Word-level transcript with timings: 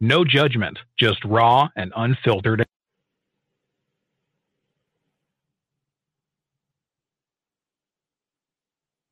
No 0.00 0.24
judgment, 0.24 0.78
just 0.98 1.24
raw 1.24 1.68
and 1.76 1.92
unfiltered. 1.96 2.66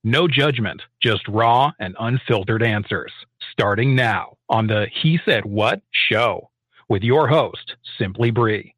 No 0.04 0.26
judgment, 0.26 0.82
just 1.00 1.26
raw 1.28 1.72
and 1.78 1.94
unfiltered 2.00 2.62
answers. 2.62 3.12
Starting 3.52 3.94
now 3.94 4.36
on 4.48 4.66
the 4.66 4.88
He 5.02 5.20
Said 5.24 5.44
What 5.44 5.80
show 5.92 6.50
with 6.88 7.02
your 7.04 7.28
host, 7.28 7.76
Simply 7.98 8.32
Bree. 8.32 8.74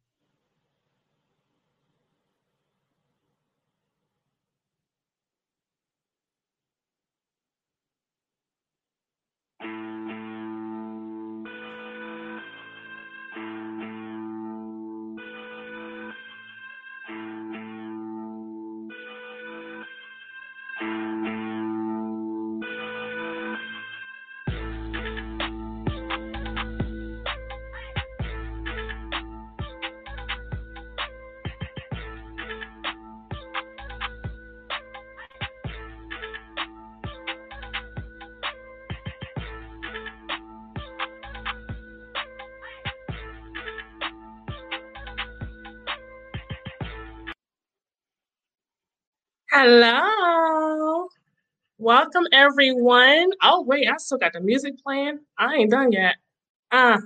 Hello. 49.67 51.07
Welcome 51.79 52.25
everyone. 52.31 53.31
Oh 53.41 53.63
wait, 53.63 53.87
I 53.87 53.97
still 53.97 54.19
got 54.19 54.33
the 54.33 54.39
music 54.39 54.75
playing. 54.77 55.17
I 55.39 55.55
ain't 55.55 55.71
done 55.71 55.91
yet. 55.91 56.17
Uh, 56.71 56.99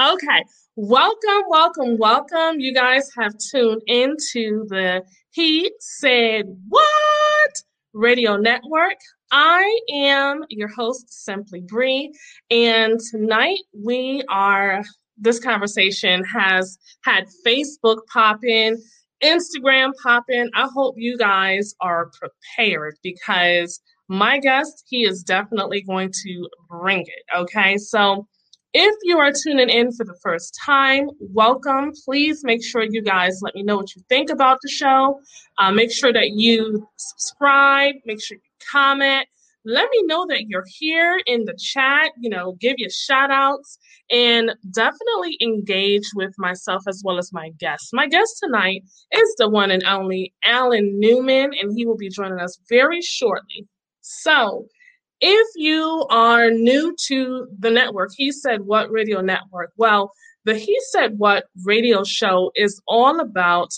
okay. 0.00 0.44
Welcome, 0.76 1.42
welcome, 1.48 1.98
welcome. 1.98 2.60
You 2.60 2.72
guys 2.72 3.10
have 3.18 3.32
tuned 3.50 3.82
into 3.88 4.64
the 4.68 5.02
He 5.32 5.72
Said 5.80 6.44
What 6.68 7.50
Radio 7.92 8.36
Network. 8.36 8.98
I 9.32 9.80
am 9.90 10.44
your 10.50 10.68
host, 10.68 11.12
Simply 11.12 11.62
Bree, 11.62 12.14
and 12.48 13.00
tonight 13.10 13.58
we 13.76 14.22
are. 14.28 14.84
This 15.16 15.40
conversation 15.40 16.22
has 16.24 16.78
had 17.02 17.26
Facebook 17.44 18.06
pop 18.12 18.44
in 18.44 18.80
Instagram 19.24 19.92
popping. 20.02 20.50
I 20.54 20.68
hope 20.72 20.94
you 20.98 21.16
guys 21.16 21.74
are 21.80 22.10
prepared 22.20 22.96
because 23.02 23.80
my 24.08 24.38
guest, 24.38 24.84
he 24.88 25.04
is 25.04 25.22
definitely 25.22 25.82
going 25.82 26.12
to 26.24 26.48
bring 26.68 27.00
it. 27.00 27.36
Okay. 27.36 27.78
So 27.78 28.26
if 28.74 28.94
you 29.04 29.18
are 29.18 29.32
tuning 29.32 29.70
in 29.70 29.92
for 29.92 30.04
the 30.04 30.16
first 30.22 30.58
time, 30.64 31.08
welcome. 31.20 31.92
Please 32.04 32.42
make 32.44 32.62
sure 32.64 32.82
you 32.82 33.02
guys 33.02 33.40
let 33.40 33.54
me 33.54 33.62
know 33.62 33.76
what 33.76 33.94
you 33.94 34.02
think 34.08 34.30
about 34.30 34.58
the 34.62 34.68
show. 34.68 35.20
Uh, 35.58 35.70
make 35.70 35.92
sure 35.92 36.12
that 36.12 36.30
you 36.30 36.86
subscribe, 36.96 37.94
make 38.04 38.22
sure 38.22 38.36
you 38.36 38.66
comment. 38.70 39.26
Let 39.64 39.88
me 39.90 40.02
know 40.04 40.26
that 40.28 40.48
you're 40.48 40.66
here 40.66 41.20
in 41.26 41.44
the 41.44 41.56
chat, 41.58 42.12
you 42.20 42.28
know, 42.28 42.56
give 42.60 42.74
you 42.78 42.88
shout 42.90 43.30
outs 43.30 43.78
and 44.10 44.54
definitely 44.70 45.38
engage 45.40 46.04
with 46.14 46.34
myself 46.38 46.82
as 46.86 47.02
well 47.04 47.18
as 47.18 47.32
my 47.32 47.50
guests. 47.58 47.90
My 47.92 48.06
guest 48.06 48.38
tonight 48.42 48.82
is 49.12 49.34
the 49.38 49.48
one 49.48 49.70
and 49.70 49.84
only 49.84 50.34
Alan 50.44 50.98
Newman, 50.98 51.52
and 51.60 51.72
he 51.76 51.86
will 51.86 51.96
be 51.96 52.10
joining 52.10 52.40
us 52.40 52.58
very 52.68 53.00
shortly. 53.00 53.66
So, 54.02 54.66
if 55.20 55.46
you 55.56 56.06
are 56.10 56.50
new 56.50 56.94
to 57.06 57.46
the 57.58 57.70
network, 57.70 58.10
he 58.14 58.32
said 58.32 58.62
what 58.62 58.90
radio 58.90 59.22
network? 59.22 59.72
Well, 59.76 60.12
the 60.44 60.56
He 60.56 60.76
Said 60.90 61.18
What 61.18 61.46
radio 61.64 62.04
show 62.04 62.52
is 62.54 62.80
all 62.86 63.20
about 63.20 63.72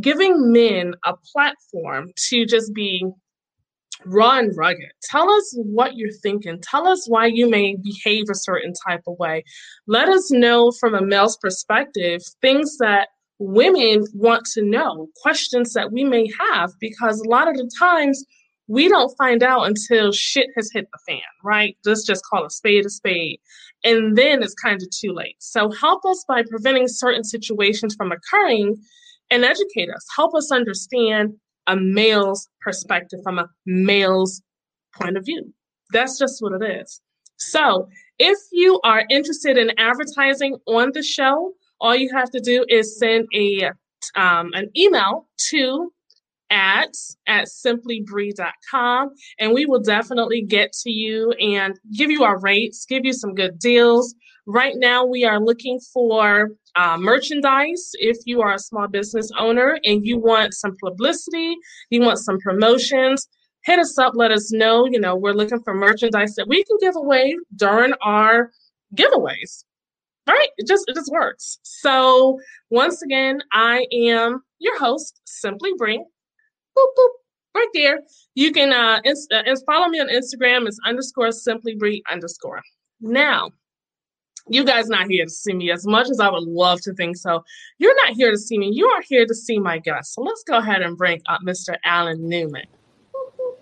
giving 0.00 0.52
men 0.52 0.94
a 1.04 1.14
platform 1.32 2.10
to 2.28 2.44
just 2.44 2.74
be 2.74 3.04
raw 4.04 4.38
and 4.38 4.56
rugged. 4.56 4.90
Tell 5.02 5.30
us 5.30 5.54
what 5.56 5.96
you're 5.96 6.12
thinking. 6.22 6.60
Tell 6.62 6.86
us 6.86 7.06
why 7.08 7.26
you 7.26 7.48
may 7.48 7.76
behave 7.82 8.24
a 8.30 8.34
certain 8.34 8.72
type 8.86 9.02
of 9.06 9.18
way. 9.18 9.44
Let 9.86 10.08
us 10.08 10.30
know 10.30 10.72
from 10.78 10.94
a 10.94 11.02
male's 11.02 11.36
perspective 11.38 12.20
things 12.40 12.76
that 12.78 13.08
women 13.38 14.04
want 14.14 14.44
to 14.54 14.62
know, 14.62 15.08
questions 15.20 15.72
that 15.72 15.92
we 15.92 16.04
may 16.04 16.30
have, 16.50 16.70
because 16.80 17.20
a 17.20 17.28
lot 17.28 17.48
of 17.48 17.56
the 17.56 17.70
times 17.78 18.24
we 18.68 18.88
don't 18.88 19.14
find 19.18 19.42
out 19.42 19.64
until 19.64 20.12
shit 20.12 20.46
has 20.56 20.70
hit 20.72 20.86
the 20.92 20.98
fan, 21.06 21.20
right? 21.44 21.76
Let's 21.84 22.06
just 22.06 22.24
call 22.24 22.46
a 22.46 22.50
spade 22.50 22.86
a 22.86 22.90
spade. 22.90 23.40
And 23.84 24.16
then 24.16 24.42
it's 24.42 24.54
kind 24.54 24.80
of 24.80 24.88
too 24.90 25.12
late. 25.12 25.36
So 25.40 25.70
help 25.72 26.04
us 26.04 26.24
by 26.28 26.42
preventing 26.48 26.86
certain 26.86 27.24
situations 27.24 27.94
from 27.96 28.12
occurring 28.12 28.76
and 29.30 29.44
educate 29.44 29.90
us. 29.90 30.06
Help 30.14 30.34
us 30.34 30.52
understand 30.52 31.34
a 31.66 31.76
male's 31.76 32.48
perspective, 32.60 33.20
from 33.22 33.38
a 33.38 33.48
male's 33.66 34.42
point 35.00 35.16
of 35.16 35.24
view. 35.24 35.52
That's 35.92 36.18
just 36.18 36.42
what 36.42 36.60
it 36.60 36.80
is. 36.82 37.00
So, 37.36 37.88
if 38.18 38.38
you 38.52 38.80
are 38.84 39.04
interested 39.10 39.58
in 39.58 39.72
advertising 39.78 40.58
on 40.66 40.92
the 40.92 41.02
show, 41.02 41.52
all 41.80 41.96
you 41.96 42.10
have 42.14 42.30
to 42.30 42.40
do 42.40 42.64
is 42.68 42.98
send 42.98 43.26
a 43.34 43.70
um, 44.14 44.50
an 44.54 44.70
email 44.76 45.28
to 45.50 45.92
ads 46.52 47.16
at 47.26 47.48
simplybree.com 47.48 49.10
and 49.40 49.52
we 49.52 49.66
will 49.66 49.80
definitely 49.80 50.42
get 50.42 50.72
to 50.72 50.90
you 50.90 51.32
and 51.32 51.80
give 51.96 52.10
you 52.10 52.22
our 52.22 52.38
rates, 52.40 52.84
give 52.86 53.04
you 53.04 53.12
some 53.12 53.34
good 53.34 53.58
deals. 53.58 54.14
Right 54.46 54.74
now, 54.76 55.04
we 55.04 55.24
are 55.24 55.40
looking 55.40 55.80
for 55.92 56.50
uh, 56.76 56.96
merchandise. 56.98 57.90
If 57.94 58.18
you 58.26 58.42
are 58.42 58.54
a 58.54 58.58
small 58.58 58.88
business 58.88 59.30
owner 59.38 59.78
and 59.84 60.04
you 60.04 60.18
want 60.18 60.54
some 60.54 60.76
publicity, 60.82 61.56
you 61.90 62.00
want 62.00 62.18
some 62.18 62.38
promotions, 62.38 63.28
hit 63.64 63.78
us 63.78 63.98
up. 63.98 64.14
Let 64.14 64.32
us 64.32 64.52
know. 64.52 64.86
You 64.86 65.00
know, 65.00 65.16
we're 65.16 65.32
looking 65.32 65.62
for 65.62 65.74
merchandise 65.74 66.34
that 66.34 66.48
we 66.48 66.64
can 66.64 66.76
give 66.80 66.96
away 66.96 67.36
during 67.56 67.94
our 68.02 68.50
giveaways. 68.96 69.64
Right? 70.26 70.48
It 70.56 70.68
just 70.68 70.84
it 70.88 70.94
just 70.94 71.10
works. 71.10 71.58
So 71.62 72.38
once 72.70 73.02
again, 73.02 73.42
I 73.52 73.86
am 73.92 74.42
your 74.58 74.78
host, 74.78 75.20
Simply 75.24 75.70
Bree. 75.76 76.04
Boop 76.76 76.86
boop. 76.98 77.08
Right 77.54 77.68
there. 77.74 78.00
You 78.34 78.52
can 78.52 78.72
uh, 78.72 79.00
inst- 79.04 79.32
uh 79.32 79.42
follow 79.66 79.88
me 79.88 80.00
on 80.00 80.08
Instagram. 80.08 80.66
It's 80.66 80.78
underscore 80.86 81.32
Simply 81.32 81.74
Bree 81.74 82.02
underscore. 82.10 82.62
Now, 83.00 83.50
you 84.48 84.64
guys 84.64 84.88
not 84.88 85.06
here 85.08 85.24
to 85.24 85.30
see 85.30 85.52
me 85.52 85.70
as 85.70 85.86
much 85.86 86.08
as 86.10 86.18
I 86.18 86.30
would 86.30 86.44
love 86.44 86.80
to 86.82 86.94
think 86.94 87.16
so. 87.16 87.44
You're 87.78 87.94
not 88.06 88.14
here 88.16 88.30
to 88.30 88.38
see 88.38 88.58
me. 88.58 88.70
You 88.72 88.86
are 88.88 89.02
here 89.02 89.26
to 89.26 89.34
see 89.34 89.58
my 89.58 89.78
guest. 89.78 90.14
So 90.14 90.22
let's 90.22 90.42
go 90.44 90.58
ahead 90.58 90.82
and 90.82 90.96
bring 90.96 91.20
up 91.26 91.40
Mr. 91.46 91.76
Alan 91.84 92.28
Newman. 92.28 92.66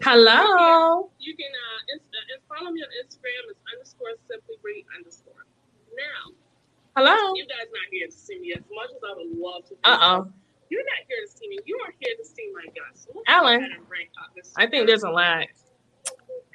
Hello. 0.03 1.11
You 1.19 1.37
can 1.37 1.51
uh, 1.51 1.95
inst- 1.95 2.07
uh, 2.09 2.55
follow 2.55 2.71
me 2.71 2.81
on 2.81 2.89
Instagram. 3.05 3.51
It's 3.51 3.61
underscore 3.73 4.09
simply 4.31 4.55
Bree 4.63 4.85
underscore. 4.97 5.45
Now. 5.95 6.35
Hello. 6.97 7.35
You 7.35 7.47
guys 7.47 7.69
not 7.73 7.89
here 7.91 8.07
to 8.07 8.13
see 8.13 8.39
me 8.41 8.53
as 8.53 8.65
much 8.73 8.91
as 8.91 9.03
I 9.05 9.15
would 9.17 9.39
love 9.39 9.65
to. 9.69 9.75
Uh 9.85 9.99
oh. 10.01 10.33
You're 10.71 10.85
not 10.85 11.07
here 11.09 11.19
to 11.27 11.33
see 11.37 11.49
me. 11.49 11.59
You 11.67 11.79
are 11.85 11.93
here 11.99 12.15
to 12.17 12.25
see 12.25 12.51
my 12.55 12.65
guest. 12.67 13.09
So 13.13 13.23
Alan. 13.27 13.69
I 14.57 14.67
think 14.67 14.87
there's 14.87 15.03
a 15.03 15.11
lag. 15.11 15.49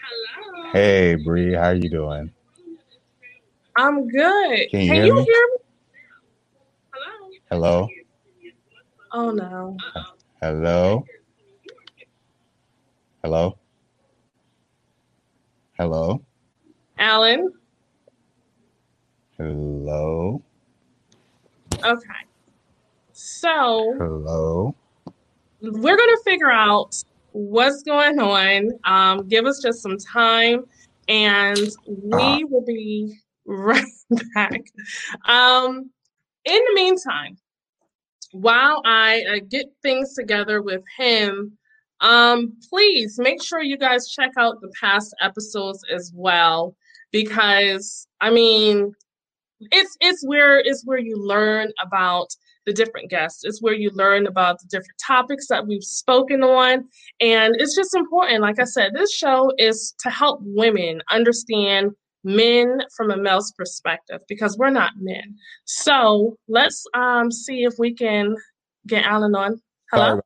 Hello. 0.02 0.72
Hey 0.72 1.16
Bree, 1.16 1.54
how 1.54 1.66
are 1.66 1.76
you 1.76 1.90
doing? 1.90 2.32
I'm 3.78 4.08
good. 4.08 4.70
Can 4.72 4.82
you, 4.82 4.88
Can 4.88 4.96
hear, 4.96 5.06
you 5.06 5.16
me? 5.16 5.24
hear 5.24 5.48
me? 5.52 5.58
Hello. 6.92 7.30
Hello. 7.52 7.88
Oh 9.12 9.32
no. 9.32 9.78
Hello. 10.42 11.06
Hello. 13.22 13.58
Hello. 15.78 16.22
Alan. 16.98 17.52
Hello. 19.38 20.42
Okay. 21.84 22.08
So. 23.26 23.96
Hello. 23.98 24.76
We're 25.60 25.98
gonna 25.98 26.18
figure 26.24 26.52
out 26.52 26.96
what's 27.32 27.82
going 27.82 28.20
on. 28.20 28.70
Um, 28.84 29.28
give 29.28 29.48
us 29.48 29.64
just 29.64 29.82
some 29.82 29.98
time, 29.98 30.66
and 31.08 31.58
we 31.88 32.44
uh, 32.44 32.48
will 32.48 32.64
be 32.64 33.18
right 33.48 33.84
back. 34.36 34.62
Um, 35.26 35.90
in 36.46 36.62
the 36.68 36.74
meantime, 36.76 37.36
while 38.32 38.84
I 38.86 39.24
uh, 39.24 39.40
get 39.50 39.74
things 39.82 40.14
together 40.14 40.62
with 40.62 40.84
him, 40.96 41.58
um, 42.02 42.56
please 42.70 43.18
make 43.18 43.42
sure 43.42 43.60
you 43.60 43.78
guys 43.78 44.08
check 44.08 44.34
out 44.38 44.62
the 44.62 44.72
past 44.80 45.16
episodes 45.20 45.84
as 45.92 46.12
well. 46.14 46.76
Because, 47.12 48.08
I 48.22 48.30
mean, 48.30 48.94
it's 49.72 49.98
it's 50.00 50.24
where 50.28 50.60
it's 50.60 50.86
where 50.86 51.00
you 51.00 51.18
learn 51.18 51.72
about 51.82 52.28
the 52.66 52.74
different 52.74 53.10
guests. 53.10 53.44
It's 53.44 53.62
where 53.62 53.74
you 53.74 53.90
learn 53.92 54.28
about 54.28 54.60
the 54.60 54.68
different 54.68 55.00
topics 55.06 55.48
that 55.48 55.66
we've 55.66 55.84
spoken 55.84 56.44
on. 56.44 56.86
And 57.20 57.56
it's 57.60 57.76
just 57.76 57.96
important. 57.96 58.42
Like 58.42 58.60
I 58.60 58.64
said, 58.64 58.94
this 58.94 59.14
show 59.14 59.52
is 59.58 59.94
to 60.00 60.10
help 60.10 60.40
women 60.42 61.02
understand 61.10 61.92
men 62.24 62.82
from 62.98 63.12
a 63.12 63.18
male's 63.18 63.54
perspective 63.58 64.22
because 64.28 64.58
we're 64.58 64.72
not 64.72 64.94
men. 65.00 65.36
So 65.66 66.38
let's 66.48 66.84
um, 66.96 67.32
see 67.32 67.64
if 67.64 67.76
we 67.78 67.94
can 67.94 68.36
get 68.88 69.06
Alan 69.06 69.36
on. 69.36 69.62
Hello? 69.92 70.06
Sorry, 70.06 70.22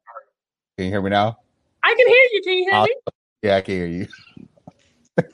can 0.77 0.85
you 0.85 0.91
hear 0.91 1.01
me 1.01 1.09
now? 1.09 1.37
I 1.83 1.95
can 1.97 2.07
hear 2.07 2.15
you. 2.31 2.41
Can 2.43 2.53
you 2.53 2.69
hear 2.71 2.83
me? 2.83 2.95
Yeah, 3.41 3.55
I 3.57 3.61
can 3.61 3.75
hear 3.75 3.87
you. 3.87 4.07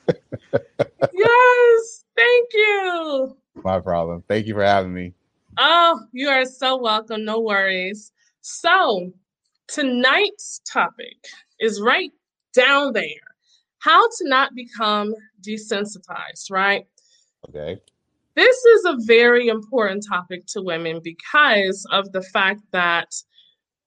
yes, 1.12 2.04
thank 2.16 2.48
you. 2.52 3.36
My 3.62 3.80
problem. 3.80 4.24
Thank 4.28 4.46
you 4.46 4.54
for 4.54 4.64
having 4.64 4.92
me. 4.92 5.14
Oh, 5.58 6.00
you 6.12 6.28
are 6.28 6.44
so 6.44 6.76
welcome. 6.80 7.24
No 7.24 7.40
worries. 7.40 8.12
So, 8.42 9.12
tonight's 9.68 10.60
topic 10.70 11.16
is 11.60 11.80
right 11.80 12.12
down 12.54 12.92
there 12.92 13.26
how 13.78 14.02
to 14.02 14.28
not 14.28 14.54
become 14.54 15.14
desensitized, 15.46 16.50
right? 16.50 16.86
Okay. 17.48 17.80
This 18.34 18.56
is 18.56 18.84
a 18.84 18.96
very 19.06 19.46
important 19.48 20.04
topic 20.06 20.44
to 20.48 20.60
women 20.60 21.00
because 21.02 21.86
of 21.92 22.10
the 22.12 22.22
fact 22.22 22.60
that 22.72 23.08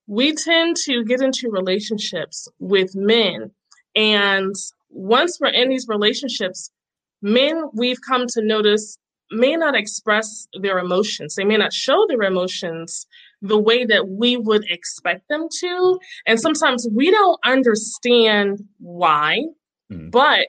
we 0.06 0.34
tend 0.34 0.76
to 0.84 1.04
get 1.04 1.20
into 1.20 1.50
relationships 1.50 2.48
with 2.58 2.96
men. 2.96 3.50
And 3.94 4.54
once 4.88 5.38
we're 5.38 5.48
in 5.48 5.68
these 5.68 5.86
relationships, 5.86 6.70
men 7.20 7.64
we've 7.74 8.00
come 8.00 8.26
to 8.28 8.42
notice 8.42 8.98
may 9.30 9.56
not 9.56 9.76
express 9.76 10.48
their 10.60 10.78
emotions. 10.78 11.34
They 11.34 11.44
may 11.44 11.56
not 11.56 11.72
show 11.72 12.06
their 12.08 12.22
emotions 12.22 13.06
the 13.42 13.58
way 13.58 13.84
that 13.84 14.08
we 14.08 14.36
would 14.36 14.64
expect 14.70 15.28
them 15.28 15.48
to. 15.60 15.98
And 16.26 16.40
sometimes 16.40 16.88
we 16.92 17.10
don't 17.10 17.38
understand 17.44 18.62
why, 18.78 19.44
mm-hmm. 19.90 20.10
but 20.10 20.48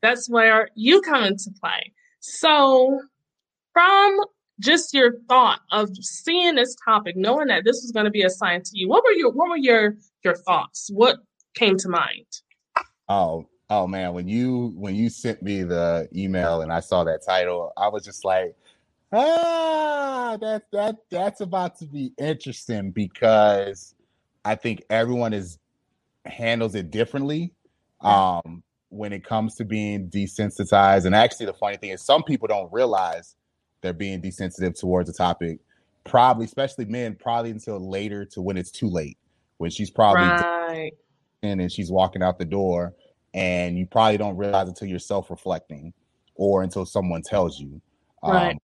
that's 0.00 0.28
where 0.28 0.68
you 0.74 1.00
come 1.02 1.24
into 1.24 1.50
play. 1.60 1.92
So, 2.20 3.00
from 3.72 4.20
just 4.60 4.92
your 4.92 5.12
thought 5.28 5.60
of 5.70 5.90
seeing 6.00 6.56
this 6.56 6.76
topic, 6.84 7.16
knowing 7.16 7.48
that 7.48 7.64
this 7.64 7.82
was 7.82 7.92
going 7.92 8.06
to 8.06 8.10
be 8.10 8.22
assigned 8.22 8.64
to 8.66 8.78
you, 8.78 8.88
what 8.88 9.04
were 9.04 9.12
your 9.12 9.30
what 9.30 9.48
were 9.48 9.56
your 9.56 9.96
your 10.24 10.34
thoughts? 10.34 10.88
What 10.92 11.18
came 11.54 11.76
to 11.78 11.88
mind? 11.88 12.26
Oh, 13.08 13.48
oh 13.70 13.86
man, 13.86 14.12
when 14.12 14.28
you 14.28 14.72
when 14.76 14.94
you 14.94 15.10
sent 15.10 15.42
me 15.42 15.62
the 15.62 16.08
email 16.14 16.62
and 16.62 16.72
I 16.72 16.80
saw 16.80 17.04
that 17.04 17.24
title, 17.24 17.72
I 17.76 17.88
was 17.88 18.04
just 18.04 18.24
like, 18.24 18.56
ah, 19.12 20.36
that 20.40 20.64
that 20.72 20.96
that's 21.10 21.40
about 21.40 21.78
to 21.78 21.86
be 21.86 22.12
interesting 22.18 22.90
because 22.90 23.94
I 24.44 24.54
think 24.54 24.82
everyone 24.90 25.32
is 25.32 25.58
handles 26.24 26.74
it 26.74 26.90
differently. 26.90 27.52
Um, 28.00 28.62
when 28.90 29.12
it 29.12 29.24
comes 29.24 29.54
to 29.56 29.64
being 29.64 30.08
desensitized. 30.08 31.04
And 31.04 31.14
actually, 31.14 31.46
the 31.46 31.54
funny 31.54 31.76
thing 31.76 31.90
is, 31.90 32.02
some 32.02 32.22
people 32.22 32.48
don't 32.48 32.72
realize 32.72 33.36
they're 33.80 33.92
being 33.92 34.20
desensitive 34.20 34.74
towards 34.74 35.10
the 35.10 35.16
topic. 35.16 35.60
Probably, 36.04 36.46
especially 36.46 36.86
men, 36.86 37.16
probably 37.20 37.50
until 37.50 37.78
later 37.78 38.24
to 38.26 38.40
when 38.40 38.56
it's 38.56 38.70
too 38.70 38.88
late, 38.88 39.18
when 39.58 39.70
she's 39.70 39.90
probably 39.90 40.22
right. 40.22 40.92
and 41.42 41.70
she's 41.70 41.90
walking 41.90 42.22
out 42.22 42.38
the 42.38 42.46
door, 42.46 42.94
and 43.34 43.78
you 43.78 43.86
probably 43.86 44.16
don't 44.16 44.36
realize 44.36 44.68
until 44.68 44.88
you're 44.88 44.98
self-reflecting 44.98 45.92
or 46.34 46.62
until 46.62 46.86
someone 46.86 47.22
tells 47.22 47.58
you. 47.60 47.80
Right. 48.22 48.52
Um, 48.52 48.58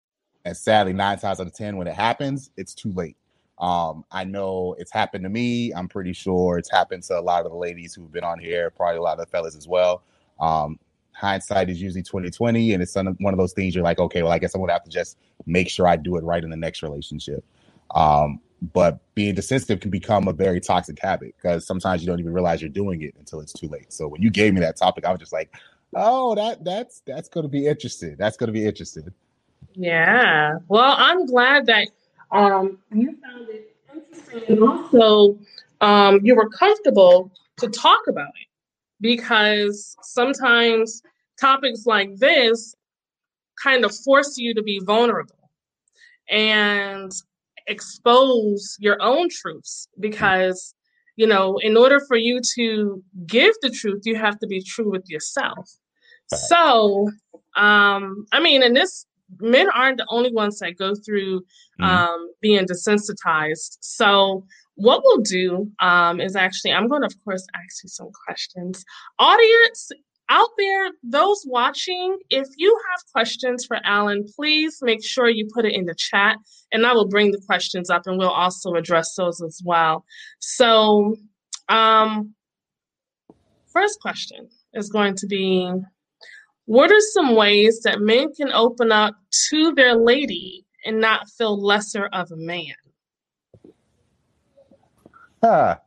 and 0.44 0.56
sadly, 0.56 0.92
nine 0.92 1.18
times 1.18 1.40
out 1.40 1.46
of 1.46 1.54
ten, 1.54 1.76
when 1.76 1.86
it 1.86 1.94
happens, 1.94 2.50
it's 2.56 2.74
too 2.74 2.92
late. 2.92 3.16
Um, 3.58 4.04
I 4.10 4.24
know 4.24 4.74
it's 4.78 4.90
happened 4.90 5.24
to 5.24 5.28
me. 5.28 5.72
I'm 5.72 5.86
pretty 5.86 6.14
sure 6.14 6.56
it's 6.56 6.70
happened 6.70 7.02
to 7.04 7.18
a 7.18 7.20
lot 7.20 7.44
of 7.44 7.52
the 7.52 7.58
ladies 7.58 7.94
who've 7.94 8.10
been 8.10 8.24
on 8.24 8.38
here, 8.38 8.70
probably 8.70 8.96
a 8.96 9.02
lot 9.02 9.18
of 9.18 9.26
the 9.26 9.30
fellas 9.30 9.54
as 9.54 9.68
well. 9.68 10.02
Um, 10.40 10.78
hindsight 11.12 11.68
is 11.68 11.80
usually 11.80 12.02
2020, 12.02 12.72
and 12.72 12.82
it's 12.82 12.94
one 12.94 13.34
of 13.34 13.38
those 13.38 13.52
things 13.52 13.74
you're 13.74 13.84
like, 13.84 13.98
okay, 13.98 14.22
well, 14.22 14.32
I 14.32 14.38
guess 14.38 14.54
I'm 14.54 14.62
gonna 14.62 14.72
have 14.72 14.84
to 14.84 14.90
just 14.90 15.18
make 15.46 15.68
sure 15.68 15.86
I 15.86 15.96
do 15.96 16.16
it 16.16 16.24
right 16.24 16.42
in 16.42 16.48
the 16.48 16.56
next 16.56 16.82
relationship. 16.82 17.44
Um, 17.94 18.40
but 18.60 19.00
being 19.14 19.34
desensitive 19.34 19.80
can 19.80 19.90
become 19.90 20.28
a 20.28 20.32
very 20.32 20.60
toxic 20.60 20.98
habit 21.00 21.34
because 21.36 21.66
sometimes 21.66 22.02
you 22.02 22.06
don't 22.06 22.20
even 22.20 22.32
realize 22.32 22.60
you're 22.60 22.68
doing 22.68 23.02
it 23.02 23.14
until 23.18 23.40
it's 23.40 23.52
too 23.52 23.68
late. 23.68 23.92
So 23.92 24.08
when 24.08 24.22
you 24.22 24.30
gave 24.30 24.54
me 24.54 24.60
that 24.60 24.76
topic, 24.76 25.04
I 25.04 25.10
was 25.10 25.20
just 25.20 25.32
like, 25.32 25.54
oh, 25.94 26.34
that 26.34 26.64
that's 26.64 27.00
that's 27.06 27.28
gonna 27.28 27.48
be 27.48 27.66
interesting. 27.66 28.16
That's 28.18 28.36
gonna 28.36 28.52
be 28.52 28.66
interesting. 28.66 29.12
Yeah. 29.74 30.56
Well, 30.68 30.94
I'm 30.96 31.26
glad 31.26 31.66
that 31.66 31.88
um, 32.32 32.78
you 32.92 33.16
found 33.22 33.48
it 33.48 33.74
interesting 33.94 34.42
and 34.48 34.62
also 34.62 35.38
um, 35.80 36.20
you 36.22 36.34
were 36.34 36.48
comfortable 36.48 37.30
to 37.58 37.68
talk 37.68 38.00
about 38.08 38.28
it 38.40 38.48
because 39.00 39.96
sometimes 40.02 41.02
topics 41.40 41.86
like 41.86 42.16
this 42.16 42.74
kind 43.62 43.84
of 43.84 43.94
force 43.94 44.36
you 44.36 44.54
to 44.54 44.62
be 44.62 44.80
vulnerable 44.84 45.34
and 46.28 47.12
expose 47.70 48.76
your 48.78 49.00
own 49.00 49.28
truths 49.31 49.88
because 49.99 50.75
you 51.17 51.26
know 51.26 51.56
in 51.58 51.76
order 51.76 52.00
for 52.08 52.17
you 52.17 52.40
to 52.55 53.02
give 53.26 53.55
the 53.62 53.70
truth 53.70 54.02
you 54.05 54.17
have 54.17 54.38
to 54.38 54.46
be 54.46 54.62
true 54.62 54.90
with 54.90 55.08
yourself 55.08 55.70
so 56.26 57.08
um 57.56 58.26
i 58.32 58.40
mean 58.40 58.62
in 58.62 58.75
this 58.75 59.06
men 59.38 59.69
aren't 59.75 59.99
the 59.99 60.06
only 60.08 60.32
ones 60.32 60.58
that 60.58 60.76
go 60.76 60.94
through 60.94 61.40
mm-hmm. 61.40 61.84
um, 61.84 62.32
being 62.40 62.67
desensitized. 62.67 63.78
So, 63.81 64.44
what 64.75 65.02
we'll 65.05 65.19
do 65.19 65.70
um, 65.81 66.20
is 66.20 66.34
actually, 66.34 66.73
I'm 66.73 66.88
going 66.88 67.02
to, 67.02 67.06
of 67.06 67.25
course, 67.25 67.46
ask 67.55 67.82
you 67.84 67.88
some 67.90 68.11
questions. 68.26 68.82
Audience 69.19 69.90
out 70.30 70.48
there, 70.56 70.90
those 71.02 71.44
watching, 71.46 72.16
if 72.30 72.46
you 72.56 72.78
have 72.90 73.00
questions 73.12 73.66
for 73.66 73.78
Alan, 73.84 74.24
please 74.36 74.78
make 74.80 75.04
sure 75.04 75.28
you 75.28 75.48
put 75.52 75.64
it 75.64 75.74
in 75.74 75.86
the 75.86 75.94
chat 75.94 76.36
and 76.72 76.86
I 76.86 76.92
will 76.92 77.08
bring 77.08 77.32
the 77.32 77.42
questions 77.44 77.90
up 77.90 78.06
and 78.06 78.16
we'll 78.16 78.30
also 78.30 78.74
address 78.74 79.14
those 79.16 79.42
as 79.42 79.60
well. 79.64 80.04
So, 80.38 81.16
um, 81.68 82.34
first 83.72 84.00
question 84.00 84.48
is 84.72 84.88
going 84.88 85.16
to 85.16 85.26
be 85.26 85.70
what 86.66 86.92
are 86.92 87.00
some 87.00 87.34
ways 87.34 87.80
that 87.82 88.00
men 88.00 88.32
can 88.32 88.52
open 88.52 88.92
up 88.92 89.16
to 89.49 89.72
their 89.75 89.96
lady 89.96 90.64
and 90.84 91.00
not 91.00 91.28
feel 91.37 91.60
lesser 91.60 92.06
of 92.12 92.30
a 92.30 92.37
man? 92.37 92.75
Huh. 95.42 95.78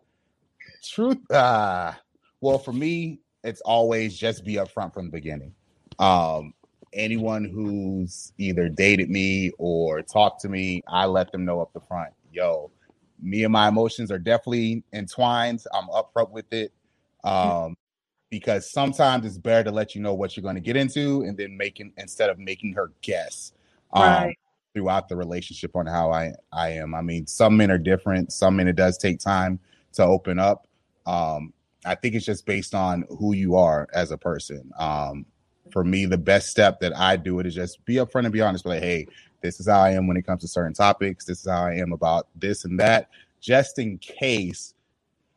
Truth. 0.83 1.31
Uh, 1.31 1.93
well, 2.41 2.59
for 2.59 2.73
me, 2.73 3.23
it's 3.43 3.62
always 3.62 4.17
just 4.17 4.43
be 4.45 4.55
upfront 4.55 4.93
from 4.93 5.05
the 5.05 5.12
beginning. 5.12 5.53
Um, 6.00 6.53
anyone 6.93 7.45
who's 7.45 8.33
either 8.38 8.69
dated 8.69 9.09
me 9.09 9.51
or 9.57 10.01
talked 10.01 10.41
to 10.41 10.50
me, 10.50 10.83
I 10.88 11.05
let 11.05 11.31
them 11.31 11.45
know 11.45 11.62
up 11.62 11.73
the 11.73 11.81
front, 11.81 12.13
yo, 12.31 12.71
me 13.21 13.43
and 13.43 13.53
my 13.53 13.67
emotions 13.67 14.12
are 14.12 14.19
definitely 14.19 14.83
entwined. 14.93 15.63
I'm 15.73 15.88
upfront 15.88 16.31
with 16.31 16.51
it. 16.51 16.73
Um, 17.23 17.77
because 18.29 18.69
sometimes 18.69 19.25
it's 19.25 19.38
better 19.38 19.65
to 19.65 19.71
let 19.71 19.93
you 19.93 20.01
know 20.01 20.13
what 20.13 20.35
you're 20.35 20.41
going 20.41 20.55
to 20.55 20.62
get 20.62 20.75
into 20.75 21.21
and 21.21 21.38
then 21.38 21.55
making 21.55 21.93
instead 21.97 22.31
of 22.31 22.39
making 22.39 22.73
her 22.73 22.91
guess 23.01 23.53
um, 23.93 24.01
right. 24.01 24.39
throughout 24.73 25.07
the 25.07 25.15
relationship 25.15 25.75
on 25.75 25.85
how 25.85 26.12
I 26.12 26.33
I 26.51 26.69
am. 26.69 26.95
I 26.95 27.01
mean, 27.01 27.27
some 27.27 27.55
men 27.55 27.69
are 27.69 27.77
different. 27.77 28.33
Some 28.33 28.55
men 28.55 28.67
it 28.67 28.75
does 28.75 28.97
take 28.97 29.19
time 29.19 29.59
to 29.93 30.03
open 30.03 30.39
up. 30.39 30.67
Um, 31.05 31.53
I 31.85 31.95
think 31.95 32.15
it's 32.15 32.25
just 32.25 32.45
based 32.45 32.73
on 32.73 33.05
who 33.09 33.33
you 33.33 33.55
are 33.55 33.87
as 33.93 34.11
a 34.11 34.17
person. 34.17 34.71
Um, 34.77 35.25
for 35.71 35.83
me, 35.83 36.05
the 36.05 36.17
best 36.17 36.49
step 36.49 36.79
that 36.81 36.95
I 36.95 37.15
do 37.17 37.39
it 37.39 37.45
is 37.45 37.55
just 37.55 37.83
be 37.85 37.95
upfront 37.95 38.25
and 38.25 38.33
be 38.33 38.41
honest. 38.41 38.63
Be 38.63 38.71
like, 38.71 38.83
hey, 38.83 39.07
this 39.41 39.59
is 39.59 39.67
how 39.67 39.81
I 39.81 39.91
am 39.91 40.07
when 40.07 40.17
it 40.17 40.25
comes 40.25 40.41
to 40.41 40.47
certain 40.47 40.73
topics. 40.73 41.25
This 41.25 41.39
is 41.39 41.49
how 41.49 41.65
I 41.65 41.73
am 41.75 41.93
about 41.93 42.27
this 42.35 42.65
and 42.65 42.79
that, 42.79 43.09
just 43.41 43.79
in 43.79 43.97
case 43.97 44.73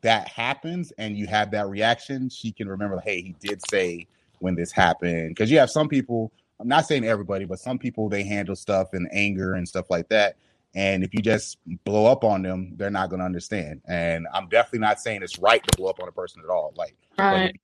that 0.03 0.29
happens 0.29 0.93
and 0.99 1.17
you 1.17 1.27
have 1.27 1.51
that 1.51 1.69
reaction, 1.69 2.29
she 2.29 2.53
can 2.53 2.69
remember, 2.69 3.01
hey, 3.01 3.21
he 3.23 3.35
did 3.41 3.61
say 3.69 4.07
when 4.39 4.55
this 4.55 4.71
happened. 4.71 5.31
Because 5.31 5.51
you 5.51 5.59
have 5.59 5.71
some 5.71 5.89
people, 5.89 6.31
I'm 6.61 6.69
not 6.69 6.87
saying 6.87 7.05
everybody, 7.05 7.45
but 7.45 7.59
some 7.59 7.79
people 7.79 8.09
they 8.09 8.23
handle 8.23 8.55
stuff 8.55 8.95
in 8.95 9.09
anger 9.13 9.55
and 9.55 9.67
stuff 9.67 9.91
like 9.91 10.09
that. 10.11 10.37
And 10.77 11.03
if 11.03 11.15
you 11.15 11.23
just 11.23 11.57
blow 11.85 12.05
up 12.05 12.23
on 12.23 12.43
them, 12.43 12.75
they're 12.77 12.91
not 12.91 13.09
going 13.09 13.21
to 13.21 13.25
understand. 13.25 13.81
And 13.89 14.29
I'm 14.35 14.47
definitely 14.49 14.81
not 14.81 15.01
saying 15.01 15.23
it's 15.23 15.39
right 15.39 15.65
to 15.65 15.77
blow 15.79 15.89
up 15.89 16.01
on 16.01 16.07
a 16.07 16.13
person 16.13 16.43
at 16.45 16.51
all. 16.51 16.75
Like, 16.77 16.95
right. 17.19 17.59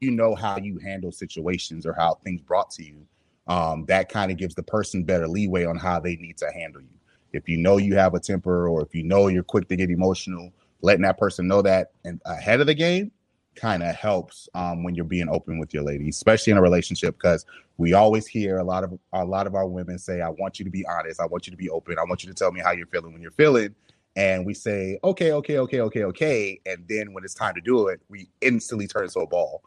you 0.00 0.10
know 0.10 0.34
how 0.34 0.58
you 0.58 0.78
handle 0.78 1.12
situations 1.12 1.86
or 1.86 1.92
how 1.92 2.14
things 2.24 2.40
brought 2.40 2.72
to 2.72 2.84
you. 2.84 3.06
Um, 3.46 3.84
that 3.86 4.08
kind 4.08 4.32
of 4.32 4.36
gives 4.36 4.56
the 4.56 4.64
person 4.64 5.04
better 5.04 5.28
leeway 5.28 5.64
on 5.64 5.76
how 5.76 6.00
they 6.00 6.16
need 6.16 6.38
to 6.38 6.50
handle 6.52 6.82
you. 6.82 6.88
If 7.32 7.48
you 7.48 7.56
know 7.56 7.76
you 7.76 7.94
have 7.94 8.14
a 8.14 8.20
temper, 8.20 8.66
or 8.66 8.82
if 8.82 8.92
you 8.96 9.04
know 9.04 9.28
you're 9.28 9.44
quick 9.44 9.68
to 9.68 9.76
get 9.76 9.90
emotional, 9.90 10.52
letting 10.82 11.02
that 11.02 11.18
person 11.18 11.46
know 11.46 11.62
that 11.62 11.92
and 12.04 12.20
ahead 12.26 12.60
of 12.60 12.66
the 12.66 12.74
game 12.74 13.12
kind 13.56 13.82
of 13.82 13.94
helps 13.94 14.48
um, 14.54 14.84
when 14.84 14.94
you're 14.94 15.04
being 15.04 15.28
open 15.28 15.58
with 15.58 15.74
your 15.74 15.82
lady, 15.82 16.08
especially 16.08 16.52
in 16.52 16.58
a 16.58 16.62
relationship, 16.62 17.16
because 17.16 17.44
we 17.78 17.94
always 17.94 18.26
hear 18.26 18.58
a 18.58 18.64
lot 18.64 18.84
of 18.84 18.98
a 19.12 19.24
lot 19.24 19.46
of 19.46 19.54
our 19.54 19.66
women 19.66 19.98
say, 19.98 20.20
"I 20.20 20.28
want 20.28 20.58
you 20.58 20.64
to 20.64 20.70
be 20.70 20.86
honest. 20.86 21.20
I 21.20 21.26
want 21.26 21.46
you 21.46 21.50
to 21.50 21.56
be 21.56 21.68
open. 21.70 21.98
I 21.98 22.04
want 22.04 22.22
you 22.22 22.28
to 22.28 22.34
tell 22.34 22.52
me 22.52 22.60
how 22.60 22.72
you're 22.72 22.86
feeling 22.86 23.12
when 23.12 23.22
you're 23.22 23.30
feeling." 23.32 23.74
And 24.14 24.46
we 24.46 24.54
say, 24.54 24.98
"Okay, 25.02 25.32
okay, 25.32 25.58
okay, 25.58 25.80
okay, 25.80 26.04
okay," 26.04 26.60
and 26.66 26.84
then 26.88 27.12
when 27.12 27.24
it's 27.24 27.34
time 27.34 27.54
to 27.54 27.60
do 27.60 27.88
it, 27.88 28.00
we 28.08 28.28
instantly 28.40 28.86
turn 28.86 29.04
into 29.04 29.20
a 29.20 29.26
ball. 29.26 29.62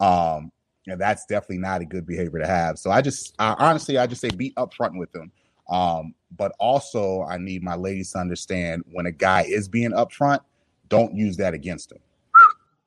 Um, 0.00 0.50
and 0.86 1.00
that's 1.00 1.24
definitely 1.26 1.58
not 1.58 1.80
a 1.80 1.84
good 1.84 2.06
behavior 2.06 2.40
to 2.40 2.46
have. 2.46 2.78
So 2.78 2.90
I 2.90 3.00
just, 3.00 3.34
I, 3.38 3.54
honestly, 3.58 3.96
I 3.96 4.06
just 4.06 4.20
say 4.20 4.28
be 4.28 4.50
upfront 4.52 4.98
with 4.98 5.10
them. 5.12 5.32
Um, 5.70 6.14
but 6.36 6.52
also, 6.58 7.22
I 7.22 7.38
need 7.38 7.62
my 7.62 7.74
ladies 7.74 8.12
to 8.12 8.18
understand 8.18 8.84
when 8.92 9.06
a 9.06 9.12
guy 9.12 9.44
is 9.48 9.66
being 9.66 9.92
upfront, 9.92 10.40
don't 10.88 11.14
use 11.14 11.38
that 11.38 11.54
against 11.54 11.90
him 11.92 12.00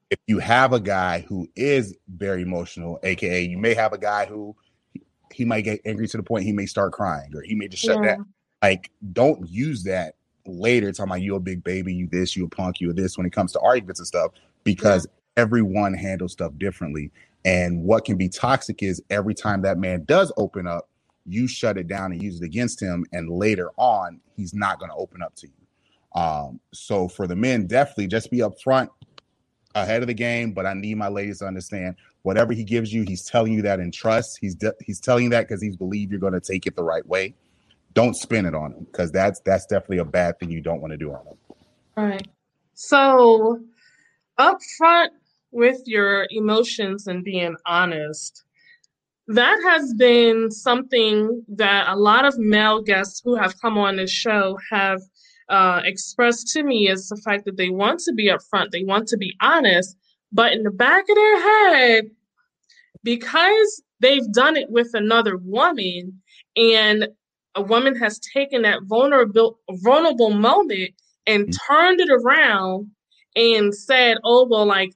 if 0.10 0.20
you 0.28 0.40
have 0.40 0.74
a 0.74 0.80
guy 0.80 1.26
who 1.28 1.48
is 1.56 1.96
very 2.08 2.42
emotional, 2.42 3.00
aka 3.04 3.42
you 3.44 3.58
may 3.58 3.74
have 3.74 3.94
a 3.94 3.98
guy 3.98 4.26
who 4.26 4.56
he 5.34 5.46
might 5.46 5.62
get 5.62 5.82
angry 5.86 6.08
to 6.08 6.18
the 6.18 6.24
point 6.24 6.46
he 6.46 6.54
may 6.54 6.66
start 6.66 6.94
crying 6.94 7.32
or 7.36 7.42
he 7.42 7.56
may 7.56 7.68
just 7.68 7.84
shut 7.84 8.02
yeah. 8.04 8.16
down. 8.16 8.26
Like, 8.62 8.92
don't 9.14 9.48
use 9.48 9.84
that 9.84 10.16
later 10.46 10.92
talking 10.92 11.12
about 11.12 11.22
you 11.22 11.36
a 11.36 11.40
big 11.40 11.64
baby, 11.64 11.94
you 11.94 12.08
this, 12.08 12.36
you 12.36 12.46
a 12.46 12.50
punk, 12.50 12.80
you 12.80 12.90
a 12.90 12.94
this 12.94 13.18
when 13.18 13.28
it 13.28 13.34
comes 13.34 13.52
to 13.52 13.60
arguments 13.60 14.00
and 14.00 14.08
stuff, 14.08 14.32
because 14.64 15.06
yeah. 15.06 15.44
everyone 15.44 15.94
handles 15.94 16.32
stuff 16.32 16.54
differently. 16.58 17.12
And 17.46 17.84
what 17.84 18.06
can 18.06 18.18
be 18.18 18.30
toxic 18.30 18.82
is 18.82 19.02
every 19.10 19.36
time 19.36 19.62
that 19.62 19.78
man 19.78 20.06
does 20.06 20.32
open 20.38 20.68
up, 20.68 20.90
you 21.26 21.48
shut 21.48 21.78
it 21.78 21.88
down 21.88 22.14
and 22.14 22.24
use 22.24 22.42
it 22.42 22.46
against 22.46 22.82
him, 22.82 23.06
and 23.12 23.30
later 23.30 23.72
on, 23.76 24.22
he's 24.36 24.54
not 24.54 24.80
going 24.80 24.90
to 24.90 24.96
open 24.96 25.22
up 25.22 25.36
to 25.36 25.48
you. 25.48 26.22
Um, 26.22 26.60
so 26.74 27.10
for 27.10 27.28
the 27.28 27.36
men, 27.36 27.68
definitely 27.68 28.08
just 28.08 28.32
be 28.32 28.40
upfront 28.40 28.90
ahead 29.84 30.02
of 30.02 30.08
the 30.08 30.14
game, 30.14 30.52
but 30.52 30.66
I 30.66 30.74
need 30.74 30.96
my 30.96 31.08
ladies 31.08 31.40
to 31.40 31.46
understand 31.46 31.96
whatever 32.24 32.54
he 32.54 32.64
gives 32.64 32.94
you, 32.94 33.04
he's 33.04 33.24
telling 33.24 33.54
you 33.54 33.62
that 33.62 33.80
in 33.80 33.92
trust. 33.92 34.38
He's 34.40 34.56
de- 34.56 34.76
he's 34.84 35.00
telling 35.00 35.30
that 35.30 35.48
because 35.48 35.62
he's 35.62 35.78
believe 35.78 36.12
you're 36.12 36.20
going 36.20 36.34
to 36.34 36.42
take 36.42 36.68
it 36.68 36.76
the 36.76 36.84
right 36.84 37.06
way. 37.08 37.36
Don't 37.94 38.16
spin 38.16 38.46
it 38.46 38.54
on 38.54 38.74
him 38.74 38.86
because 38.92 39.12
that's 39.12 39.40
that's 39.42 39.66
definitely 39.66 40.00
a 40.00 40.06
bad 40.06 40.40
thing 40.40 40.52
you 40.52 40.62
don't 40.62 40.82
want 40.82 40.92
to 40.92 40.98
do 40.98 41.14
on 41.14 41.26
him. 41.26 41.38
All 41.96 42.06
right. 42.06 42.28
So 42.74 43.60
up 44.38 44.60
front 44.78 45.14
with 45.52 45.82
your 45.86 46.28
emotions 46.30 47.08
and 47.08 47.24
being 47.24 47.56
honest, 47.66 48.44
that 49.28 49.58
has 49.68 49.94
been 49.94 50.52
something 50.52 51.44
that 51.48 51.88
a 51.90 51.96
lot 51.96 52.26
of 52.26 52.38
male 52.38 52.82
guests 52.82 53.22
who 53.24 53.36
have 53.36 53.60
come 53.62 53.78
on 53.78 53.96
this 53.96 54.12
show 54.12 54.58
have 54.70 55.02
uh, 55.50 55.82
expressed 55.86 56.48
to 56.54 56.63
me 56.63 56.89
is 56.89 57.10
the 57.10 57.18
fact 57.18 57.46
that 57.46 57.58
they 57.58 57.70
want 57.70 58.00
to 58.01 58.13
be 58.13 58.30
upfront, 58.30 58.72
they 58.72 58.84
want 58.84 59.08
to 59.10 59.18
be 59.18 59.36
honest, 59.42 59.96
but 60.32 60.54
in 60.54 60.63
the 60.63 60.72
back 60.72 61.06
of 61.10 61.16
their 61.16 61.42
head, 61.42 62.06
because 63.04 63.82
they've 64.00 64.32
done 64.34 64.58
it 64.58 64.70
with 64.70 64.89
another 64.94 65.38
woman 65.38 66.22
and 66.56 67.08
a 67.56 67.62
woman 67.62 67.96
has 67.96 68.20
taken 68.20 68.62
that 68.62 68.84
vulnerable 68.84 69.60
vulnerable 69.84 70.30
moment 70.30 70.92
and 71.25 71.46
mm-hmm. 71.46 71.74
turned 71.74 72.00
it 72.00 72.10
around 72.10 72.89
and 73.36 73.74
said, 73.74 74.18
"Oh 74.24 74.46
well, 74.50 74.66
like 74.66 74.94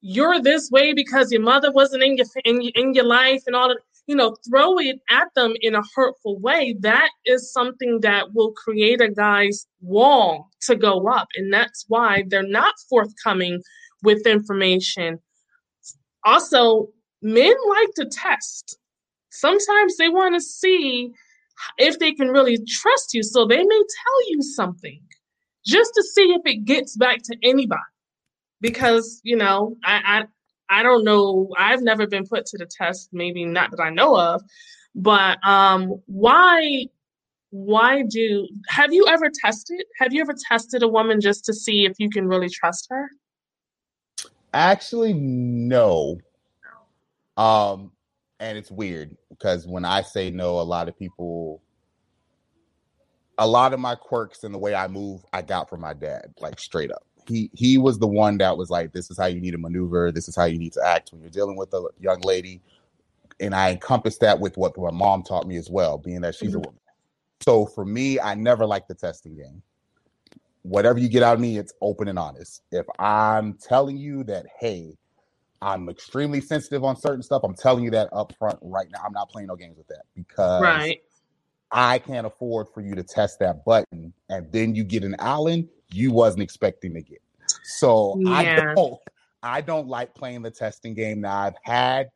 you're 0.00 0.40
this 0.40 0.70
way 0.70 0.92
because 0.92 1.30
your 1.30 1.42
mother 1.42 1.70
wasn't 1.70 2.02
in 2.02 2.16
your 2.16 2.26
in, 2.44 2.62
in 2.74 2.94
your 2.94 3.04
life 3.04 3.42
and 3.46 3.54
all 3.54 3.70
of 3.70 3.78
you 4.10 4.16
know, 4.16 4.34
throw 4.44 4.76
it 4.80 4.98
at 5.08 5.28
them 5.36 5.54
in 5.60 5.76
a 5.76 5.84
hurtful 5.94 6.36
way, 6.40 6.74
that 6.80 7.10
is 7.26 7.52
something 7.52 8.00
that 8.00 8.34
will 8.34 8.50
create 8.50 9.00
a 9.00 9.08
guy's 9.08 9.68
wall 9.82 10.48
to 10.62 10.74
go 10.74 11.06
up. 11.06 11.28
And 11.36 11.52
that's 11.52 11.84
why 11.86 12.24
they're 12.26 12.42
not 12.42 12.74
forthcoming 12.88 13.62
with 14.02 14.26
information. 14.26 15.20
Also, 16.24 16.88
men 17.22 17.54
like 17.68 17.88
to 17.94 18.06
test. 18.06 18.78
Sometimes 19.30 19.96
they 19.96 20.08
want 20.08 20.34
to 20.34 20.40
see 20.40 21.12
if 21.78 22.00
they 22.00 22.12
can 22.12 22.30
really 22.30 22.58
trust 22.66 23.14
you. 23.14 23.22
So 23.22 23.46
they 23.46 23.62
may 23.62 23.82
tell 24.02 24.30
you 24.30 24.42
something 24.42 25.00
just 25.64 25.92
to 25.94 26.02
see 26.02 26.32
if 26.32 26.42
it 26.46 26.64
gets 26.64 26.96
back 26.96 27.18
to 27.26 27.36
anybody. 27.44 27.80
Because, 28.60 29.20
you 29.22 29.36
know, 29.36 29.76
I, 29.84 30.24
I 30.70 30.84
don't 30.84 31.04
know. 31.04 31.48
I've 31.58 31.82
never 31.82 32.06
been 32.06 32.26
put 32.26 32.46
to 32.46 32.58
the 32.58 32.66
test, 32.66 33.10
maybe 33.12 33.44
not 33.44 33.72
that 33.72 33.80
I 33.80 33.90
know 33.90 34.16
of, 34.16 34.40
but 34.94 35.44
um, 35.46 36.00
why? 36.06 36.86
Why 37.50 38.04
do? 38.08 38.48
Have 38.68 38.92
you 38.92 39.06
ever 39.08 39.28
tested? 39.42 39.82
Have 39.98 40.12
you 40.12 40.20
ever 40.22 40.34
tested 40.48 40.84
a 40.84 40.88
woman 40.88 41.20
just 41.20 41.44
to 41.46 41.52
see 41.52 41.84
if 41.84 41.94
you 41.98 42.08
can 42.08 42.28
really 42.28 42.48
trust 42.48 42.86
her? 42.90 43.10
Actually, 44.54 45.12
no. 45.12 46.18
Um, 47.36 47.90
and 48.38 48.56
it's 48.56 48.70
weird 48.70 49.16
because 49.30 49.66
when 49.66 49.84
I 49.84 50.02
say 50.02 50.30
no, 50.30 50.60
a 50.60 50.62
lot 50.62 50.88
of 50.88 50.96
people, 50.96 51.60
a 53.38 53.46
lot 53.46 53.72
of 53.72 53.80
my 53.80 53.96
quirks 53.96 54.44
and 54.44 54.54
the 54.54 54.58
way 54.58 54.74
I 54.74 54.86
move, 54.86 55.24
I 55.32 55.42
got 55.42 55.68
from 55.68 55.80
my 55.80 55.94
dad, 55.94 56.32
like 56.40 56.60
straight 56.60 56.92
up 56.92 57.04
he 57.26 57.50
he 57.54 57.78
was 57.78 57.98
the 57.98 58.06
one 58.06 58.38
that 58.38 58.56
was 58.56 58.70
like, 58.70 58.92
this 58.92 59.10
is 59.10 59.18
how 59.18 59.26
you 59.26 59.40
need 59.40 59.52
to 59.52 59.58
maneuver, 59.58 60.12
this 60.12 60.28
is 60.28 60.36
how 60.36 60.44
you 60.44 60.58
need 60.58 60.72
to 60.74 60.84
act 60.84 61.12
when 61.12 61.20
you're 61.20 61.30
dealing 61.30 61.56
with 61.56 61.72
a 61.72 61.88
young 61.98 62.20
lady. 62.20 62.60
And 63.40 63.54
I 63.54 63.70
encompassed 63.70 64.20
that 64.20 64.38
with 64.38 64.56
what 64.56 64.76
my 64.76 64.90
mom 64.90 65.22
taught 65.22 65.46
me 65.46 65.56
as 65.56 65.70
well, 65.70 65.98
being 65.98 66.20
that 66.22 66.34
she's 66.34 66.50
mm-hmm. 66.50 66.58
a 66.58 66.60
woman. 66.60 66.80
So 67.40 67.64
for 67.66 67.84
me, 67.84 68.20
I 68.20 68.34
never 68.34 68.66
liked 68.66 68.88
the 68.88 68.94
testing 68.94 69.34
game. 69.34 69.62
Whatever 70.62 70.98
you 70.98 71.08
get 71.08 71.22
out 71.22 71.34
of 71.34 71.40
me, 71.40 71.56
it's 71.56 71.72
open 71.80 72.08
and 72.08 72.18
honest. 72.18 72.62
If 72.70 72.84
I'm 72.98 73.54
telling 73.54 73.96
you 73.96 74.24
that, 74.24 74.44
hey, 74.58 74.94
I'm 75.62 75.88
extremely 75.88 76.40
sensitive 76.40 76.84
on 76.84 76.96
certain 76.96 77.22
stuff, 77.22 77.42
I'm 77.44 77.54
telling 77.54 77.84
you 77.84 77.90
that 77.92 78.08
up 78.12 78.34
front 78.38 78.58
right 78.60 78.88
now. 78.92 79.00
I'm 79.06 79.12
not 79.12 79.30
playing 79.30 79.48
no 79.48 79.56
games 79.56 79.78
with 79.78 79.88
that 79.88 80.02
because 80.14 80.62
right. 80.62 81.02
I 81.70 81.98
can't 81.98 82.26
afford 82.26 82.68
for 82.74 82.82
you 82.82 82.94
to 82.94 83.02
test 83.02 83.38
that 83.40 83.64
button 83.64 84.12
and 84.28 84.52
then 84.52 84.74
you 84.74 84.84
get 84.84 85.02
an 85.02 85.16
Alan 85.18 85.68
you 85.92 86.12
wasn't 86.12 86.42
expecting 86.42 86.94
to 86.94 87.02
get. 87.02 87.20
So 87.64 88.16
yeah. 88.20 88.30
I 88.30 88.74
don't 88.74 88.98
I 89.42 89.60
don't 89.60 89.88
like 89.88 90.14
playing 90.14 90.42
the 90.42 90.50
testing 90.50 90.94
game. 90.94 91.20
Now 91.20 91.38
I've 91.38 91.54
had 91.62 92.10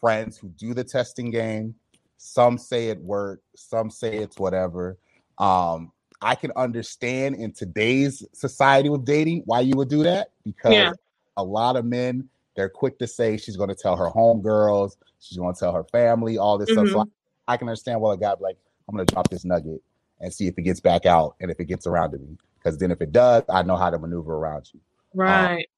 friends 0.00 0.36
who 0.36 0.48
do 0.48 0.74
the 0.74 0.84
testing 0.84 1.30
game. 1.30 1.74
Some 2.18 2.58
say 2.58 2.88
it 2.88 2.98
worked, 2.98 3.44
some 3.56 3.90
say 3.90 4.16
it's 4.16 4.38
whatever. 4.38 4.98
Um, 5.38 5.92
I 6.20 6.34
can 6.34 6.50
understand 6.56 7.36
in 7.36 7.52
today's 7.52 8.24
society 8.32 8.88
with 8.88 9.04
dating 9.04 9.42
why 9.46 9.60
you 9.60 9.76
would 9.76 9.88
do 9.88 10.02
that 10.02 10.32
because 10.44 10.72
yeah. 10.72 10.92
a 11.36 11.44
lot 11.44 11.76
of 11.76 11.84
men 11.84 12.28
they're 12.56 12.68
quick 12.68 12.98
to 12.98 13.06
say 13.06 13.36
she's 13.36 13.56
going 13.56 13.68
to 13.68 13.74
tell 13.74 13.96
her 13.96 14.10
homegirls, 14.10 14.96
she's 15.20 15.38
going 15.38 15.54
to 15.54 15.60
tell 15.60 15.72
her 15.72 15.84
family, 15.84 16.38
all 16.38 16.58
this 16.58 16.68
mm-hmm. 16.68 16.86
stuff. 16.86 16.88
So 16.88 16.98
mm-hmm. 17.02 17.10
I, 17.46 17.54
I, 17.54 17.56
can 17.56 17.68
understand 17.68 18.00
why 18.00 18.14
a 18.14 18.16
guy 18.16 18.34
like, 18.40 18.56
I'm 18.88 18.96
going 18.96 19.06
to 19.06 19.14
drop 19.14 19.30
this 19.30 19.44
nugget 19.44 19.80
and 20.20 20.34
see 20.34 20.48
if 20.48 20.58
it 20.58 20.62
gets 20.62 20.80
back 20.80 21.06
out 21.06 21.36
and 21.40 21.52
if 21.52 21.60
it 21.60 21.66
gets 21.66 21.86
around 21.86 22.10
to 22.10 22.18
me 22.18 22.36
because 22.68 22.78
then 22.78 22.90
if 22.90 23.00
it 23.00 23.12
does, 23.12 23.44
I 23.48 23.62
know 23.62 23.76
how 23.76 23.90
to 23.90 23.98
maneuver 23.98 24.34
around 24.34 24.68
you. 24.72 24.80
Um, 25.14 25.20
right. 25.20 25.68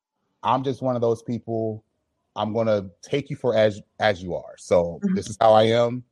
Um, 0.43 0.55
I'm 0.55 0.65
just 0.65 0.83
one 0.83 0.97
of 0.97 1.03
those 1.03 1.23
people. 1.23 1.85
I'm 2.37 2.53
gonna 2.53 2.91
take 3.03 3.31
you 3.31 3.37
for 3.37 3.55
as 3.55 3.81
as 3.99 4.23
you 4.23 4.35
are. 4.35 4.55
So 4.57 5.01
mm-hmm. 5.05 5.15
this 5.15 5.29
is 5.29 5.37
how 5.41 5.53
I 5.53 5.65
am. 5.65 6.05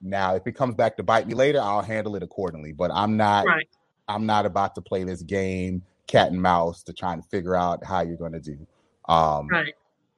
Now, 0.00 0.34
if 0.34 0.46
it 0.46 0.52
comes 0.52 0.74
back 0.74 0.96
to 0.96 1.02
bite 1.02 1.26
me 1.26 1.34
later, 1.34 1.60
I'll 1.60 1.82
handle 1.82 2.16
it 2.16 2.22
accordingly. 2.22 2.72
But 2.72 2.90
I'm 2.92 3.16
not. 3.16 3.46
Right. 3.46 3.68
I'm 4.08 4.24
not 4.24 4.46
about 4.46 4.74
to 4.76 4.80
play 4.80 5.04
this 5.04 5.20
game 5.22 5.82
cat 6.06 6.30
and 6.30 6.40
mouse 6.40 6.82
to 6.82 6.94
try 6.94 7.12
and 7.12 7.22
figure 7.26 7.54
out 7.54 7.84
how 7.84 8.00
you're 8.00 8.16
going 8.16 8.32
to 8.32 8.40
do. 8.40 8.66
Um, 9.06 9.46
right. 9.48 9.74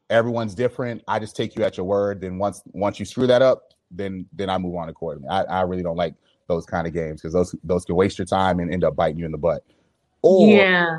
Everyone's 0.09 0.54
different. 0.54 1.02
I 1.09 1.19
just 1.19 1.35
take 1.35 1.57
you 1.57 1.64
at 1.64 1.76
your 1.76 1.87
word. 1.87 2.21
Then 2.21 2.38
once 2.38 2.62
once 2.66 3.00
you 3.00 3.04
screw 3.04 3.26
that 3.26 3.42
up, 3.42 3.75
then 3.90 4.26
then 4.33 4.49
I 4.49 4.59
move 4.59 4.76
on 4.76 4.88
accordingly. 4.88 5.28
I, 5.28 5.42
I 5.42 5.61
really 5.62 5.83
don't 5.83 5.97
like 5.97 6.14
those 6.47 6.66
kind 6.66 6.87
of 6.87 6.92
games 6.92 7.21
because 7.21 7.33
those 7.33 7.54
those 7.62 7.85
can 7.85 7.97
waste 7.97 8.19
your 8.19 8.26
time 8.26 8.59
and 8.61 8.73
end 8.73 8.85
up 8.85 8.97
biting 8.97 9.19
you 9.19 9.26
in 9.26 9.33
the 9.33 9.38
butt 9.38 9.64
or 10.23 10.47
yeah. 10.49 10.99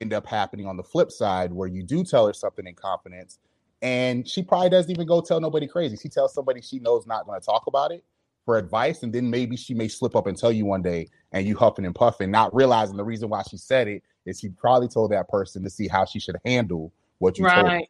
end 0.00 0.12
up 0.12 0.26
happening 0.26 0.66
on 0.66 0.76
the 0.76 0.82
flip 0.82 1.10
side 1.10 1.52
where 1.52 1.68
you 1.68 1.82
do 1.82 2.04
tell 2.04 2.26
her 2.26 2.32
something 2.32 2.66
in 2.66 2.74
confidence 2.74 3.38
and 3.82 4.26
she 4.26 4.42
probably 4.42 4.70
doesn't 4.70 4.90
even 4.90 5.06
go 5.06 5.20
tell 5.20 5.40
nobody 5.40 5.66
crazy. 5.66 5.96
She 5.96 6.08
tells 6.08 6.32
somebody 6.32 6.62
she 6.62 6.78
knows 6.78 7.06
not 7.06 7.26
going 7.26 7.38
to 7.38 7.44
talk 7.44 7.64
about 7.66 7.90
it 7.90 8.04
for 8.44 8.56
advice, 8.56 9.02
and 9.02 9.12
then 9.12 9.28
maybe 9.28 9.56
she 9.56 9.74
may 9.74 9.88
slip 9.88 10.16
up 10.16 10.26
and 10.26 10.38
tell 10.38 10.52
you 10.52 10.64
one 10.64 10.82
day, 10.82 11.08
and 11.32 11.46
you 11.46 11.56
huffing 11.56 11.84
and 11.84 11.94
puffing, 11.94 12.30
not 12.30 12.54
realizing 12.54 12.96
the 12.96 13.04
reason 13.04 13.28
why 13.28 13.42
she 13.42 13.56
said 13.56 13.88
it 13.88 14.02
is 14.24 14.38
she 14.38 14.48
probably 14.48 14.88
told 14.88 15.10
that 15.10 15.28
person 15.28 15.62
to 15.64 15.70
see 15.70 15.88
how 15.88 16.04
she 16.04 16.20
should 16.20 16.36
handle 16.44 16.92
what 17.18 17.38
you 17.38 17.44
right. 17.44 17.54
told. 17.54 17.70
Her. 17.70 17.80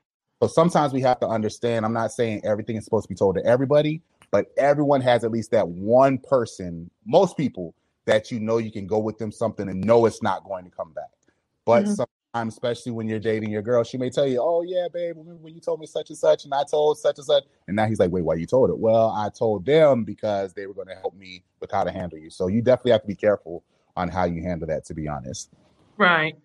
So 0.43 0.49
sometimes 0.49 0.93
we 0.93 1.03
have 1.03 1.21
to 1.21 1.29
understand. 1.29 1.85
I'm 1.85 1.93
not 1.93 2.11
saying 2.11 2.41
everything 2.45 2.77
is 2.77 2.85
supposed 2.85 3.05
to 3.05 3.09
be 3.09 3.15
told 3.15 3.37
to 3.37 3.45
everybody, 3.45 4.01
but 4.31 4.47
everyone 4.57 5.03
has 5.03 5.25
at 5.25 5.31
least 5.31 5.51
that 5.51 5.69
one 5.69 6.19
person. 6.19 6.91
Most 7.05 7.37
people 7.37 7.75
that 8.05 8.31
you 8.31 8.41
know 8.41 8.59
you 8.59 8.73
can 8.73 8.87
go 8.87 8.99
with 8.99 9.19
them 9.19 9.31
something 9.31 9.69
and 9.69 9.81
know 9.85 10.07
it's 10.07 10.23
not 10.23 10.45
going 10.45 10.65
to 10.65 10.71
come 10.71 10.93
back. 10.93 11.11
But 11.65 11.85
mm-hmm. 11.85 12.05
sometimes, 12.33 12.55
especially 12.55 12.93
when 12.93 13.07
you're 13.09 13.21
dating 13.21 13.51
your 13.51 13.63
girl, 13.63 13.85
she 13.85 13.97
may 13.97 14.11
tell 14.11 14.27
you, 14.27 14.41
"Oh 14.41 14.63
yeah, 14.63 14.89
babe, 14.93 15.17
remember 15.17 15.43
when 15.43 15.55
you 15.55 15.61
told 15.61 15.81
me 15.81 15.87
such 15.87 16.11
and 16.11 16.19
such, 16.19 16.45
and 16.45 16.53
I 16.53 16.65
told 16.65 16.99
such 16.99 17.19
and 17.19 17.27
such," 17.27 17.45
and 17.69 17.77
now 17.77 17.87
he's 17.87 18.01
like, 18.01 18.11
"Wait, 18.11 18.25
why 18.25 18.35
you 18.35 18.47
told 18.47 18.71
it?" 18.71 18.79
Well, 18.79 19.11
I 19.11 19.29
told 19.29 19.65
them 19.65 20.05
because 20.05 20.53
they 20.53 20.67
were 20.67 20.75
going 20.75 20.89
to 20.89 20.97
help 20.97 21.15
me 21.15 21.45
with 21.61 21.71
how 21.71 21.85
to 21.85 21.93
handle 21.93 22.19
you. 22.19 22.31
So 22.31 22.49
you 22.49 22.63
definitely 22.63 22.93
have 22.93 23.03
to 23.03 23.09
be 23.09 23.15
careful 23.15 23.63
on 23.97 24.09
how 24.09 24.25
you 24.25 24.43
handle 24.43 24.67
that. 24.69 24.85
To 24.87 24.95
be 24.95 25.07
honest. 25.09 25.51
Right. 25.99 26.37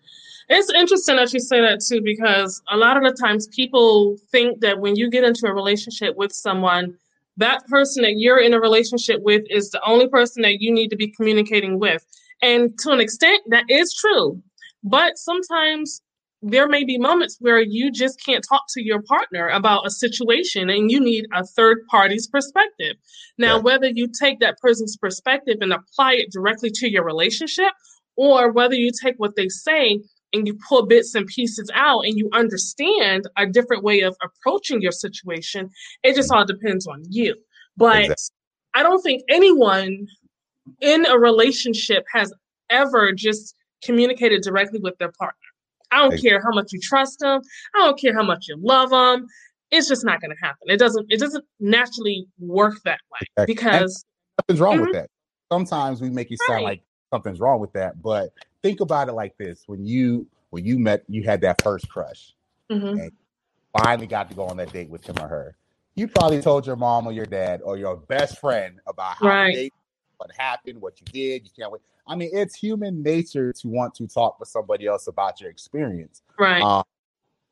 It's 0.50 0.70
interesting 0.72 1.16
that 1.16 1.32
you 1.32 1.40
say 1.40 1.60
that 1.60 1.80
too, 1.80 2.00
because 2.00 2.62
a 2.70 2.76
lot 2.76 2.96
of 2.96 3.02
the 3.02 3.12
times 3.12 3.48
people 3.48 4.16
think 4.30 4.60
that 4.60 4.78
when 4.78 4.96
you 4.96 5.10
get 5.10 5.24
into 5.24 5.46
a 5.46 5.52
relationship 5.52 6.16
with 6.16 6.32
someone, 6.32 6.96
that 7.38 7.66
person 7.66 8.02
that 8.02 8.14
you're 8.16 8.40
in 8.40 8.54
a 8.54 8.60
relationship 8.60 9.20
with 9.22 9.42
is 9.48 9.70
the 9.70 9.80
only 9.86 10.08
person 10.08 10.42
that 10.42 10.60
you 10.60 10.72
need 10.72 10.88
to 10.88 10.96
be 10.96 11.12
communicating 11.12 11.78
with. 11.78 12.04
And 12.42 12.78
to 12.80 12.90
an 12.90 13.00
extent, 13.00 13.42
that 13.48 13.64
is 13.68 13.94
true. 13.94 14.40
But 14.84 15.18
sometimes 15.18 16.00
there 16.40 16.68
may 16.68 16.84
be 16.84 16.98
moments 16.98 17.36
where 17.40 17.60
you 17.60 17.90
just 17.90 18.24
can't 18.24 18.44
talk 18.48 18.62
to 18.70 18.82
your 18.82 19.02
partner 19.02 19.48
about 19.48 19.86
a 19.86 19.90
situation 19.90 20.70
and 20.70 20.90
you 20.90 21.00
need 21.00 21.26
a 21.34 21.44
third 21.44 21.78
party's 21.90 22.28
perspective. 22.28 22.96
Now, 23.38 23.58
whether 23.58 23.88
you 23.88 24.08
take 24.08 24.38
that 24.40 24.58
person's 24.58 24.96
perspective 24.96 25.56
and 25.60 25.72
apply 25.72 26.14
it 26.14 26.30
directly 26.30 26.70
to 26.74 26.88
your 26.88 27.04
relationship, 27.04 27.72
or 28.16 28.50
whether 28.50 28.74
you 28.74 28.90
take 29.02 29.14
what 29.18 29.36
they 29.36 29.48
say 29.48 30.00
and 30.32 30.46
you 30.46 30.58
pull 30.68 30.86
bits 30.86 31.14
and 31.14 31.26
pieces 31.26 31.70
out 31.74 32.00
and 32.04 32.16
you 32.16 32.28
understand 32.32 33.26
a 33.36 33.46
different 33.46 33.82
way 33.82 34.00
of 34.00 34.16
approaching 34.22 34.82
your 34.82 34.92
situation, 34.92 35.70
it 36.02 36.14
just 36.14 36.32
all 36.32 36.44
depends 36.44 36.86
on 36.86 37.02
you. 37.08 37.34
But 37.76 38.04
exactly. 38.04 38.34
I 38.74 38.82
don't 38.82 39.02
think 39.02 39.22
anyone 39.28 40.06
in 40.80 41.06
a 41.06 41.18
relationship 41.18 42.04
has 42.12 42.32
ever 42.70 43.12
just 43.12 43.54
communicated 43.82 44.42
directly 44.42 44.80
with 44.80 44.96
their 44.98 45.12
partner. 45.18 45.36
I 45.90 46.06
don't 46.06 46.20
care 46.20 46.40
how 46.42 46.50
much 46.52 46.72
you 46.72 46.80
trust 46.80 47.20
them. 47.20 47.40
I 47.74 47.78
don't 47.78 47.98
care 47.98 48.14
how 48.14 48.22
much 48.22 48.46
you 48.48 48.56
love 48.60 48.90
them. 48.90 49.26
It's 49.70 49.88
just 49.88 50.04
not 50.04 50.20
going 50.20 50.30
to 50.30 50.36
happen. 50.40 50.68
It 50.68 50.78
doesn't. 50.78 51.06
It 51.08 51.20
doesn't 51.20 51.44
naturally 51.60 52.26
work 52.38 52.74
that 52.84 53.00
way 53.12 53.20
exactly. 53.36 53.54
because 53.54 54.04
nothing's 54.40 54.60
wrong 54.60 54.76
mm-hmm. 54.76 54.84
with 54.84 54.94
that. 54.94 55.10
Sometimes 55.50 56.00
we 56.00 56.10
make 56.10 56.30
it 56.30 56.38
sound 56.46 56.56
right. 56.56 56.64
like 56.64 56.82
something's 57.10 57.40
wrong 57.40 57.60
with 57.60 57.72
that, 57.72 58.02
but 58.02 58.32
think 58.62 58.80
about 58.80 59.08
it 59.08 59.12
like 59.12 59.36
this: 59.38 59.62
when 59.66 59.84
you 59.86 60.26
when 60.50 60.64
you 60.64 60.78
met, 60.78 61.04
you 61.08 61.22
had 61.22 61.40
that 61.42 61.62
first 61.62 61.88
crush, 61.88 62.34
mm-hmm. 62.70 63.00
and 63.00 63.12
finally 63.76 64.06
got 64.06 64.28
to 64.30 64.34
go 64.34 64.44
on 64.44 64.56
that 64.56 64.72
date 64.72 64.88
with 64.88 65.04
him 65.04 65.16
or 65.20 65.28
her. 65.28 65.56
You 65.94 66.08
probably 66.08 66.40
told 66.40 66.66
your 66.66 66.76
mom 66.76 67.06
or 67.06 67.12
your 67.12 67.26
dad 67.26 67.60
or 67.62 67.76
your 67.76 67.96
best 67.96 68.38
friend 68.38 68.80
about 68.86 69.16
how 69.16 69.26
right. 69.26 69.54
date, 69.54 69.74
what 70.16 70.30
happened, 70.36 70.80
what 70.80 71.00
you 71.00 71.06
did. 71.06 71.44
You 71.44 71.50
can't 71.58 71.72
wait. 71.72 71.82
I 72.06 72.14
mean, 72.14 72.30
it's 72.32 72.54
human 72.54 73.02
nature 73.02 73.52
to 73.52 73.68
want 73.68 73.94
to 73.96 74.06
talk 74.06 74.40
with 74.40 74.48
somebody 74.48 74.86
else 74.86 75.08
about 75.08 75.40
your 75.40 75.50
experience. 75.50 76.22
Right. 76.38 76.62
Um, 76.62 76.84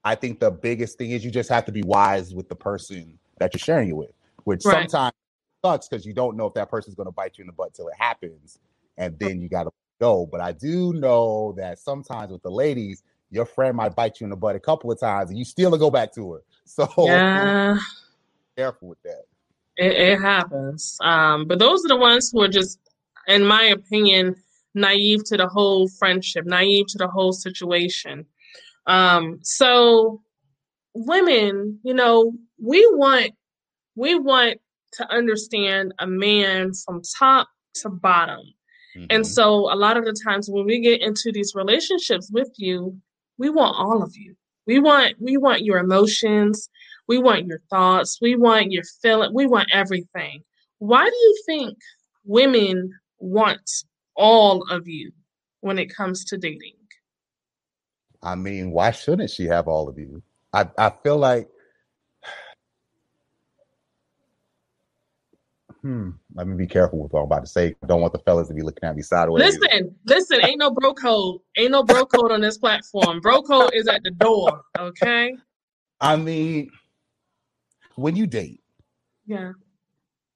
I 0.04 0.14
think 0.14 0.38
the 0.38 0.50
biggest 0.50 0.96
thing 0.96 1.10
is 1.10 1.24
you 1.24 1.30
just 1.30 1.50
have 1.50 1.64
to 1.66 1.72
be 1.72 1.82
wise 1.82 2.32
with 2.32 2.48
the 2.48 2.54
person 2.54 3.18
that 3.38 3.52
you're 3.52 3.58
sharing 3.58 3.88
it 3.88 3.96
with, 3.96 4.12
which 4.44 4.64
right. 4.64 4.88
sometimes 4.88 5.14
sucks 5.64 5.88
because 5.88 6.06
you 6.06 6.12
don't 6.12 6.36
know 6.36 6.46
if 6.46 6.54
that 6.54 6.70
person's 6.70 6.94
going 6.94 7.06
to 7.08 7.12
bite 7.12 7.36
you 7.36 7.42
in 7.42 7.48
the 7.48 7.52
butt 7.52 7.74
till 7.74 7.88
it 7.88 7.94
happens, 7.98 8.60
and 8.98 9.18
then 9.18 9.40
you 9.40 9.48
got 9.48 9.64
to 9.64 9.70
go. 10.00 10.26
But 10.26 10.40
I 10.40 10.52
do 10.52 10.92
know 10.92 11.54
that 11.56 11.78
sometimes 11.78 12.32
with 12.32 12.42
the 12.42 12.50
ladies, 12.50 13.02
your 13.30 13.46
friend 13.46 13.76
might 13.76 13.94
bite 13.94 14.20
you 14.20 14.24
in 14.24 14.30
the 14.30 14.36
butt 14.36 14.56
a 14.56 14.60
couple 14.60 14.90
of 14.90 15.00
times, 15.00 15.30
and 15.30 15.38
you 15.38 15.44
still 15.44 15.76
go 15.76 15.90
back 15.90 16.14
to 16.14 16.32
her. 16.32 16.42
So 16.68 16.88
yeah, 16.98 17.78
careful 18.56 18.88
with 18.88 19.02
that. 19.04 19.22
It, 19.76 19.92
it 19.92 20.20
happens. 20.20 20.98
Um, 21.00 21.46
but 21.46 21.60
those 21.60 21.84
are 21.84 21.88
the 21.88 21.96
ones 21.96 22.32
who 22.32 22.42
are 22.42 22.48
just, 22.48 22.80
in 23.28 23.44
my 23.44 23.66
opinion, 23.66 24.34
naive 24.74 25.22
to 25.26 25.36
the 25.36 25.46
whole 25.46 25.88
friendship, 25.88 26.44
naive 26.44 26.86
to 26.88 26.98
the 26.98 27.06
whole 27.06 27.32
situation. 27.32 28.26
Um, 28.86 29.38
so 29.42 30.22
women, 30.94 31.78
you 31.82 31.94
know, 31.94 32.32
we 32.60 32.86
want 32.92 33.32
we 33.94 34.14
want 34.14 34.58
to 34.94 35.12
understand 35.12 35.92
a 35.98 36.06
man 36.06 36.72
from 36.74 37.02
top 37.18 37.48
to 37.74 37.88
bottom. 37.88 38.40
Mm-hmm. 38.96 39.06
And 39.10 39.26
so 39.26 39.72
a 39.72 39.76
lot 39.76 39.96
of 39.96 40.04
the 40.04 40.16
times 40.24 40.48
when 40.50 40.64
we 40.64 40.80
get 40.80 41.02
into 41.02 41.30
these 41.32 41.54
relationships 41.54 42.30
with 42.32 42.50
you, 42.56 42.96
we 43.38 43.50
want 43.50 43.76
all 43.76 44.02
of 44.02 44.16
you. 44.16 44.34
We 44.66 44.78
want 44.80 45.14
we 45.20 45.36
want 45.36 45.62
your 45.62 45.78
emotions, 45.78 46.68
we 47.06 47.18
want 47.18 47.46
your 47.46 47.60
thoughts, 47.70 48.18
we 48.20 48.36
want 48.36 48.72
your 48.72 48.82
feeling, 49.02 49.32
we 49.32 49.46
want 49.46 49.68
everything. 49.72 50.42
Why 50.78 51.04
do 51.04 51.16
you 51.16 51.42
think 51.46 51.78
women 52.24 52.92
want 53.18 53.70
all 54.16 54.64
of 54.70 54.88
you 54.88 55.12
when 55.60 55.78
it 55.78 55.94
comes 55.94 56.24
to 56.26 56.38
dating? 56.38 56.72
I 58.22 58.34
mean, 58.34 58.72
why 58.72 58.90
shouldn't 58.90 59.30
she 59.30 59.44
have 59.44 59.68
all 59.68 59.88
of 59.88 59.98
you? 59.98 60.22
I, 60.52 60.68
I 60.76 60.90
feel 61.02 61.18
like 61.18 61.48
hmm, 65.86 66.10
let 66.34 66.48
me 66.48 66.56
be 66.56 66.66
careful 66.66 66.98
with 66.98 67.12
what 67.12 67.20
I'm 67.20 67.26
about 67.26 67.44
to 67.44 67.46
say. 67.46 67.76
I 67.80 67.86
don't 67.86 68.00
want 68.00 68.12
the 68.12 68.18
fellas 68.18 68.48
to 68.48 68.54
be 68.54 68.62
looking 68.62 68.82
at 68.88 68.96
me 68.96 69.02
sideways. 69.02 69.56
Listen, 69.60 69.94
listen, 70.04 70.44
ain't 70.44 70.58
no 70.58 70.72
bro 70.72 70.92
code. 70.92 71.40
Ain't 71.56 71.70
no 71.70 71.84
bro 71.84 72.04
code 72.04 72.32
on 72.32 72.40
this 72.40 72.58
platform. 72.58 73.20
Bro 73.20 73.42
code 73.42 73.70
is 73.72 73.86
at 73.86 74.02
the 74.02 74.10
door. 74.10 74.62
Okay. 74.76 75.36
I 76.00 76.16
mean, 76.16 76.70
when 77.94 78.16
you 78.16 78.26
date, 78.26 78.60
yeah, 79.26 79.52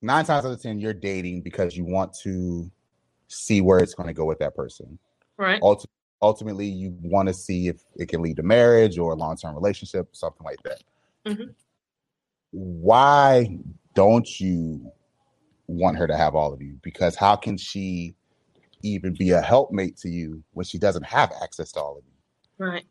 nine 0.00 0.24
times 0.24 0.46
out 0.46 0.52
of 0.52 0.62
ten, 0.62 0.78
you're 0.78 0.94
dating 0.94 1.42
because 1.42 1.76
you 1.76 1.84
want 1.84 2.14
to 2.22 2.70
see 3.26 3.60
where 3.60 3.80
it's 3.80 3.94
going 3.94 4.06
to 4.06 4.14
go 4.14 4.24
with 4.24 4.38
that 4.38 4.54
person. 4.54 5.00
Right. 5.36 5.60
Ulti- 5.62 5.86
ultimately, 6.22 6.66
you 6.66 6.96
want 7.02 7.26
to 7.26 7.34
see 7.34 7.66
if 7.66 7.82
it 7.96 8.08
can 8.08 8.22
lead 8.22 8.36
to 8.36 8.44
marriage 8.44 8.98
or 8.98 9.14
a 9.14 9.16
long 9.16 9.36
term 9.36 9.56
relationship, 9.56 10.14
something 10.14 10.44
like 10.44 10.62
that. 10.62 10.82
Mm-hmm. 11.26 11.50
Why 12.52 13.58
don't 13.94 14.40
you 14.40 14.92
want 15.70 15.98
her 15.98 16.06
to 16.06 16.16
have 16.16 16.34
all 16.34 16.52
of 16.52 16.62
you? 16.62 16.78
Because 16.82 17.16
how 17.16 17.36
can 17.36 17.56
she 17.56 18.14
even 18.82 19.14
be 19.14 19.30
a 19.30 19.40
helpmate 19.40 19.96
to 19.98 20.08
you 20.08 20.42
when 20.52 20.64
she 20.64 20.78
doesn't 20.78 21.04
have 21.04 21.32
access 21.42 21.72
to 21.72 21.80
all 21.80 21.98
of 21.98 22.04
you? 22.04 22.66
Right. 22.66 22.84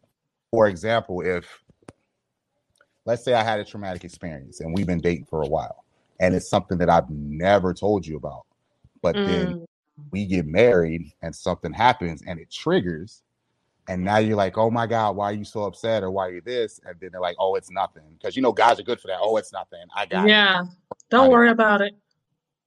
For 0.51 0.67
example, 0.67 1.21
if 1.21 1.45
let's 3.05 3.23
say 3.23 3.33
I 3.33 3.43
had 3.43 3.59
a 3.59 3.65
traumatic 3.65 4.03
experience 4.03 4.61
and 4.61 4.73
we've 4.73 4.87
been 4.87 5.01
dating 5.01 5.25
for 5.25 5.41
a 5.41 5.47
while 5.47 5.83
and 6.19 6.35
it's 6.35 6.49
something 6.49 6.77
that 6.79 6.89
I've 6.89 7.09
never 7.09 7.73
told 7.73 8.05
you 8.05 8.17
about, 8.17 8.45
but 9.01 9.15
mm. 9.15 9.25
then 9.25 9.65
we 10.11 10.25
get 10.25 10.45
married 10.45 11.11
and 11.21 11.35
something 11.35 11.73
happens 11.73 12.23
and 12.25 12.39
it 12.39 12.51
triggers 12.51 13.23
and 13.87 14.03
now 14.03 14.17
you're 14.17 14.37
like 14.37 14.57
oh 14.57 14.69
my 14.69 14.87
god 14.87 15.15
why 15.15 15.25
are 15.25 15.33
you 15.33 15.43
so 15.43 15.63
upset 15.63 16.03
or 16.03 16.11
why 16.11 16.27
are 16.27 16.31
you 16.31 16.41
this 16.41 16.79
and 16.85 16.95
then 17.01 17.09
they're 17.11 17.19
like 17.19 17.35
oh 17.39 17.55
it's 17.55 17.71
nothing 17.71 18.03
because 18.17 18.35
you 18.35 18.41
know 18.41 18.51
guys 18.51 18.79
are 18.79 18.83
good 18.83 18.99
for 18.99 19.07
that 19.07 19.17
oh 19.19 19.35
it's 19.37 19.51
nothing 19.51 19.83
i 19.95 20.05
got 20.05 20.27
yeah 20.27 20.61
it. 20.61 20.67
don't 21.09 21.31
worry 21.31 21.49
about 21.49 21.81
it 21.81 21.95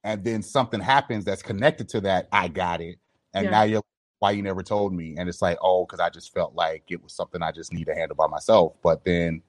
and 0.03 0.23
then 0.23 0.41
something 0.41 0.79
happens 0.79 1.25
that's 1.25 1.41
connected 1.41 1.87
to 1.89 2.01
that 2.01 2.27
i 2.31 2.47
got 2.47 2.81
it 2.81 2.97
and 3.33 3.45
yeah. 3.45 3.51
now 3.51 3.63
you're 3.63 3.83
why 4.19 4.31
you 4.31 4.41
never 4.41 4.63
told 4.63 4.93
me 4.93 5.15
and 5.17 5.27
it's 5.27 5.41
like 5.41 5.57
oh 5.61 5.85
because 5.85 5.99
i 5.99 6.09
just 6.09 6.33
felt 6.33 6.55
like 6.55 6.83
it 6.89 7.01
was 7.03 7.13
something 7.13 7.41
i 7.41 7.51
just 7.51 7.73
need 7.73 7.85
to 7.85 7.93
handle 7.93 8.15
by 8.15 8.27
myself 8.27 8.73
but 8.81 9.03
then 9.03 9.41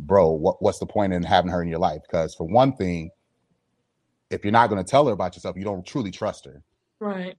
bro 0.00 0.30
what, 0.30 0.60
what's 0.60 0.78
the 0.80 0.86
point 0.86 1.12
in 1.12 1.22
having 1.22 1.50
her 1.50 1.62
in 1.62 1.68
your 1.68 1.78
life 1.78 2.02
because 2.02 2.34
for 2.34 2.44
one 2.44 2.74
thing 2.74 3.08
if 4.30 4.44
you're 4.44 4.52
not 4.52 4.68
going 4.68 4.82
to 4.82 4.90
tell 4.90 5.06
her 5.06 5.12
about 5.12 5.36
yourself 5.36 5.56
you 5.56 5.62
don't 5.62 5.86
truly 5.86 6.10
trust 6.10 6.44
her 6.44 6.62
Right. 7.00 7.36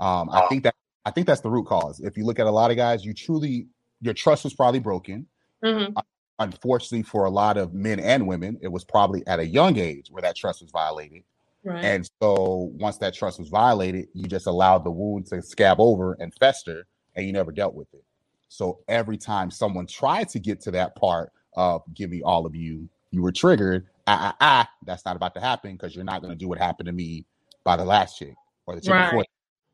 Um, 0.00 0.30
I 0.30 0.46
think 0.48 0.64
that 0.64 0.74
I 1.04 1.10
think 1.10 1.26
that's 1.26 1.40
the 1.40 1.50
root 1.50 1.66
cause. 1.66 2.00
If 2.00 2.16
you 2.16 2.24
look 2.24 2.38
at 2.38 2.46
a 2.46 2.50
lot 2.50 2.70
of 2.70 2.76
guys, 2.76 3.04
you 3.04 3.14
truly 3.14 3.66
your 4.00 4.14
trust 4.14 4.44
was 4.44 4.54
probably 4.54 4.80
broken. 4.80 5.26
Mm-hmm. 5.64 5.96
Uh, 5.96 6.02
unfortunately, 6.38 7.02
for 7.02 7.24
a 7.24 7.30
lot 7.30 7.56
of 7.56 7.74
men 7.74 7.98
and 7.98 8.26
women, 8.26 8.58
it 8.60 8.68
was 8.68 8.84
probably 8.84 9.26
at 9.26 9.40
a 9.40 9.46
young 9.46 9.78
age 9.78 10.08
where 10.10 10.22
that 10.22 10.36
trust 10.36 10.62
was 10.62 10.70
violated. 10.70 11.22
Right. 11.68 11.84
And 11.84 12.08
so 12.22 12.72
once 12.78 12.96
that 12.98 13.14
trust 13.14 13.38
was 13.38 13.50
violated, 13.50 14.08
you 14.14 14.26
just 14.26 14.46
allowed 14.46 14.84
the 14.84 14.90
wound 14.90 15.26
to 15.26 15.42
scab 15.42 15.80
over 15.80 16.14
and 16.14 16.32
fester, 16.40 16.86
and 17.14 17.26
you 17.26 17.32
never 17.32 17.52
dealt 17.52 17.74
with 17.74 17.92
it. 17.92 18.02
So 18.48 18.78
every 18.88 19.18
time 19.18 19.50
someone 19.50 19.86
tried 19.86 20.30
to 20.30 20.38
get 20.38 20.62
to 20.62 20.70
that 20.70 20.96
part 20.96 21.30
of 21.56 21.82
give 21.94 22.10
me 22.10 22.22
all 22.22 22.46
of 22.46 22.54
you, 22.54 22.88
you 23.10 23.22
were 23.22 23.32
triggered. 23.32 23.86
Ah, 24.06 24.28
ah, 24.32 24.36
ah, 24.40 24.70
that's 24.86 25.04
not 25.04 25.14
about 25.16 25.34
to 25.34 25.40
happen 25.40 25.72
because 25.72 25.94
you're 25.94 26.04
not 26.04 26.22
going 26.22 26.32
to 26.32 26.38
do 26.38 26.48
what 26.48 26.56
happened 26.56 26.86
to 26.86 26.92
me 26.92 27.26
by 27.64 27.76
the 27.76 27.84
last 27.84 28.18
chick 28.18 28.34
or 28.64 28.74
the 28.74 28.80
chick 28.80 28.92
right. 28.92 29.10
before, 29.10 29.24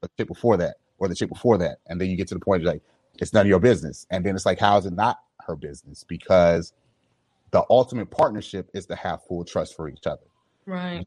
the 0.00 0.10
chick 0.18 0.26
before 0.26 0.56
that, 0.56 0.74
or 0.98 1.06
the 1.06 1.14
chick 1.14 1.28
before 1.28 1.58
that, 1.58 1.78
and 1.86 2.00
then 2.00 2.10
you 2.10 2.16
get 2.16 2.26
to 2.28 2.34
the 2.34 2.40
point 2.40 2.62
of 2.62 2.66
like 2.66 2.82
it's 3.20 3.32
none 3.32 3.42
of 3.42 3.48
your 3.48 3.60
business, 3.60 4.04
and 4.10 4.26
then 4.26 4.34
it's 4.34 4.46
like 4.46 4.58
how 4.58 4.76
is 4.76 4.86
it 4.86 4.94
not 4.94 5.18
her 5.46 5.54
business? 5.54 6.02
Because 6.02 6.72
the 7.52 7.62
ultimate 7.70 8.10
partnership 8.10 8.68
is 8.74 8.86
to 8.86 8.96
have 8.96 9.22
full 9.28 9.44
trust 9.44 9.76
for 9.76 9.88
each 9.88 10.08
other. 10.08 10.26
Right. 10.66 11.06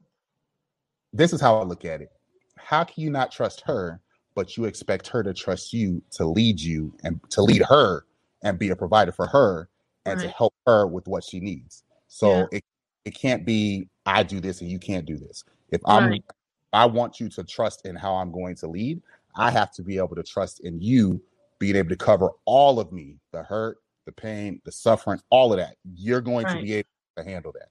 This 1.18 1.34
is 1.34 1.42
how 1.42 1.58
I 1.58 1.64
look 1.64 1.84
at 1.84 2.02
it. 2.02 2.12
How 2.58 2.84
can 2.84 3.04
you 3.04 3.10
not 3.10 3.32
trust 3.32 3.62
her, 3.62 4.00
but 4.36 4.56
you 4.56 4.66
expect 4.66 5.08
her 5.08 5.24
to 5.24 5.34
trust 5.34 5.74
you 5.74 6.02
to 6.12 6.26
lead 6.26 6.60
you 6.60 6.94
and 7.04 7.20
to 7.32 7.42
lead 7.42 7.64
her 7.64 8.06
and 8.44 8.60
be 8.60 8.70
a 8.70 8.76
provider 8.76 9.12
for 9.12 9.26
her 9.26 9.68
and 10.06 10.20
right. 10.20 10.28
to 10.28 10.30
help 10.30 10.54
her 10.68 10.86
with 10.86 11.08
what 11.08 11.24
she 11.24 11.40
needs? 11.40 11.84
So 12.08 12.30
yeah. 12.30 12.46
it 12.52 12.64
it 13.06 13.16
can't 13.16 13.46
be 13.46 13.90
I 14.06 14.22
do 14.22 14.40
this 14.40 14.62
and 14.62 14.70
you 14.70 14.78
can't 14.78 15.06
do 15.06 15.18
this. 15.18 15.44
If 15.70 15.82
I'm 15.86 16.10
right. 16.10 16.24
I 16.72 16.86
want 16.86 17.20
you 17.20 17.30
to 17.30 17.44
trust 17.44 17.88
in 17.88 17.96
how 17.96 18.14
I'm 18.14 18.32
going 18.32 18.56
to 18.58 18.68
lead. 18.68 19.02
I 19.36 19.50
have 19.50 19.72
to 19.74 19.84
be 19.84 19.98
able 19.98 20.16
to 20.16 20.24
trust 20.24 20.60
in 20.60 20.80
you 20.80 21.22
being 21.58 21.76
able 21.76 21.90
to 21.90 21.96
cover 21.96 22.30
all 22.46 22.80
of 22.80 22.92
me 22.92 23.16
the 23.32 23.42
hurt, 23.42 23.78
the 24.06 24.12
pain, 24.12 24.62
the 24.66 24.72
suffering, 24.72 25.20
all 25.32 25.52
of 25.52 25.58
that. 25.58 25.78
You're 25.96 26.22
going 26.22 26.46
right. 26.46 26.58
to 26.58 26.62
be 26.62 26.74
able 26.76 26.90
to 27.18 27.24
handle 27.24 27.54
that. 27.54 27.70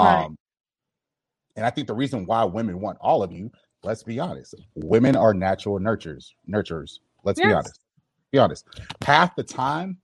Um, 0.00 0.36
and 1.58 1.66
I 1.66 1.70
think 1.70 1.88
the 1.88 1.94
reason 1.94 2.24
why 2.24 2.44
women 2.44 2.80
want 2.80 2.98
all 3.00 3.20
of 3.20 3.32
you, 3.32 3.50
let's 3.82 4.04
be 4.04 4.20
honest, 4.20 4.54
women 4.76 5.16
are 5.16 5.34
natural 5.34 5.80
nurturers, 5.80 6.30
nurturers. 6.48 7.00
Let's 7.24 7.40
yes. 7.40 7.48
be 7.48 7.52
honest. 7.52 7.80
be 8.30 8.38
honest. 8.38 8.66
Half 9.04 9.34
the 9.34 9.42
time, 9.42 9.98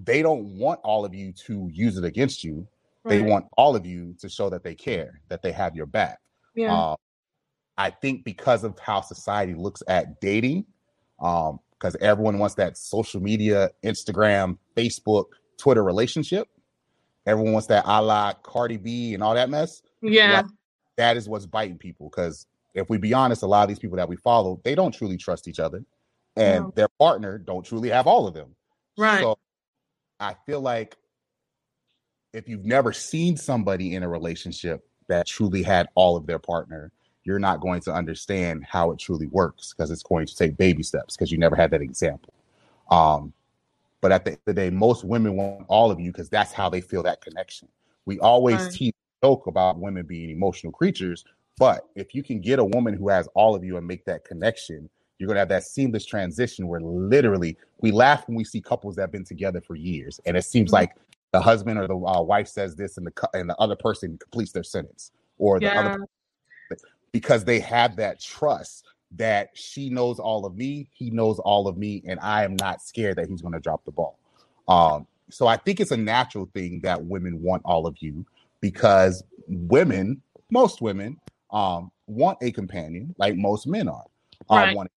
they 0.00 0.20
don't 0.20 0.58
want 0.58 0.80
all 0.82 1.04
of 1.04 1.14
you 1.14 1.32
to 1.46 1.70
use 1.72 1.96
it 1.96 2.04
against 2.04 2.42
you. 2.42 2.66
Right. 3.04 3.18
They 3.18 3.22
want 3.22 3.46
all 3.56 3.76
of 3.76 3.86
you 3.86 4.16
to 4.18 4.28
show 4.28 4.50
that 4.50 4.64
they 4.64 4.74
care, 4.74 5.20
that 5.28 5.42
they 5.42 5.52
have 5.52 5.76
your 5.76 5.86
back. 5.86 6.18
Yeah. 6.56 6.74
Uh, 6.74 6.96
I 7.78 7.90
think 7.90 8.24
because 8.24 8.64
of 8.64 8.76
how 8.80 9.00
society 9.00 9.54
looks 9.54 9.84
at 9.86 10.20
dating, 10.20 10.66
um, 11.20 11.60
because 11.78 11.94
everyone 12.00 12.38
wants 12.38 12.56
that 12.56 12.76
social 12.76 13.22
media, 13.22 13.70
Instagram, 13.84 14.58
Facebook, 14.76 15.26
Twitter 15.56 15.84
relationship. 15.84 16.48
Everyone 17.26 17.52
wants 17.52 17.68
that 17.68 17.84
a 17.86 18.02
la 18.02 18.32
Cardi 18.32 18.76
B 18.76 19.14
and 19.14 19.22
all 19.22 19.34
that 19.34 19.50
mess. 19.50 19.82
Yeah. 20.02 20.38
Like, 20.38 20.46
that 20.96 21.16
is 21.16 21.28
what's 21.28 21.46
biting 21.46 21.78
people. 21.78 22.08
Because 22.08 22.46
if 22.74 22.90
we 22.90 22.98
be 22.98 23.14
honest, 23.14 23.42
a 23.42 23.46
lot 23.46 23.62
of 23.62 23.68
these 23.68 23.78
people 23.78 23.96
that 23.96 24.08
we 24.08 24.16
follow, 24.16 24.60
they 24.64 24.74
don't 24.74 24.92
truly 24.92 25.16
trust 25.16 25.48
each 25.48 25.60
other. 25.60 25.84
And 26.36 26.64
no. 26.64 26.72
their 26.76 26.88
partner 26.98 27.38
don't 27.38 27.64
truly 27.64 27.88
have 27.88 28.06
all 28.06 28.26
of 28.26 28.34
them. 28.34 28.54
Right. 28.98 29.20
So 29.20 29.38
I 30.20 30.34
feel 30.46 30.60
like 30.60 30.96
if 32.32 32.48
you've 32.48 32.66
never 32.66 32.92
seen 32.92 33.36
somebody 33.36 33.94
in 33.94 34.02
a 34.02 34.08
relationship 34.08 34.86
that 35.08 35.26
truly 35.26 35.62
had 35.62 35.88
all 35.94 36.16
of 36.16 36.26
their 36.26 36.38
partner, 36.38 36.92
you're 37.24 37.38
not 37.38 37.60
going 37.60 37.80
to 37.80 37.92
understand 37.92 38.64
how 38.68 38.90
it 38.90 38.98
truly 38.98 39.26
works 39.26 39.72
because 39.72 39.90
it's 39.90 40.02
going 40.02 40.26
to 40.26 40.36
take 40.36 40.56
baby 40.56 40.82
steps 40.82 41.16
because 41.16 41.32
you 41.32 41.38
never 41.38 41.56
had 41.56 41.70
that 41.70 41.80
example. 41.80 42.32
Um, 42.90 43.32
but 44.00 44.12
at 44.12 44.24
the 44.24 44.32
end 44.32 44.38
of 44.46 44.54
the 44.54 44.54
day, 44.54 44.70
most 44.70 45.04
women 45.04 45.34
want 45.36 45.64
all 45.68 45.90
of 45.90 45.98
you 45.98 46.12
because 46.12 46.28
that's 46.28 46.52
how 46.52 46.68
they 46.68 46.80
feel 46.80 47.02
that 47.04 47.22
connection. 47.22 47.68
We 48.04 48.20
always 48.20 48.62
right. 48.62 48.72
teach 48.72 48.94
joke 49.22 49.46
about 49.46 49.78
women 49.78 50.06
being 50.06 50.30
emotional 50.30 50.72
creatures, 50.72 51.24
but 51.58 51.88
if 51.94 52.14
you 52.14 52.22
can 52.22 52.40
get 52.40 52.58
a 52.58 52.64
woman 52.64 52.94
who 52.94 53.08
has 53.08 53.28
all 53.34 53.54
of 53.54 53.64
you 53.64 53.76
and 53.76 53.86
make 53.86 54.04
that 54.04 54.24
connection, 54.24 54.88
you're 55.18 55.28
gonna 55.28 55.40
have 55.40 55.48
that 55.48 55.64
seamless 55.64 56.04
transition 56.04 56.68
where 56.68 56.80
literally 56.80 57.56
we 57.80 57.90
laugh 57.90 58.26
when 58.28 58.36
we 58.36 58.44
see 58.44 58.60
couples 58.60 58.96
that 58.96 59.02
have 59.02 59.12
been 59.12 59.24
together 59.24 59.60
for 59.60 59.74
years, 59.74 60.20
and 60.26 60.36
it 60.36 60.44
seems 60.44 60.68
mm-hmm. 60.68 60.76
like 60.76 60.96
the 61.32 61.40
husband 61.40 61.78
or 61.78 61.86
the 61.86 61.96
uh, 61.96 62.20
wife 62.20 62.48
says 62.48 62.76
this, 62.76 62.98
and 62.98 63.06
the 63.06 63.30
and 63.32 63.48
the 63.48 63.56
other 63.56 63.76
person 63.76 64.18
completes 64.18 64.52
their 64.52 64.62
sentence, 64.62 65.12
or 65.38 65.58
the 65.58 65.66
yeah. 65.66 65.80
other 65.80 66.06
because 67.12 67.44
they 67.44 67.60
have 67.60 67.96
that 67.96 68.20
trust 68.20 68.84
that 69.12 69.50
she 69.54 69.88
knows 69.88 70.18
all 70.18 70.44
of 70.44 70.56
me, 70.56 70.88
he 70.92 71.10
knows 71.10 71.38
all 71.38 71.68
of 71.68 71.78
me, 71.78 72.02
and 72.06 72.20
I 72.20 72.44
am 72.44 72.56
not 72.56 72.82
scared 72.82 73.16
that 73.16 73.28
he's 73.28 73.40
going 73.40 73.54
to 73.54 73.60
drop 73.60 73.84
the 73.84 73.92
ball. 73.92 74.18
Um, 74.68 75.06
so 75.30 75.46
I 75.46 75.56
think 75.56 75.80
it's 75.80 75.92
a 75.92 75.96
natural 75.96 76.50
thing 76.52 76.80
that 76.80 77.04
women 77.04 77.40
want 77.40 77.62
all 77.64 77.86
of 77.86 77.96
you 78.00 78.26
because 78.70 79.22
women, 79.46 80.20
most 80.50 80.82
women, 80.82 81.16
um, 81.52 81.92
want 82.08 82.36
a 82.42 82.50
companion 82.50 83.14
like 83.16 83.36
most 83.36 83.64
men 83.68 83.88
are. 83.88 84.06
Um, 84.50 84.58
right. 84.58 84.76
Want, 84.76 84.90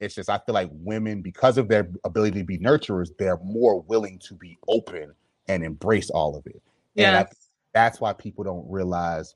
it's 0.00 0.14
just 0.14 0.30
I 0.30 0.38
feel 0.38 0.54
like 0.54 0.70
women, 0.72 1.20
because 1.20 1.58
of 1.58 1.68
their 1.68 1.90
ability 2.04 2.38
to 2.38 2.46
be 2.46 2.56
nurturers, 2.58 3.10
they're 3.18 3.36
more 3.44 3.82
willing 3.82 4.18
to 4.20 4.34
be 4.34 4.56
open 4.68 5.12
and 5.48 5.62
embrace 5.62 6.08
all 6.08 6.34
of 6.34 6.46
it. 6.46 6.62
Yeah, 6.94 7.26
that's 7.74 8.00
why 8.00 8.14
people 8.14 8.42
don't 8.42 8.64
realize 8.70 9.34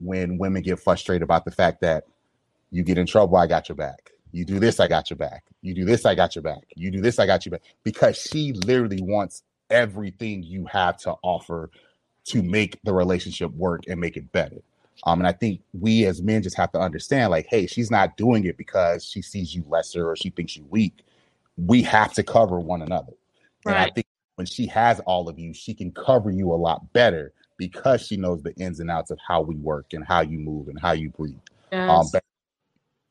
when 0.00 0.38
women 0.38 0.62
get 0.62 0.80
frustrated 0.80 1.22
about 1.22 1.44
the 1.44 1.50
fact 1.50 1.82
that 1.82 2.04
you 2.70 2.82
get 2.82 2.96
in 2.96 3.06
trouble, 3.06 3.36
I 3.36 3.46
got 3.46 3.68
your 3.68 3.76
back. 3.76 4.12
You 4.32 4.46
do 4.46 4.58
this, 4.58 4.80
I 4.80 4.88
got 4.88 5.10
your 5.10 5.18
back. 5.18 5.44
You 5.60 5.74
do 5.74 5.84
this, 5.84 6.06
I 6.06 6.14
got 6.14 6.34
your 6.34 6.42
back. 6.42 6.64
You 6.74 6.90
do 6.90 7.02
this, 7.02 7.18
I 7.18 7.26
got 7.26 7.44
your 7.44 7.50
back. 7.50 7.62
Because 7.84 8.16
she 8.16 8.52
literally 8.52 9.02
wants 9.02 9.42
everything 9.68 10.42
you 10.42 10.64
have 10.64 10.96
to 10.98 11.14
offer 11.22 11.70
to 12.28 12.42
make 12.42 12.78
the 12.84 12.92
relationship 12.92 13.50
work 13.52 13.82
and 13.88 14.00
make 14.00 14.16
it 14.16 14.30
better. 14.32 14.62
Um, 15.04 15.20
and 15.20 15.28
I 15.28 15.32
think 15.32 15.60
we 15.72 16.06
as 16.06 16.22
men 16.22 16.42
just 16.42 16.56
have 16.56 16.72
to 16.72 16.80
understand, 16.80 17.30
like, 17.30 17.46
hey, 17.46 17.66
she's 17.66 17.90
not 17.90 18.16
doing 18.16 18.44
it 18.44 18.56
because 18.56 19.04
she 19.04 19.22
sees 19.22 19.54
you 19.54 19.64
lesser 19.68 20.08
or 20.08 20.16
she 20.16 20.30
thinks 20.30 20.56
you 20.56 20.66
weak. 20.70 21.04
We 21.56 21.82
have 21.82 22.12
to 22.14 22.22
cover 22.22 22.58
one 22.58 22.82
another. 22.82 23.12
Right. 23.64 23.74
And 23.74 23.84
I 23.84 23.90
think 23.90 24.06
when 24.36 24.46
she 24.46 24.66
has 24.66 25.00
all 25.00 25.28
of 25.28 25.38
you, 25.38 25.54
she 25.54 25.74
can 25.74 25.92
cover 25.92 26.30
you 26.30 26.52
a 26.52 26.56
lot 26.56 26.92
better 26.92 27.32
because 27.56 28.06
she 28.06 28.16
knows 28.16 28.42
the 28.42 28.54
ins 28.54 28.80
and 28.80 28.90
outs 28.90 29.10
of 29.10 29.18
how 29.26 29.40
we 29.40 29.56
work 29.56 29.92
and 29.92 30.04
how 30.04 30.20
you 30.20 30.38
move 30.38 30.68
and 30.68 30.78
how 30.80 30.92
you 30.92 31.10
breathe. 31.10 31.34
Um, 31.72 31.78
yes. 31.88 32.14
Um, 32.14 32.20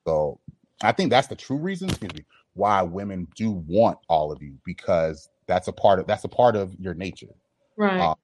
so 0.05 0.39
I 0.81 0.91
think 0.91 1.09
that's 1.09 1.27
the 1.27 1.35
true 1.35 1.57
reason, 1.57 1.89
excuse 1.89 2.13
me, 2.13 2.23
why 2.53 2.81
women 2.81 3.27
do 3.35 3.51
want 3.51 3.99
all 4.07 4.31
of 4.31 4.41
you 4.41 4.53
because 4.65 5.29
that's 5.47 5.67
a 5.67 5.73
part 5.73 5.99
of 5.99 6.07
that's 6.07 6.23
a 6.23 6.29
part 6.29 6.55
of 6.55 6.73
your 6.79 6.93
nature. 6.93 7.33
Right. 7.75 7.99
Um, 7.99 8.15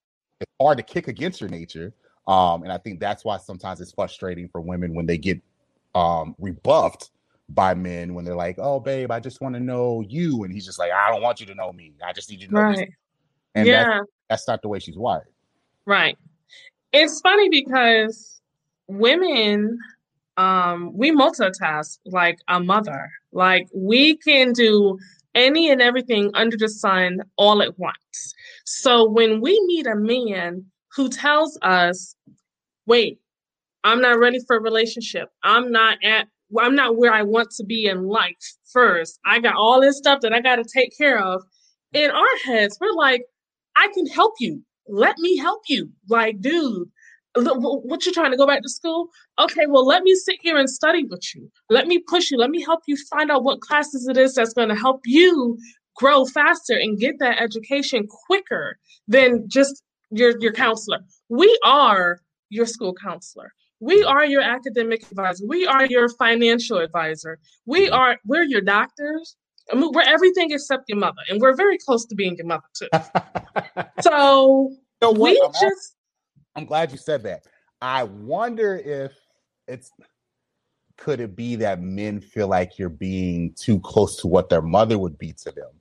it's 0.43 0.51
hard 0.61 0.77
to 0.77 0.83
kick 0.83 1.07
against 1.07 1.41
your 1.41 1.49
nature. 1.49 1.93
Um, 2.27 2.63
and 2.63 2.71
I 2.71 2.77
think 2.77 2.99
that's 2.99 3.25
why 3.25 3.37
sometimes 3.37 3.81
it's 3.81 3.91
frustrating 3.91 4.47
for 4.47 4.61
women 4.61 4.93
when 4.93 5.05
they 5.05 5.17
get 5.17 5.41
um 5.95 6.35
rebuffed 6.39 7.11
by 7.49 7.73
men 7.73 8.13
when 8.13 8.25
they're 8.25 8.35
like, 8.35 8.57
"Oh, 8.57 8.79
babe, 8.79 9.11
I 9.11 9.19
just 9.19 9.41
want 9.41 9.55
to 9.55 9.59
know 9.59 10.03
you," 10.07 10.43
and 10.43 10.53
he's 10.53 10.65
just 10.65 10.79
like, 10.79 10.91
"I 10.91 11.09
don't 11.09 11.21
want 11.21 11.39
you 11.39 11.45
to 11.47 11.55
know 11.55 11.71
me. 11.73 11.93
I 12.05 12.13
just 12.13 12.29
need 12.29 12.41
you 12.41 12.47
to 12.47 12.53
know." 12.53 12.61
Right. 12.61 12.77
This. 12.77 12.87
And 13.55 13.67
yeah. 13.67 13.83
that's, 13.83 14.09
that's 14.29 14.47
not 14.47 14.61
the 14.61 14.67
way 14.69 14.79
she's 14.79 14.97
wired. 14.97 15.27
Right. 15.85 16.17
It's 16.91 17.19
funny 17.21 17.49
because 17.49 18.41
women 18.87 19.79
um 20.37 20.91
we 20.95 21.11
multitask 21.11 21.99
like 22.05 22.39
a 22.47 22.59
mother. 22.59 23.11
Like 23.31 23.67
we 23.73 24.17
can 24.17 24.53
do 24.53 24.97
any 25.35 25.71
and 25.71 25.81
everything 25.81 26.31
under 26.33 26.57
the 26.57 26.69
sun 26.69 27.21
all 27.37 27.61
at 27.61 27.77
once. 27.77 28.33
So 28.65 29.09
when 29.09 29.41
we 29.41 29.61
meet 29.67 29.87
a 29.87 29.95
man 29.95 30.65
who 30.95 31.09
tells 31.09 31.57
us, 31.61 32.15
"Wait, 32.85 33.19
I'm 33.83 34.01
not 34.01 34.19
ready 34.19 34.39
for 34.47 34.57
a 34.57 34.61
relationship. 34.61 35.29
I'm 35.43 35.71
not 35.71 35.97
at 36.03 36.27
I'm 36.59 36.75
not 36.75 36.97
where 36.97 37.11
I 37.11 37.23
want 37.23 37.49
to 37.51 37.63
be 37.63 37.85
in 37.87 38.03
life 38.07 38.37
first. 38.71 39.19
I 39.25 39.39
got 39.39 39.55
all 39.55 39.81
this 39.81 39.97
stuff 39.97 40.21
that 40.21 40.33
I 40.33 40.41
got 40.41 40.57
to 40.57 40.63
take 40.63 40.95
care 40.97 41.19
of." 41.19 41.43
In 41.93 42.11
our 42.11 42.37
heads, 42.45 42.77
we're 42.81 42.93
like, 42.93 43.23
"I 43.75 43.87
can 43.93 44.07
help 44.07 44.35
you 44.39 44.63
let 44.87 45.17
me 45.19 45.37
help 45.37 45.63
you. 45.67 45.89
Like, 46.09 46.41
dude, 46.41 46.89
what 47.35 48.05
you 48.05 48.11
trying 48.11 48.31
to 48.31 48.37
go 48.37 48.47
back 48.47 48.61
to 48.61 48.69
school? 48.69 49.09
Okay, 49.39 49.65
well, 49.67 49.85
let 49.85 50.03
me 50.03 50.13
sit 50.15 50.37
here 50.41 50.57
and 50.57 50.69
study 50.69 51.03
with 51.05 51.23
you. 51.33 51.49
Let 51.69 51.87
me 51.87 51.99
push 51.99 52.31
you. 52.31 52.37
Let 52.37 52.49
me 52.49 52.61
help 52.61 52.81
you 52.87 52.97
find 53.09 53.31
out 53.31 53.43
what 53.43 53.61
classes 53.61 54.07
it 54.07 54.17
is 54.17 54.35
that's 54.35 54.53
going 54.53 54.69
to 54.69 54.75
help 54.75 55.01
you 55.05 55.57
grow 55.95 56.25
faster 56.25 56.73
and 56.73 56.99
get 56.99 57.19
that 57.19 57.41
education 57.41 58.07
quicker 58.07 58.77
than 59.07 59.47
just 59.47 59.83
your 60.11 60.37
your 60.39 60.53
counselor. 60.53 60.99
We 61.29 61.57
are 61.63 62.19
your 62.49 62.65
school 62.65 62.93
counselor. 62.93 63.53
We 63.79 64.03
are 64.03 64.25
your 64.25 64.41
academic 64.41 65.03
advisor. 65.03 65.45
We 65.45 65.67
are 65.67 65.85
your 65.85 66.07
financial 66.09 66.77
advisor. 66.77 67.39
We 67.65 67.89
are 67.89 68.17
we're 68.25 68.43
your 68.43 68.61
doctors. 68.61 69.35
I 69.71 69.75
mean, 69.75 69.91
we're 69.93 70.01
everything 70.01 70.51
except 70.51 70.85
your 70.89 70.97
mother, 70.97 71.21
and 71.29 71.41
we're 71.41 71.55
very 71.55 71.77
close 71.77 72.05
to 72.05 72.15
being 72.15 72.35
your 72.37 72.47
mother 72.47 72.63
too. 72.73 72.89
so 74.01 74.69
you 74.71 74.77
know 75.01 75.11
we 75.11 75.41
I'm 75.43 75.51
just. 75.53 75.95
I'm 76.55 76.65
glad 76.65 76.91
you 76.91 76.97
said 76.97 77.23
that. 77.23 77.45
I 77.81 78.03
wonder 78.03 78.77
if 78.77 79.13
it's 79.67 79.91
could 80.97 81.19
it 81.19 81.35
be 81.35 81.55
that 81.57 81.81
men 81.81 82.19
feel 82.19 82.47
like 82.47 82.77
you're 82.77 82.89
being 82.89 83.53
too 83.53 83.79
close 83.79 84.17
to 84.17 84.27
what 84.27 84.49
their 84.49 84.61
mother 84.61 84.97
would 84.97 85.17
be 85.17 85.33
to 85.33 85.51
them? 85.51 85.71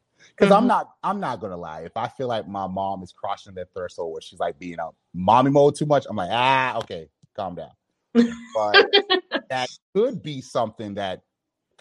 Because 0.42 0.54
mm-hmm. 0.54 0.62
I'm 0.62 0.66
not, 0.66 0.94
I'm 1.04 1.20
not 1.20 1.40
gonna 1.40 1.56
lie. 1.56 1.82
If 1.82 1.96
I 1.96 2.08
feel 2.08 2.26
like 2.26 2.48
my 2.48 2.66
mom 2.66 3.04
is 3.04 3.12
crossing 3.12 3.54
that 3.54 3.72
threshold 3.72 4.10
where 4.12 4.20
she's 4.20 4.40
like 4.40 4.58
being 4.58 4.80
out 4.80 4.96
mommy 5.14 5.52
mode 5.52 5.76
too 5.76 5.86
much, 5.86 6.04
I'm 6.10 6.16
like, 6.16 6.30
ah, 6.32 6.78
okay, 6.78 7.08
calm 7.36 7.54
down. 7.54 7.70
But 8.12 8.90
that 9.50 9.68
could 9.94 10.20
be 10.20 10.40
something 10.40 10.94
that 10.94 11.22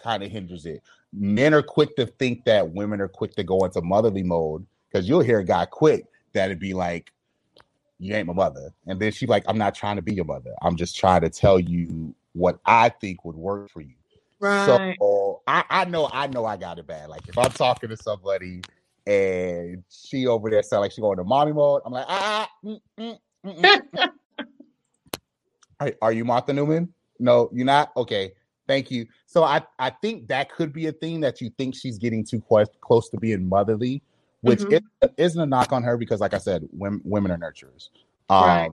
kind 0.00 0.22
of 0.22 0.30
hinders 0.30 0.64
it. 0.64 0.80
Men 1.12 1.54
are 1.54 1.62
quick 1.62 1.96
to 1.96 2.06
think 2.06 2.44
that 2.44 2.70
women 2.70 3.00
are 3.00 3.08
quick 3.08 3.34
to 3.34 3.42
go 3.42 3.64
into 3.64 3.82
motherly 3.82 4.22
mode 4.22 4.64
because 4.92 5.08
you'll 5.08 5.22
hear 5.22 5.40
a 5.40 5.44
guy 5.44 5.64
quick 5.64 6.06
that'd 6.32 6.60
be 6.60 6.72
like, 6.72 7.12
"You 7.98 8.14
ain't 8.14 8.28
my 8.28 8.32
mother," 8.32 8.72
and 8.86 9.00
then 9.00 9.10
she's 9.10 9.28
like, 9.28 9.42
"I'm 9.48 9.58
not 9.58 9.74
trying 9.74 9.96
to 9.96 10.02
be 10.02 10.14
your 10.14 10.24
mother. 10.24 10.54
I'm 10.62 10.76
just 10.76 10.94
trying 10.94 11.22
to 11.22 11.30
tell 11.30 11.58
you 11.58 12.14
what 12.34 12.60
I 12.64 12.90
think 12.90 13.24
would 13.24 13.34
work 13.34 13.70
for 13.70 13.80
you." 13.80 13.96
Right. 14.42 14.96
So 14.98 15.42
I, 15.46 15.64
I 15.70 15.84
know 15.86 16.10
I 16.12 16.26
know 16.26 16.44
I 16.44 16.56
got 16.56 16.78
it 16.78 16.86
bad. 16.86 17.08
Like 17.08 17.28
if 17.28 17.38
I'm 17.38 17.52
talking 17.52 17.88
to 17.88 17.96
somebody 17.96 18.60
and 19.06 19.82
she 19.88 20.26
over 20.26 20.50
there 20.50 20.62
sound 20.62 20.82
like 20.82 20.92
she 20.92 21.00
going 21.00 21.16
to 21.16 21.24
mommy 21.24 21.52
mode, 21.52 21.82
I'm 21.86 21.92
like, 21.92 22.06
ah, 22.08 22.50
mm, 22.64 22.80
mm, 22.98 23.18
mm, 23.46 23.82
mm. 23.94 24.10
are, 25.80 25.92
are 26.02 26.12
you 26.12 26.24
Martha 26.24 26.52
Newman? 26.52 26.92
No, 27.18 27.48
you're 27.52 27.64
not. 27.64 27.92
Okay, 27.96 28.32
Thank 28.66 28.90
you. 28.90 29.06
So 29.26 29.42
I, 29.44 29.62
I 29.78 29.90
think 29.90 30.28
that 30.28 30.50
could 30.52 30.72
be 30.72 30.86
a 30.86 30.92
thing 30.92 31.20
that 31.20 31.40
you 31.40 31.50
think 31.58 31.74
she's 31.74 31.98
getting 31.98 32.24
too 32.24 32.40
close, 32.40 32.68
close 32.80 33.08
to 33.10 33.18
being 33.18 33.48
motherly, 33.48 34.02
which 34.40 34.60
mm-hmm. 34.60 35.06
is, 35.18 35.34
not 35.36 35.42
a 35.42 35.46
knock 35.46 35.72
on 35.72 35.82
her 35.82 35.96
because, 35.96 36.20
like 36.20 36.34
I 36.34 36.38
said, 36.38 36.66
women, 36.72 37.00
women 37.04 37.32
are 37.32 37.38
nurturers. 37.38 37.88
Um, 38.30 38.44
right. 38.44 38.70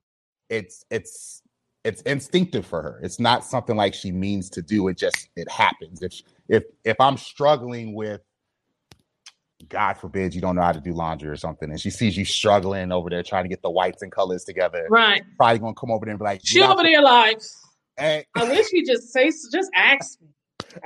It's 0.49 0.85
it's 0.89 1.43
it's 1.89 2.01
instinctive 2.03 2.67
for 2.67 2.83
her. 2.83 2.99
It's 3.01 3.19
not 3.19 3.43
something 3.43 3.75
like 3.75 3.95
she 3.95 4.11
means 4.11 4.47
to 4.51 4.61
do. 4.61 4.87
It 4.89 4.97
just 4.97 5.29
it 5.35 5.49
happens. 5.49 6.03
If 6.03 6.21
if 6.47 6.63
if 6.85 6.95
I'm 6.99 7.17
struggling 7.17 7.95
with 7.95 8.21
God 9.67 9.93
forbid 9.93 10.35
you 10.35 10.39
don't 10.39 10.55
know 10.55 10.61
how 10.61 10.71
to 10.71 10.79
do 10.79 10.93
laundry 10.93 11.29
or 11.29 11.35
something, 11.35 11.69
and 11.71 11.81
she 11.81 11.89
sees 11.89 12.15
you 12.15 12.25
struggling 12.25 12.91
over 12.91 13.09
there 13.09 13.23
trying 13.23 13.43
to 13.43 13.49
get 13.49 13.63
the 13.63 13.71
whites 13.71 14.03
and 14.03 14.11
colors 14.11 14.43
together. 14.43 14.85
Right. 14.89 15.23
Probably 15.35 15.57
gonna 15.57 15.73
come 15.73 15.89
over 15.89 16.05
there 16.05 16.11
and 16.11 16.19
be 16.19 16.25
like, 16.25 16.41
She 16.43 16.61
over 16.61 16.83
there 16.83 17.01
like, 17.01 17.41
I 17.97 18.23
wish 18.37 18.67
he 18.71 18.83
just 18.85 19.11
say 19.11 19.31
just 19.51 19.71
ask 19.75 20.21
me. 20.21 20.27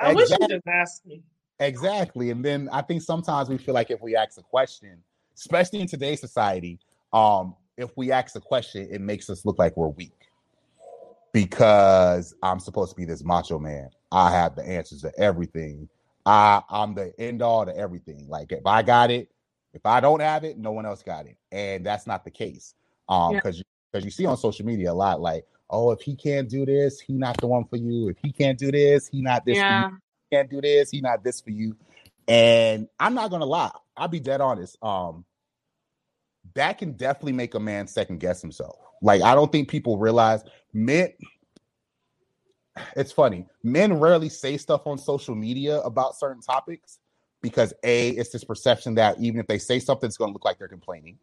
I 0.02 0.12
exactly. 0.12 0.16
wish 0.16 0.30
he 0.30 0.56
just 0.56 0.68
asked 0.68 1.06
me. 1.06 1.22
Exactly. 1.60 2.30
And 2.30 2.44
then 2.44 2.70
I 2.72 2.82
think 2.82 3.02
sometimes 3.02 3.50
we 3.50 3.58
feel 3.58 3.74
like 3.74 3.92
if 3.92 4.02
we 4.02 4.16
ask 4.16 4.39
a 4.39 4.42
question, 4.42 5.04
especially 5.36 5.82
in 5.82 5.88
today's 5.88 6.22
society, 6.22 6.80
um, 7.12 7.56
if 7.78 7.89
we 7.98 8.12
ask 8.12 8.36
a 8.38 8.42
question, 8.42 8.88
it 8.89 9.02
makes 9.02 9.30
us 9.30 9.46
look 9.46 9.60
like 9.60 9.76
we're 9.76 9.89
weak 9.89 10.22
because 11.34 12.36
I'm 12.41 12.60
supposed 12.60 12.91
to 12.91 12.96
be 12.96 13.06
this 13.06 13.24
macho 13.24 13.60
man. 13.60 13.89
I 14.12 14.32
have 14.32 14.56
the 14.56 14.63
answers 14.63 15.02
to 15.02 15.12
everything. 15.19 15.89
I 16.26 16.62
I'm 16.69 16.93
the 16.93 17.13
end 17.19 17.41
all 17.41 17.65
to 17.65 17.76
everything. 17.76 18.28
Like 18.30 18.52
if 18.52 18.65
I 18.65 18.84
got 18.84 19.12
it, 19.12 19.30
if 19.74 19.86
I 19.86 20.00
don't 20.00 20.22
have 20.22 20.46
it, 20.46 20.58
no 20.58 20.72
one 20.72 20.86
else 20.86 21.04
got 21.04 21.26
it, 21.26 21.38
and 21.52 21.86
that's 21.86 22.08
not 22.08 22.24
the 22.24 22.32
case. 22.32 22.76
Um, 23.10 23.34
because 23.34 23.58
yeah. 23.58 23.63
because 23.91 24.06
you 24.06 24.12
see 24.12 24.26
on 24.26 24.38
social 24.38 24.65
media 24.65 24.91
a 24.91 24.93
lot 24.93 25.19
like, 25.19 25.46
oh, 25.69 25.91
if 25.91 26.02
he 26.02 26.15
can't 26.15 26.48
do 26.48 26.65
this, 26.65 27.02
he 27.02 27.13
not 27.13 27.36
the 27.38 27.48
one 27.48 27.65
for 27.65 27.78
you. 27.78 28.08
If 28.10 28.17
he 28.22 28.32
can't 28.32 28.58
do 28.58 28.72
this, 28.72 29.08
he 29.08 29.22
not 29.22 29.43
this. 29.43 29.58
Yeah. 29.58 29.89
He 30.30 30.38
can't 30.38 30.50
do 30.50 30.62
this, 30.62 30.91
he 30.91 31.02
not 31.02 31.24
this 31.24 31.41
for 31.41 31.50
you. 31.50 31.76
And 32.28 32.88
I'm 33.00 33.15
not 33.15 33.32
gonna 33.32 33.46
lie, 33.46 33.72
I'll 33.98 34.08
be 34.08 34.19
dead 34.19 34.39
honest. 34.39 34.78
Um, 34.82 35.26
that 36.54 36.78
can 36.78 36.93
definitely 36.93 37.34
make 37.34 37.56
a 37.56 37.60
man 37.60 37.88
second 37.88 38.19
guess 38.19 38.41
himself. 38.41 38.78
Like 39.04 39.22
I 39.22 39.36
don't 39.36 39.52
think 39.52 39.70
people 39.70 40.00
realize 40.00 40.44
men 40.74 41.10
it's 42.96 43.12
funny. 43.12 43.46
Men 43.63 44.00
rarely 44.00 44.30
say 44.30 44.58
stuff 44.58 44.88
on 44.88 44.98
social 44.98 45.36
media 45.36 45.80
about 45.82 46.18
certain 46.18 46.42
topics 46.42 47.00
because 47.42 47.74
A, 47.84 48.10
it's 48.10 48.32
this 48.32 48.44
perception 48.44 48.96
that 48.96 49.20
even 49.20 49.39
if 49.39 49.48
they 49.48 49.60
say 49.60 49.80
something, 49.80 50.08
it's 50.08 50.18
going 50.18 50.30
to 50.30 50.34
look 50.34 50.46
like 50.46 50.58
they're 50.58 50.68
complaining. 50.68 51.18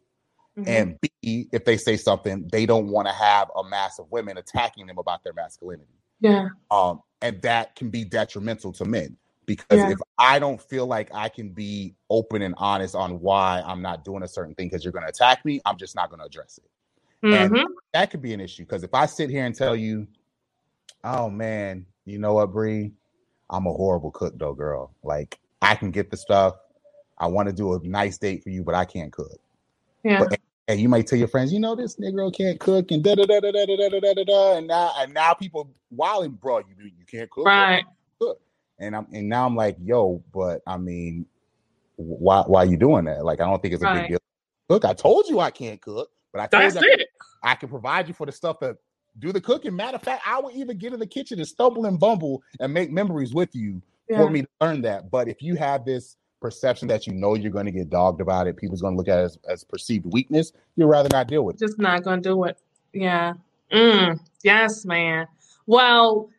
Mm-hmm. 0.57 0.69
And 0.69 0.97
B, 1.01 1.47
if 1.51 1.65
they 1.65 1.77
say 1.77 1.97
something, 1.97 2.47
they 2.51 2.65
don't 2.65 2.87
want 2.87 3.07
to 3.07 3.13
have 3.13 3.49
a 3.55 3.63
mass 3.63 3.99
of 3.99 4.09
women 4.11 4.37
attacking 4.37 4.87
them 4.87 4.97
about 4.97 5.23
their 5.23 5.33
masculinity. 5.33 5.99
Yeah. 6.19 6.49
Um, 6.69 7.01
and 7.21 7.41
that 7.41 7.75
can 7.75 7.89
be 7.89 8.03
detrimental 8.03 8.71
to 8.73 8.85
men 8.85 9.17
because 9.45 9.79
yeah. 9.79 9.91
if 9.91 9.99
I 10.17 10.39
don't 10.39 10.61
feel 10.61 10.87
like 10.87 11.09
I 11.13 11.29
can 11.29 11.49
be 11.49 11.95
open 12.09 12.41
and 12.41 12.53
honest 12.57 12.95
on 12.95 13.19
why 13.19 13.61
I'm 13.65 13.81
not 13.81 14.03
doing 14.03 14.23
a 14.23 14.27
certain 14.27 14.53
thing 14.55 14.67
because 14.67 14.83
you're 14.83 14.93
going 14.93 15.05
to 15.05 15.09
attack 15.09 15.43
me, 15.45 15.61
I'm 15.65 15.77
just 15.77 15.95
not 15.95 16.09
going 16.09 16.19
to 16.19 16.25
address 16.25 16.57
it. 16.57 16.69
Mm-hmm. 17.23 17.55
And 17.55 17.67
that 17.93 18.11
could 18.11 18.21
be 18.21 18.33
an 18.33 18.39
issue 18.39 18.63
because 18.63 18.83
if 18.83 18.93
I 18.93 19.05
sit 19.05 19.29
here 19.29 19.45
and 19.45 19.55
tell 19.55 19.75
you, 19.75 20.07
oh 21.03 21.29
man, 21.29 21.85
you 22.05 22.17
know 22.17 22.33
what, 22.33 22.51
Bree, 22.51 22.91
I'm 23.49 23.67
a 23.67 23.73
horrible 23.73 24.11
cook 24.11 24.37
though, 24.37 24.53
girl. 24.53 24.95
Like 25.03 25.39
I 25.61 25.75
can 25.75 25.91
get 25.91 26.09
the 26.09 26.17
stuff. 26.17 26.55
I 27.17 27.27
want 27.27 27.47
to 27.47 27.53
do 27.53 27.73
a 27.75 27.79
nice 27.83 28.17
date 28.17 28.43
for 28.43 28.49
you, 28.49 28.63
but 28.63 28.73
I 28.73 28.85
can't 28.85 29.11
cook. 29.11 29.39
Yeah. 30.03 30.19
But, 30.19 30.39
and 30.67 30.79
you 30.79 30.89
might 30.89 31.05
tell 31.05 31.19
your 31.19 31.27
friends, 31.27 31.53
you 31.53 31.59
know, 31.59 31.75
this 31.75 31.97
Negro 31.97 32.33
can't 32.35 32.59
cook 32.59 32.91
and 32.91 33.03
da 33.03 33.15
da 33.15 33.25
da 33.25 33.39
da 33.39 33.51
da 33.51 33.65
da 33.65 33.89
da 33.89 34.13
da 34.13 34.23
da 34.23 34.57
and 34.57 34.67
now 34.67 34.93
and 34.97 35.13
now 35.13 35.33
people 35.33 35.69
wilding, 35.91 36.31
bro, 36.31 36.59
you 36.59 36.65
you 36.79 37.05
can't 37.05 37.29
cook, 37.29 37.45
right? 37.45 37.83
Cook. 38.19 38.39
And 38.79 38.95
I'm 38.95 39.07
and 39.11 39.29
now 39.29 39.45
I'm 39.45 39.55
like, 39.55 39.77
yo, 39.83 40.23
but 40.33 40.61
I 40.65 40.77
mean, 40.77 41.25
why 41.97 42.41
why 42.47 42.63
are 42.63 42.65
you 42.65 42.77
doing 42.77 43.05
that? 43.05 43.25
Like, 43.25 43.41
I 43.41 43.45
don't 43.45 43.61
think 43.61 43.73
it's 43.73 43.83
a 43.83 43.85
right. 43.85 44.01
big 44.01 44.09
deal. 44.11 44.19
Look, 44.69 44.85
I 44.85 44.93
told 44.93 45.27
you 45.27 45.39
I 45.39 45.51
can't 45.51 45.81
cook, 45.81 46.09
but 46.31 46.41
I 46.41 46.47
told 46.47 46.63
That's 46.63 46.85
you 46.85 46.91
it. 46.91 47.07
I 47.43 47.55
can 47.55 47.69
provide 47.69 48.07
you 48.07 48.13
for 48.13 48.25
the 48.25 48.31
stuff 48.31 48.59
that 48.59 48.77
do 49.19 49.31
the 49.31 49.41
cooking. 49.41 49.75
Matter 49.75 49.95
of 49.95 50.03
fact, 50.03 50.23
I 50.25 50.39
will 50.39 50.51
even 50.51 50.77
get 50.77 50.93
in 50.93 50.99
the 50.99 51.07
kitchen 51.07 51.39
and 51.39 51.47
stumble 51.47 51.85
and 51.85 51.99
bumble 51.99 52.41
and 52.59 52.73
make 52.73 52.91
memories 52.91 53.33
with 53.33 53.53
you 53.55 53.81
yeah. 54.09 54.17
for 54.17 54.29
me 54.29 54.43
to 54.43 54.47
learn 54.61 54.81
that. 54.83 55.11
But 55.11 55.27
if 55.27 55.41
you 55.41 55.55
have 55.55 55.85
this 55.85 56.17
perception 56.41 56.87
that 56.87 57.07
you 57.07 57.13
know 57.13 57.35
you're 57.35 57.51
going 57.51 57.65
to 57.65 57.71
get 57.71 57.89
dogged 57.89 58.21
about 58.21 58.47
it, 58.47 58.57
people's 58.57 58.81
going 58.81 58.93
to 58.93 58.97
look 58.97 59.07
at 59.07 59.19
it 59.19 59.23
as, 59.23 59.39
as 59.47 59.63
perceived 59.63 60.05
weakness, 60.11 60.53
you'd 60.75 60.87
rather 60.87 61.09
not 61.11 61.27
deal 61.27 61.43
with 61.43 61.55
it. 61.55 61.59
Just 61.59 61.79
not 61.79 62.03
going 62.03 62.21
to 62.21 62.29
do 62.29 62.43
it. 62.45 62.57
Yeah. 62.93 63.33
Mm, 63.71 64.19
yes, 64.43 64.85
man. 64.85 65.27
Well, 65.65 66.29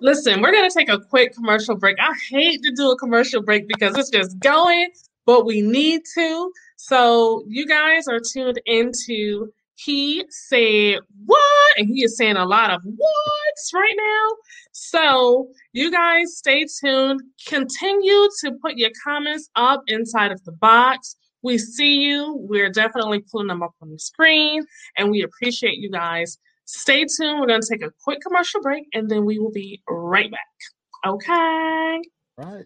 listen, 0.00 0.40
we're 0.40 0.52
going 0.52 0.68
to 0.68 0.74
take 0.76 0.88
a 0.88 0.98
quick 0.98 1.34
commercial 1.34 1.76
break. 1.76 1.96
I 1.98 2.14
hate 2.30 2.62
to 2.62 2.72
do 2.72 2.90
a 2.90 2.96
commercial 2.96 3.42
break 3.42 3.68
because 3.68 3.96
it's 3.96 4.10
just 4.10 4.38
going, 4.38 4.90
but 5.26 5.44
we 5.44 5.62
need 5.62 6.02
to. 6.14 6.52
So 6.82 7.44
you 7.46 7.66
guys 7.66 8.08
are 8.08 8.20
tuned 8.20 8.58
into 8.64 9.52
he 9.74 10.24
said 10.30 11.00
what 11.26 11.78
and 11.78 11.88
he 11.88 12.04
is 12.04 12.16
saying 12.16 12.36
a 12.36 12.46
lot 12.46 12.70
of 12.70 12.80
what's 12.82 13.74
right 13.74 13.94
now. 13.96 14.36
So 14.72 15.48
you 15.74 15.90
guys 15.90 16.38
stay 16.38 16.66
tuned. 16.82 17.20
Continue 17.46 18.28
to 18.40 18.52
put 18.62 18.78
your 18.78 18.90
comments 19.04 19.50
up 19.56 19.82
inside 19.88 20.32
of 20.32 20.42
the 20.44 20.52
box. 20.52 21.16
We 21.42 21.58
see 21.58 22.00
you. 22.00 22.34
We're 22.48 22.70
definitely 22.70 23.24
pulling 23.30 23.48
them 23.48 23.62
up 23.62 23.74
on 23.82 23.90
the 23.90 23.98
screen 23.98 24.64
and 24.96 25.10
we 25.10 25.22
appreciate 25.22 25.76
you 25.76 25.90
guys. 25.90 26.38
Stay 26.64 27.04
tuned. 27.04 27.40
We're 27.40 27.46
going 27.46 27.60
to 27.60 27.68
take 27.70 27.82
a 27.82 27.92
quick 28.02 28.20
commercial 28.26 28.62
break 28.62 28.86
and 28.94 29.10
then 29.10 29.26
we 29.26 29.38
will 29.38 29.52
be 29.52 29.82
right 29.86 30.30
back. 30.30 31.06
Okay? 31.06 32.02
Right. 32.38 32.64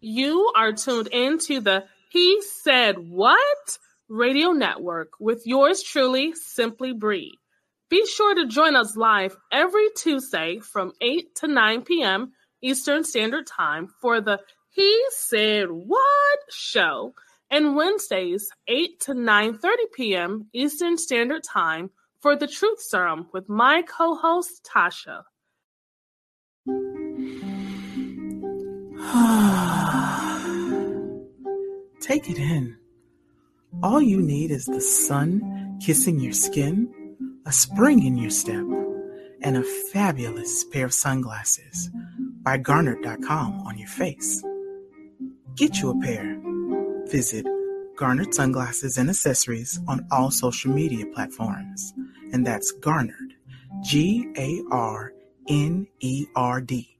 You 0.00 0.52
are 0.56 0.72
tuned 0.72 1.08
into 1.08 1.60
the 1.60 1.84
he 2.12 2.42
said 2.42 2.96
what 2.98 3.78
Radio 4.06 4.52
Network 4.52 5.12
with 5.18 5.46
yours 5.46 5.82
truly, 5.82 6.34
Simply 6.34 6.92
Bree. 6.92 7.38
Be 7.88 8.06
sure 8.06 8.34
to 8.34 8.46
join 8.46 8.76
us 8.76 8.96
live 8.96 9.34
every 9.50 9.88
Tuesday 9.96 10.58
from 10.58 10.92
8 11.00 11.34
to 11.36 11.48
9 11.48 11.82
p.m. 11.82 12.32
Eastern 12.60 13.04
Standard 13.04 13.46
Time 13.46 13.88
for 14.02 14.20
the 14.20 14.38
He 14.68 15.04
Said 15.10 15.68
What 15.70 16.38
show, 16.50 17.14
and 17.50 17.76
Wednesdays 17.76 18.46
8 18.68 19.00
to 19.00 19.12
9:30 19.14 19.70
p.m. 19.94 20.48
Eastern 20.52 20.98
Standard 20.98 21.42
Time 21.42 21.88
for 22.20 22.36
the 22.36 22.46
Truth 22.46 22.82
Serum 22.82 23.28
with 23.32 23.48
my 23.48 23.82
co-host 23.82 24.68
Tasha. 24.70 25.22
Take 32.02 32.28
it 32.28 32.36
in. 32.36 32.76
All 33.80 34.02
you 34.02 34.20
need 34.20 34.50
is 34.50 34.64
the 34.64 34.80
sun 34.80 35.78
kissing 35.80 36.18
your 36.18 36.32
skin, 36.32 36.92
a 37.46 37.52
spring 37.52 38.04
in 38.04 38.16
your 38.18 38.30
step, 38.30 38.64
and 39.40 39.56
a 39.56 39.62
fabulous 39.62 40.64
pair 40.64 40.86
of 40.86 40.92
sunglasses 40.92 41.90
by 42.42 42.58
Garnerd.com 42.58 43.60
on 43.60 43.78
your 43.78 43.88
face. 43.88 44.42
Get 45.54 45.80
you 45.80 45.90
a 45.90 46.00
pair. 46.00 46.40
Visit 47.06 47.46
Garnerd 47.94 48.34
Sunglasses 48.34 48.98
and 48.98 49.08
Accessories 49.08 49.78
on 49.86 50.04
all 50.10 50.32
social 50.32 50.72
media 50.72 51.06
platforms. 51.06 51.94
And 52.32 52.44
that's 52.44 52.72
Garnerd, 52.80 53.34
G 53.84 54.28
A 54.36 54.60
R 54.72 55.12
N 55.48 55.86
E 56.00 56.26
R 56.34 56.60
D 56.60 56.98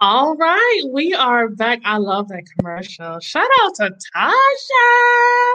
All 0.00 0.36
right, 0.36 0.82
we 0.92 1.12
are 1.12 1.48
back. 1.48 1.80
I 1.84 1.96
love 1.96 2.28
that 2.28 2.44
commercial. 2.56 3.18
Shout 3.18 3.48
out 3.62 3.74
to 3.76 3.90
Tasha. 4.14 5.54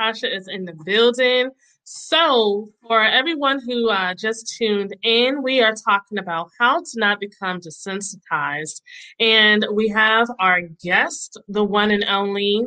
Tasha 0.00 0.34
is 0.34 0.48
in 0.48 0.64
the 0.64 0.72
building. 0.86 1.50
So, 1.82 2.70
for 2.88 3.04
everyone 3.04 3.60
who 3.60 3.90
uh, 3.90 4.14
just 4.14 4.56
tuned 4.56 4.96
in, 5.02 5.42
we 5.42 5.60
are 5.60 5.74
talking 5.74 6.16
about 6.16 6.48
how 6.58 6.78
to 6.78 6.90
not 6.96 7.20
become 7.20 7.60
desensitized. 7.60 8.80
And 9.20 9.66
we 9.74 9.88
have 9.88 10.28
our 10.40 10.62
guest, 10.82 11.38
the 11.48 11.62
one 11.64 11.90
and 11.90 12.04
only 12.04 12.62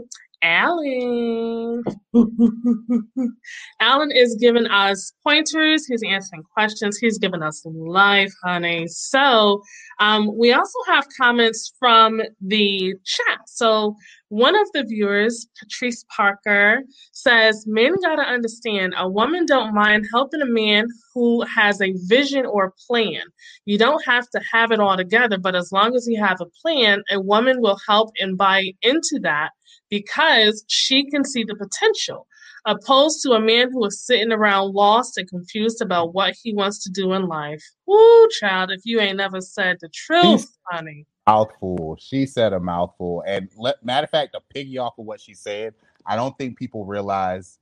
Alan. 0.48 1.84
Alan 3.82 4.12
is 4.12 4.38
giving 4.40 4.66
us 4.68 5.12
pointers. 5.26 5.86
He's 5.86 6.04
answering 6.08 6.44
questions. 6.54 6.98
He's 6.98 7.18
giving 7.18 7.44
us 7.44 7.62
life, 7.66 8.32
honey. 8.46 8.88
So 8.88 9.62
um, 10.00 10.32
we 10.38 10.54
also 10.54 10.80
have 10.88 11.06
comments 11.20 11.74
from 11.78 12.22
the 12.40 12.94
chat. 13.04 13.40
So 13.48 13.96
one 14.30 14.56
of 14.56 14.72
the 14.74 14.84
viewers, 14.84 15.48
Patrice 15.60 16.06
Parker, 16.16 16.84
says, 17.12 17.66
"Men 17.68 17.96
gotta 18.02 18.22
understand. 18.24 18.94
A 18.98 19.10
woman 19.10 19.46
don't 19.46 19.74
mind 19.74 20.06
helping 20.14 20.42
a 20.42 20.46
man 20.46 20.88
who 21.14 21.44
has 21.44 21.82
a 21.82 21.94
vision 22.08 22.46
or 22.46 22.74
plan. 22.88 23.22
You 23.66 23.78
don't 23.78 24.04
have 24.06 24.30
to 24.30 24.42
have 24.54 24.72
it 24.72 24.80
all 24.80 24.96
together, 24.96 25.38
but 25.38 25.56
as 25.56 25.72
long 25.74 25.94
as 25.96 26.08
you 26.08 26.22
have 26.24 26.40
a 26.40 26.52
plan, 26.62 27.04
a 27.12 27.20
woman 27.20 27.62
will 27.62 27.80
help 27.86 28.12
and 28.18 28.38
buy 28.38 28.72
into 28.82 29.20
that." 29.24 29.52
Because 29.90 30.64
she 30.68 31.10
can 31.10 31.24
see 31.24 31.44
the 31.44 31.56
potential, 31.56 32.28
opposed 32.66 33.22
to 33.24 33.32
a 33.32 33.40
man 33.40 33.72
who 33.72 33.86
is 33.86 34.02
sitting 34.02 34.32
around 34.32 34.74
lost 34.74 35.18
and 35.18 35.30
confused 35.30 35.82
about 35.82 36.14
what 36.14 36.36
he 36.42 36.54
wants 36.54 36.84
to 36.84 36.90
do 36.90 37.14
in 37.14 37.28
life. 37.28 37.64
Woo, 37.86 38.28
child, 38.40 38.72
if 38.72 38.82
you 38.84 39.00
ain't 39.00 39.18
never 39.18 39.42
said 39.42 39.78
the 39.82 39.90
truth, 39.90 40.42
She's 40.42 40.58
honey. 40.70 41.06
Mouthful. 41.26 41.98
She 42.00 42.26
said 42.26 42.54
a 42.54 42.60
mouthful. 42.60 43.24
And 43.28 43.50
let, 43.58 43.84
matter 43.84 44.06
of 44.06 44.10
fact, 44.10 44.34
to 44.34 44.42
piggy 44.54 44.78
off 44.78 44.98
of 44.98 45.06
what 45.06 45.20
she 45.20 45.34
said, 45.34 45.74
I 46.06 46.16
don't 46.16 46.38
think 46.38 46.58
people 46.58 46.86
realize 46.86 47.60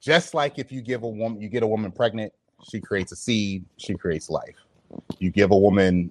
just 0.00 0.32
like 0.32 0.58
if 0.58 0.72
you 0.72 0.80
give 0.80 1.02
a 1.02 1.08
woman, 1.08 1.40
you 1.40 1.48
get 1.48 1.62
a 1.62 1.66
woman 1.66 1.92
pregnant, 1.92 2.32
she 2.68 2.80
creates 2.80 3.12
a 3.12 3.16
seed, 3.16 3.64
she 3.76 3.94
creates 3.94 4.30
life. 4.30 4.56
You 5.18 5.30
give 5.30 5.50
a 5.50 5.56
woman 5.56 6.10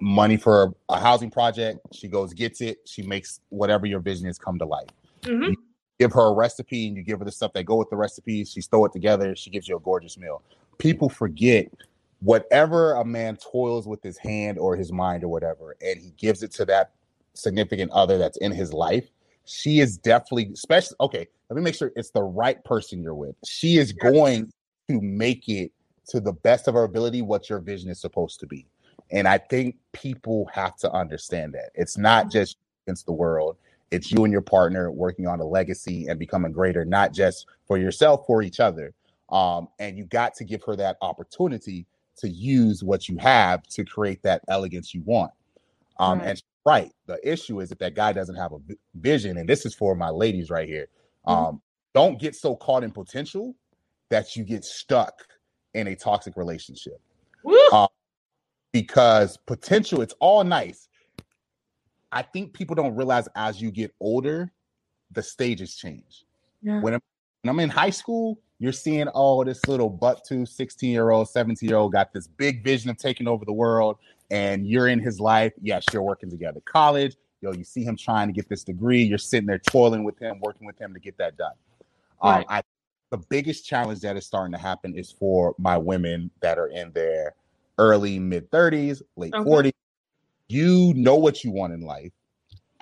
money 0.00 0.36
for 0.36 0.74
a 0.88 0.98
housing 0.98 1.30
project. 1.30 1.80
She 1.92 2.08
goes, 2.08 2.32
gets 2.32 2.60
it. 2.60 2.78
She 2.86 3.02
makes 3.02 3.40
whatever 3.48 3.86
your 3.86 4.00
vision 4.00 4.26
is 4.26 4.38
come 4.38 4.58
to 4.58 4.64
life. 4.64 4.88
Mm-hmm. 5.22 5.52
Give 5.98 6.12
her 6.12 6.26
a 6.26 6.34
recipe 6.34 6.88
and 6.88 6.96
you 6.96 7.02
give 7.02 7.18
her 7.20 7.24
the 7.24 7.32
stuff 7.32 7.52
that 7.54 7.64
go 7.64 7.76
with 7.76 7.90
the 7.90 7.96
recipes. 7.96 8.52
She 8.52 8.60
throw 8.60 8.84
it 8.84 8.92
together. 8.92 9.34
She 9.34 9.50
gives 9.50 9.68
you 9.68 9.76
a 9.76 9.80
gorgeous 9.80 10.18
meal. 10.18 10.42
People 10.78 11.08
forget 11.08 11.70
whatever 12.20 12.92
a 12.94 13.04
man 13.04 13.36
toils 13.36 13.86
with 13.86 14.02
his 14.02 14.18
hand 14.18 14.58
or 14.58 14.76
his 14.76 14.92
mind 14.92 15.24
or 15.24 15.28
whatever, 15.28 15.76
and 15.80 16.00
he 16.00 16.12
gives 16.16 16.42
it 16.42 16.50
to 16.52 16.64
that 16.66 16.92
significant 17.34 17.90
other 17.92 18.18
that's 18.18 18.38
in 18.38 18.52
his 18.52 18.72
life, 18.72 19.08
she 19.44 19.80
is 19.80 19.96
definitely, 19.98 20.50
especially, 20.52 20.96
okay, 21.00 21.26
let 21.48 21.56
me 21.56 21.62
make 21.62 21.74
sure 21.74 21.92
it's 21.94 22.10
the 22.10 22.22
right 22.22 22.62
person 22.64 23.02
you're 23.02 23.14
with. 23.14 23.36
She 23.44 23.76
is 23.76 23.92
going 23.92 24.50
to 24.88 25.00
make 25.00 25.48
it 25.48 25.72
to 26.08 26.20
the 26.20 26.32
best 26.32 26.68
of 26.68 26.74
her 26.74 26.84
ability 26.84 27.22
what 27.22 27.48
your 27.48 27.60
vision 27.60 27.90
is 27.90 28.00
supposed 28.00 28.40
to 28.40 28.46
be. 28.46 28.66
And 29.10 29.28
I 29.28 29.38
think 29.38 29.76
people 29.92 30.48
have 30.52 30.76
to 30.78 30.92
understand 30.92 31.54
that 31.54 31.70
it's 31.74 31.96
not 31.96 32.24
mm-hmm. 32.24 32.32
just 32.32 32.56
against 32.86 33.06
the 33.06 33.12
world, 33.12 33.56
it's 33.90 34.10
you 34.10 34.24
and 34.24 34.32
your 34.32 34.42
partner 34.42 34.90
working 34.90 35.26
on 35.26 35.40
a 35.40 35.44
legacy 35.44 36.06
and 36.08 36.18
becoming 36.18 36.52
greater, 36.52 36.84
not 36.84 37.12
just 37.12 37.46
for 37.66 37.78
yourself, 37.78 38.26
for 38.26 38.42
each 38.42 38.60
other. 38.60 38.92
Um, 39.28 39.68
and 39.78 39.96
you 39.96 40.04
got 40.04 40.34
to 40.36 40.44
give 40.44 40.62
her 40.64 40.76
that 40.76 40.96
opportunity 41.02 41.86
to 42.18 42.28
use 42.28 42.82
what 42.82 43.08
you 43.08 43.16
have 43.18 43.62
to 43.68 43.84
create 43.84 44.22
that 44.22 44.42
elegance 44.48 44.94
you 44.94 45.02
want. 45.02 45.32
Um, 45.98 46.18
right. 46.18 46.28
And 46.28 46.42
right, 46.64 46.92
the 47.06 47.18
issue 47.28 47.60
is 47.60 47.68
that 47.68 47.78
that 47.78 47.94
guy 47.94 48.12
doesn't 48.12 48.36
have 48.36 48.52
a 48.52 48.58
vision, 48.94 49.36
and 49.36 49.48
this 49.48 49.66
is 49.66 49.74
for 49.74 49.94
my 49.94 50.10
ladies 50.10 50.50
right 50.50 50.68
here. 50.68 50.88
Mm-hmm. 51.26 51.44
Um, 51.46 51.62
don't 51.94 52.20
get 52.20 52.34
so 52.34 52.56
caught 52.56 52.84
in 52.84 52.90
potential 52.90 53.54
that 54.10 54.36
you 54.36 54.44
get 54.44 54.64
stuck 54.64 55.14
in 55.74 55.88
a 55.88 55.96
toxic 55.96 56.36
relationship. 56.36 57.00
Um, 57.72 57.88
because 58.80 59.38
potential, 59.38 60.02
it's 60.02 60.12
all 60.20 60.44
nice. 60.44 60.88
I 62.12 62.20
think 62.20 62.52
people 62.52 62.76
don't 62.76 62.94
realize 62.94 63.26
as 63.34 63.60
you 63.60 63.70
get 63.70 63.94
older, 64.00 64.52
the 65.12 65.22
stages 65.22 65.76
change. 65.76 66.26
Yeah. 66.60 66.80
When, 66.80 66.92
I'm, 66.92 67.00
when 67.40 67.50
I'm 67.54 67.60
in 67.60 67.70
high 67.70 67.90
school, 67.90 68.38
you're 68.58 68.72
seeing, 68.72 69.08
oh, 69.14 69.42
this 69.44 69.66
little 69.66 69.88
butt 69.88 70.26
to 70.26 70.44
16 70.44 70.90
year 70.90 71.08
old, 71.08 71.30
17 71.30 71.66
year 71.66 71.78
old 71.78 71.92
got 71.92 72.12
this 72.12 72.26
big 72.26 72.62
vision 72.62 72.90
of 72.90 72.98
taking 72.98 73.26
over 73.26 73.46
the 73.46 73.52
world, 73.52 73.96
and 74.30 74.66
you're 74.66 74.88
in 74.88 74.98
his 74.98 75.20
life. 75.20 75.54
Yes, 75.62 75.84
you're 75.90 76.02
working 76.02 76.30
together. 76.30 76.60
College, 76.66 77.16
yo, 77.40 77.52
you 77.52 77.64
see 77.64 77.82
him 77.82 77.96
trying 77.96 78.28
to 78.28 78.34
get 78.34 78.46
this 78.48 78.62
degree. 78.62 79.02
You're 79.02 79.16
sitting 79.16 79.46
there 79.46 79.58
toiling 79.58 80.04
with 80.04 80.18
him, 80.18 80.38
working 80.40 80.66
with 80.66 80.78
him 80.78 80.92
to 80.92 81.00
get 81.00 81.16
that 81.16 81.38
done. 81.38 81.52
Um, 82.20 82.30
right. 82.30 82.40
Um, 82.40 82.44
I, 82.50 82.62
the 83.10 83.18
biggest 83.30 83.64
challenge 83.64 84.00
that 84.00 84.18
is 84.18 84.26
starting 84.26 84.52
to 84.52 84.58
happen 84.58 84.94
is 84.94 85.12
for 85.12 85.54
my 85.58 85.78
women 85.78 86.30
that 86.42 86.58
are 86.58 86.68
in 86.68 86.92
their 86.92 87.34
early 87.78 88.18
mid 88.18 88.50
30s, 88.50 89.02
late 89.16 89.34
okay. 89.34 89.48
40s. 89.48 89.72
You 90.48 90.92
know 90.94 91.16
what 91.16 91.42
you 91.42 91.50
want 91.50 91.72
in 91.72 91.80
life, 91.80 92.12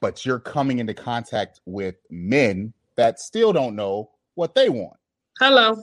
but 0.01 0.25
you're 0.27 0.41
coming 0.41 0.79
into 0.79 0.95
contact 0.95 1.61
with 1.65 1.97
men 2.11 2.73
that 2.97 3.19
still 3.19 3.53
don't 3.53 3.75
know 3.75 4.11
what 4.35 4.55
they 4.55 4.69
want. 4.69 4.97
Hello. 5.41 5.83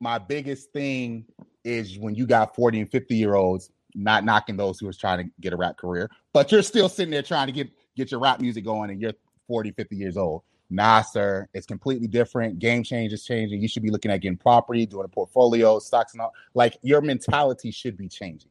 My 0.00 0.18
biggest 0.18 0.72
thing 0.72 1.24
is 1.64 1.98
when 1.98 2.14
you 2.14 2.26
got 2.26 2.54
40 2.56 2.80
and 2.80 2.90
50 2.90 3.14
year 3.14 3.34
olds, 3.34 3.70
not 3.94 4.24
knocking 4.24 4.56
those 4.56 4.80
who 4.80 4.88
are 4.88 4.92
trying 4.92 5.24
to 5.24 5.30
get 5.40 5.52
a 5.52 5.56
rap 5.56 5.76
career, 5.76 6.10
but 6.32 6.50
you're 6.50 6.62
still 6.62 6.88
sitting 6.88 7.12
there 7.12 7.22
trying 7.22 7.46
to 7.46 7.52
get 7.52 7.70
get 7.96 8.10
your 8.10 8.20
rap 8.20 8.40
music 8.40 8.64
going 8.64 8.90
and 8.90 9.00
you're 9.00 9.12
40, 9.48 9.72
50 9.72 9.96
years 9.96 10.16
old. 10.16 10.42
Nah, 10.72 11.02
sir, 11.02 11.48
it's 11.52 11.66
completely 11.66 12.06
different. 12.08 12.58
Game 12.58 12.82
change 12.82 13.12
is 13.12 13.24
changing. 13.24 13.60
You 13.60 13.68
should 13.68 13.82
be 13.82 13.90
looking 13.90 14.10
at 14.10 14.22
getting 14.22 14.38
property, 14.38 14.86
doing 14.86 15.04
a 15.04 15.08
portfolio, 15.08 15.78
stocks, 15.78 16.14
and 16.14 16.22
all. 16.22 16.32
Like 16.54 16.78
your 16.80 17.02
mentality 17.02 17.70
should 17.70 17.96
be 17.96 18.08
changing. 18.08 18.50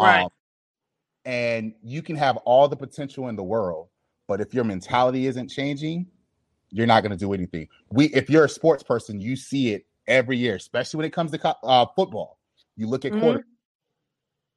Right. 0.00 0.22
Um, 0.22 0.30
and 1.26 1.74
you 1.82 2.00
can 2.00 2.16
have 2.16 2.38
all 2.38 2.68
the 2.68 2.76
potential 2.76 3.28
in 3.28 3.36
the 3.36 3.42
world, 3.42 3.88
but 4.26 4.40
if 4.40 4.54
your 4.54 4.64
mentality 4.64 5.26
isn't 5.26 5.48
changing, 5.48 6.06
you're 6.70 6.86
not 6.86 7.02
going 7.02 7.12
to 7.12 7.18
do 7.18 7.34
anything. 7.34 7.68
We, 7.90 8.06
if 8.06 8.30
you're 8.30 8.46
a 8.46 8.48
sports 8.48 8.82
person, 8.82 9.20
you 9.20 9.36
see 9.36 9.74
it 9.74 9.84
every 10.06 10.38
year, 10.38 10.54
especially 10.54 10.98
when 10.98 11.06
it 11.06 11.12
comes 11.12 11.32
to 11.32 11.56
uh, 11.64 11.84
football. 11.94 12.38
You 12.76 12.86
look 12.86 13.04
at 13.04 13.12
mm-hmm. 13.12 13.20
quarter. 13.20 13.46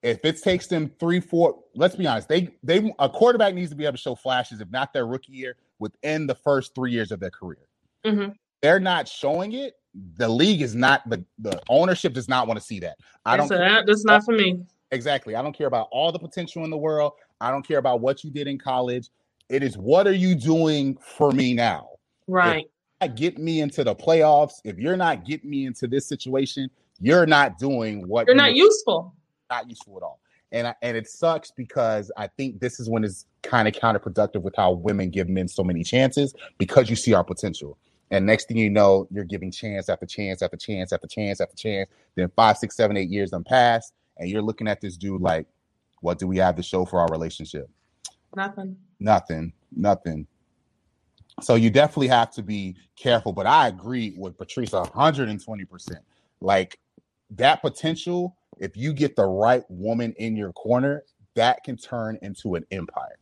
If 0.02 0.24
it 0.24 0.42
takes 0.42 0.68
them 0.68 0.92
three, 0.98 1.20
four, 1.20 1.60
let's 1.76 1.96
be 1.96 2.08
honest, 2.08 2.30
they 2.30 2.56
they 2.64 2.92
a 2.98 3.10
quarterback 3.10 3.54
needs 3.54 3.70
to 3.70 3.76
be 3.76 3.84
able 3.84 3.94
to 3.94 3.98
show 4.00 4.16
flashes, 4.16 4.62
if 4.62 4.72
not 4.72 4.94
their 4.94 5.06
rookie 5.06 5.34
year, 5.34 5.58
within 5.82 6.28
the 6.28 6.36
first 6.36 6.74
three 6.74 6.92
years 6.92 7.12
of 7.12 7.20
their 7.20 7.32
career. 7.32 7.68
Mm-hmm. 8.06 8.32
They're 8.62 8.80
not 8.80 9.08
showing 9.08 9.54
it. 9.54 9.74
The 10.16 10.30
league 10.30 10.62
is 10.62 10.74
not 10.76 11.10
the 11.10 11.26
the 11.40 11.62
ownership 11.68 12.14
does 12.14 12.30
not 12.30 12.48
want 12.48 12.58
to 12.58 12.66
see 12.66 12.80
that. 12.80 12.98
I 13.26 13.36
don't. 13.36 13.50
So 13.50 13.58
that, 13.58 13.86
that's 13.86 14.06
not 14.06 14.24
for 14.24 14.32
me. 14.32 14.64
Exactly. 14.92 15.36
I 15.36 15.42
don't 15.42 15.58
care 15.58 15.68
about 15.68 15.88
all 15.92 16.12
the 16.12 16.20
potential 16.20 16.64
in 16.64 16.70
the 16.70 16.78
world. 16.78 17.14
I 17.42 17.52
don't 17.52 17.68
care 17.68 17.80
about 17.80 18.00
what 18.00 18.24
you 18.24 18.30
did 18.30 18.48
in 18.48 18.58
college. 18.58 19.10
It 19.50 19.64
is 19.64 19.78
what 19.78 20.08
are 20.08 20.14
you 20.14 20.36
doing 20.36 20.98
for 21.02 21.32
me 21.32 21.54
now? 21.54 21.90
Right. 22.28 22.68
get 23.16 23.38
me 23.38 23.60
into 23.60 23.84
the 23.84 23.96
playoffs, 23.96 24.54
if 24.64 24.78
you're 24.78 24.96
not 24.96 25.26
getting 25.26 25.50
me 25.50 25.66
into 25.66 25.88
this 25.88 26.08
situation, 26.08 26.70
you're 27.00 27.26
not 27.26 27.58
doing 27.58 28.08
what 28.08 28.28
you're 28.28 28.36
not 28.36 28.54
useful. 28.54 29.14
Not 29.50 29.70
useful 29.70 29.98
at 29.98 30.04
all. 30.04 30.20
And 30.54 30.68
I, 30.68 30.76
and 30.82 30.96
it 30.96 31.08
sucks 31.08 31.52
because 31.52 32.12
I 32.16 32.28
think 32.28 32.60
this 32.60 32.80
is 32.80 32.90
when 32.90 33.04
it's 33.04 33.26
kind 33.44 33.68
of 33.68 33.74
counterproductive 33.74 34.42
with 34.42 34.56
how 34.56 34.72
women 34.72 35.10
give 35.10 35.30
men 35.30 35.48
so 35.48 35.64
many 35.64 35.84
chances 35.84 36.34
because 36.58 36.90
you 36.90 36.96
see 36.96 37.14
our 37.14 37.24
potential. 37.24 37.78
And 38.12 38.26
next 38.26 38.48
thing 38.48 38.58
you 38.58 38.70
know, 38.70 39.08
you're 39.10 39.24
giving 39.24 39.52
chance 39.52 39.88
after 39.88 40.06
chance 40.06 40.42
after 40.42 40.58
chance 40.58 40.92
after 40.92 41.08
chance 41.08 41.40
after 41.40 41.56
chance. 41.56 41.90
Then 42.16 42.30
five, 42.36 42.58
six, 42.58 42.76
seven, 42.76 42.98
eight 42.98 43.10
years 43.10 43.32
done 43.32 43.44
pass, 43.44 43.94
and 44.18 44.30
you're 44.30 44.42
looking 44.42 44.68
at 44.68 44.82
this 44.82 44.98
dude 44.98 45.22
like, 45.22 45.48
what 46.02 46.20
do 46.20 46.28
we 46.28 46.38
have 46.38 46.56
to 46.58 46.64
show 46.64 46.84
for 46.84 47.00
our 47.00 47.08
relationship? 47.10 47.70
Nothing. 48.36 48.76
Nothing. 49.00 49.54
Nothing. 49.76 50.28
So 51.42 51.56
you 51.56 51.70
definitely 51.70 52.08
have 52.10 52.32
to 52.32 52.44
be 52.44 52.76
careful. 52.96 53.32
But 53.32 53.48
I 53.48 53.68
agree 53.68 54.14
with 54.18 54.38
Patrice 54.38 54.72
120%. 54.72 55.92
Like 56.42 56.80
that 57.32 57.62
potential, 57.62 58.36
if 58.58 58.76
you 58.76 58.94
get 58.94 59.16
the 59.16 59.26
right 59.26 59.64
woman 59.70 60.14
in 60.18 60.36
your 60.36 60.52
corner, 60.54 61.04
that 61.36 61.64
can 61.64 61.78
turn 61.78 62.18
into 62.22 62.56
an 62.56 62.66
empire. 62.72 63.18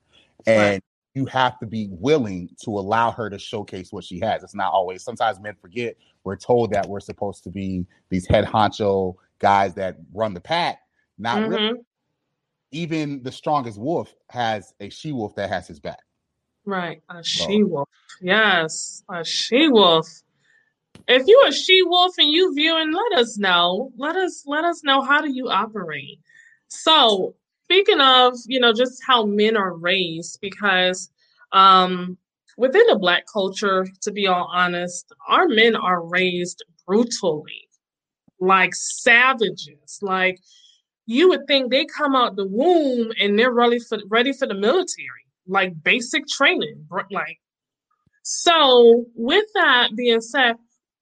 And 0.48 0.74
right. 0.74 0.84
you 1.14 1.26
have 1.26 1.60
to 1.60 1.66
be 1.66 1.88
willing 1.92 2.50
to 2.64 2.72
allow 2.72 3.12
her 3.12 3.30
to 3.30 3.40
showcase 3.40 3.92
what 3.92 4.04
she 4.04 4.20
has. 4.20 4.44
It's 4.44 4.56
not 4.56 4.72
always, 4.72 5.04
sometimes 5.04 5.40
men 5.40 5.56
forget 5.62 5.96
we're 6.24 6.36
told 6.36 6.72
that 6.72 6.88
we're 6.88 7.00
supposed 7.00 7.44
to 7.46 7.50
be 7.50 7.86
these 8.10 8.28
head 8.28 8.46
honcho 8.46 9.16
guys 9.40 9.74
that 9.76 9.98
run 10.14 10.34
the 10.34 10.42
pack. 10.42 10.80
Not 11.18 11.40
mm-hmm. 11.40 11.52
really. 11.52 11.80
Even 12.72 13.24
the 13.24 13.32
strongest 13.32 13.80
wolf 13.80 14.14
has 14.30 14.74
a 14.80 14.90
she 14.90 15.12
wolf 15.12 15.34
that 15.36 15.50
has 15.50 15.68
his 15.68 15.80
back. 15.80 16.02
Right. 16.66 17.02
A 17.10 17.24
she 17.24 17.64
wolf. 17.64 17.90
Yes. 18.22 19.04
A 19.10 19.24
she 19.24 19.68
wolf. 19.68 20.08
If 21.08 21.26
you're 21.26 21.48
a 21.48 21.52
she 21.52 21.82
wolf 21.84 22.14
and 22.20 22.30
you 22.30 22.54
viewing, 22.54 22.92
let 22.92 23.20
us 23.20 23.40
know. 23.40 23.92
Let 23.98 24.16
us 24.16 24.44
let 24.46 24.66
us 24.66 24.84
know 24.84 25.02
how 25.02 25.22
do 25.22 25.32
you 25.32 25.50
operate. 25.50 26.20
So 26.68 27.36
speaking 27.70 28.02
of, 28.02 28.34
you 28.48 28.60
know, 28.60 28.74
just 28.74 29.02
how 29.06 29.26
men 29.26 29.56
are 29.56 29.76
raised, 29.76 30.40
because 30.42 31.10
um 31.52 32.18
within 32.58 32.86
the 32.88 32.98
black 33.00 33.24
culture, 33.32 33.88
to 34.02 34.12
be 34.12 34.28
all 34.28 34.50
honest, 34.54 35.12
our 35.28 35.48
men 35.48 35.76
are 35.76 36.06
raised 36.06 36.64
brutally, 36.86 37.68
like 38.40 38.74
savages. 38.74 40.00
Like 40.02 40.40
you 41.06 41.30
would 41.30 41.48
think 41.48 41.72
they 41.72 41.86
come 41.86 42.16
out 42.16 42.36
the 42.36 42.48
womb 42.48 43.12
and 43.20 43.38
they're 43.38 43.54
ready 43.54 43.80
for 43.80 44.00
ready 44.10 44.34
for 44.34 44.48
the 44.48 44.56
military 44.56 45.26
like 45.48 45.84
basic 45.84 46.28
training. 46.28 46.86
Like, 47.12 47.40
so 48.24 49.06
with 49.16 49.46
that 49.56 49.90
being 49.96 50.22
said, 50.22 50.56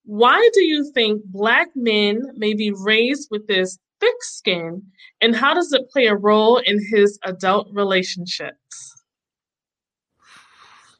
why 0.06 0.50
do 0.54 0.64
you 0.64 0.90
think 0.94 1.22
black 1.26 1.68
men 1.76 2.22
may 2.36 2.54
be 2.54 2.72
raised 2.72 3.28
with 3.30 3.46
this 3.48 3.78
thick 4.00 4.16
skin, 4.22 4.84
and 5.22 5.36
how 5.36 5.54
does 5.54 5.72
it 5.74 5.90
play 5.90 6.08
a 6.08 6.16
role 6.16 6.58
in 6.58 6.80
his 6.92 7.20
adult 7.24 7.70
relationships? 7.72 9.04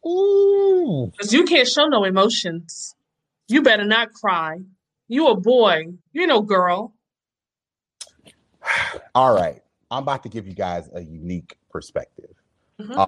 Ooh, 0.06 1.12
because 1.12 1.34
you 1.34 1.44
can't 1.44 1.68
show 1.68 1.88
no 1.88 2.04
emotions. 2.04 2.96
You 3.48 3.62
better 3.62 3.86
not 3.86 4.14
cry. 4.14 4.58
You 5.08 5.28
a 5.28 5.40
boy. 5.40 5.86
You 6.12 6.28
know, 6.28 6.42
girl. 6.42 6.94
All 9.16 9.36
right, 9.36 9.62
I'm 9.92 10.04
about 10.04 10.24
to 10.24 10.30
give 10.30 10.48
you 10.48 10.54
guys 10.54 10.90
a 10.94 11.02
unique 11.02 11.58
perspective. 11.70 12.32
Mm-hmm. 12.80 13.00
Uh, 13.00 13.06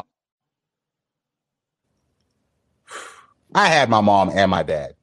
I 3.53 3.68
had 3.68 3.89
my 3.89 4.01
mom 4.01 4.30
and 4.34 4.51
my 4.51 4.64
dad 4.64 4.93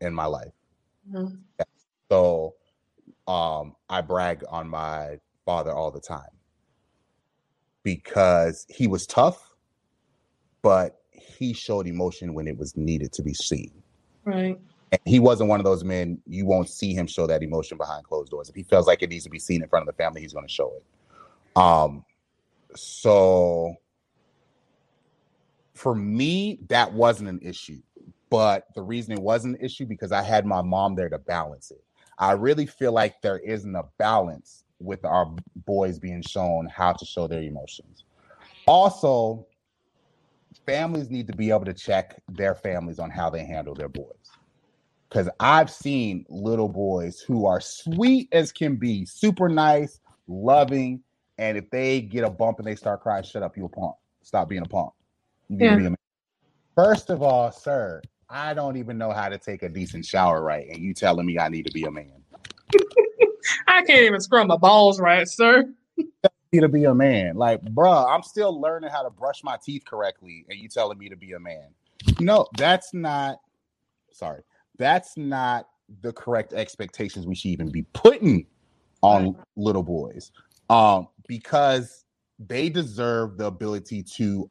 in 0.00 0.14
my 0.14 0.26
life. 0.26 0.52
Mm-hmm. 1.10 1.36
So 2.10 2.54
um, 3.28 3.76
I 3.88 4.00
brag 4.00 4.42
on 4.48 4.68
my 4.68 5.18
father 5.44 5.72
all 5.72 5.90
the 5.90 6.00
time 6.00 6.30
because 7.82 8.66
he 8.68 8.86
was 8.86 9.06
tough, 9.06 9.54
but 10.62 11.02
he 11.12 11.52
showed 11.52 11.86
emotion 11.86 12.34
when 12.34 12.48
it 12.48 12.56
was 12.56 12.76
needed 12.76 13.12
to 13.12 13.22
be 13.22 13.34
seen. 13.34 13.70
Right. 14.24 14.58
And 14.90 15.00
he 15.04 15.20
wasn't 15.20 15.50
one 15.50 15.60
of 15.60 15.64
those 15.64 15.84
men 15.84 16.20
you 16.26 16.46
won't 16.46 16.70
see 16.70 16.94
him 16.94 17.06
show 17.06 17.26
that 17.26 17.42
emotion 17.42 17.76
behind 17.76 18.04
closed 18.04 18.30
doors. 18.30 18.48
If 18.48 18.54
he 18.54 18.62
feels 18.62 18.86
like 18.86 19.02
it 19.02 19.10
needs 19.10 19.24
to 19.24 19.30
be 19.30 19.38
seen 19.38 19.62
in 19.62 19.68
front 19.68 19.86
of 19.86 19.94
the 19.94 20.02
family, 20.02 20.22
he's 20.22 20.32
going 20.32 20.46
to 20.46 20.52
show 20.52 20.72
it. 20.76 21.60
Um, 21.60 22.04
so 22.74 23.74
for 25.74 25.94
me, 25.94 26.60
that 26.68 26.92
wasn't 26.92 27.28
an 27.28 27.40
issue. 27.42 27.80
But 28.30 28.66
the 28.74 28.82
reason 28.82 29.12
it 29.12 29.20
wasn't 29.20 29.58
an 29.58 29.64
issue 29.64 29.86
because 29.86 30.12
I 30.12 30.22
had 30.22 30.46
my 30.46 30.62
mom 30.62 30.94
there 30.94 31.08
to 31.08 31.18
balance 31.18 31.70
it. 31.70 31.82
I 32.18 32.32
really 32.32 32.66
feel 32.66 32.92
like 32.92 33.20
there 33.22 33.38
isn't 33.38 33.74
a 33.74 33.84
balance 33.98 34.64
with 34.80 35.04
our 35.04 35.34
boys 35.66 35.98
being 35.98 36.22
shown 36.22 36.66
how 36.66 36.92
to 36.92 37.04
show 37.04 37.26
their 37.26 37.42
emotions. 37.42 38.04
Also, 38.66 39.46
families 40.66 41.10
need 41.10 41.26
to 41.28 41.36
be 41.36 41.50
able 41.50 41.64
to 41.64 41.74
check 41.74 42.20
their 42.28 42.54
families 42.54 42.98
on 42.98 43.10
how 43.10 43.30
they 43.30 43.44
handle 43.44 43.74
their 43.74 43.88
boys. 43.88 44.14
Because 45.08 45.28
I've 45.40 45.70
seen 45.70 46.26
little 46.28 46.68
boys 46.68 47.20
who 47.20 47.46
are 47.46 47.60
sweet 47.60 48.28
as 48.32 48.52
can 48.52 48.76
be, 48.76 49.06
super 49.06 49.48
nice, 49.48 50.00
loving, 50.26 51.02
and 51.38 51.56
if 51.56 51.70
they 51.70 52.00
get 52.00 52.24
a 52.24 52.30
bump 52.30 52.58
and 52.58 52.66
they 52.66 52.74
start 52.74 53.00
crying, 53.00 53.24
shut 53.24 53.42
up, 53.42 53.56
you 53.56 53.64
a 53.64 53.68
punk. 53.68 53.94
Stop 54.22 54.48
being 54.48 54.62
a 54.62 54.68
punk. 54.68 54.92
Yeah. 55.48 55.78
A 55.78 55.94
First 56.74 57.10
of 57.10 57.22
all, 57.22 57.50
sir, 57.50 58.02
I 58.30 58.52
don't 58.54 58.76
even 58.76 58.98
know 58.98 59.10
how 59.10 59.28
to 59.28 59.38
take 59.38 59.62
a 59.62 59.68
decent 59.68 60.04
shower 60.04 60.42
right, 60.42 60.68
and 60.68 60.78
you 60.78 60.92
telling 60.92 61.26
me 61.26 61.38
I 61.38 61.48
need 61.48 61.66
to 61.66 61.72
be 61.72 61.84
a 61.84 61.90
man. 61.90 62.12
I 63.66 63.82
can't 63.82 64.02
even 64.02 64.20
scrub 64.20 64.46
my 64.48 64.56
balls 64.56 65.00
right, 65.00 65.26
sir. 65.26 65.64
Me 66.52 66.60
to 66.60 66.68
be 66.68 66.84
a 66.84 66.94
man, 66.94 67.36
like, 67.36 67.62
bruh, 67.62 68.08
I'm 68.08 68.22
still 68.22 68.58
learning 68.58 68.88
how 68.88 69.02
to 69.02 69.10
brush 69.10 69.44
my 69.44 69.58
teeth 69.62 69.84
correctly, 69.84 70.46
and 70.48 70.58
you 70.58 70.66
telling 70.66 70.96
me 70.96 71.10
to 71.10 71.16
be 71.16 71.32
a 71.32 71.38
man. 71.38 71.68
No, 72.20 72.46
that's 72.56 72.94
not. 72.94 73.40
Sorry, 74.12 74.40
that's 74.78 75.18
not 75.18 75.68
the 76.00 76.10
correct 76.10 76.54
expectations 76.54 77.26
we 77.26 77.34
should 77.34 77.50
even 77.50 77.70
be 77.70 77.82
putting 77.92 78.46
on 79.02 79.36
little 79.56 79.82
boys, 79.82 80.32
um, 80.70 81.08
because 81.26 82.06
they 82.38 82.70
deserve 82.70 83.36
the 83.36 83.44
ability 83.44 84.02
to 84.02 84.50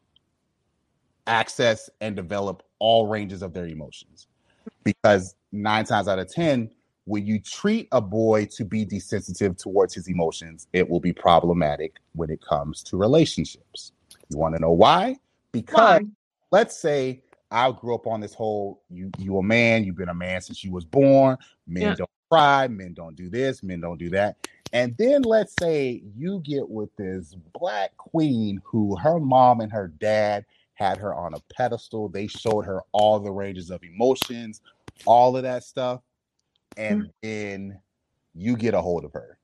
access 1.26 1.90
and 2.00 2.16
develop 2.16 2.62
all 2.80 3.08
ranges 3.08 3.42
of 3.44 3.54
their 3.54 3.68
emotions. 3.68 4.28
Because 4.84 5.36
nine 5.52 5.86
times 5.86 6.08
out 6.08 6.20
of 6.20 6.32
10, 6.34 6.72
when 7.06 7.26
you 7.26 7.40
treat 7.42 7.88
a 7.92 8.02
boy 8.02 8.46
to 8.58 8.66
be 8.66 8.86
desensitive 8.86 9.58
towards 9.58 9.96
his 9.96 10.08
emotions, 10.10 10.68
it 10.74 10.90
will 10.90 11.00
be 11.02 11.14
problematic 11.14 11.96
when 12.14 12.30
it 12.32 12.42
comes 12.42 12.84
to 12.84 12.98
relationships. 12.98 13.94
You 14.30 14.38
want 14.40 14.56
to 14.56 14.62
know 14.62 14.72
why? 14.72 15.18
Because 15.52 16.00
Why? 16.00 16.02
let's 16.52 16.80
say 16.80 17.24
I 17.52 17.72
grew 17.72 17.96
up 17.96 18.08
on 18.08 18.22
this 18.22 18.34
whole 18.34 18.84
you 18.90 19.12
you 19.20 19.38
a 19.38 19.44
man, 19.44 19.84
you've 19.86 19.98
been 19.98 20.10
a 20.10 20.16
man 20.16 20.42
since 20.42 20.64
you 20.64 20.72
was 20.72 20.86
born, 20.86 21.38
men 21.68 21.88
Yeah. 21.88 21.96
don't 21.96 22.10
cry, 22.32 22.68
men 22.68 22.94
don't 22.94 23.16
do 23.16 23.30
this, 23.30 23.64
men 23.64 23.82
don't 23.82 23.98
do 24.00 24.10
that. 24.12 24.38
And 24.74 24.96
then 24.98 25.24
let's 25.24 25.56
say 25.60 26.04
you 26.16 26.42
get 26.46 26.70
with 26.70 26.96
this 26.98 27.36
black 27.60 27.98
queen 27.98 28.62
who 28.66 28.98
her 28.98 29.20
mom 29.20 29.62
and 29.62 29.72
her 29.72 29.88
dad 29.88 30.46
had 30.78 30.98
her 31.00 31.14
on 31.14 31.34
a 31.34 31.40
pedestal. 31.54 32.08
They 32.08 32.28
showed 32.28 32.66
her 32.66 32.82
all 32.92 33.20
the 33.20 33.32
ranges 33.32 33.72
of 33.72 33.84
emotions, 33.84 34.62
all 35.06 35.36
of 35.36 35.44
that 35.44 35.64
stuff. 35.64 36.02
And 36.78 37.04
mm. 37.04 37.12
then 37.22 37.80
you 38.36 38.56
get 38.56 38.74
a 38.74 38.82
hold 38.82 39.04
of 39.04 39.14
her. 39.14 39.40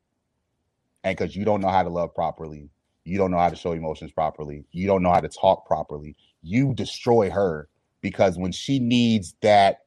And 1.03 1.17
because 1.17 1.35
you 1.35 1.43
don't 1.43 1.59
know 1.59 1.69
how 1.69 1.83
to 1.83 1.89
love 1.89 2.13
properly, 2.13 2.69
you 3.03 3.17
don't 3.17 3.31
know 3.31 3.39
how 3.39 3.49
to 3.49 3.55
show 3.55 3.73
emotions 3.73 4.11
properly, 4.11 4.63
you 4.71 4.87
don't 4.87 5.03
know 5.03 5.11
how 5.11 5.19
to 5.19 5.27
talk 5.27 5.65
properly, 5.65 6.15
you 6.41 6.73
destroy 6.73 7.29
her 7.29 7.67
because 8.01 8.37
when 8.37 8.51
she 8.51 8.79
needs 8.79 9.35
that 9.41 9.79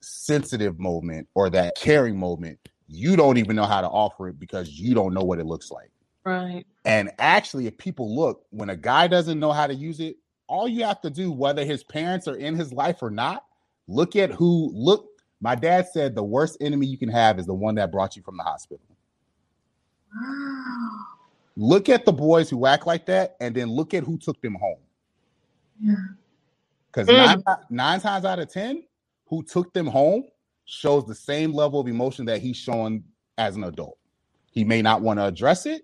sensitive 0.00 0.78
moment 0.78 1.28
or 1.34 1.50
that 1.50 1.76
caring 1.76 2.18
moment, 2.18 2.58
you 2.88 3.16
don't 3.16 3.36
even 3.36 3.54
know 3.54 3.64
how 3.64 3.80
to 3.80 3.88
offer 3.88 4.28
it 4.28 4.40
because 4.40 4.70
you 4.70 4.94
don't 4.94 5.12
know 5.12 5.22
what 5.22 5.38
it 5.38 5.46
looks 5.46 5.70
like. 5.70 5.90
Right. 6.24 6.64
And 6.84 7.10
actually, 7.18 7.66
if 7.66 7.78
people 7.78 8.16
look, 8.16 8.46
when 8.50 8.70
a 8.70 8.76
guy 8.76 9.06
doesn't 9.06 9.38
know 9.38 9.52
how 9.52 9.66
to 9.66 9.74
use 9.74 10.00
it, 10.00 10.16
all 10.48 10.68
you 10.68 10.84
have 10.84 11.00
to 11.02 11.10
do, 11.10 11.32
whether 11.32 11.64
his 11.64 11.82
parents 11.84 12.28
are 12.28 12.36
in 12.36 12.54
his 12.54 12.72
life 12.72 13.02
or 13.02 13.10
not, 13.10 13.44
look 13.88 14.16
at 14.16 14.30
who 14.30 14.70
look. 14.74 15.08
My 15.40 15.54
dad 15.54 15.86
said 15.92 16.14
the 16.14 16.22
worst 16.24 16.56
enemy 16.60 16.86
you 16.86 16.96
can 16.98 17.08
have 17.10 17.38
is 17.38 17.46
the 17.46 17.54
one 17.54 17.74
that 17.76 17.92
brought 17.92 18.16
you 18.16 18.22
from 18.22 18.36
the 18.36 18.42
hospital. 18.42 18.84
Wow. 20.14 21.00
Look 21.56 21.88
at 21.88 22.04
the 22.04 22.12
boys 22.12 22.50
who 22.50 22.66
act 22.66 22.86
like 22.86 23.06
that, 23.06 23.36
and 23.40 23.54
then 23.54 23.68
look 23.70 23.94
at 23.94 24.04
who 24.04 24.18
took 24.18 24.40
them 24.42 24.54
home. 24.54 24.78
Yeah. 25.80 25.94
Because 26.86 27.08
Mm. 27.08 27.42
nine, 27.46 27.56
nine 27.70 28.00
times 28.00 28.24
out 28.24 28.38
of 28.38 28.50
ten, 28.50 28.84
who 29.26 29.42
took 29.42 29.72
them 29.72 29.86
home 29.86 30.24
shows 30.64 31.06
the 31.06 31.14
same 31.14 31.52
level 31.52 31.80
of 31.80 31.88
emotion 31.88 32.24
that 32.26 32.40
he's 32.40 32.56
showing 32.56 33.04
as 33.38 33.56
an 33.56 33.64
adult. 33.64 33.98
He 34.50 34.64
may 34.64 34.82
not 34.82 35.02
want 35.02 35.18
to 35.18 35.24
address 35.26 35.66
it, 35.66 35.82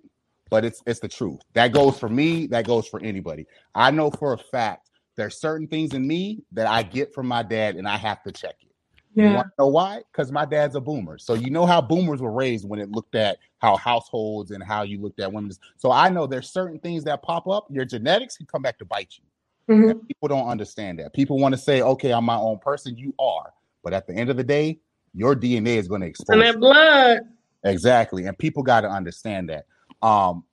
but 0.52 0.66
it's 0.66 0.82
it's 0.86 1.00
the 1.00 1.08
truth. 1.08 1.40
That 1.54 1.72
goes 1.72 1.98
for 1.98 2.10
me. 2.10 2.46
That 2.48 2.66
goes 2.66 2.86
for 2.86 3.00
anybody. 3.00 3.46
I 3.74 3.90
know 3.90 4.10
for 4.10 4.34
a 4.34 4.38
fact 4.38 4.90
there's 5.16 5.40
certain 5.40 5.66
things 5.66 5.94
in 5.94 6.06
me 6.06 6.44
that 6.52 6.66
I 6.66 6.82
get 6.82 7.14
from 7.14 7.26
my 7.26 7.42
dad, 7.42 7.76
and 7.76 7.88
I 7.88 7.96
have 7.96 8.22
to 8.24 8.30
check 8.30 8.56
it. 8.60 8.68
Yeah. 9.14 9.34
want 9.34 9.46
to 9.46 9.52
know 9.58 9.68
why? 9.68 10.02
Because 10.12 10.30
my 10.30 10.44
dad's 10.44 10.74
a 10.74 10.80
boomer. 10.80 11.16
So 11.16 11.32
you 11.34 11.50
know 11.50 11.64
how 11.64 11.80
boomers 11.80 12.20
were 12.20 12.32
raised 12.32 12.68
when 12.68 12.80
it 12.80 12.90
looked 12.90 13.14
at 13.14 13.38
how 13.58 13.76
households 13.76 14.50
and 14.50 14.62
how 14.62 14.82
you 14.82 15.00
looked 15.00 15.20
at 15.20 15.32
women. 15.32 15.52
So 15.78 15.90
I 15.90 16.10
know 16.10 16.26
there's 16.26 16.50
certain 16.50 16.78
things 16.78 17.04
that 17.04 17.22
pop 17.22 17.48
up. 17.48 17.66
Your 17.70 17.86
genetics 17.86 18.36
can 18.36 18.44
come 18.44 18.60
back 18.60 18.78
to 18.78 18.84
bite 18.84 19.14
you. 19.18 19.74
Mhm. 19.74 20.06
People 20.06 20.28
don't 20.28 20.48
understand 20.48 20.98
that. 20.98 21.14
People 21.14 21.38
want 21.38 21.54
to 21.54 21.60
say, 21.60 21.80
okay, 21.80 22.12
I'm 22.12 22.24
my 22.24 22.36
own 22.36 22.58
person. 22.58 22.96
You 22.96 23.14
are. 23.18 23.54
But 23.82 23.94
at 23.94 24.06
the 24.06 24.14
end 24.14 24.28
of 24.28 24.36
the 24.36 24.44
day, 24.44 24.80
your 25.14 25.34
DNA 25.34 25.76
is 25.76 25.88
going 25.88 26.02
to 26.02 26.06
expose. 26.06 26.34
And 26.34 26.42
that 26.42 26.58
blood. 26.60 27.20
Exactly. 27.64 28.26
And 28.26 28.36
people 28.36 28.62
got 28.62 28.82
to 28.82 28.88
understand 28.88 29.48
that. 29.48 29.66
Um, 30.02 30.44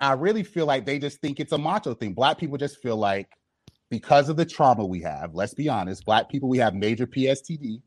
I 0.00 0.12
really 0.12 0.42
feel 0.44 0.66
like 0.66 0.86
they 0.86 0.98
just 0.98 1.20
think 1.20 1.40
it's 1.40 1.52
a 1.52 1.58
macho 1.58 1.94
thing. 1.94 2.14
Black 2.14 2.38
people 2.38 2.56
just 2.56 2.80
feel 2.80 2.96
like 2.96 3.28
because 3.90 4.28
of 4.28 4.36
the 4.36 4.44
trauma 4.44 4.84
we 4.84 5.00
have, 5.02 5.34
let's 5.34 5.54
be 5.54 5.68
honest, 5.68 6.04
black 6.04 6.28
people, 6.28 6.48
we 6.48 6.58
have 6.58 6.74
major 6.74 7.06
PSTD 7.06 7.80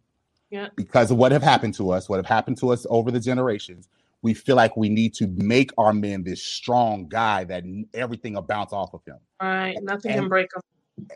Yeah. 0.50 0.68
because 0.76 1.12
of 1.12 1.18
what 1.18 1.32
have 1.32 1.44
happened 1.44 1.74
to 1.76 1.92
us, 1.92 2.10
what 2.10 2.18
have 2.18 2.26
happened 2.26 2.58
to 2.58 2.72
us 2.72 2.86
over 2.90 3.12
the 3.12 3.20
generations. 3.20 3.88
We 4.24 4.34
feel 4.34 4.56
like 4.56 4.76
we 4.76 4.90
need 4.90 5.14
to 5.16 5.28
make 5.28 5.72
our 5.78 5.94
men 5.94 6.24
this 6.24 6.44
strong 6.44 7.08
guy 7.08 7.44
that 7.46 7.64
everything 7.94 8.34
will 8.34 8.42
bounce 8.42 8.74
off 8.74 8.94
of 8.94 9.02
him. 9.06 9.18
Right. 9.42 9.78
Nothing 9.82 10.12
And- 10.12 10.22
can 10.22 10.30
break 10.30 10.50
them. 10.52 10.62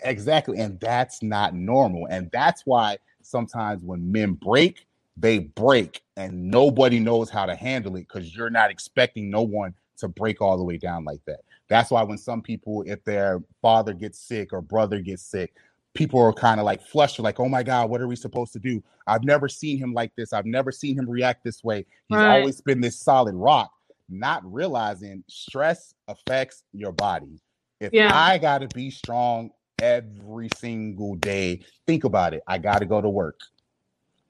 Exactly. 0.04 0.58
And 0.60 0.80
that's 0.80 1.22
not 1.22 1.54
normal. 1.54 2.08
And 2.10 2.30
that's 2.32 2.66
why 2.66 2.98
sometimes 3.22 3.84
when 3.84 4.12
men 4.12 4.34
break, 4.34 4.88
they 5.18 5.40
break 5.40 6.02
and 6.18 6.50
nobody 6.50 7.00
knows 7.00 7.30
how 7.30 7.46
to 7.46 7.56
handle 7.56 7.96
it 7.96 8.08
because 8.08 8.36
you're 8.36 8.50
not 8.50 8.72
expecting 8.72 9.30
no 9.30 9.42
one 9.42 9.74
to 9.98 10.08
break 10.08 10.42
all 10.42 10.58
the 10.58 10.64
way 10.64 10.78
down 10.78 11.06
like 11.06 11.22
that. 11.26 11.40
That's 11.70 11.90
why 11.92 12.04
when 12.04 12.18
some 12.18 12.42
people, 12.42 12.84
if 12.86 13.04
their 13.06 13.42
father 13.62 13.94
gets 13.94 14.20
sick 14.20 14.52
or 14.52 14.62
brother 14.62 15.00
gets 15.00 15.24
sick, 15.24 15.56
people 15.94 16.20
are 16.22 16.34
kind 16.34 16.60
of 16.60 16.66
like 16.66 16.82
flushed, 16.82 17.18
like, 17.20 17.40
oh 17.40 17.48
my 17.48 17.64
God, 17.64 17.90
what 17.90 18.02
are 18.02 18.08
we 18.08 18.16
supposed 18.18 18.52
to 18.54 18.60
do? 18.60 18.84
I've 19.08 19.24
never 19.24 19.48
seen 19.48 19.78
him 19.78 19.94
like 19.94 20.12
this. 20.18 20.34
I've 20.34 20.46
never 20.46 20.72
seen 20.72 20.98
him 21.00 21.10
react 21.10 21.44
this 21.44 21.64
way. 21.64 21.86
He's 22.10 22.18
Right. 22.18 22.40
always 22.40 22.60
been 22.62 22.82
this 22.82 23.00
solid 23.00 23.36
rock, 23.36 23.72
not 24.10 24.42
realizing 24.52 25.24
stress 25.30 25.94
affects 26.10 26.64
your 26.74 26.92
body. 26.92 27.40
If 27.80 27.94
Yeah. 27.94 28.12
I 28.14 28.38
got 28.38 28.60
to 28.60 28.68
be 28.76 28.90
strong 28.92 29.52
every 29.82 30.50
single 30.58 31.16
day, 31.16 31.62
think 31.88 32.04
about 32.04 32.34
it. 32.34 32.44
I 32.48 32.58
got 32.58 32.80
to 32.80 32.86
go 32.86 33.02
to 33.02 33.10
work. 33.10 33.40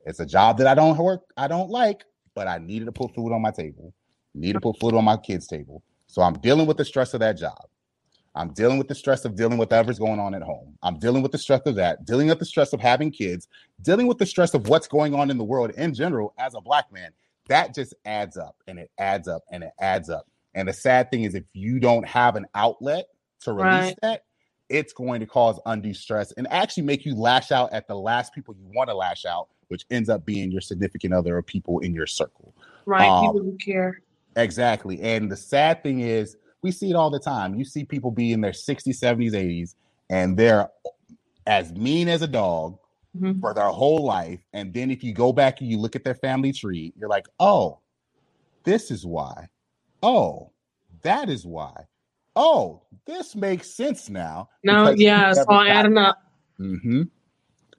It's 0.05 0.19
a 0.19 0.25
job 0.25 0.57
that 0.59 0.67
I 0.67 0.75
don't 0.75 0.97
work, 0.97 1.23
I 1.37 1.47
don't 1.47 1.69
like, 1.69 2.05
but 2.35 2.47
I 2.47 2.59
needed 2.59 2.85
to 2.85 2.91
put 2.91 3.15
food 3.15 3.33
on 3.33 3.41
my 3.41 3.51
table, 3.51 3.93
need 4.33 4.53
to 4.53 4.59
put 4.59 4.79
food 4.79 4.93
on 4.93 5.03
my 5.03 5.17
kids' 5.17 5.47
table. 5.47 5.83
So 6.07 6.21
I'm 6.21 6.35
dealing 6.35 6.67
with 6.67 6.77
the 6.77 6.85
stress 6.85 7.13
of 7.13 7.19
that 7.21 7.37
job. 7.37 7.67
I'm 8.35 8.49
dealing 8.53 8.77
with 8.77 8.89
the 8.89 8.95
stress 8.95 9.23
of 9.23 9.35
dealing 9.35 9.57
with 9.57 9.69
whatever's 9.69 9.97
going 9.97 10.19
on 10.19 10.35
at 10.35 10.41
home. 10.41 10.77
I'm 10.83 10.99
dealing 10.99 11.23
with 11.23 11.31
the 11.31 11.37
stress 11.37 11.61
of 11.65 11.75
that, 11.75 12.05
dealing 12.05 12.27
with 12.27 12.39
the 12.39 12.45
stress 12.45 12.73
of 12.73 12.81
having 12.81 13.09
kids, 13.09 13.47
dealing 13.81 14.07
with 14.07 14.17
the 14.17 14.25
stress 14.25 14.53
of 14.53 14.67
what's 14.67 14.87
going 14.87 15.15
on 15.15 15.31
in 15.31 15.37
the 15.37 15.43
world 15.43 15.71
in 15.71 15.93
general 15.93 16.33
as 16.37 16.53
a 16.53 16.61
black 16.61 16.91
man. 16.91 17.11
That 17.47 17.73
just 17.73 17.93
adds 18.03 18.35
up 18.37 18.57
and 18.67 18.77
it 18.77 18.91
adds 18.97 19.27
up 19.27 19.43
and 19.51 19.63
it 19.63 19.71
adds 19.79 20.09
up. 20.09 20.27
And 20.53 20.67
the 20.67 20.73
sad 20.73 21.11
thing 21.11 21.23
is, 21.23 21.33
if 21.33 21.45
you 21.53 21.79
don't 21.79 22.05
have 22.07 22.35
an 22.35 22.45
outlet 22.55 23.07
to 23.41 23.53
release 23.53 23.71
Right. 23.71 23.99
that, 24.01 24.23
it's 24.67 24.93
going 24.93 25.19
to 25.19 25.25
cause 25.27 25.59
undue 25.65 25.93
stress 25.93 26.31
and 26.33 26.47
actually 26.51 26.83
make 26.83 27.05
you 27.05 27.15
lash 27.15 27.51
out 27.51 27.71
at 27.71 27.87
the 27.87 27.95
last 27.95 28.33
people 28.33 28.55
you 28.55 28.65
want 28.75 28.89
to 28.89 28.95
lash 28.95 29.25
out, 29.25 29.47
which 29.69 29.85
ends 29.91 30.09
up 30.09 30.25
being 30.25 30.51
your 30.51 30.61
significant 30.61 31.13
other 31.13 31.37
or 31.37 31.41
people 31.41 31.79
in 31.79 31.93
your 31.93 32.07
circle. 32.07 32.53
Right. 32.85 33.07
Um, 33.09 33.25
People 33.25 33.43
who 33.43 33.57
care. 33.57 34.01
Exactly. 34.35 35.01
And 35.01 35.31
the 35.31 35.35
sad 35.37 35.81
thing 35.83 36.01
is, 36.01 36.37
we 36.61 36.71
see 36.71 36.89
it 36.89 36.95
all 36.95 37.09
the 37.09 37.19
time. 37.19 37.55
You 37.55 37.63
see 37.65 37.83
people 37.85 38.11
be 38.11 38.31
in 38.31 38.41
their 38.41 38.51
60s, 38.51 38.99
70s, 38.99 39.33
80s, 39.33 39.75
and 40.09 40.35
they're 40.37 40.69
as 41.47 41.71
mean 41.73 42.07
as 42.07 42.21
a 42.21 42.27
dog 42.27 42.77
Mhm. 43.15 43.39
for 43.39 43.53
their 43.53 43.69
whole 43.69 44.03
life. 44.03 44.39
And 44.53 44.73
then 44.73 44.89
if 44.91 45.03
you 45.03 45.13
go 45.13 45.31
back 45.31 45.61
and 45.61 45.69
you 45.69 45.77
look 45.77 45.95
at 45.95 46.03
their 46.03 46.15
family 46.15 46.51
tree, 46.51 46.91
you're 46.97 47.09
like, 47.09 47.27
oh, 47.39 47.79
this 48.63 48.89
is 48.91 49.05
why. 49.05 49.47
Oh, 50.01 50.51
that 51.03 51.29
is 51.29 51.45
why. 51.45 51.85
Oh, 52.35 52.81
this 53.05 53.35
makes 53.35 53.69
sense 53.69 54.09
now. 54.09 54.49
No, 54.63 54.89
yeah, 54.89 55.29
it's 55.31 55.39
all 55.47 55.61
adding 55.61 55.97
up. 55.97 56.17
hmm 56.57 57.03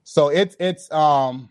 So 0.03 0.29
it's 0.29 0.55
it's 0.59 0.89
um 0.91 1.49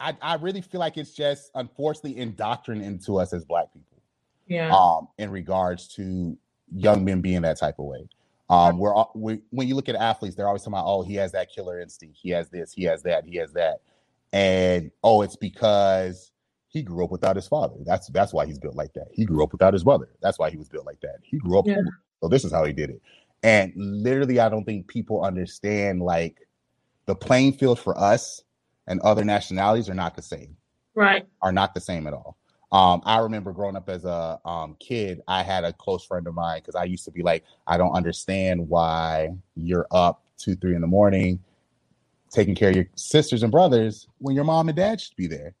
I 0.00 0.16
I 0.22 0.34
really 0.36 0.60
feel 0.62 0.80
like 0.80 0.96
it's 0.98 1.12
just 1.12 1.50
unfortunately 1.54 2.18
indoctrinated 2.18 2.86
into 2.92 3.18
us 3.18 3.32
as 3.32 3.44
black 3.44 3.72
people 3.72 4.02
Yeah. 4.46 4.74
um 4.74 5.08
in 5.18 5.30
regards 5.30 5.88
to 5.96 6.36
young 6.74 7.04
men 7.04 7.20
being 7.20 7.42
that 7.42 7.58
type 7.58 7.78
of 7.78 7.86
way. 7.86 8.08
Um 8.50 8.78
we're, 8.78 8.94
all- 8.94 9.12
we 9.14 9.40
when 9.50 9.68
you 9.68 9.74
look 9.74 9.88
at 9.88 9.94
athletes, 9.96 10.36
they're 10.36 10.46
always 10.48 10.62
talking 10.62 10.74
about, 10.74 10.86
oh, 10.86 11.02
he 11.02 11.14
has 11.16 11.32
that 11.32 11.50
killer 11.50 11.80
instinct, 11.80 12.18
he 12.20 12.30
has 12.30 12.48
this, 12.50 12.72
he 12.72 12.84
has 12.84 13.02
that, 13.04 13.24
he 13.26 13.36
has 13.36 13.52
that. 13.54 13.80
And 14.32 14.90
oh, 15.02 15.22
it's 15.22 15.36
because 15.36 16.32
He 16.68 16.82
grew 16.82 17.04
up 17.04 17.10
without 17.10 17.36
his 17.36 17.48
father. 17.48 17.76
That's 17.86 18.08
that's 18.08 18.32
why 18.34 18.46
he's 18.46 18.58
built 18.58 18.74
like 18.76 18.92
that. 18.94 19.08
He 19.12 19.24
grew 19.24 19.42
up 19.42 19.52
without 19.52 19.72
his 19.72 19.84
mother. 19.84 20.10
That's 20.20 20.38
why 20.38 20.50
he 20.50 20.58
was 20.58 20.68
built 20.68 20.84
like 20.86 21.00
that. 21.00 21.18
He 21.22 21.38
grew 21.38 21.58
up 21.58 21.66
Yeah. 21.66 21.76
So 22.20 22.28
this 22.28 22.44
is 22.44 22.52
how 22.52 22.64
he 22.64 22.72
did 22.72 22.90
it. 22.90 23.00
And 23.42 23.72
literally, 23.76 24.40
I 24.40 24.48
don't 24.50 24.64
think 24.64 24.88
people 24.88 25.24
understand 25.24 26.02
like 26.02 26.38
the 27.06 27.14
playing 27.14 27.54
field 27.54 27.78
for 27.78 27.96
us 27.98 28.42
and 28.86 29.00
other 29.00 29.24
nationalities 29.24 29.88
are 29.90 29.94
not 29.94 30.14
the 30.16 30.22
same 30.22 30.56
Right. 30.94 31.26
are 31.42 31.52
not 31.52 31.74
the 31.74 31.80
same 31.80 32.06
at 32.06 32.14
all. 32.14 32.36
Um, 32.72 33.02
I 33.04 33.18
remember 33.18 33.52
growing 33.52 33.76
up 33.76 33.88
as 33.88 34.04
a 34.04 34.40
um, 34.44 34.76
kid, 34.80 35.20
I 35.28 35.42
had 35.42 35.64
a 35.64 35.72
close 35.72 36.04
friend 36.04 36.26
of 36.26 36.34
mine 36.34 36.60
because 36.60 36.74
I 36.74 36.84
used 36.84 37.04
to 37.04 37.10
be 37.10 37.22
like, 37.22 37.44
I 37.66 37.78
don't 37.78 37.92
understand 37.92 38.68
why 38.68 39.30
you're 39.54 39.86
up 39.92 40.22
two, 40.38 40.56
three 40.56 40.74
in 40.74 40.80
the 40.80 40.86
morning 40.86 41.40
taking 42.30 42.54
care 42.54 42.70
of 42.70 42.76
your 42.76 42.86
sisters 42.96 43.42
and 43.42 43.52
brothers 43.52 44.08
when 44.18 44.34
your 44.34 44.44
mom 44.44 44.68
and 44.68 44.76
dad 44.76 45.00
should 45.00 45.16
be 45.16 45.26
there. 45.26 45.54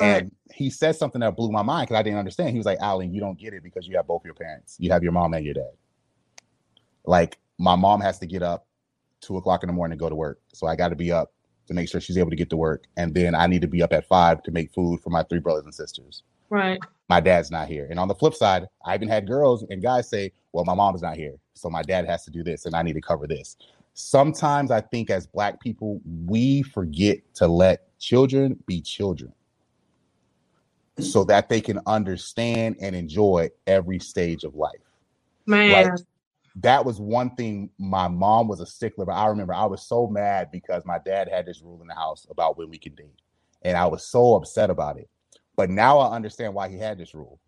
And 0.00 0.32
he 0.52 0.70
said 0.70 0.96
something 0.96 1.20
that 1.20 1.36
blew 1.36 1.50
my 1.52 1.62
mind 1.62 1.88
because 1.88 2.00
I 2.00 2.02
didn't 2.02 2.18
understand. 2.18 2.50
He 2.50 2.58
was 2.58 2.66
like, 2.66 2.78
Alan, 2.80 3.12
you 3.12 3.20
don't 3.20 3.38
get 3.38 3.52
it 3.54 3.62
because 3.62 3.86
you 3.86 3.96
have 3.96 4.06
both 4.06 4.24
your 4.24 4.34
parents. 4.34 4.76
You 4.78 4.90
have 4.92 5.02
your 5.02 5.12
mom 5.12 5.34
and 5.34 5.44
your 5.44 5.54
dad. 5.54 5.72
Like, 7.04 7.38
my 7.58 7.76
mom 7.76 8.00
has 8.00 8.18
to 8.20 8.26
get 8.26 8.42
up 8.42 8.66
two 9.20 9.36
o'clock 9.36 9.62
in 9.62 9.66
the 9.68 9.72
morning 9.72 9.98
to 9.98 10.00
go 10.02 10.08
to 10.08 10.14
work. 10.14 10.40
So 10.54 10.66
I 10.66 10.76
got 10.76 10.88
to 10.88 10.96
be 10.96 11.12
up 11.12 11.32
to 11.68 11.74
make 11.74 11.88
sure 11.88 12.00
she's 12.00 12.18
able 12.18 12.30
to 12.30 12.36
get 12.36 12.50
to 12.50 12.56
work. 12.56 12.84
And 12.96 13.14
then 13.14 13.34
I 13.34 13.46
need 13.46 13.62
to 13.62 13.68
be 13.68 13.82
up 13.82 13.92
at 13.92 14.06
five 14.06 14.42
to 14.42 14.50
make 14.50 14.72
food 14.72 15.00
for 15.00 15.10
my 15.10 15.22
three 15.22 15.38
brothers 15.38 15.64
and 15.64 15.74
sisters. 15.74 16.22
Right. 16.50 16.78
My 17.08 17.20
dad's 17.20 17.50
not 17.50 17.68
here. 17.68 17.86
And 17.90 18.00
on 18.00 18.08
the 18.08 18.14
flip 18.14 18.34
side, 18.34 18.66
I 18.84 18.94
even 18.94 19.08
had 19.08 19.26
girls 19.26 19.64
and 19.70 19.82
guys 19.82 20.08
say, 20.08 20.32
Well, 20.52 20.64
my 20.64 20.74
mom's 20.74 21.02
not 21.02 21.16
here. 21.16 21.34
So 21.54 21.70
my 21.70 21.82
dad 21.82 22.06
has 22.06 22.24
to 22.24 22.30
do 22.30 22.42
this 22.42 22.66
and 22.66 22.74
I 22.74 22.82
need 22.82 22.94
to 22.94 23.00
cover 23.00 23.26
this. 23.26 23.56
Sometimes 23.94 24.70
I 24.70 24.80
think 24.80 25.10
as 25.10 25.26
Black 25.26 25.60
people, 25.60 26.00
we 26.26 26.62
forget 26.62 27.18
to 27.34 27.48
let 27.48 27.98
children 27.98 28.62
be 28.66 28.80
children 28.80 29.32
so 30.98 31.24
that 31.24 31.48
they 31.48 31.60
can 31.60 31.80
understand 31.86 32.76
and 32.80 32.94
enjoy 32.94 33.50
every 33.66 33.98
stage 33.98 34.44
of 34.44 34.54
life 34.54 34.80
Man. 35.48 35.96
That 36.60 36.84
was 36.84 37.00
one 37.00 37.34
thing 37.36 37.70
my 37.78 38.08
mom 38.08 38.48
was 38.48 38.60
a 38.60 38.66
stickler 38.66 39.04
but 39.04 39.12
i 39.12 39.26
remember 39.26 39.54
i 39.54 39.64
was 39.64 39.86
so 39.86 40.06
mad 40.06 40.50
because 40.50 40.84
my 40.84 40.98
dad 41.04 41.28
had 41.28 41.46
this 41.46 41.62
rule 41.62 41.80
in 41.80 41.86
the 41.86 41.94
house 41.94 42.26
about 42.30 42.58
when 42.58 42.68
we 42.68 42.78
could 42.78 42.96
date 42.96 43.20
and 43.62 43.76
i 43.76 43.86
was 43.86 44.06
so 44.06 44.34
upset 44.34 44.70
about 44.70 44.98
it. 44.98 45.08
But 45.56 45.70
now 45.70 45.98
i 45.98 46.14
understand 46.14 46.54
why 46.54 46.68
he 46.68 46.78
had 46.78 46.98
this 46.98 47.14
rule 47.14 47.40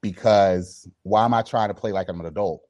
because 0.00 0.88
why 1.02 1.24
am 1.24 1.34
i 1.34 1.42
trying 1.42 1.68
to 1.68 1.74
play 1.74 1.92
like 1.92 2.08
i'm 2.08 2.20
an 2.20 2.26
adult 2.26 2.62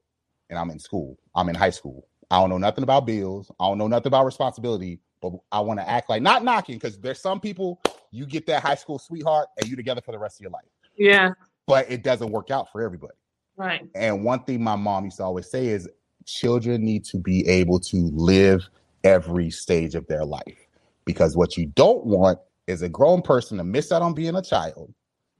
and 0.50 0.58
i'm 0.58 0.70
in 0.70 0.78
school? 0.78 1.18
I'm 1.34 1.48
in 1.48 1.54
high 1.54 1.70
school. 1.70 2.06
I 2.30 2.40
don't 2.40 2.50
know 2.50 2.58
nothing 2.58 2.84
about 2.84 3.06
bills. 3.06 3.50
I 3.60 3.66
don't 3.68 3.78
know 3.78 3.88
nothing 3.88 4.08
about 4.08 4.24
responsibility 4.24 5.00
but 5.20 5.32
i 5.50 5.60
want 5.60 5.80
to 5.80 5.88
act 5.88 6.08
like 6.08 6.22
not 6.22 6.44
knocking 6.44 6.76
because 6.76 6.98
there's 6.98 7.20
some 7.20 7.40
people 7.40 7.80
you 8.10 8.24
get 8.24 8.46
that 8.46 8.62
high 8.62 8.74
school 8.74 8.98
sweetheart 8.98 9.48
and 9.58 9.68
you 9.68 9.76
together 9.76 10.00
for 10.00 10.12
the 10.12 10.18
rest 10.18 10.38
of 10.38 10.42
your 10.42 10.50
life. 10.50 10.64
Yeah. 10.96 11.30
but 11.66 11.90
it 11.90 12.02
doesn't 12.02 12.30
work 12.30 12.50
out 12.50 12.70
for 12.72 12.82
everybody 12.82 13.14
Right. 13.58 13.84
and 13.96 14.24
one 14.24 14.44
thing 14.44 14.62
my 14.62 14.76
mom 14.76 15.04
used 15.06 15.16
to 15.18 15.24
always 15.24 15.50
say 15.50 15.66
is 15.66 15.88
children 16.24 16.84
need 16.84 17.04
to 17.06 17.18
be 17.18 17.46
able 17.48 17.80
to 17.80 17.96
live 18.14 18.62
every 19.04 19.50
stage 19.50 19.94
of 19.96 20.06
their 20.06 20.24
life 20.24 20.66
because 21.04 21.36
what 21.36 21.56
you 21.56 21.66
don't 21.66 22.04
want 22.06 22.38
is 22.68 22.82
a 22.82 22.88
grown 22.88 23.20
person 23.22 23.58
to 23.58 23.64
miss 23.64 23.90
out 23.92 24.02
on 24.02 24.14
being 24.14 24.36
a 24.36 24.42
child 24.42 24.92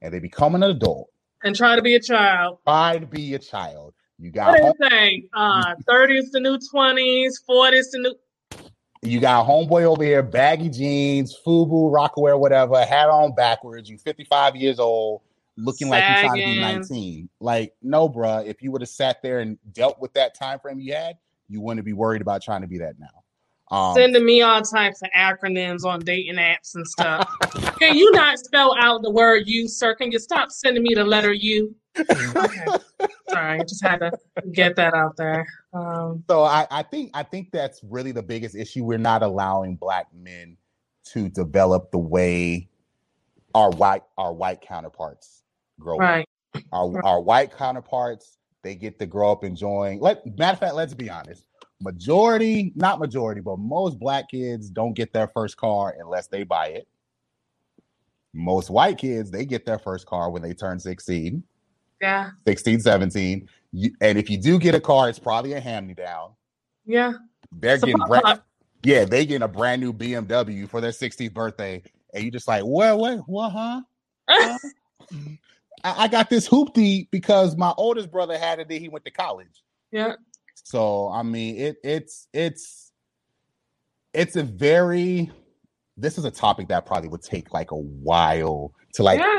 and 0.03 0.13
they 0.13 0.19
become 0.19 0.55
an 0.55 0.63
adult, 0.63 1.09
And 1.45 1.55
try 1.55 1.77
to 1.77 1.83
be 1.83 1.95
a 1.95 2.01
child. 2.01 2.59
try 2.67 2.99
to 2.99 3.07
be 3.07 3.35
a 3.35 3.39
child. 3.39 3.95
You 4.19 4.33
What 4.33 4.35
got 4.35 4.57
do 4.57 4.63
home, 4.65 4.75
you 4.81 4.89
say? 4.89 5.25
Uh, 5.35 5.75
30s 5.89 6.31
the 6.33 6.41
new 6.41 6.57
20s, 6.59 7.35
40s 7.49 7.91
the 7.93 7.99
new. 7.99 8.15
you 9.03 9.21
got 9.21 9.47
homeboy 9.47 9.83
over 9.85 10.03
here, 10.03 10.23
baggy 10.23 10.71
jeans, 10.71 11.37
FUBU, 11.47 11.93
Rocawear, 11.93 12.39
whatever, 12.39 12.85
hat 12.85 13.09
on 13.11 13.35
backwards. 13.35 13.89
You 13.91 13.99
55 13.99 14.57
years 14.57 14.79
old, 14.81 15.21
looking 15.59 15.89
like 15.89 16.05
you're 16.09 16.29
trying 16.29 16.41
to 16.41 16.47
be 16.47 16.61
19. 16.61 17.29
Like, 17.41 17.75
no, 17.83 18.09
bruh. 18.09 18.47
If 18.47 18.63
you 18.63 18.71
would 18.73 18.81
have 18.81 18.89
sat 18.89 19.21
there 19.23 19.41
and 19.41 19.59
dealt 19.73 20.01
with 20.01 20.13
that 20.15 20.35
time 20.35 20.59
frame 20.61 20.79
you 20.79 20.95
had, 20.95 21.19
you 21.49 21.61
wouldn't 21.61 21.85
be 21.85 21.93
worried 21.93 22.23
about 22.23 22.43
trying 22.43 22.63
to 22.63 22.67
be 22.67 22.79
that 22.79 22.95
now. 22.99 23.07
Um, 23.71 23.95
Sending 23.95 24.25
me 24.25 24.41
all 24.41 24.63
types 24.63 25.03
of 25.03 25.11
acronyms 25.15 25.85
on 25.85 26.01
dating 26.01 26.37
apps 26.37 26.75
and 26.75 26.87
stuff. 26.87 27.29
Can 27.79 27.97
you 27.97 28.11
not 28.13 28.39
spell 28.39 28.75
out 28.79 29.03
the 29.03 29.11
word 29.11 29.43
you, 29.47 29.69
sir? 29.69 29.95
Can 29.95 30.11
you 30.11 30.19
stop 30.19 30.51
sending 30.51 30.83
me 30.83 30.95
the 30.95 31.05
letter 31.05 31.35
U? 31.35 31.75
Okay. 31.99 32.67
Sorry, 33.29 33.61
I 33.61 33.63
just 33.65 33.85
had 33.85 33.99
to 33.99 34.13
get 34.53 34.75
that 34.77 34.95
out 34.95 35.17
there. 35.19 35.47
Um, 35.75 36.25
so 36.31 36.45
I, 36.45 36.67
I 36.71 36.83
think 36.83 37.11
I 37.13 37.23
think 37.23 37.51
that's 37.53 37.81
really 37.83 38.13
the 38.13 38.23
biggest 38.23 38.55
issue. 38.55 38.85
We're 38.85 38.97
not 38.97 39.23
allowing 39.23 39.77
black 39.77 40.07
men 40.15 40.57
to 41.13 41.29
develop 41.29 41.91
the 41.91 41.99
way 41.99 42.71
our 43.55 43.71
white 43.71 44.03
our 44.17 44.33
white 44.33 44.63
counterparts 44.63 45.38
grow 45.81 45.97
up. 45.97 46.01
right. 46.01 46.29
Our 46.73 46.91
Right. 46.91 47.05
our 47.05 47.21
white 47.21 47.57
counterparts, 47.57 48.39
they 48.63 48.75
get 48.75 48.99
to 48.99 49.07
grow 49.07 49.33
up 49.33 49.45
enjoying. 49.45 50.01
Let 50.01 50.27
matter 50.39 50.55
of 50.55 50.59
fact, 50.61 50.75
let's 50.75 50.95
be 50.95 51.11
honest. 51.11 51.45
Majority, 51.81 52.73
not 52.75 52.99
majority, 52.99 53.41
but 53.41 53.59
most 53.59 53.99
black 53.99 54.29
kids 54.31 54.69
don't 54.71 54.95
get 54.95 55.13
their 55.13 55.29
first 55.29 55.57
car 55.57 55.95
unless 56.01 56.27
they 56.27 56.43
buy 56.43 56.69
it. 56.69 56.89
Most 58.35 58.69
white 58.71 58.99
kids, 58.99 59.31
they 59.31 59.45
get 59.45 59.65
their 59.65 59.79
first 59.79 60.07
car 60.07 60.31
when 60.31 60.43
they 60.43 60.55
turn 60.55 60.79
16, 60.81 61.43
Yeah. 62.01 62.31
16, 62.47 62.81
17. 62.81 63.49
You, 63.73 63.93
and 64.01 64.19
if 64.19 64.29
you 64.29 64.39
do 64.39 64.59
get 64.59 64.75
a 64.75 64.81
car, 64.81 65.09
it's 65.09 65.19
probably 65.19 65.53
a 65.53 65.61
hand 65.61 65.87
me 65.87 65.95
down. 65.95 66.33
Yeah. 66.85 67.13
They're 67.53 67.79
So, 67.79 67.87
getting 67.87 68.03
brand, 68.07 68.43
yeah, 68.83 69.05
they 69.05 69.25
getting 69.25 69.43
a 69.43 69.49
brand 69.49 69.81
new 69.81 69.93
BMW 69.93 70.69
for 70.69 70.81
their 70.81 70.93
16th 70.93 71.33
birthday, 71.33 71.83
and 72.13 72.25
you 72.25 72.31
just 72.31 72.49
like, 72.49 72.65
what, 72.65 72.99
what, 72.99 73.19
what, 73.29 73.51
huh? 73.51 73.83
Huh? 74.29 74.59
I, 75.85 76.05
I 76.05 76.09
got 76.09 76.31
this 76.31 76.49
hoopty 76.49 77.09
because 77.11 77.57
my 77.57 77.73
oldest 77.77 78.11
brother 78.11 78.39
had 78.39 78.59
it. 78.59 78.69
Then 78.69 78.81
he 78.81 78.89
went 78.89 79.05
to 79.05 79.11
college. 79.11 79.63
yeah. 79.91 80.15
So 80.65 81.09
I 81.09 81.23
mean, 81.23 81.57
it 81.57 81.77
it's 81.83 82.29
it's 82.33 82.93
it's 84.13 84.37
a 84.37 84.43
very. 84.43 85.31
This 85.97 86.17
is 86.17 86.25
a 86.25 86.31
topic 86.31 86.69
that 86.69 86.87
probably 86.87 87.09
would 87.09 87.23
take 87.23 87.53
like 87.53 87.73
a 87.73 87.77
while 87.77 88.73
to 88.95 89.03
like 89.03 89.19
yeah. 89.19 89.39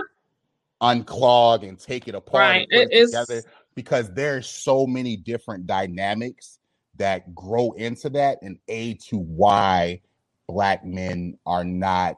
unclog 0.81 1.67
and 1.67 1.79
take 1.79 2.07
it 2.07 2.15
apart 2.15 2.41
Right. 2.41 2.67
It 2.69 2.89
it 2.91 3.05
together 3.05 3.43
because 3.75 4.13
there's 4.13 4.49
so 4.49 4.85
many 4.85 5.15
different 5.15 5.67
dynamics 5.67 6.59
that 6.97 7.33
grow 7.33 7.71
into 7.71 8.09
that 8.09 8.39
and 8.41 8.57
a 8.67 8.95
to 8.95 9.17
why 9.17 10.01
black 10.47 10.83
men 10.83 11.37
are 11.45 11.63
not 11.63 12.17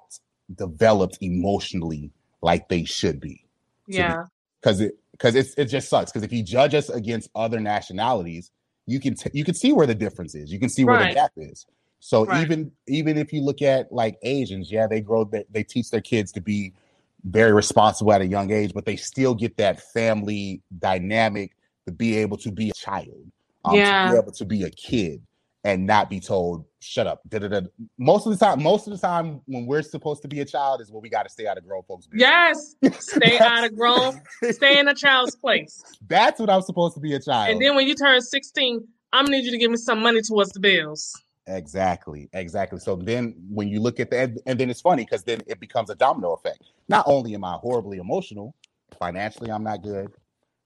developed 0.56 1.20
emotionally 1.22 2.12
like 2.42 2.68
they 2.68 2.84
should 2.84 3.20
be 3.20 3.46
Yeah. 3.98 4.26
because 4.62 4.82
it 4.82 4.98
because 5.12 5.36
it's 5.36 5.54
it 5.56 5.66
just 5.66 5.90
sucks 5.90 6.12
because 6.12 6.24
if 6.24 6.32
you 6.32 6.44
judge 6.44 6.74
us 6.74 6.90
against 6.90 7.30
other 7.36 7.60
nationalities 7.60 8.52
you 8.88 9.00
can 9.00 9.16
t- 9.16 9.30
you 9.34 9.44
can 9.44 9.54
see 9.54 9.72
where 9.72 9.86
the 9.88 9.96
difference 9.96 10.34
is 10.36 10.52
you 10.52 10.60
can 10.60 10.70
see 10.70 10.84
where 10.86 10.98
Right. 10.98 11.10
the 11.10 11.16
gap 11.16 11.32
is 11.38 11.66
so 12.00 12.26
Right. 12.26 12.42
even 12.42 12.72
even 12.88 13.18
if 13.18 13.32
you 13.34 13.42
look 13.42 13.62
at 13.62 13.92
like 13.92 14.18
asians 14.24 14.72
yeah 14.72 14.88
they 14.88 15.02
grow 15.02 15.24
they, 15.24 15.46
they 15.52 15.64
teach 15.64 15.90
their 15.92 16.02
kids 16.02 16.32
to 16.34 16.42
be 16.42 16.74
very 17.26 17.54
responsible 17.54 18.12
at 18.14 18.22
a 18.22 18.26
young 18.26 18.52
age 18.52 18.74
but 18.74 18.86
they 18.86 18.96
still 18.96 19.36
get 19.36 19.58
that 19.58 19.80
family 19.94 20.62
dynamic 20.80 21.56
to 21.86 21.92
be 21.92 22.18
able 22.18 22.38
to 22.38 22.52
be 22.52 22.70
a 22.70 22.74
child 22.74 23.32
um, 23.66 23.76
Yeah. 23.76 24.06
to 24.08 24.12
be 24.14 24.18
able 24.20 24.32
to 24.32 24.46
be 24.46 24.64
a 24.64 24.70
kid 24.72 25.22
and 25.64 25.86
not 25.86 26.10
be 26.10 26.20
told 26.20 26.66
shut 26.80 27.06
up 27.06 27.22
da-da-da. 27.30 27.62
most 28.00 28.26
of 28.26 28.38
the 28.38 28.44
time 28.44 28.62
most 28.62 28.88
of 28.88 28.94
the 28.94 29.00
time 29.00 29.42
when 29.46 29.68
we're 29.68 29.84
supposed 29.84 30.22
to 30.24 30.28
be 30.28 30.40
a 30.40 30.46
child 30.46 30.82
is 30.82 30.92
when 30.92 31.02
we 31.02 31.10
got 31.10 31.24
to 31.24 31.30
stay 31.30 31.46
out 31.46 31.58
of 31.58 31.66
grown 31.66 31.84
folks 31.84 32.08
business. 32.08 32.76
Yes. 32.82 33.00
Stay 33.04 33.38
out 33.38 33.64
of 33.64 33.76
grown. 33.76 34.20
Stay 34.52 34.80
in 34.80 34.88
a 34.88 34.96
child's 34.96 35.36
place. 35.36 35.84
That's 36.08 36.40
what 36.40 36.50
I'm 36.50 36.64
supposed 36.64 36.96
to 36.96 37.00
be 37.00 37.14
a 37.14 37.20
child. 37.20 37.52
And 37.52 37.62
then 37.62 37.76
when 37.76 37.88
you 37.88 37.94
turn 37.94 38.22
16, 38.22 38.88
I'm 39.14 39.26
gonna 39.26 39.38
need 39.38 39.46
you 39.46 39.52
to 39.52 39.58
give 39.58 39.70
me 39.70 39.78
some 39.78 40.02
money 40.02 40.22
towards 40.22 40.52
the 40.52 40.60
bills. 40.60 41.14
exactly, 41.48 42.30
exactly. 42.34 42.80
So 42.80 42.96
then 42.96 43.36
when 43.50 43.68
you 43.68 43.80
look 43.80 44.00
at 44.00 44.10
that, 44.12 44.32
and 44.46 44.60
then 44.60 44.70
it's 44.70 44.82
funny 44.82 45.04
because 45.04 45.24
then 45.24 45.42
it 45.46 45.60
becomes 45.60 45.90
a 45.90 45.96
domino 45.96 46.34
effect. 46.34 46.64
Not 46.88 47.06
only 47.08 47.36
am 47.36 47.44
I 47.44 47.54
horribly 47.54 47.98
emotional, 47.98 48.56
financially, 48.98 49.52
I'm 49.52 49.64
not 49.64 49.84
good. 49.84 50.12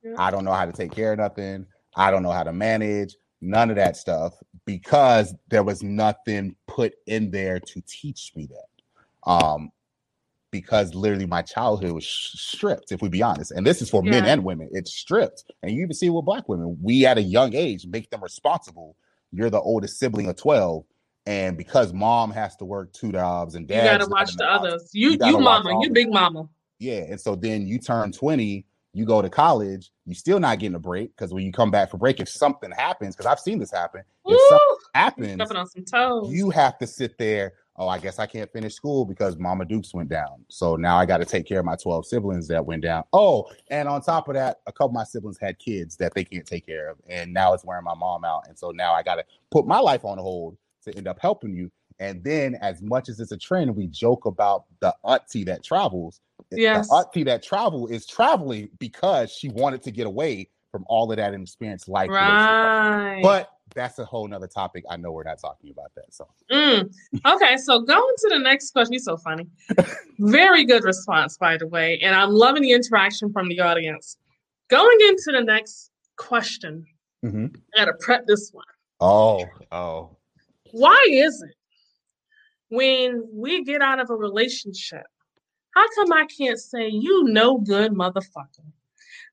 Yeah. 0.03 0.15
I 0.17 0.31
don't 0.31 0.45
know 0.45 0.53
how 0.53 0.65
to 0.65 0.71
take 0.71 0.91
care 0.91 1.13
of 1.13 1.19
nothing. 1.19 1.65
I 1.95 2.11
don't 2.11 2.23
know 2.23 2.31
how 2.31 2.43
to 2.43 2.53
manage 2.53 3.15
none 3.45 3.69
of 3.69 3.77
that 3.77 3.97
stuff 3.97 4.33
because 4.65 5.33
there 5.49 5.63
was 5.63 5.83
nothing 5.83 6.55
put 6.67 6.93
in 7.07 7.31
there 7.31 7.59
to 7.59 7.81
teach 7.87 8.33
me 8.35 8.47
that. 8.47 9.31
Um, 9.31 9.71
because 10.51 10.95
literally 10.95 11.25
my 11.25 11.41
childhood 11.41 11.91
was 11.91 12.05
sh- 12.05 12.31
stripped, 12.35 12.91
if 12.91 13.01
we 13.01 13.09
be 13.09 13.21
honest. 13.21 13.51
And 13.51 13.65
this 13.65 13.81
is 13.81 13.89
for 13.89 14.01
men 14.01 14.25
and 14.25 14.43
women. 14.43 14.69
It's 14.71 14.93
stripped. 14.93 15.43
And 15.61 15.71
you 15.73 15.81
even 15.83 15.93
see 15.93 16.09
with 16.09 16.25
black 16.25 16.47
women. 16.47 16.77
We 16.81 17.05
at 17.05 17.17
a 17.17 17.21
young 17.21 17.53
age 17.53 17.85
make 17.85 18.09
them 18.09 18.23
responsible. 18.23 18.95
You're 19.31 19.49
the 19.49 19.59
oldest 19.59 19.99
sibling 19.99 20.29
of 20.29 20.37
12. 20.37 20.85
And 21.25 21.57
because 21.57 21.91
mom 21.91 22.31
has 22.31 22.55
to 22.57 22.65
work 22.65 22.93
two 22.93 23.11
jobs 23.11 23.55
and 23.55 23.67
dad, 23.67 23.83
You 23.83 23.99
gotta 23.99 24.09
watch 24.09 24.35
the 24.37 24.45
others. 24.45 24.89
You 24.93 25.11
you, 25.11 25.17
gotta 25.17 25.39
mama, 25.39 25.81
you 25.83 25.89
big 25.91 26.09
mama. 26.09 26.47
yeah, 26.79 26.99
and 27.09 27.19
so 27.19 27.35
then 27.35 27.67
you 27.67 27.79
turn 27.79 28.11
20, 28.11 28.65
you 28.95 29.05
go 29.05 29.21
to 29.21 29.29
college, 29.29 29.91
you 30.05 30.15
still 30.15 30.39
not 30.39 30.59
getting 30.59 30.75
a 30.75 30.79
break 30.79 31.15
because 31.15 31.33
when 31.33 31.43
you 31.43 31.51
come 31.51 31.71
back 31.71 31.91
for 31.91 31.97
break, 31.97 32.19
if 32.19 32.29
something 32.29 32.71
happens, 32.71 33.15
because 33.15 33.25
I've 33.25 33.39
seen 33.39 33.59
this 33.59 33.71
happen, 33.71 34.01
if 34.25 34.39
something 34.49 34.77
happens, 34.93 35.71
some 35.73 35.85
toes. 35.85 36.33
you 36.33 36.49
have 36.49 36.77
to 36.79 36.87
sit 36.87 37.17
there 37.17 37.53
oh, 37.77 37.87
I 37.87 37.97
guess 37.97 38.19
I 38.19 38.25
can't 38.25 38.51
finish 38.51 38.73
school 38.73 39.05
because 39.05 39.37
Mama 39.37 39.65
Dukes 39.65 39.93
went 39.93 40.09
down. 40.09 40.45
So 40.47 40.75
now 40.75 40.97
I 40.97 41.05
got 41.05 41.17
to 41.17 41.25
take 41.25 41.45
care 41.45 41.59
of 41.59 41.65
my 41.65 41.75
12 41.75 42.05
siblings 42.05 42.47
that 42.47 42.65
went 42.65 42.83
down. 42.83 43.03
Oh, 43.11 43.49
and 43.69 43.87
on 43.89 44.01
top 44.01 44.27
of 44.27 44.35
that, 44.35 44.57
a 44.65 44.71
couple 44.71 44.87
of 44.87 44.93
my 44.93 45.03
siblings 45.03 45.37
had 45.39 45.59
kids 45.59 45.97
that 45.97 46.13
they 46.13 46.23
can't 46.23 46.45
take 46.45 46.65
care 46.65 46.89
of. 46.89 46.97
And 47.07 47.33
now 47.33 47.53
it's 47.53 47.65
wearing 47.65 47.83
my 47.83 47.95
mom 47.95 48.23
out. 48.23 48.47
And 48.47 48.57
so 48.57 48.71
now 48.71 48.93
I 48.93 49.03
got 49.03 49.15
to 49.15 49.25
put 49.51 49.67
my 49.67 49.79
life 49.79 50.05
on 50.05 50.17
hold 50.17 50.57
to 50.83 50.95
end 50.95 51.07
up 51.07 51.19
helping 51.19 51.53
you. 51.53 51.71
And 51.99 52.23
then, 52.23 52.55
as 52.55 52.81
much 52.81 53.09
as 53.09 53.19
it's 53.19 53.31
a 53.31 53.37
trend, 53.37 53.75
we 53.75 53.87
joke 53.87 54.25
about 54.25 54.65
the 54.81 54.93
auntie 55.03 55.43
that 55.45 55.63
travels. 55.63 56.19
Yes. 56.51 56.89
The 56.89 56.95
auntie 56.95 57.23
that 57.23 57.41
travel 57.43 57.87
is 57.87 58.05
traveling 58.05 58.69
because 58.79 59.31
she 59.31 59.49
wanted 59.49 59.81
to 59.83 59.91
get 59.91 60.05
away 60.05 60.49
from 60.71 60.83
all 60.87 61.09
of 61.09 61.17
that 61.17 61.33
and 61.33 61.41
experience 61.43 61.87
life. 61.87 62.09
Right. 62.09 63.21
But 63.23 63.49
that's 63.73 63.97
a 63.97 64.05
whole 64.05 64.27
nother 64.27 64.47
topic. 64.47 64.83
I 64.89 64.97
know 64.97 65.11
we're 65.13 65.23
not 65.23 65.39
talking 65.39 65.69
about 65.71 65.91
that. 65.95 66.13
So 66.13 66.27
Mm. 66.51 66.91
Okay, 67.25 67.57
so 67.57 67.79
going 67.79 68.13
to 68.19 68.29
the 68.29 68.39
next 68.39 68.71
question. 68.71 68.93
You're 68.93 68.99
so 68.99 69.17
funny. 69.17 69.47
Very 70.19 70.65
good 70.65 70.83
response, 70.83 71.37
by 71.37 71.57
the 71.57 71.65
way. 71.67 71.97
And 72.03 72.13
I'm 72.13 72.31
loving 72.31 72.61
the 72.61 72.73
interaction 72.73 73.31
from 73.31 73.47
the 73.47 73.61
audience. 73.61 74.17
Going 74.69 74.97
into 75.07 75.31
the 75.31 75.41
next 75.41 75.91
question, 76.17 76.85
Mhm. 77.23 77.55
I 77.75 77.85
gotta 77.85 77.93
prep 77.99 78.27
this 78.27 78.51
one. 78.51 78.65
oh, 78.99 79.45
oh. 79.71 80.09
Why 80.71 81.01
is 81.09 81.41
it 81.41 81.55
when 82.75 83.23
we 83.33 83.63
get 83.63 83.81
out 83.81 83.99
of 83.99 84.09
a 84.09 84.15
relationship, 84.15 85.05
how 85.73 85.85
come 85.95 86.13
I 86.13 86.25
can't 86.25 86.59
say 86.59 86.87
you 86.87 87.25
no 87.25 87.57
good 87.57 87.91
motherfucker? 87.93 88.65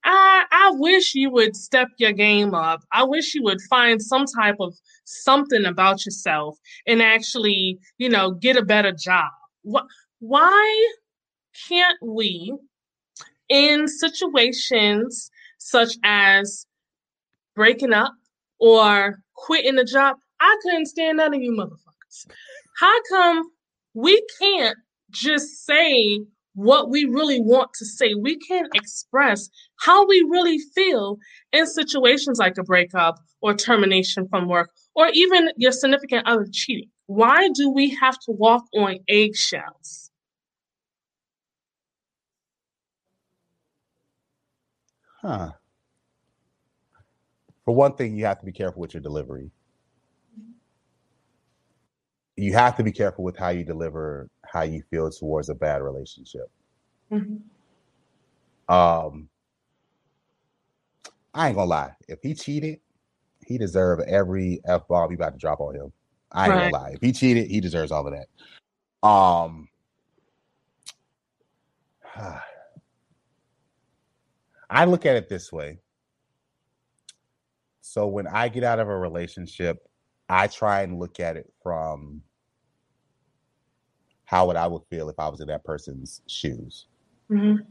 I 0.04 0.44
I 0.50 0.70
wish 0.74 1.14
you 1.14 1.30
would 1.30 1.54
step 1.54 1.88
your 1.98 2.12
game 2.12 2.54
up. 2.54 2.82
I 2.92 3.04
wish 3.04 3.34
you 3.34 3.42
would 3.44 3.60
find 3.70 4.02
some 4.02 4.26
type 4.26 4.56
of 4.58 4.74
something 5.04 5.64
about 5.64 6.04
yourself 6.04 6.58
and 6.86 7.00
actually, 7.00 7.78
you 7.98 8.08
know, 8.08 8.32
get 8.32 8.56
a 8.56 8.64
better 8.64 8.92
job. 8.92 9.30
Why 10.18 10.92
can't 11.68 11.98
we 12.02 12.54
in 13.48 13.86
situations 13.86 15.30
such 15.58 15.96
as 16.02 16.66
breaking 17.54 17.92
up 17.92 18.14
or 18.58 19.20
quitting 19.34 19.78
a 19.78 19.84
job? 19.84 20.16
I 20.40 20.56
couldn't 20.62 20.86
stand 20.86 21.18
none 21.18 21.34
of 21.34 21.40
you 21.40 21.52
motherfuckers. 21.52 22.26
How 22.78 23.02
come 23.08 23.50
we 23.94 24.22
can't 24.40 24.76
just 25.10 25.64
say 25.66 26.20
what 26.54 26.90
we 26.90 27.04
really 27.04 27.40
want 27.40 27.70
to 27.74 27.84
say? 27.84 28.14
We 28.14 28.38
can't 28.38 28.68
express 28.74 29.48
how 29.80 30.06
we 30.06 30.24
really 30.28 30.58
feel 30.74 31.18
in 31.52 31.66
situations 31.66 32.38
like 32.38 32.56
a 32.58 32.62
breakup 32.62 33.16
or 33.40 33.54
termination 33.54 34.28
from 34.28 34.48
work 34.48 34.70
or 34.94 35.08
even 35.12 35.50
your 35.56 35.72
significant 35.72 36.26
other 36.26 36.46
cheating. 36.50 36.88
Why 37.06 37.48
do 37.54 37.70
we 37.70 37.90
have 38.00 38.18
to 38.20 38.32
walk 38.32 38.64
on 38.74 38.98
eggshells? 39.08 40.10
Huh. 45.20 45.52
For 47.64 47.74
one 47.74 47.94
thing, 47.94 48.16
you 48.16 48.24
have 48.24 48.40
to 48.40 48.46
be 48.46 48.52
careful 48.52 48.80
with 48.80 48.92
your 48.92 49.00
delivery. 49.00 49.52
You 52.42 52.52
have 52.54 52.76
to 52.76 52.82
be 52.82 52.90
careful 52.90 53.22
with 53.22 53.36
how 53.36 53.50
you 53.50 53.62
deliver 53.62 54.28
how 54.44 54.62
you 54.62 54.82
feel 54.90 55.08
towards 55.10 55.48
a 55.48 55.54
bad 55.54 55.80
relationship. 55.80 56.50
Mhm. 57.12 57.40
Um, 58.68 59.28
I 61.34 61.46
ain't 61.46 61.56
gonna 61.56 61.70
lie. 61.70 61.94
If 62.08 62.18
he 62.20 62.34
cheated, 62.34 62.80
he 63.46 63.58
deserved 63.58 64.02
every 64.08 64.60
f 64.64 64.88
bomb 64.88 65.12
you 65.12 65.16
about 65.16 65.34
to 65.34 65.38
drop 65.38 65.60
on 65.60 65.76
him. 65.76 65.92
I 66.32 66.48
ain't 66.48 66.56
Right. 66.56 66.62
gonna 66.62 66.72
lie. 66.72 66.90
If 66.94 67.00
he 67.00 67.12
cheated, 67.12 67.48
he 67.48 67.60
deserves 67.60 67.92
all 67.92 68.08
of 68.08 68.12
that. 68.12 68.26
Um, 69.08 69.68
I 74.68 74.84
look 74.86 75.06
at 75.06 75.14
it 75.14 75.28
this 75.28 75.52
way. 75.52 75.78
So 77.82 78.08
when 78.08 78.26
I 78.26 78.48
get 78.48 78.64
out 78.64 78.80
of 78.80 78.88
a 78.88 78.98
relationship, 78.98 79.88
I 80.28 80.48
try 80.48 80.82
and 80.82 80.98
look 80.98 81.20
at 81.20 81.36
it 81.36 81.52
from 81.62 82.24
how 84.32 84.46
would 84.46 84.56
I 84.56 84.66
would 84.66 84.82
feel 84.88 85.10
if 85.10 85.20
I 85.20 85.28
was 85.28 85.42
in 85.42 85.48
that 85.48 85.62
person's 85.62 86.22
shoes. 86.26 86.86
Mhm. 87.30 87.66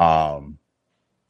Um, 0.00 0.58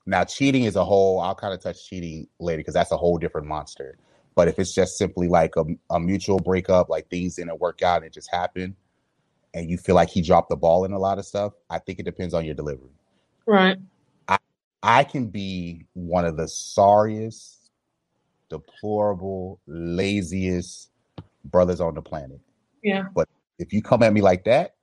now 0.07 0.25
cheating 0.25 0.65
is 0.65 0.77
a 0.77 0.85
whole. 0.85 1.21
I'll 1.21 1.35
kind 1.35 1.53
of 1.53 1.61
touch 1.61 1.87
cheating 1.87 2.27
later 2.39 2.61
because 2.61 2.73
that's 2.73 2.91
a 2.91 2.97
whole 2.97 3.19
different 3.19 3.47
monster. 3.47 3.99
But 4.35 4.49
if 4.49 4.59
it's 4.59 4.75
just 4.75 4.97
simply 4.97 5.29
like 5.29 5.57
a, 5.57 5.65
a 5.91 6.01
mutual 6.01 6.39
breakup, 6.39 6.89
like 6.89 7.09
things 7.11 7.37
didn't 7.37 7.61
work 7.61 7.83
out 7.83 7.99
and 7.99 8.07
it 8.07 8.15
just 8.15 8.31
happened, 8.31 8.75
and 9.53 9.71
you 9.71 9.77
feel 9.77 9.95
like 9.95 10.09
he 10.09 10.23
dropped 10.23 10.49
the 10.49 10.57
ball 10.57 10.87
in 10.87 10.93
a 10.93 10.99
lot 10.99 11.19
of 11.19 11.27
stuff, 11.27 11.53
I 11.69 11.79
think 11.79 11.99
it 11.99 12.05
depends 12.05 12.33
on 12.33 12.47
your 12.47 12.55
delivery. 12.55 12.97
Right. 13.47 13.77
I 14.87 15.03
can 15.03 15.29
be 15.29 15.87
one 15.95 16.27
of 16.27 16.37
the 16.37 16.47
sorriest, 16.47 17.71
deplorable, 18.51 19.59
laziest 19.67 20.91
brothers 21.47 21.81
on 21.81 21.95
the 21.95 22.03
planet. 22.03 22.39
Yeah. 22.85 23.07
But 23.15 23.29
if 23.59 23.73
you 23.73 23.83
come 23.83 24.03
at 24.03 24.13
me 24.13 24.21
like 24.21 24.45
that, 24.45 24.75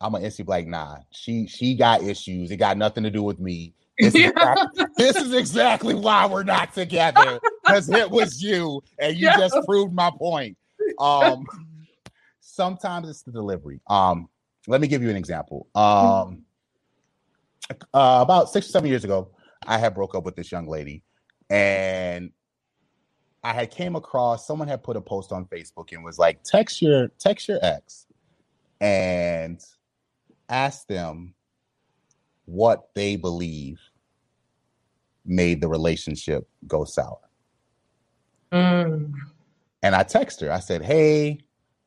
I'm 0.00 0.12
gonna 0.12 0.24
instantly 0.24 0.50
be 0.50 0.56
like, 0.62 0.66
nah, 0.66 0.96
she 1.12 1.46
she 1.46 1.76
got 1.76 2.02
issues. 2.02 2.50
It 2.50 2.56
got 2.56 2.76
nothing 2.76 3.04
to 3.04 3.10
do 3.10 3.22
with 3.22 3.38
me. 3.38 3.74
This 4.00 4.14
is, 4.14 4.20
Yeah. 4.22 4.30
exactly, 4.30 4.84
this 4.96 5.16
is 5.16 5.34
exactly 5.34 5.94
why 5.94 6.26
we're 6.26 6.42
not 6.42 6.74
together 6.74 7.40
because 7.64 7.90
it 7.90 8.10
was 8.10 8.42
you, 8.42 8.82
and 8.98 9.16
you 9.16 9.26
Yeah. 9.26 9.36
just 9.36 9.56
proved 9.66 9.92
my 9.92 10.10
point. 10.18 10.56
Um, 10.98 11.46
sometimes 12.40 13.08
it's 13.08 13.22
the 13.22 13.32
delivery. 13.32 13.80
Um, 13.88 14.28
let 14.66 14.80
me 14.80 14.88
give 14.88 15.02
you 15.02 15.10
an 15.10 15.16
example. 15.16 15.68
Um, 15.74 16.42
uh, 17.92 18.20
about 18.22 18.50
six 18.50 18.68
or 18.68 18.70
seven 18.70 18.88
years 18.90 19.04
ago, 19.04 19.30
I 19.66 19.78
had 19.78 19.94
broke 19.94 20.14
up 20.14 20.24
with 20.24 20.36
this 20.36 20.50
young 20.50 20.66
lady, 20.66 21.02
and 21.50 22.30
I 23.44 23.52
had 23.52 23.70
came 23.70 23.94
across 23.94 24.46
someone 24.46 24.68
had 24.68 24.82
put 24.82 24.96
a 24.96 25.00
post 25.02 25.30
on 25.30 25.44
Facebook 25.44 25.92
and 25.92 26.02
was 26.02 26.18
like, 26.18 26.42
text 26.42 26.80
your 26.80 27.08
text 27.18 27.46
your 27.46 27.58
ex 27.62 28.06
and 28.80 29.62
ask 30.48 30.86
them 30.88 31.34
what 32.46 32.88
they 32.94 33.16
believe 33.16 33.80
made 35.26 35.60
the 35.60 35.68
relationship 35.68 36.48
go 36.66 36.84
sour. 36.84 37.18
Mm. 38.52 39.12
And 39.82 39.94
I 39.94 40.02
text 40.02 40.40
her. 40.40 40.50
I 40.50 40.60
said, 40.60 40.82
"Hey, 40.82 41.40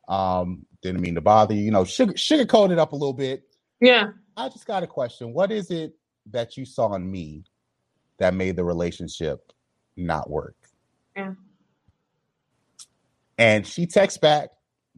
um, 0.08 0.66
didn't 0.82 1.02
mean 1.02 1.16
to 1.16 1.22
bother 1.22 1.56
you. 1.56 1.62
You 1.62 1.72
know, 1.72 1.86
sugar 1.86 2.14
sugarcoat 2.14 2.72
it 2.72 2.80
up 2.80 2.92
a 2.92 2.96
little 2.96 3.14
bit. 3.14 3.44
Yeah. 3.80 4.12
I 4.36 4.50
just 4.50 4.68
got 4.68 4.84
a 4.84 4.88
question. 4.88 5.34
What 5.34 5.52
is 5.52 5.72
it 5.72 5.96
that 6.32 6.58
you 6.58 6.66
saw 6.66 6.94
in 6.94 7.10
me 7.10 7.46
that 8.20 8.36
made 8.36 8.56
the 8.56 8.64
relationship 8.64 9.52
not 9.96 10.30
work?" 10.30 10.56
Yeah. 11.16 11.34
And 13.38 13.66
she 13.66 13.86
texts 13.86 14.18
back 14.18 14.50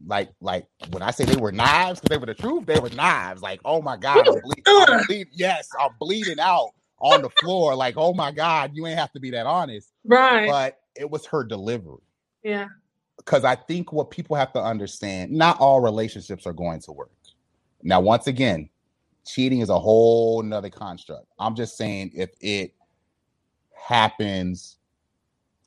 like 0.06 0.30
like 0.40 0.66
when 0.90 1.02
I 1.02 1.10
say 1.10 1.24
they 1.24 1.36
were 1.36 1.52
knives, 1.52 2.00
because 2.00 2.14
they 2.14 2.18
were 2.18 2.26
the 2.26 2.34
truth, 2.34 2.66
they 2.66 2.78
were 2.78 2.90
knives. 2.90 3.42
Like, 3.42 3.60
oh 3.64 3.82
my 3.82 3.96
god, 3.96 4.26
I'm 4.26 4.40
bleed, 4.40 4.62
I'm 4.66 5.24
yes, 5.32 5.68
I'm 5.78 5.90
bleeding 6.00 6.40
out 6.40 6.70
on 6.98 7.22
the 7.22 7.30
floor. 7.30 7.74
Like, 7.74 7.94
oh 7.96 8.14
my 8.14 8.30
god, 8.30 8.72
you 8.74 8.86
ain't 8.86 8.98
have 8.98 9.12
to 9.12 9.20
be 9.20 9.30
that 9.32 9.46
honest. 9.46 9.92
Right. 10.04 10.48
But 10.48 10.78
it 10.96 11.10
was 11.10 11.26
her 11.26 11.44
delivery. 11.44 12.02
yeah. 12.42 12.66
because 13.18 13.44
I 13.44 13.54
think 13.54 13.92
what 13.92 14.10
people 14.10 14.36
have 14.36 14.52
to 14.54 14.62
understand, 14.62 15.30
not 15.32 15.58
all 15.60 15.80
relationships 15.80 16.46
are 16.46 16.52
going 16.52 16.80
to 16.80 16.92
work. 16.92 17.10
Now, 17.82 18.00
once 18.00 18.26
again, 18.26 18.68
cheating 19.26 19.60
is 19.60 19.68
a 19.70 19.78
whole 19.78 20.42
nother 20.42 20.70
construct. 20.70 21.26
I'm 21.38 21.54
just 21.54 21.76
saying 21.76 22.12
if 22.14 22.30
it 22.40 22.74
happens 23.74 24.78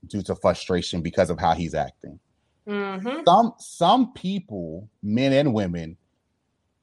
due 0.07 0.21
to 0.24 0.36
frustration 0.36 1.01
because 1.01 1.30
of 1.30 1.39
how 1.39 1.53
he's 1.53 1.74
acting. 1.74 2.19
Mm-hmm. 2.68 3.24
Some 3.26 3.53
some 3.57 4.14
people, 4.14 4.89
men 5.01 5.34
and 5.34 5.53
women, 5.53 5.97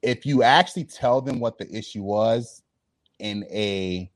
if 0.02 0.26
you 0.26 0.42
actually 0.42 0.84
tell 0.84 1.20
them 1.20 1.40
what 1.40 1.58
the 1.58 1.70
issue 1.74 2.02
was 2.02 2.62
in 3.18 3.44
a 3.50 4.10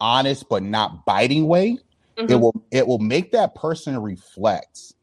honest 0.00 0.48
but 0.48 0.62
not 0.62 1.04
biting 1.04 1.46
way, 1.46 1.78
it 2.28 2.34
Mhm. 2.34 2.40
will 2.40 2.64
it 2.70 2.86
will 2.86 2.98
make 2.98 3.32
that 3.32 3.54
person 3.54 4.00
reflect 4.00 4.94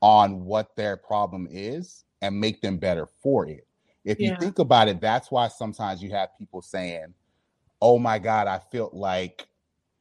on 0.00 0.44
what 0.44 0.74
their 0.76 0.96
problem 0.96 1.48
is 1.50 2.04
and 2.22 2.38
make 2.40 2.60
them 2.60 2.76
better 2.78 3.06
for 3.22 3.46
it. 3.48 3.66
If 4.04 4.20
you 4.20 4.32
think 4.40 4.58
about 4.58 4.88
it, 4.88 5.00
that's 5.00 5.30
why 5.30 5.48
sometimes 5.48 6.02
you 6.02 6.10
have 6.10 6.36
people 6.38 6.60
saying, 6.62 7.14
"Oh 7.80 7.98
my 7.98 8.18
God, 8.18 8.48
I 8.48 8.58
felt 8.58 8.94
like 8.94 9.46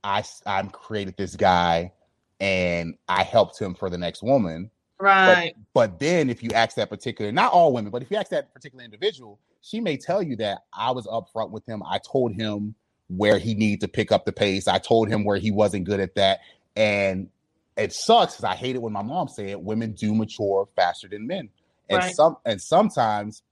I 0.04 0.24
I'm 0.46 0.70
created 0.70 1.16
this 1.18 1.36
guy 1.36 1.94
and 2.42 2.96
I 3.08 3.24
helped 3.24 3.58
him 3.60 3.74
for 3.76 3.90
the 3.90 3.98
next 3.98 4.22
woman." 4.22 4.70
Right. 5.00 5.56
But 5.74 6.00
then 6.00 6.30
if 6.30 6.44
you 6.44 6.52
ask 6.52 6.76
that 6.76 6.90
particular, 6.90 7.32
not 7.32 7.54
all 7.54 7.72
women, 7.74 7.92
but 7.92 8.02
if 8.02 8.12
you 8.12 8.18
ask 8.18 8.30
that 8.32 8.54
particular 8.54 8.84
individual, 8.84 9.40
she 9.62 9.80
may 9.80 9.96
tell 9.96 10.22
you 10.22 10.36
that 10.38 10.64
I 10.74 10.92
was 10.92 11.08
upfront 11.08 11.52
with 11.52 11.66
him. 11.66 11.82
I 11.84 12.00
told 12.00 12.34
him 12.34 12.76
where 13.08 13.38
he 13.38 13.54
needed 13.54 13.82
to 13.82 13.88
pick 13.88 14.12
up 14.12 14.26
the 14.26 14.32
pace. 14.32 14.68
I 14.68 14.78
told 14.80 15.10
him 15.10 15.24
where 15.24 15.38
he 15.38 15.52
wasn't 15.52 15.86
good 15.86 16.00
at 16.00 16.16
that. 16.16 16.40
And 16.76 17.30
it 17.78 17.94
sucks 17.94 18.36
because 18.36 18.46
I 18.46 18.56
hate 18.56 18.76
it 18.76 18.82
when 18.82 18.94
my 18.94 19.02
mom 19.02 19.28
say 19.28 19.50
it. 19.50 19.62
Women 19.62 19.94
do 19.94 20.14
mature 20.16 20.68
faster 20.76 21.08
than 21.08 21.28
men, 21.28 21.50
and 21.90 22.00
Right. 22.00 22.16
some 22.16 22.38
and 22.46 22.62
sometimes 22.62 23.44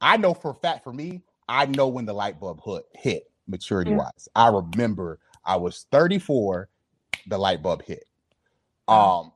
I 0.00 0.16
know 0.16 0.34
for 0.34 0.52
a 0.52 0.54
fact 0.54 0.84
for 0.84 0.92
me, 0.92 1.22
I 1.48 1.66
know 1.66 1.88
when 1.88 2.04
the 2.06 2.12
light 2.12 2.40
bulb 2.40 2.60
hit, 2.64 2.86
hit 2.94 3.30
maturity 3.46 3.92
wise. 3.92 4.28
I 4.34 4.48
remember 4.48 5.18
I 5.44 5.56
was 5.56 5.86
34, 5.90 6.68
the 7.26 7.38
light 7.38 7.62
bulb 7.62 7.82
hit. 7.82 8.04
Um, 8.88 9.32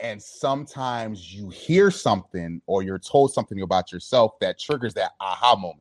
and 0.00 0.22
sometimes 0.22 1.34
you 1.34 1.50
hear 1.50 1.90
something 1.90 2.62
or 2.66 2.82
you're 2.82 2.98
told 3.00 3.32
something 3.34 3.62
about 3.62 3.92
yourself 3.92 4.38
that 4.40 4.58
triggers 4.60 4.94
that 4.94 5.12
aha 5.20 5.56
moment. 5.56 5.80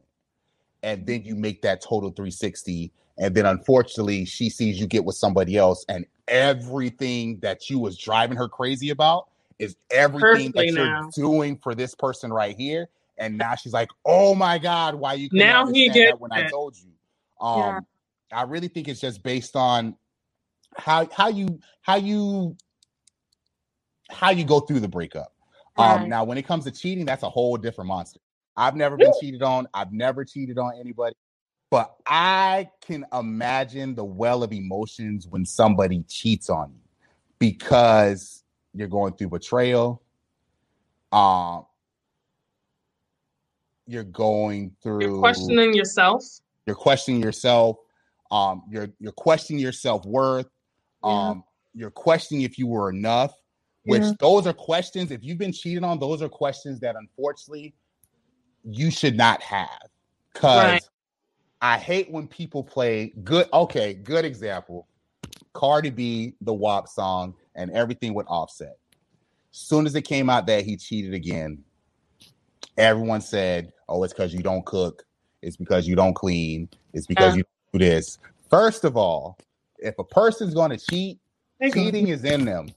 And 0.84 1.06
then 1.08 1.24
you 1.24 1.36
make 1.36 1.62
that 1.64 1.82
total 1.82 2.12
360. 2.12 2.92
And 3.18 3.36
then 3.36 3.46
unfortunately, 3.46 4.26
she 4.26 4.50
sees 4.50 4.80
you 4.80 4.88
get 4.88 5.06
with 5.06 5.16
somebody 5.16 5.58
else, 5.58 5.86
and 5.90 6.06
everything 6.28 7.40
that 7.42 7.70
you 7.70 7.80
was 7.80 7.98
driving 7.98 8.38
her 8.38 8.48
crazy 8.50 8.90
about 8.90 9.28
is 9.60 9.76
everything 9.92 10.52
that 10.56 10.76
you're 10.76 10.88
now. 10.88 11.12
doing 11.16 11.58
for 11.58 11.76
this 11.76 11.96
person 11.96 12.34
right 12.34 12.58
here. 12.58 12.90
And 13.18 13.38
now 13.38 13.56
she's 13.56 13.74
like, 13.74 13.90
"Oh 14.06 14.36
my 14.36 14.58
God, 14.58 14.96
why 14.96 15.14
you 15.16 15.30
Now 15.32 15.68
he 15.68 15.90
that 16.06 16.20
when 16.20 16.32
I 16.32 16.44
told 16.44 16.78
you?" 16.78 16.92
Um, 17.46 17.86
Yeah. 18.32 18.40
I 18.40 18.44
really 18.44 18.70
think 18.70 18.88
it's 18.88 19.02
just 19.02 19.24
based 19.24 19.56
on 19.56 19.96
how 20.78 21.08
how 21.14 21.30
you 21.30 21.60
how 21.82 21.96
you 21.98 22.58
how 24.12 24.30
you 24.32 24.44
go 24.44 24.60
through 24.60 24.80
the 24.82 24.88
breakup. 24.88 25.34
Um, 25.78 26.02
Right. 26.02 26.08
now, 26.10 26.24
when 26.24 26.38
it 26.38 26.44
comes 26.46 26.66
to 26.66 26.72
cheating, 26.72 27.06
that's 27.06 27.24
a 27.24 27.30
whole 27.30 27.58
different 27.58 27.88
monster. 27.88 28.20
I've 28.58 28.76
never 28.76 28.98
been 28.98 29.14
cheated 29.20 29.42
on. 29.42 29.68
I've 29.74 29.94
never 29.94 30.26
cheated 30.26 30.58
on 30.60 30.74
anybody, 30.80 31.16
but 31.70 31.96
I 32.06 32.70
can 32.86 33.06
imagine 33.14 33.96
the 33.96 34.04
well 34.04 34.44
of 34.44 34.52
emotions 34.52 35.28
when 35.28 35.46
somebody 35.46 36.04
cheats 36.08 36.50
on 36.50 36.72
you 36.74 36.82
because 37.40 38.44
you're 38.74 38.90
going 38.90 39.14
through 39.14 39.30
betrayal. 39.30 40.04
Um, 41.12 41.66
you're 43.88 44.04
going 44.04 44.76
through 44.84 45.08
You're 45.08 45.20
questioning 45.20 45.74
yourself. 45.74 46.24
you're 46.66 46.76
questioning 46.76 47.22
yourself 47.22 47.78
um 48.30 48.64
you're 48.70 48.88
you're 49.00 49.12
questioning 49.12 49.60
your 49.62 49.72
self-worth 49.74 50.48
Yeah. 51.04 51.30
um 51.32 51.44
you're 51.74 51.92
questioning 51.92 52.44
if 52.44 52.58
you 52.58 52.68
were 52.68 52.90
enough 52.90 53.34
which 53.84 54.02
Yeah. 54.02 54.14
those 54.20 54.46
are 54.48 54.54
questions 54.54 55.12
if 55.12 55.24
you've 55.24 55.38
been 55.38 55.54
cheated 55.54 55.84
on 55.84 56.00
those 56.00 56.22
are 56.22 56.30
questions 56.30 56.80
that 56.82 56.96
unfortunately 56.96 57.74
you 58.64 58.92
should 58.92 59.18
not 59.18 59.42
have 59.42 59.88
because 60.34 60.72
Right. 60.74 60.90
i 61.62 61.78
hate 61.78 62.12
when 62.12 62.28
people 62.28 62.64
play 62.64 63.14
good 63.24 63.48
okay 63.54 63.94
good 63.94 64.26
example 64.26 64.88
cardi 65.54 65.90
b 65.90 66.34
the 66.42 66.54
wap 66.54 66.88
song 66.88 67.34
and 67.56 67.72
everything 67.72 68.14
with 68.14 68.28
offset 68.28 68.78
soon 69.52 69.86
as 69.86 69.96
it 69.96 70.04
came 70.04 70.30
out 70.30 70.46
that 70.48 70.64
he 70.64 70.78
cheated 70.78 71.14
again 71.14 71.64
everyone 72.78 73.20
said 73.22 73.74
oh 73.90 74.04
it's 74.04 74.14
because 74.14 74.34
you 74.34 74.42
don't 74.42 74.66
cook 74.66 75.04
it's 75.42 75.58
because 75.58 75.88
you 75.88 75.96
don't 75.96 76.14
clean 76.14 76.70
it's 76.94 77.08
because 77.08 77.36
Yeah. 77.36 77.40
you 77.74 77.80
do 77.80 77.86
this 77.86 78.20
first 78.50 78.84
of 78.86 78.96
all 78.96 79.38
if 79.80 79.98
a 79.98 80.04
person's 80.04 80.54
going 80.54 80.70
to 80.70 80.78
cheat 80.78 81.20
cheating 81.74 82.08
is 82.08 82.24
in 82.24 82.46
them. 82.46 82.70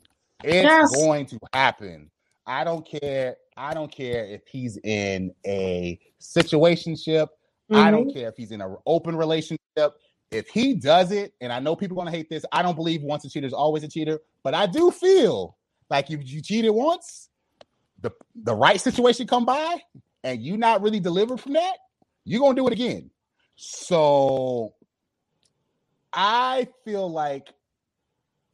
It's 0.45 0.63
Yes. 0.63 0.91
going 0.91 1.27
to 1.27 1.39
happen. 1.55 2.11
I 2.47 2.65
don't 2.65 2.87
care. 2.87 3.37
I 3.57 3.73
don't 3.73 3.91
care 3.91 4.27
if 4.27 4.43
he's 4.47 4.77
in 4.85 5.33
a 5.47 5.99
situationship. 6.21 7.29
I 7.73 7.91
Mhm. 7.91 7.91
don't 7.91 8.13
care 8.13 8.29
if 8.29 8.37
he's 8.37 8.51
in 8.51 8.61
an 8.61 8.77
open 8.85 9.17
relationship. 9.17 9.95
If 10.31 10.49
he 10.49 10.75
does 10.75 11.13
it, 11.13 11.33
and 11.41 11.53
I 11.53 11.61
know 11.61 11.75
people 11.75 11.97
are 11.97 12.03
going 12.03 12.13
to 12.13 12.17
hate 12.17 12.29
this, 12.29 12.45
I 12.53 12.63
don't 12.63 12.77
believe 12.77 13.03
once 13.03 13.25
a 13.25 13.31
cheater 13.31 13.47
is 13.47 13.53
always 13.55 13.85
a 13.85 13.89
cheater, 13.89 14.21
but 14.43 14.53
I 14.53 14.67
do 14.67 14.91
feel 14.91 15.57
like 15.89 16.11
if 16.11 16.31
you 16.31 16.43
cheated 16.43 16.73
once, 16.73 17.31
the 18.01 18.11
the 18.35 18.55
right 18.55 18.81
situation 18.81 19.27
come 19.27 19.47
by, 19.47 19.81
and 20.25 20.43
you 20.43 20.59
not 20.59 20.83
really 20.83 21.01
delivered 21.01 21.41
from 21.41 21.55
that, 21.55 21.77
you're 22.25 22.41
gonna 22.41 22.55
do 22.55 22.67
it 22.67 22.73
again. 22.73 23.11
So 23.57 24.75
I 26.13 26.69
feel 26.85 27.11
like 27.11 27.49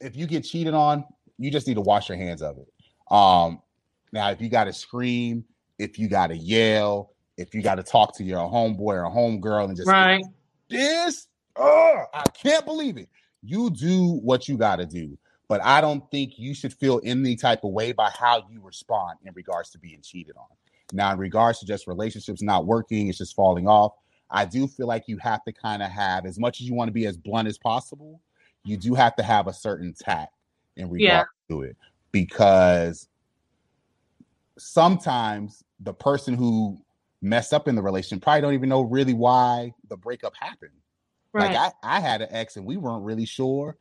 if 0.00 0.16
you 0.16 0.26
get 0.26 0.44
cheated 0.44 0.74
on, 0.74 1.04
you 1.40 1.50
just 1.50 1.66
need 1.66 1.74
to 1.74 1.80
wash 1.80 2.08
your 2.08 2.18
hands 2.18 2.42
of 2.42 2.58
it. 2.58 2.68
Um, 3.10 3.62
now, 4.12 4.30
if 4.30 4.40
you 4.40 4.50
got 4.50 4.64
to 4.64 4.72
scream, 4.72 5.44
if 5.78 5.98
you 5.98 6.06
got 6.06 6.26
to 6.26 6.36
yell, 6.36 7.12
if 7.38 7.54
you 7.54 7.62
got 7.62 7.76
to 7.76 7.82
talk 7.82 8.14
to 8.18 8.24
your 8.24 8.40
homeboy 8.40 9.02
or 9.02 9.10
homegirl 9.10 9.68
and 9.68 9.76
just 9.76 9.88
Right. 9.88 10.22
this, 10.68 11.28
oh, 11.56 12.04
I 12.12 12.24
can't 12.34 12.66
believe 12.66 12.98
it. 12.98 13.08
You 13.42 13.70
do 13.70 14.20
what 14.22 14.48
you 14.48 14.58
got 14.58 14.76
to 14.76 14.86
do, 14.86 15.16
but 15.48 15.64
I 15.64 15.80
don't 15.80 16.08
think 16.10 16.38
you 16.38 16.52
should 16.52 16.74
feel 16.74 17.00
any 17.04 17.36
type 17.36 17.64
of 17.64 17.70
way 17.70 17.92
by 17.92 18.10
how 18.10 18.44
you 18.50 18.60
respond 18.62 19.18
in 19.24 19.32
regards 19.32 19.70
to 19.70 19.78
being 19.78 20.02
cheated 20.02 20.36
on. 20.36 20.44
Now, 20.92 21.12
in 21.12 21.18
regards 21.18 21.60
to 21.60 21.66
just 21.66 21.86
relationships 21.86 22.42
not 22.42 22.66
working, 22.66 23.08
it's 23.08 23.16
just 23.16 23.34
falling 23.34 23.66
off. 23.66 23.92
I 24.30 24.44
do 24.44 24.68
feel 24.68 24.86
like 24.86 25.04
you 25.06 25.16
have 25.18 25.42
to 25.44 25.52
kind 25.52 25.82
of 25.82 25.90
have, 25.90 26.26
as 26.26 26.38
much 26.38 26.60
as 26.60 26.68
you 26.68 26.74
want 26.74 26.88
to 26.88 26.92
be 26.92 27.06
as 27.06 27.16
blunt 27.16 27.48
as 27.48 27.56
possible, 27.56 28.20
you 28.62 28.76
do 28.76 28.94
have 28.94 29.16
to 29.16 29.22
have 29.22 29.46
a 29.46 29.54
certain 29.54 29.94
tact 29.98 30.34
in 30.80 30.90
regards 30.90 31.28
Yeah. 31.48 31.54
to 31.56 31.62
it 31.62 31.76
because 32.12 33.08
sometimes 34.58 35.62
the 35.80 35.94
person 35.94 36.34
who 36.34 36.78
messed 37.22 37.52
up 37.52 37.68
in 37.68 37.74
the 37.74 37.82
relationship 37.82 38.22
probably 38.22 38.40
don't 38.40 38.54
even 38.54 38.68
know 38.68 38.82
really 38.82 39.14
why 39.14 39.72
the 39.88 39.96
breakup 39.96 40.34
happened. 40.38 40.72
Right. 41.32 41.54
Like 41.54 41.72
I, 41.82 41.96
I 41.98 42.00
had 42.00 42.22
an 42.22 42.28
ex 42.30 42.56
and 42.56 42.66
we 42.66 42.76
weren't 42.76 43.04
really 43.04 43.26
sure 43.26 43.76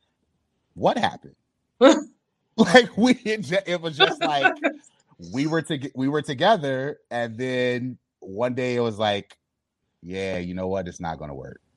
what 0.76 0.98
happened. 0.98 1.36
like 1.80 2.96
we 2.98 3.14
it, 3.24 3.82
was 3.82 3.98
just 3.98 4.22
like 4.22 4.54
we 5.34 5.48
were 5.48 5.62
to 5.62 5.90
we 5.96 6.08
were 6.10 6.22
together 6.22 7.00
and 7.10 7.38
then 7.38 7.98
one 8.20 8.54
day 8.54 8.76
it 8.76 8.82
was 8.82 9.00
like 9.00 9.38
yeah 10.02 10.38
you 10.38 10.54
know 10.54 10.68
what 10.68 10.88
it's 10.88 11.00
not 11.00 11.18
gonna 11.18 11.34
work 11.34 11.62
I 11.64 11.69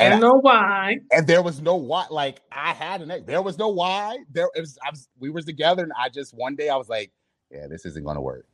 and, 0.00 0.12
don't 0.12 0.20
know 0.20 0.40
why. 0.40 0.98
and 1.12 1.26
there 1.26 1.42
was 1.42 1.62
no 1.62 1.76
why 1.76 2.06
like 2.10 2.40
i 2.52 2.72
had 2.72 3.02
an 3.02 3.10
ex 3.10 3.24
there 3.26 3.42
was 3.42 3.58
no 3.58 3.68
why 3.68 4.18
there 4.32 4.48
it 4.54 4.60
was 4.60 4.78
i 4.86 4.90
was 4.90 5.08
we 5.18 5.30
were 5.30 5.42
together 5.42 5.82
and 5.84 5.92
i 5.98 6.08
just 6.08 6.34
one 6.34 6.56
day 6.56 6.68
i 6.68 6.76
was 6.76 6.88
like 6.88 7.12
yeah 7.50 7.66
this 7.68 7.86
isn't 7.86 8.04
gonna 8.04 8.20
work 8.22 8.46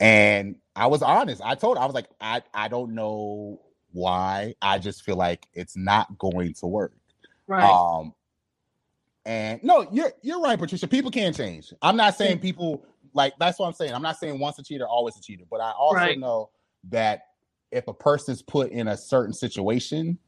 and 0.00 0.56
i 0.76 0.86
was 0.86 1.02
honest 1.02 1.42
i 1.44 1.54
told 1.54 1.76
her, 1.78 1.82
i 1.82 1.86
was 1.86 1.94
like 1.94 2.08
i 2.20 2.42
i 2.54 2.68
don't 2.68 2.94
know 2.94 3.60
why 3.92 4.54
i 4.62 4.78
just 4.78 5.02
feel 5.04 5.16
like 5.16 5.46
it's 5.54 5.76
not 5.76 6.18
going 6.18 6.54
to 6.54 6.66
work 6.66 6.94
Right. 7.48 7.82
um, 7.98 8.12
and 9.24 9.62
no, 9.62 9.86
you're 9.92 10.12
you're 10.22 10.40
right, 10.40 10.58
Patricia. 10.58 10.88
People 10.88 11.10
can 11.10 11.32
change. 11.32 11.72
I'm 11.82 11.96
not 11.96 12.16
saying 12.16 12.40
people 12.40 12.84
like 13.14 13.34
that's 13.38 13.58
what 13.58 13.66
I'm 13.66 13.72
saying. 13.72 13.94
I'm 13.94 14.02
not 14.02 14.18
saying 14.18 14.38
once 14.38 14.58
a 14.58 14.62
cheater, 14.64 14.86
always 14.86 15.16
a 15.16 15.22
cheater. 15.22 15.44
But 15.50 15.60
I 15.60 15.70
also 15.72 15.96
Right. 15.96 16.18
know 16.18 16.50
that 16.90 17.22
if 17.70 17.86
a 17.88 17.94
person's 17.94 18.42
put 18.42 18.70
in 18.72 18.88
a 18.88 18.96
certain 18.96 19.32
situation, 19.32 20.18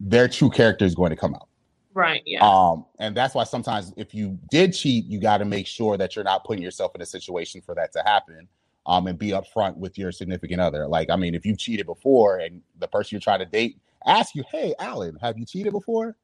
their 0.00 0.28
true 0.28 0.50
character 0.50 0.84
is 0.84 0.94
going 0.94 1.10
to 1.10 1.16
come 1.16 1.34
out. 1.34 1.48
right. 1.94 2.22
Yeah. 2.26 2.46
Um, 2.46 2.84
and 2.98 3.16
that's 3.16 3.34
why 3.34 3.44
sometimes 3.44 3.92
if 3.96 4.14
you 4.14 4.38
did 4.50 4.74
cheat, 4.74 5.06
you 5.06 5.20
got 5.20 5.38
to 5.38 5.44
make 5.44 5.66
sure 5.66 5.96
that 5.96 6.14
you're 6.14 6.24
not 6.24 6.44
putting 6.44 6.62
yourself 6.62 6.94
in 6.94 7.00
a 7.00 7.06
situation 7.06 7.60
for 7.60 7.74
that 7.74 7.92
to 7.92 8.02
happen. 8.04 8.48
Um, 8.88 9.08
and 9.08 9.18
be 9.18 9.30
upfront 9.30 9.76
with 9.78 9.98
your 9.98 10.12
significant 10.12 10.60
other. 10.60 10.86
Like, 10.86 11.10
I 11.10 11.16
mean, 11.16 11.34
if 11.34 11.44
you've 11.44 11.58
cheated 11.58 11.86
before 11.86 12.38
and 12.38 12.62
the 12.78 12.86
person 12.86 13.16
you're 13.16 13.20
trying 13.20 13.40
to 13.40 13.44
date 13.44 13.80
asks 14.06 14.36
you, 14.36 14.44
"Hey, 14.48 14.74
Alan, 14.78 15.16
have 15.20 15.36
you 15.36 15.44
cheated 15.44 15.72
before?" 15.72 16.16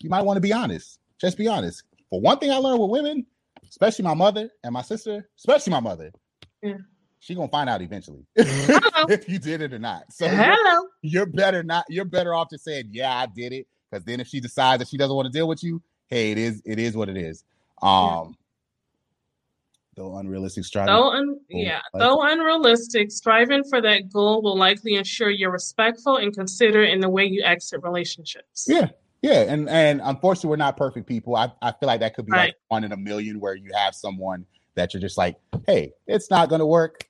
You 0.00 0.10
might 0.10 0.20
want 0.20 0.36
to 0.36 0.42
be 0.42 0.52
honest. 0.52 0.98
Just 1.18 1.38
be 1.38 1.48
honest. 1.48 1.84
For 2.10 2.20
one 2.20 2.38
thing, 2.38 2.50
I 2.50 2.56
learned 2.56 2.80
with 2.80 2.90
women, 2.90 3.24
especially 3.66 4.02
my 4.02 4.12
mother 4.12 4.50
and 4.62 4.74
my 4.74 4.82
sister, 4.82 5.26
especially 5.38 5.70
my 5.70 5.80
mother, 5.80 6.12
Yeah. 6.62 6.74
She 7.20 7.34
gonna 7.34 7.48
find 7.48 7.68
out 7.70 7.82
eventually 7.82 8.24
if 8.36 9.28
you 9.28 9.38
did 9.38 9.60
it 9.60 9.72
or 9.72 9.78
not. 9.78 10.10
So 10.12 10.24
you're- 10.26 10.36
Hello. 10.38 10.88
you're 11.02 11.26
better 11.26 11.62
not 11.62 11.84
you're 11.88 12.04
better 12.04 12.34
off 12.34 12.48
just 12.50 12.64
saying 12.64 12.88
yeah 12.92 13.14
i 13.16 13.26
did 13.26 13.52
it 13.52 13.66
because 13.90 14.04
then 14.04 14.20
if 14.20 14.26
she 14.26 14.40
decides 14.40 14.80
that 14.80 14.88
she 14.88 14.96
doesn't 14.96 15.14
want 15.14 15.26
to 15.26 15.32
deal 15.32 15.46
with 15.48 15.62
you 15.62 15.80
hey 16.08 16.32
it 16.32 16.38
is 16.38 16.62
it 16.64 16.78
is 16.78 16.96
what 16.96 17.08
it 17.08 17.16
is 17.16 17.44
um 17.82 18.34
though 19.96 20.16
unrealistic 20.16 20.64
strategy 20.64 20.92
Though 20.94 21.10
un- 21.10 21.40
yeah, 21.48 21.80
like- 21.92 22.00
though 22.00 22.22
unrealistic, 22.22 23.10
striving 23.10 23.64
for 23.64 23.80
that 23.82 24.10
goal 24.12 24.40
will 24.42 24.56
likely 24.56 24.94
ensure 24.94 25.30
you're 25.30 25.50
respectful 25.50 26.16
and 26.16 26.34
considerate 26.34 26.90
in 26.92 27.00
the 27.00 27.08
way 27.08 27.24
you 27.24 27.42
exit 27.42 27.82
relationships. 27.82 28.66
yeah 28.68 28.88
yeah 29.22 29.40
and 29.52 29.68
and 29.68 30.00
unfortunately 30.04 30.48
we're 30.50 30.56
not 30.56 30.76
perfect 30.76 31.06
people 31.06 31.36
i, 31.36 31.50
I 31.60 31.72
feel 31.72 31.86
like 31.88 32.00
that 32.00 32.14
could 32.14 32.24
be 32.26 32.32
Right. 32.32 32.46
like 32.48 32.56
one 32.68 32.84
in 32.84 32.92
a 32.92 32.96
million 32.96 33.40
where 33.40 33.54
you 33.54 33.70
have 33.74 33.94
someone 33.94 34.46
that 34.76 34.94
you're 34.94 35.00
just 35.00 35.18
like 35.18 35.36
hey 35.66 35.92
it's 36.06 36.30
not 36.30 36.48
gonna 36.48 36.66
work 36.66 37.04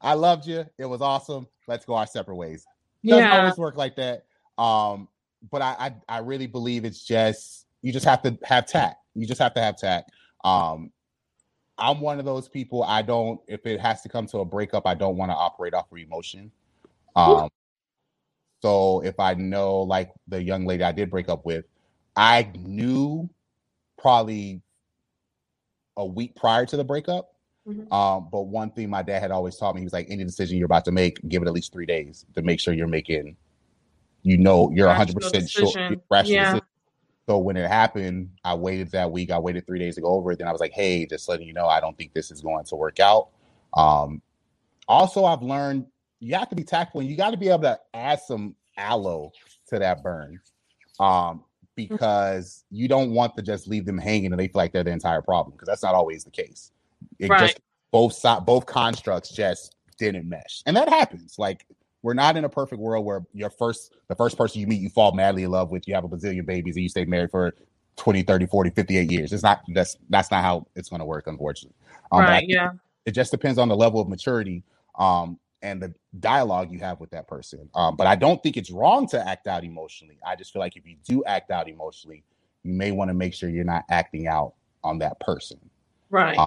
i 0.00 0.14
loved 0.14 0.46
you 0.46 0.64
it 0.78 0.84
was 0.86 1.00
awesome 1.00 1.46
let's 1.68 1.84
go 1.84 1.94
our 1.94 2.06
separate 2.06 2.36
ways 2.36 2.66
doesn't 3.06 3.30
Yeah. 3.30 3.38
always 3.38 3.56
work 3.56 3.76
like 3.76 3.96
that. 3.96 4.24
Um, 4.58 5.08
but 5.50 5.62
I, 5.62 5.76
I 6.08 6.16
I 6.16 6.18
really 6.18 6.46
believe 6.46 6.84
it's 6.84 7.04
just 7.04 7.66
you 7.82 7.92
just 7.92 8.04
have 8.06 8.22
to 8.22 8.36
have 8.42 8.66
tact. 8.66 8.96
You 9.14 9.26
just 9.26 9.40
have 9.40 9.54
to 9.54 9.60
have 9.60 9.76
tact. 9.76 10.10
Um, 10.44 10.90
I'm 11.78 12.00
one 12.00 12.18
of 12.18 12.24
those 12.24 12.48
people. 12.48 12.82
I 12.82 13.02
don't 13.02 13.40
if 13.46 13.64
it 13.66 13.80
has 13.80 14.02
to 14.02 14.08
come 14.08 14.26
to 14.28 14.38
a 14.38 14.44
breakup, 14.44 14.86
I 14.86 14.94
don't 14.94 15.16
want 15.16 15.30
to 15.30 15.36
operate 15.36 15.74
off 15.74 15.92
of 15.92 15.98
emotion. 15.98 16.50
Um, 17.14 17.48
so 18.62 19.02
if 19.04 19.20
I 19.20 19.34
know 19.34 19.82
like 19.82 20.12
the 20.26 20.42
young 20.42 20.66
lady 20.66 20.82
I 20.82 20.92
did 20.92 21.10
break 21.10 21.28
up 21.28 21.44
with, 21.46 21.64
I 22.16 22.50
knew 22.56 23.28
probably 23.98 24.62
a 25.96 26.04
week 26.04 26.34
prior 26.34 26.66
to 26.66 26.76
the 26.76 26.84
breakup. 26.84 27.35
Mhm. 27.66 27.92
Um, 27.92 28.28
but 28.30 28.42
one 28.42 28.70
thing 28.70 28.90
my 28.90 29.02
dad 29.02 29.20
had 29.20 29.30
always 29.30 29.56
taught 29.56 29.74
me, 29.74 29.80
he 29.80 29.84
was 29.84 29.92
like, 29.92 30.06
any 30.08 30.24
decision 30.24 30.56
you're 30.56 30.66
about 30.66 30.84
to 30.84 30.92
make, 30.92 31.18
give 31.28 31.42
it 31.42 31.48
at 31.48 31.54
least 31.54 31.72
three 31.72 31.86
days 31.86 32.24
to 32.34 32.42
make 32.42 32.60
sure 32.60 32.74
you're 32.74 32.86
making, 32.86 33.36
you 34.22 34.36
know, 34.38 34.70
you're 34.72 34.86
Rational 34.86 35.14
100 35.14 35.14
percent 35.14 35.50
sure. 35.50 36.00
Rational 36.10 36.34
Yeah. 36.34 36.44
decision. 36.44 36.66
So 37.28 37.38
when 37.38 37.56
it 37.56 37.68
happened, 37.68 38.30
I 38.44 38.54
waited 38.54 38.92
that 38.92 39.10
week. 39.10 39.32
I 39.32 39.38
waited 39.38 39.66
three 39.66 39.80
days 39.80 39.96
to 39.96 40.00
go 40.00 40.08
over 40.08 40.30
it. 40.30 40.38
Then 40.38 40.46
I 40.46 40.52
was 40.52 40.60
like, 40.60 40.72
hey, 40.72 41.06
just 41.06 41.28
letting 41.28 41.46
you 41.48 41.52
know, 41.52 41.66
I 41.66 41.80
don't 41.80 41.98
think 41.98 42.14
this 42.14 42.30
is 42.30 42.40
going 42.40 42.64
to 42.66 42.76
work 42.76 43.00
out. 43.00 43.30
Um, 43.76 44.22
also, 44.86 45.24
I've 45.24 45.42
learned 45.42 45.86
you 46.20 46.36
have 46.36 46.48
to 46.50 46.56
be 46.56 46.62
tactful 46.62 47.00
and 47.00 47.10
you 47.10 47.16
got 47.16 47.30
to 47.32 47.36
be 47.36 47.48
able 47.48 47.62
to 47.62 47.80
add 47.94 48.20
some 48.20 48.54
aloe 48.76 49.32
to 49.68 49.78
that 49.80 50.04
burn. 50.04 50.40
Um, 51.00 51.44
because 51.74 52.64
you 52.70 52.88
don't 52.88 53.10
want 53.10 53.36
to 53.36 53.42
just 53.42 53.68
leave 53.68 53.84
them 53.84 53.98
hanging 53.98 54.32
and 54.32 54.38
they 54.38 54.46
feel 54.46 54.52
like 54.54 54.72
they're 54.72 54.84
the 54.84 54.92
entire 54.92 55.20
problem 55.20 55.52
because 55.52 55.66
that's 55.66 55.82
not 55.82 55.94
always 55.94 56.24
the 56.24 56.30
case. 56.30 56.70
It 57.18 57.30
Right. 57.30 57.40
just 57.40 57.60
both 57.90 58.12
side 58.12 58.44
both 58.44 58.66
constructs 58.66 59.30
just 59.30 59.76
didn't 59.98 60.28
mesh. 60.28 60.62
And 60.66 60.76
that 60.76 60.88
happens. 60.88 61.38
Like 61.38 61.66
we're 62.02 62.14
not 62.14 62.36
in 62.36 62.44
a 62.44 62.48
perfect 62.48 62.80
world 62.80 63.04
where 63.04 63.24
your 63.32 63.50
first 63.50 63.94
the 64.08 64.14
first 64.14 64.36
person 64.36 64.60
you 64.60 64.66
meet 64.66 64.80
you 64.80 64.90
fall 64.90 65.12
madly 65.12 65.44
in 65.44 65.50
love 65.50 65.70
with, 65.70 65.88
you 65.88 65.94
have 65.94 66.04
a 66.04 66.08
bazillion 66.08 66.46
babies 66.46 66.76
and 66.76 66.82
you 66.82 66.88
stay 66.88 67.04
married 67.04 67.30
for 67.30 67.54
20, 67.96 68.22
30, 68.22 68.46
40, 68.46 68.70
58 68.70 69.10
years. 69.10 69.32
It's 69.32 69.42
not 69.42 69.62
that's 69.74 69.96
that's 70.10 70.30
not 70.30 70.42
how 70.42 70.66
it's 70.76 70.88
going 70.88 71.00
to 71.00 71.06
work 71.06 71.26
unfortunately. 71.26 71.76
Um, 72.12 72.20
right. 72.20 72.44
Yeah. 72.46 72.72
it 73.04 73.12
just 73.12 73.30
depends 73.30 73.58
on 73.58 73.68
the 73.68 73.76
level 73.76 74.00
of 74.00 74.08
maturity 74.08 74.62
um 74.98 75.38
and 75.62 75.82
the 75.82 75.92
dialogue 76.20 76.70
you 76.70 76.78
have 76.78 77.00
with 77.00 77.10
that 77.10 77.26
person 77.26 77.68
um 77.74 77.96
but 77.96 78.06
i 78.06 78.14
don't 78.14 78.42
think 78.42 78.56
it's 78.56 78.70
wrong 78.70 79.06
to 79.06 79.28
act 79.28 79.46
out 79.46 79.64
emotionally 79.64 80.18
i 80.26 80.34
just 80.36 80.52
feel 80.52 80.60
like 80.60 80.76
if 80.76 80.86
you 80.86 80.96
do 81.04 81.24
act 81.24 81.50
out 81.50 81.68
emotionally 81.68 82.22
you 82.62 82.72
may 82.72 82.92
want 82.92 83.08
to 83.08 83.14
make 83.14 83.34
sure 83.34 83.48
you're 83.48 83.64
not 83.64 83.84
acting 83.90 84.26
out 84.26 84.54
on 84.84 84.98
that 84.98 85.18
person 85.20 85.58
Right. 86.10 86.38
Uh, 86.38 86.46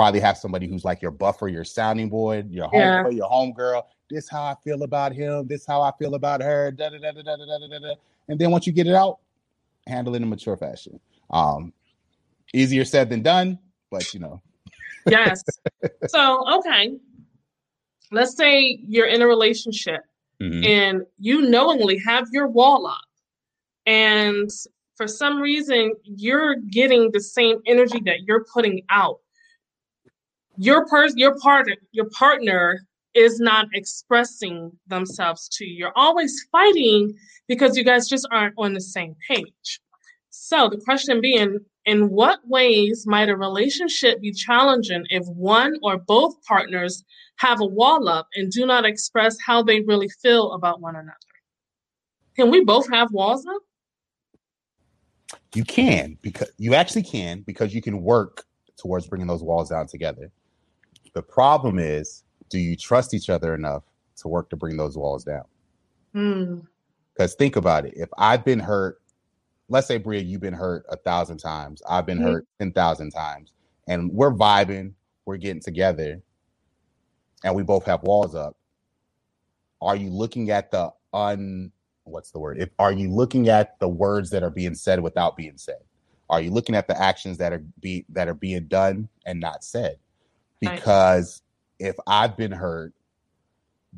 probably 0.00 0.20
have 0.20 0.38
somebody 0.38 0.66
who's 0.66 0.82
like 0.82 1.02
your 1.02 1.10
buffer, 1.10 1.46
your 1.46 1.62
sounding 1.62 2.08
board, 2.08 2.50
your 2.50 2.68
home 2.68 2.80
yeah. 2.80 3.02
girl, 3.02 3.12
your 3.12 3.28
home 3.28 3.52
girl. 3.52 3.86
This 4.08 4.30
how 4.30 4.42
I 4.42 4.54
feel 4.64 4.82
about 4.82 5.12
him. 5.12 5.46
This 5.46 5.66
how 5.66 5.82
I 5.82 5.92
feel 5.98 6.14
about 6.14 6.40
her. 6.40 6.70
Da, 6.70 6.88
da, 6.88 6.96
da, 6.96 7.12
da, 7.12 7.22
da, 7.22 7.36
da, 7.36 7.58
da, 7.68 7.78
da. 7.78 7.94
And 8.28 8.38
then 8.38 8.50
once 8.50 8.66
you 8.66 8.72
get 8.72 8.86
it 8.86 8.94
out, 8.94 9.18
handle 9.86 10.14
it 10.14 10.16
in 10.16 10.22
a 10.22 10.26
mature 10.26 10.56
fashion. 10.56 10.98
Um, 11.28 11.74
easier 12.54 12.86
said 12.86 13.10
than 13.10 13.20
done, 13.20 13.58
but 13.90 14.14
you 14.14 14.20
know. 14.20 14.40
yes. 15.06 15.42
So 16.08 16.46
okay, 16.60 16.96
let's 18.10 18.34
say 18.38 18.80
you're 18.86 19.06
in 19.06 19.20
a 19.20 19.26
relationship 19.26 20.00
mm-hmm. 20.40 20.64
and 20.64 21.02
you 21.18 21.42
knowingly 21.42 21.98
have 22.06 22.26
your 22.32 22.48
wall 22.48 22.86
up, 22.86 23.04
and 23.84 24.48
for 24.96 25.06
some 25.06 25.42
reason 25.42 25.92
you're 26.04 26.56
getting 26.56 27.10
the 27.12 27.20
same 27.20 27.58
energy 27.66 28.00
that 28.06 28.22
you're 28.22 28.44
putting 28.44 28.80
out 28.88 29.20
your 30.62 30.84
person, 30.88 31.16
your 31.16 31.38
partner, 31.38 31.74
your 31.92 32.10
partner 32.10 32.86
is 33.14 33.40
not 33.40 33.68
expressing 33.72 34.70
themselves 34.88 35.48
to 35.52 35.64
you. 35.64 35.74
You're 35.74 35.96
always 35.96 36.46
fighting 36.52 37.14
because 37.48 37.78
you 37.78 37.82
guys 37.82 38.06
just 38.06 38.28
aren't 38.30 38.52
on 38.58 38.74
the 38.74 38.80
same 38.82 39.16
page. 39.26 39.80
So 40.28 40.68
the 40.68 40.76
question 40.76 41.22
being, 41.22 41.60
in 41.86 42.10
what 42.10 42.40
ways 42.46 43.06
might 43.06 43.30
a 43.30 43.36
relationship 43.38 44.20
be 44.20 44.32
challenging 44.32 45.06
if 45.08 45.24
one 45.28 45.78
or 45.82 45.96
both 45.96 46.34
partners 46.46 47.04
have 47.36 47.62
a 47.62 47.66
wall 47.66 48.06
up 48.06 48.28
and 48.34 48.52
do 48.52 48.66
not 48.66 48.84
express 48.84 49.38
how 49.42 49.62
they 49.62 49.80
really 49.80 50.10
feel 50.22 50.52
about 50.52 50.82
one 50.82 50.94
another? 50.94 51.16
Can 52.36 52.50
we 52.50 52.62
both 52.62 52.86
have 52.90 53.10
walls 53.12 53.46
up? 53.46 53.62
You 55.54 55.64
can 55.64 56.18
because 56.20 56.50
you 56.58 56.74
actually 56.74 57.04
can 57.04 57.40
because 57.46 57.72
you 57.72 57.80
can 57.80 58.02
work 58.02 58.44
towards 58.76 59.06
bringing 59.06 59.26
those 59.26 59.42
walls 59.42 59.70
down 59.70 59.86
together. 59.86 60.30
The 61.12 61.22
problem 61.22 61.78
is, 61.78 62.24
do 62.48 62.58
you 62.58 62.76
trust 62.76 63.14
each 63.14 63.30
other 63.30 63.54
enough 63.54 63.84
to 64.16 64.28
work 64.28 64.50
to 64.50 64.56
bring 64.56 64.76
those 64.76 64.96
walls 64.96 65.24
down? 65.24 65.44
Hmm. 66.12 66.58
Because 67.14 67.34
think 67.34 67.56
about 67.56 67.86
it. 67.86 67.94
If 67.96 68.08
I've 68.18 68.44
been 68.44 68.58
hurt, 68.60 69.00
let's 69.68 69.86
say 69.86 69.98
Bria, 69.98 70.20
you've 70.20 70.40
been 70.40 70.54
hurt 70.54 70.84
a 70.88 70.96
thousand 70.96 71.38
times, 71.38 71.82
I've 71.88 72.06
been 72.06 72.18
Mhm. 72.18 72.22
hurt 72.22 72.46
ten 72.58 72.72
thousand 72.72 73.10
times, 73.10 73.52
and 73.88 74.12
we're 74.12 74.32
vibing, 74.32 74.94
we're 75.26 75.36
getting 75.36 75.60
together, 75.60 76.20
and 77.44 77.54
we 77.54 77.62
both 77.62 77.84
have 77.84 78.02
walls 78.02 78.34
up. 78.34 78.56
Are 79.80 79.96
you 79.96 80.10
looking 80.10 80.50
at 80.50 80.70
the 80.70 80.92
un 81.12 81.72
what's 82.04 82.30
the 82.30 82.38
word? 82.38 82.58
If 82.58 82.70
are 82.78 82.92
you 82.92 83.10
looking 83.10 83.48
at 83.48 83.78
the 83.78 83.88
words 83.88 84.30
that 84.30 84.42
are 84.42 84.50
being 84.50 84.74
said 84.74 85.00
without 85.00 85.36
being 85.36 85.56
said? 85.58 85.80
Are 86.28 86.40
you 86.40 86.50
looking 86.50 86.74
at 86.74 86.86
the 86.88 87.00
actions 87.00 87.38
that 87.38 87.52
are 87.52 87.64
be 87.80 88.04
that 88.10 88.28
are 88.28 88.34
being 88.34 88.66
done 88.66 89.08
and 89.26 89.38
not 89.40 89.62
said? 89.64 89.98
Right. 90.62 90.76
Because 90.76 91.42
if 91.78 91.96
I've 92.06 92.36
been 92.36 92.52
hurt, 92.52 92.92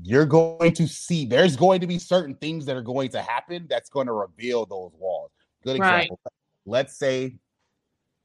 you're 0.02 0.26
going 0.26 0.72
to 0.74 0.88
see 0.88 1.26
there's 1.26 1.56
going 1.56 1.80
to 1.80 1.86
be 1.86 1.98
certain 1.98 2.34
things 2.36 2.64
that 2.66 2.76
are 2.76 2.82
going 2.82 3.10
to 3.10 3.20
happen 3.20 3.66
that's 3.68 3.90
going 3.90 4.06
to 4.06 4.12
reveal 4.12 4.64
those 4.64 4.92
walls. 4.98 5.30
Good 5.62 5.78
Right. 5.78 6.04
example. 6.04 6.20
Let's 6.64 6.96
say 6.96 7.36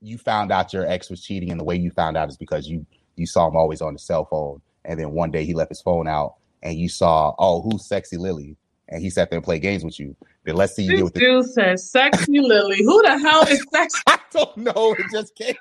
you 0.02 0.18
found 0.18 0.52
out 0.52 0.74
your 0.74 0.86
ex 0.88 1.10
was 1.10 1.24
cheating, 1.24 1.52
and 1.52 1.60
the 1.60 1.64
way 1.64 1.76
you 1.76 1.92
found 1.92 2.18
out 2.18 2.30
is 2.30 2.38
because 2.38 2.68
you 2.68 2.86
you 3.16 3.26
saw 3.26 3.48
him 3.48 3.56
always 3.56 3.82
on 3.82 3.94
the 3.94 4.00
cell 4.00 4.26
phone, 4.26 4.62
and 4.86 5.00
then 5.00 5.12
one 5.12 5.32
day 5.32 5.44
he 5.44 5.54
left 5.54 5.70
his 5.70 5.82
phone 5.82 6.08
out, 6.08 6.36
and 6.62 6.78
you 6.78 6.88
saw, 6.88 7.34
oh, 7.40 7.62
who's 7.62 7.88
sexy 7.88 8.18
Lily? 8.18 8.56
And 8.90 9.02
he 9.02 9.10
sat 9.10 9.30
there 9.30 9.38
and 9.38 9.44
played 9.44 9.64
games 9.64 9.84
with 9.84 10.00
you. 10.00 10.16
Then 10.46 10.56
let's 10.56 10.74
see 10.74 10.84
you 10.84 10.92
This 10.92 10.98
get 10.98 11.04
with 11.04 11.14
the 11.16 11.20
dude 11.20 11.46
says 11.46 11.92
sexy 11.92 12.40
Lily. 12.40 12.78
Who 12.84 13.02
the 13.02 13.18
hell 13.20 13.42
is 13.48 13.66
sexy, 13.74 14.02
I 14.08 14.20
don't 14.32 14.58
know. 14.58 14.96
It 14.98 15.06
just 15.12 15.36
came. 15.36 15.56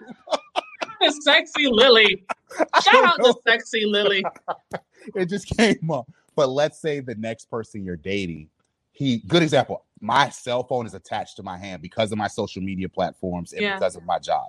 sexy 1.22 1.66
Lily? 1.66 2.24
Shout 2.82 3.04
out 3.04 3.18
know. 3.18 3.32
to 3.32 3.38
sexy 3.46 3.84
Lily. 3.84 4.24
it 5.14 5.26
just 5.28 5.46
came 5.56 5.90
up. 5.90 6.08
But 6.34 6.50
let's 6.50 6.80
say 6.80 7.00
the 7.00 7.14
next 7.14 7.50
person 7.50 7.84
you're 7.84 7.96
dating, 7.96 8.48
he 8.92 9.18
good 9.18 9.42
example. 9.42 9.84
My 10.00 10.28
cell 10.28 10.62
phone 10.62 10.86
is 10.86 10.94
attached 10.94 11.36
to 11.36 11.42
my 11.42 11.56
hand 11.56 11.80
because 11.82 12.12
of 12.12 12.18
my 12.18 12.28
social 12.28 12.62
media 12.62 12.88
platforms 12.88 13.52
and 13.52 13.62
Yeah. 13.62 13.74
because 13.74 13.96
of 13.96 14.04
my 14.04 14.18
job. 14.18 14.48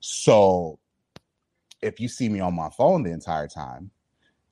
So 0.00 0.78
if 1.82 2.00
you 2.00 2.08
see 2.08 2.28
me 2.28 2.40
on 2.40 2.54
my 2.54 2.70
phone 2.70 3.02
the 3.02 3.10
entire 3.10 3.48
time, 3.48 3.90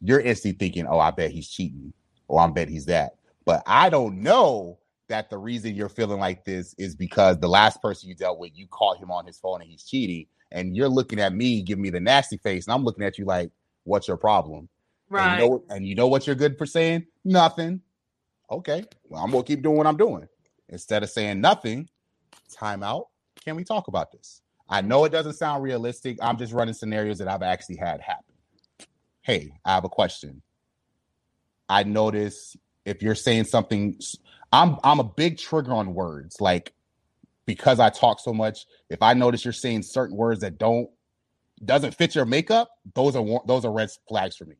you're 0.01 0.21
instantly 0.21 0.59
thinking, 0.59 0.87
"Oh, 0.87 0.99
I 0.99 1.11
bet 1.11 1.31
he's 1.31 1.49
cheating," 1.49 1.93
or 2.29 2.41
"I 2.41 2.47
bet 2.49 2.69
he's 2.69 2.87
that." 2.87 3.17
But 3.45 3.63
I 3.67 3.89
don't 3.89 4.23
know 4.23 4.79
that 5.09 5.31
the 5.31 5.39
reason 5.39 5.75
you're 5.75 5.89
feeling 5.89 6.21
like 6.21 6.45
this 6.45 6.75
is 6.79 6.95
because 6.95 7.39
the 7.39 7.49
last 7.49 7.81
person 7.81 8.09
you 8.09 8.15
dealt 8.15 8.39
with, 8.39 8.53
you 8.55 8.67
caught 8.69 8.99
him 8.99 9.11
on 9.11 9.25
his 9.25 9.39
phone 9.39 9.63
and 9.63 9.71
he's 9.71 9.85
cheating, 9.85 10.27
and 10.53 10.77
you're 10.77 10.89
looking 10.89 11.21
at 11.21 11.35
me, 11.35 11.63
giving 11.63 11.83
me 11.83 11.91
the 11.91 12.01
nasty 12.01 12.37
face, 12.39 12.67
and 12.67 12.75
I'm 12.75 12.85
looking 12.85 13.05
at 13.05 13.19
you 13.19 13.25
like, 13.25 13.51
"What's 13.85 14.09
your 14.09 14.17
problem?" 14.17 14.69
Right. 15.09 15.35
And 15.35 15.43
you, 15.43 15.49
know, 15.49 15.65
and 15.71 15.87
you 15.87 15.95
know 15.95 16.09
what 16.09 16.27
you're 16.27 16.37
good 16.37 16.59
for 16.59 16.67
saying? 16.67 17.07
Nothing. 17.25 17.81
Okay. 18.51 18.85
Well, 19.09 19.23
I'm 19.23 19.31
gonna 19.31 19.45
keep 19.45 19.63
doing 19.63 19.77
what 19.77 19.87
I'm 19.87 19.97
doing. 19.97 20.29
Instead 20.69 21.03
of 21.03 21.11
saying 21.11 21.41
nothing, 21.41 21.89
time 22.51 22.83
out. 22.83 23.09
Can 23.45 23.57
we 23.57 23.65
talk 23.65 23.89
about 23.89 24.11
this? 24.11 24.43
I 24.69 24.81
know 24.81 25.05
it 25.05 25.11
doesn't 25.11 25.35
sound 25.35 25.63
realistic. 25.63 26.19
I'm 26.21 26.37
just 26.37 26.53
running 26.53 26.75
scenarios 26.75 27.19
that 27.19 27.29
I've 27.29 27.43
actually 27.43 27.77
had 27.77 28.01
happen. 28.01 28.35
Hey, 29.23 29.53
I 29.65 29.75
have 29.75 29.85
a 29.85 29.89
question. 29.89 30.43
I 31.69 31.85
notice 31.85 32.57
if 32.85 33.03
you're 33.03 33.15
saying 33.15 33.45
something, 33.45 33.99
I'm 34.53 34.77
I'm 34.83 35.01
a 35.01 35.05
big 35.05 35.39
trigger 35.39 35.73
on 35.73 35.95
words. 35.95 36.41
Like 36.41 36.73
because 37.47 37.81
I 37.81 37.91
talk 37.91 38.21
so 38.21 38.33
much, 38.33 38.67
if 38.91 39.03
I 39.03 39.15
notice 39.15 39.45
you're 39.45 39.53
saying 39.53 39.83
certain 39.83 40.17
words 40.17 40.41
that 40.41 40.59
don't 40.59 40.89
doesn't 41.65 41.95
fit 41.95 42.15
your 42.15 42.27
makeup, 42.27 42.69
those 42.95 43.17
are 43.17 43.25
those 43.47 43.65
are 43.65 43.73
red 43.73 43.89
flags 44.09 44.37
for 44.37 44.45
me. 44.45 44.57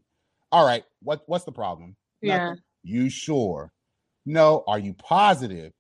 All 0.53 0.65
right, 0.65 0.85
what 1.03 1.23
what's 1.27 1.45
the 1.45 1.53
problem? 1.53 1.97
yeah. 2.23 2.39
Nothing. 2.39 2.63
You 2.87 3.09
sure? 3.09 3.73
No. 4.27 4.63
Are 4.69 4.79
you 4.79 4.95
positive? 4.95 5.73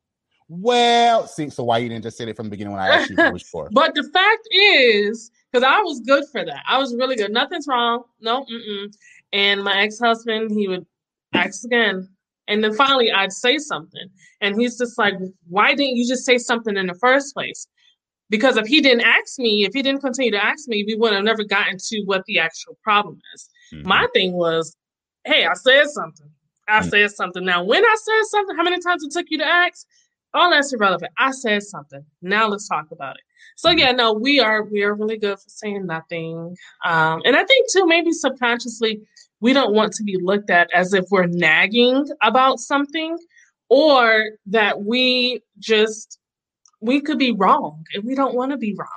Well, 0.49 1.27
see, 1.27 1.51
so 1.51 1.65
why 1.65 1.79
you 1.79 1.89
didn't 1.89 2.05
just 2.05 2.19
say 2.19 2.29
it 2.29 2.37
from 2.37 2.47
the 2.47 2.51
beginning 2.51 2.73
when 2.73 2.83
I 2.83 2.89
asked 2.89 3.11
you 3.11 3.17
sure? 3.39 3.69
But 3.73 3.95
the 3.95 4.05
fact 4.13 4.49
is, 4.53 5.31
because 5.51 5.65
I 5.65 5.81
was 5.81 6.01
good 6.01 6.25
for 6.31 6.45
that. 6.45 6.63
I 6.69 6.79
was 6.79 6.95
really 6.95 7.17
good. 7.17 7.33
Nothing's 7.33 7.67
wrong. 7.69 8.05
No, 8.21 8.45
mm-mm. 8.45 8.93
And 9.33 9.63
my 9.63 9.83
ex 9.83 9.99
husband, 9.99 10.51
he 10.51 10.69
would 10.69 10.87
ask 11.33 11.65
again. 11.65 12.09
And 12.49 12.63
then 12.63 12.75
finally, 12.75 13.11
I'd 13.11 13.33
say 13.33 13.59
something. 13.59 14.09
And 14.41 14.61
he's 14.61 14.79
just 14.79 14.99
like, 14.99 15.15
why 15.49 15.75
didn't 15.75 15.97
you 15.97 16.07
just 16.07 16.25
say 16.25 16.39
something 16.39 16.77
in 16.77 16.87
the 16.87 16.95
first 16.95 17.35
place? 17.35 17.67
Because 18.29 18.57
if 18.57 18.67
he 18.67 18.81
didn't 18.81 19.03
ask 19.03 19.39
me, 19.39 19.65
if 19.65 19.73
he 19.73 19.83
didn't 19.83 20.01
continue 20.01 20.31
to 20.33 20.45
ask 20.45 20.69
me, 20.69 20.85
we 20.87 20.95
would 20.97 21.13
have 21.13 21.25
never 21.25 21.45
gotten 21.45 21.77
to 21.79 22.03
what 22.05 22.25
the 22.27 22.39
actual 22.39 22.77
problem 22.83 23.19
is. 23.35 23.49
Mm-hmm. 23.73 23.89
My 23.89 24.07
thing 24.15 24.33
was, 24.33 24.77
hey, 25.25 25.47
I 25.47 25.55
said 25.55 25.89
something. 25.91 26.29
I 26.69 26.81
Mm. 26.81 26.91
said 26.91 27.11
something. 27.13 27.45
Now, 27.45 27.63
when 27.63 27.85
I 27.85 27.97
said 28.03 28.25
something, 28.31 28.57
how 28.57 28.65
many 28.65 28.81
times 28.81 29.05
it 29.05 29.13
took 29.13 29.27
you 29.31 29.39
to 29.39 29.47
ask? 29.47 29.87
All 30.35 30.51
that's 30.51 30.73
irrelevant. 30.73 31.13
I 31.17 31.31
said 31.31 31.63
something. 31.63 32.05
Now 32.21 32.49
let's 32.49 32.69
talk 32.69 32.91
about 32.91 33.17
it. 33.17 33.23
So 33.57 33.71
Mhm. 33.71 33.79
yeah, 33.79 33.93
no, 33.93 34.13
we 34.13 34.41
are 34.41 34.65
we 34.65 34.83
are 34.83 34.93
really 34.95 35.17
good 35.17 35.39
for 35.39 35.49
saying 35.49 35.87
nothing. 35.87 36.57
Um, 36.85 37.23
and 37.25 37.37
I 37.37 37.45
think 37.45 37.71
too, 37.73 37.87
maybe 37.87 38.13
subconsciously, 38.13 39.01
we 39.41 39.53
don't 39.53 39.75
want 39.75 39.93
to 39.95 40.03
be 40.05 40.17
looked 40.21 40.51
at 40.51 40.69
as 40.75 40.93
if 40.95 41.05
we're 41.11 41.27
nagging 41.27 42.07
about 42.23 42.59
something, 42.59 43.17
or 43.69 44.31
that 44.47 44.83
we 44.85 45.41
just 45.59 46.19
we 46.81 47.01
could 47.01 47.19
be 47.19 47.33
wrong 47.33 47.83
and 47.95 48.05
we 48.05 48.15
don't 48.15 48.35
want 48.35 48.51
to 48.53 48.59
be 48.59 48.75
wrong. 48.79 48.89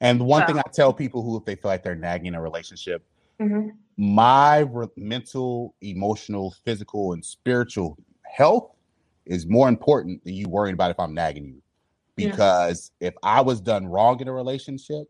And 0.00 0.20
one 0.26 0.42
So- 0.42 0.46
thing 0.46 0.58
I 0.58 0.70
tell 0.72 0.92
people 0.92 1.22
who, 1.22 1.36
if 1.36 1.44
they 1.44 1.54
feel 1.56 1.70
like 1.70 1.82
they're 1.82 1.94
nagging 1.94 2.34
a 2.34 2.40
relationship, 2.40 3.04
Mhm. 3.40 3.72
my 3.96 4.60
re- 4.60 4.88
mental, 4.96 5.74
emotional, 5.82 6.52
physical, 6.64 7.12
and 7.12 7.24
spiritual 7.24 7.98
health 8.22 8.74
is 9.26 9.46
more 9.46 9.68
important 9.68 10.24
than 10.24 10.34
you 10.34 10.48
worrying 10.48 10.72
about 10.74 10.90
if 10.90 10.98
I'm 10.98 11.12
nagging 11.14 11.44
you. 11.44 11.62
Yeah. 12.16 12.30
Because 12.30 12.90
if 13.00 13.14
I 13.22 13.40
was 13.42 13.60
done 13.60 13.86
wrong 13.86 14.20
in 14.20 14.26
a 14.28 14.32
relationship, 14.32 15.06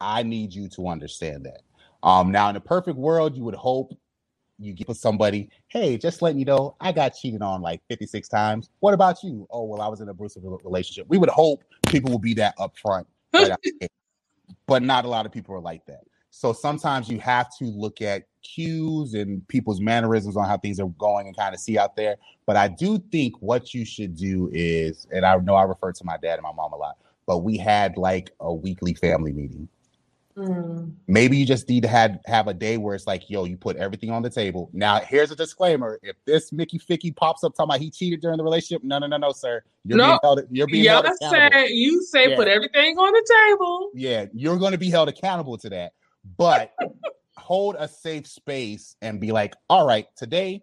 I 0.00 0.24
need 0.24 0.52
you 0.52 0.68
to 0.70 0.88
understand 0.88 1.46
that. 1.46 1.62
Um, 2.02 2.32
now, 2.32 2.50
in 2.50 2.56
a 2.56 2.60
perfect 2.60 2.98
world, 2.98 3.36
you 3.36 3.44
would 3.44 3.54
hope 3.54 3.96
you 4.58 4.72
get 4.72 4.88
with 4.88 4.96
somebody, 4.96 5.48
hey, 5.68 5.96
just 5.98 6.22
letting 6.22 6.38
you 6.38 6.44
know, 6.44 6.76
I 6.80 6.92
got 6.92 7.10
cheated 7.10 7.42
on 7.42 7.62
like 7.62 7.82
56 7.88 8.28
times. 8.28 8.70
What 8.80 8.94
about 8.94 9.22
you? 9.22 9.46
Oh, 9.50 9.64
well, 9.64 9.80
I 9.80 9.88
was 9.88 10.00
in 10.00 10.08
a 10.08 10.12
abusive 10.12 10.42
relationship. 10.44 11.06
We 11.08 11.18
would 11.18 11.28
hope 11.30 11.64
people 11.88 12.12
would 12.12 12.22
be 12.22 12.34
that 12.34 12.56
upfront, 12.58 13.06
right 13.34 13.50
out 13.50 13.60
the 13.62 13.72
gate. 13.80 13.90
but 14.66 14.82
not 14.82 15.04
a 15.04 15.08
lot 15.08 15.26
of 15.26 15.32
people 15.32 15.54
are 15.54 15.60
like 15.60 15.84
that. 15.86 16.02
So 16.34 16.54
sometimes 16.54 17.10
you 17.10 17.20
have 17.20 17.54
to 17.58 17.64
look 17.66 18.00
at 18.00 18.24
cues 18.42 19.12
and 19.12 19.46
people's 19.48 19.80
mannerisms 19.80 20.34
on 20.36 20.48
how 20.48 20.56
things 20.56 20.80
are 20.80 20.88
going 20.88 21.26
and 21.26 21.36
kind 21.36 21.54
of 21.54 21.60
see 21.60 21.76
out 21.76 21.94
there. 21.94 22.16
But 22.46 22.56
I 22.56 22.68
do 22.68 22.98
think 23.12 23.34
what 23.40 23.74
you 23.74 23.84
should 23.84 24.16
do 24.16 24.48
is, 24.52 25.06
and 25.12 25.26
I 25.26 25.36
know 25.36 25.54
I 25.54 25.64
refer 25.64 25.92
to 25.92 26.04
my 26.04 26.16
dad 26.16 26.34
and 26.34 26.42
my 26.42 26.52
mom 26.52 26.72
a 26.72 26.76
lot, 26.76 26.96
but 27.26 27.38
we 27.38 27.58
had 27.58 27.98
like 27.98 28.30
a 28.40 28.52
weekly 28.52 28.94
family 28.94 29.32
meeting. 29.32 29.68
Mm. 30.36 30.94
Maybe 31.06 31.36
you 31.36 31.44
just 31.44 31.68
need 31.68 31.82
to 31.82 31.88
have 31.88 32.18
have 32.26 32.48
a 32.48 32.54
day 32.54 32.76
where 32.78 32.94
it's 32.94 33.06
like, 33.06 33.28
yo, 33.28 33.44
you 33.44 33.56
put 33.56 33.76
everything 33.76 34.10
on 34.10 34.22
the 34.22 34.30
table. 34.30 34.70
Now, 34.72 35.00
here's 35.00 35.30
a 35.30 35.36
disclaimer: 35.36 35.98
if 36.02 36.16
this 36.24 36.52
Mickey 36.52 36.78
Ficky 36.78 37.14
pops 37.14 37.44
up 37.44 37.54
talking 37.54 37.70
about 37.70 37.80
he 37.80 37.90
cheated 37.90 38.20
during 38.22 38.38
the 38.38 38.44
relationship, 38.44 38.82
no, 38.82 38.98
no, 38.98 39.06
no, 39.06 39.18
no, 39.18 39.32
sir, 39.32 39.62
you're 39.84 39.98
No. 39.98 40.06
being 40.06 40.18
held. 40.22 40.40
You're 40.50 40.66
being 40.66 40.84
held 40.86 41.04
Y'all 41.04 41.14
accountable. 41.14 41.58
say 41.60 41.68
you 41.72 42.02
say 42.02 42.30
Yeah. 42.30 42.36
put 42.36 42.48
everything 42.48 42.96
on 42.98 43.12
the 43.12 43.50
table. 43.50 43.90
Yeah, 43.94 44.26
you're 44.32 44.58
going 44.58 44.72
to 44.72 44.78
be 44.78 44.90
held 44.90 45.08
accountable 45.08 45.58
to 45.58 45.70
that. 45.70 45.92
But 46.38 46.72
hold 47.36 47.76
a 47.78 47.88
safe 47.88 48.26
space 48.26 48.96
and 49.02 49.20
be 49.20 49.32
like, 49.32 49.54
all 49.68 49.86
right, 49.86 50.06
today, 50.16 50.62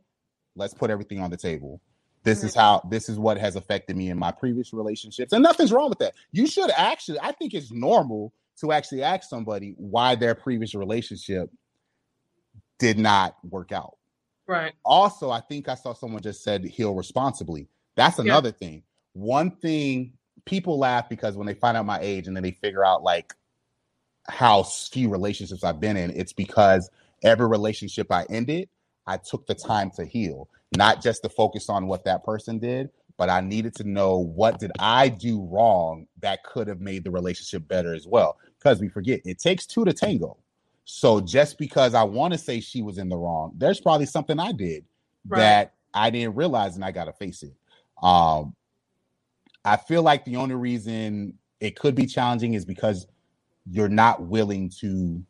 let's 0.56 0.74
put 0.74 0.90
everything 0.90 1.20
on 1.20 1.30
the 1.30 1.38
table. 1.38 1.82
This 2.24 2.44
is 2.44 2.54
how 2.54 2.82
this 2.90 3.08
is 3.08 3.18
what 3.18 3.38
has 3.38 3.56
affected 3.56 3.96
me 3.96 4.10
in 4.10 4.18
my 4.20 4.32
previous 4.32 4.74
relationships. 4.74 5.32
And 5.32 5.42
nothing's 5.42 5.72
wrong 5.72 5.90
with 5.90 6.00
that. 6.00 6.14
You 6.32 6.48
should 6.48 6.70
actually, 6.72 7.20
I 7.22 7.32
think 7.32 7.54
it's 7.54 7.72
normal 7.72 8.34
to 8.62 8.72
actually 8.72 9.04
ask 9.04 9.30
somebody 9.30 9.74
why 9.78 10.16
their 10.16 10.36
previous 10.36 10.76
relationship 10.76 11.50
did 12.78 12.98
not 12.98 13.36
work 13.44 13.72
out. 13.72 13.98
Right. 14.48 14.74
Also, 14.84 15.30
I 15.30 15.42
think 15.42 15.70
I 15.70 15.76
saw 15.76 15.94
someone 15.94 16.22
just 16.22 16.44
said 16.44 16.64
heal 16.66 16.96
responsibly. 16.96 17.68
That's 17.96 18.18
Yeah. 18.18 18.26
another 18.26 18.52
thing. 18.52 18.84
One 19.14 19.52
thing 19.58 20.14
people 20.46 20.80
laugh 20.80 21.10
because 21.10 21.36
when 21.38 21.46
they 21.46 21.54
find 21.54 21.78
out 21.78 21.86
my 21.86 22.00
age 22.02 22.28
and 22.28 22.36
then 22.36 22.44
they 22.44 22.52
figure 22.52 22.86
out 22.86 23.04
like 23.04 23.34
how 24.28 24.64
few 24.64 25.10
relationships 25.10 25.64
I've 25.64 25.80
been 25.80 25.98
in, 25.98 26.12
it's 26.12 26.34
because 26.34 26.90
every 27.24 27.48
relationship 27.48 28.12
I 28.12 28.26
ended, 28.30 28.70
I 29.06 29.18
took 29.18 29.46
the 29.48 29.56
time 29.56 29.92
to 29.92 30.06
heal, 30.06 30.50
not 30.78 31.02
just 31.02 31.24
to 31.24 31.30
focus 31.30 31.70
on 31.70 31.88
what 31.88 32.06
that 32.06 32.24
person 32.24 32.60
did, 32.60 32.90
but 33.18 33.30
I 33.30 33.42
needed 33.42 33.76
to 33.76 33.84
know 33.84 34.18
what 34.18 34.60
did 34.60 34.72
I 34.80 35.10
do 35.10 35.44
wrong 35.44 36.08
that 36.22 36.44
could 36.44 36.68
have 36.68 36.80
made 36.80 37.04
the 37.04 37.12
relationship 37.12 37.68
better 37.68 37.94
as 37.94 38.08
well. 38.08 38.38
Because 38.60 38.82
we 38.82 38.90
forget 38.90 39.22
it 39.26 39.40
takes 39.40 39.66
two 39.68 39.86
to 39.86 39.94
tango. 39.94 40.38
So 40.86 41.22
just 41.22 41.58
because 41.60 41.94
I 41.96 42.04
want 42.04 42.34
to 42.34 42.40
say 42.40 42.62
she 42.62 42.82
was 42.82 42.98
in 43.00 43.10
the 43.10 43.18
wrong, 43.18 43.54
there's 43.58 43.82
probably 43.82 44.08
something 44.08 44.40
I 44.40 44.54
did 44.54 44.86
Right. 45.28 45.58
that 45.58 45.76
I 45.94 46.10
didn't 46.12 46.36
realize 46.36 46.76
and 46.76 46.86
I 46.86 46.92
got 46.92 47.06
to 47.06 47.14
face 47.14 47.44
it. 47.44 47.54
Um, 48.04 48.56
I 49.66 49.78
feel 49.78 50.04
like 50.04 50.26
the 50.26 50.38
only 50.38 50.56
reason 50.56 51.36
it 51.60 51.78
could 51.78 51.96
be 51.96 52.06
challenging 52.08 52.56
is 52.56 52.66
because 52.66 53.08
you're 53.72 53.90
not 53.90 54.24
willing 54.24 54.70
to 54.82 55.24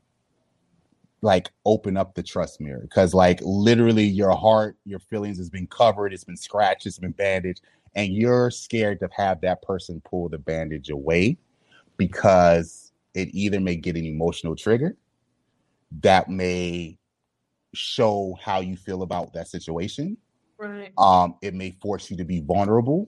like 1.22 1.52
open 1.66 1.98
up 1.98 2.16
the 2.16 2.24
trust 2.24 2.62
mirror 2.62 2.82
because 2.84 3.14
like 3.14 3.40
literally 3.44 4.06
your 4.06 4.32
heart 4.32 4.78
your 4.86 5.00
feelings 5.00 5.38
has 5.38 5.50
been 5.52 5.68
covered 5.68 6.14
it's 6.14 6.24
been 6.24 6.38
scratched 6.38 6.86
it's 6.88 7.00
been 7.00 7.12
bandaged 7.12 7.62
and 7.96 8.14
you're 8.16 8.52
scared 8.52 9.00
to 9.02 9.10
have 9.18 9.42
that 9.42 9.62
person 9.64 10.02
pull 10.06 10.30
the 10.30 10.40
bandage 10.40 10.92
away 10.92 11.38
because 11.98 12.89
it 13.14 13.30
either 13.34 13.60
may 13.60 13.76
get 13.76 13.96
an 13.96 14.06
emotional 14.06 14.56
trigger 14.56 14.96
that 16.02 16.30
may 16.30 16.98
show 17.74 18.38
how 18.42 18.60
you 18.60 18.76
feel 18.76 19.04
about 19.04 19.34
that 19.34 19.48
situation 19.48 20.18
Right. 20.60 20.92
um, 20.98 21.36
it 21.42 21.54
may 21.54 21.72
force 21.82 22.12
you 22.12 22.18
to 22.18 22.26
be 22.26 22.42
vulnerable 22.42 23.08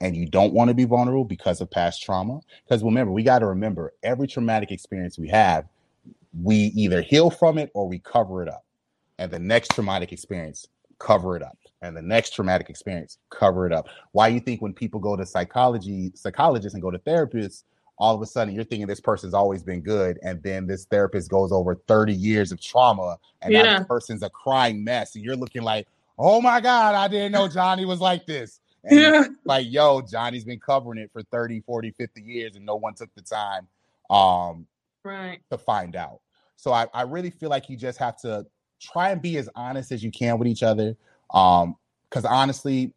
and 0.00 0.16
you 0.16 0.26
don't 0.26 0.52
want 0.54 0.68
to 0.68 0.74
be 0.74 0.84
vulnerable 0.84 1.24
because 1.24 1.60
of 1.60 1.70
past 1.70 2.02
trauma. 2.02 2.40
Because 2.64 2.82
remember, 2.82 3.12
we 3.12 3.22
got 3.22 3.40
to 3.40 3.46
remember 3.46 3.92
every 4.02 4.26
traumatic 4.26 4.70
experience 4.70 5.18
we 5.18 5.28
have, 5.28 5.66
we 6.42 6.56
either 6.74 7.02
heal 7.02 7.30
from 7.30 7.58
it 7.58 7.70
or 7.74 7.88
we 7.88 7.98
cover 7.98 8.42
it 8.42 8.48
up. 8.48 8.64
And 9.18 9.30
the 9.30 9.38
next 9.38 9.74
traumatic 9.74 10.12
experience, 10.12 10.66
cover 10.98 11.36
it 11.36 11.42
up. 11.42 11.58
And 11.82 11.96
the 11.96 12.02
next 12.02 12.30
traumatic 12.34 12.70
experience, 12.70 13.18
cover 13.30 13.66
it 13.66 13.72
up. 13.72 13.88
Why 14.12 14.28
you 14.28 14.40
think 14.40 14.62
when 14.62 14.72
people 14.72 15.00
go 15.00 15.16
to 15.16 15.24
psychology, 15.26 16.12
psychologists 16.14 16.74
and 16.74 16.82
go 16.82 16.90
to 16.90 16.98
therapists, 16.98 17.64
all 17.98 18.14
of 18.14 18.22
a 18.22 18.26
sudden 18.26 18.54
you're 18.54 18.64
thinking 18.64 18.86
this 18.86 19.00
person's 19.00 19.34
always 19.34 19.62
been 19.62 19.80
good, 19.80 20.18
and 20.22 20.42
then 20.42 20.66
this 20.66 20.84
therapist 20.86 21.30
goes 21.30 21.52
over 21.52 21.74
30 21.74 22.12
years 22.12 22.52
of 22.52 22.60
trauma, 22.60 23.18
and 23.42 23.52
now 23.54 23.64
Yeah. 23.64 23.78
this 23.78 23.86
person's 23.86 24.22
a 24.22 24.30
crying 24.30 24.84
mess, 24.84 25.14
and 25.14 25.24
you're 25.24 25.36
looking 25.36 25.62
like, 25.62 25.88
oh 26.18 26.40
my 26.40 26.60
God, 26.60 26.94
I 26.94 27.08
didn't 27.08 27.32
know 27.32 27.48
Johnny 27.48 27.84
was 27.84 28.00
like 28.00 28.26
this. 28.26 28.60
And 28.84 29.00
Yeah. 29.00 29.24
like, 29.44 29.66
yo, 29.68 30.00
Johnny's 30.02 30.44
been 30.44 30.60
covering 30.60 30.98
it 30.98 31.10
for 31.12 31.22
30, 31.24 31.60
40, 31.60 31.90
50 31.90 32.20
years, 32.22 32.56
and 32.56 32.64
no 32.66 32.76
one 32.76 32.94
took 32.94 33.14
the 33.14 33.22
time 33.22 33.66
um 34.08 34.66
Right. 35.04 35.40
to 35.50 35.58
find 35.58 35.96
out. 35.96 36.20
So 36.56 36.72
I, 36.72 36.86
I 36.94 37.02
really 37.02 37.30
feel 37.30 37.48
like 37.50 37.68
you 37.68 37.76
just 37.76 37.98
have 37.98 38.16
to 38.20 38.46
try 38.80 39.10
and 39.10 39.20
be 39.22 39.36
as 39.36 39.48
honest 39.54 39.92
as 39.92 40.02
you 40.02 40.10
can 40.10 40.38
with 40.38 40.48
each 40.48 40.62
other. 40.62 40.96
Um, 41.32 41.76
because 42.08 42.24
honestly, 42.24 42.92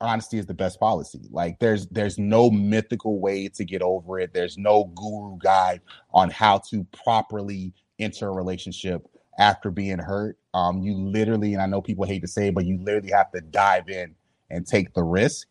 honesty 0.00 0.38
is 0.38 0.46
the 0.46 0.54
best 0.54 0.80
policy. 0.80 1.20
Like 1.30 1.58
there's 1.58 1.86
there's 1.88 2.18
no 2.18 2.50
mythical 2.50 3.20
way 3.20 3.48
to 3.48 3.64
get 3.64 3.82
over 3.82 4.18
it. 4.18 4.32
There's 4.32 4.58
no 4.58 4.84
guru 4.94 5.38
guide 5.38 5.80
on 6.12 6.30
how 6.30 6.58
to 6.70 6.84
properly 7.04 7.72
enter 7.98 8.28
a 8.28 8.32
relationship 8.32 9.06
after 9.38 9.70
being 9.70 9.98
hurt. 9.98 10.38
Um, 10.54 10.82
you 10.82 10.94
literally, 10.94 11.52
and 11.54 11.62
I 11.62 11.66
know 11.66 11.80
people 11.80 12.04
hate 12.04 12.22
to 12.22 12.28
say 12.28 12.48
it, 12.48 12.54
but 12.54 12.66
you 12.66 12.78
literally 12.78 13.12
have 13.12 13.30
to 13.32 13.40
dive 13.40 13.88
in 13.88 14.14
and 14.50 14.66
take 14.66 14.94
the 14.94 15.02
risk. 15.02 15.46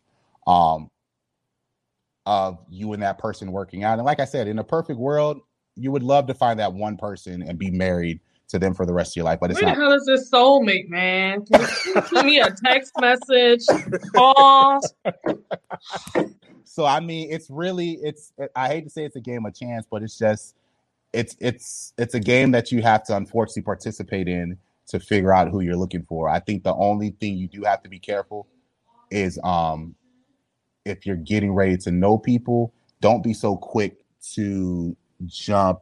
Um 0.46 0.90
of 2.28 2.58
you 2.68 2.92
and 2.92 3.02
that 3.02 3.16
person 3.16 3.52
working 3.52 3.84
out. 3.84 3.98
And 3.98 4.04
like 4.04 4.20
I 4.20 4.26
said, 4.26 4.48
in 4.48 4.58
a 4.58 4.64
perfect 4.64 4.98
world, 4.98 5.40
you 5.76 5.90
would 5.90 6.02
love 6.02 6.26
to 6.26 6.34
find 6.34 6.60
that 6.60 6.74
one 6.74 6.98
person 6.98 7.42
and 7.42 7.58
be 7.58 7.70
married 7.70 8.20
to 8.48 8.58
them 8.58 8.74
for 8.74 8.86
the 8.86 8.92
rest 8.92 9.12
of 9.12 9.16
your 9.16 9.24
life, 9.24 9.38
but 9.40 9.50
it's 9.50 9.60
Where 9.60 9.74
the 9.74 9.78
not. 9.78 9.88
hell 9.88 9.92
is 9.92 10.06
this 10.06 10.30
soulmate, 10.30 10.88
man? 10.88 11.44
Send 11.46 12.26
me 12.26 12.40
a 12.40 12.50
text 12.50 12.92
message, 13.00 13.64
call? 14.14 14.80
So 16.64 16.84
I 16.84 17.00
mean, 17.00 17.32
it's 17.32 17.50
really 17.50 17.98
it's 18.02 18.32
I 18.54 18.68
hate 18.68 18.84
to 18.84 18.90
say 18.90 19.04
it's 19.04 19.16
a 19.16 19.20
game 19.20 19.44
of 19.46 19.54
chance, 19.54 19.86
but 19.90 20.02
it's 20.02 20.16
just 20.16 20.54
it's 21.12 21.36
it's 21.40 21.92
it's 21.98 22.14
a 22.14 22.20
game 22.20 22.52
that 22.52 22.70
you 22.70 22.82
have 22.82 23.02
to 23.04 23.16
unfortunately 23.16 23.62
participate 23.62 24.28
in 24.28 24.58
to 24.88 25.00
figure 25.00 25.32
out 25.32 25.48
who 25.48 25.60
you're 25.60 25.76
looking 25.76 26.04
for. 26.04 26.28
I 26.28 26.40
think 26.40 26.64
the 26.64 26.74
only 26.74 27.10
thing 27.10 27.36
you 27.36 27.48
do 27.48 27.64
have 27.64 27.82
to 27.82 27.88
be 27.88 27.98
careful 27.98 28.46
is 29.10 29.40
um 29.42 29.94
if 30.84 31.04
you're 31.04 31.16
getting 31.16 31.52
ready 31.52 31.76
to 31.78 31.90
know 31.90 32.16
people, 32.16 32.72
don't 33.00 33.22
be 33.22 33.34
so 33.34 33.56
quick 33.56 34.04
to 34.34 34.96
jump. 35.26 35.80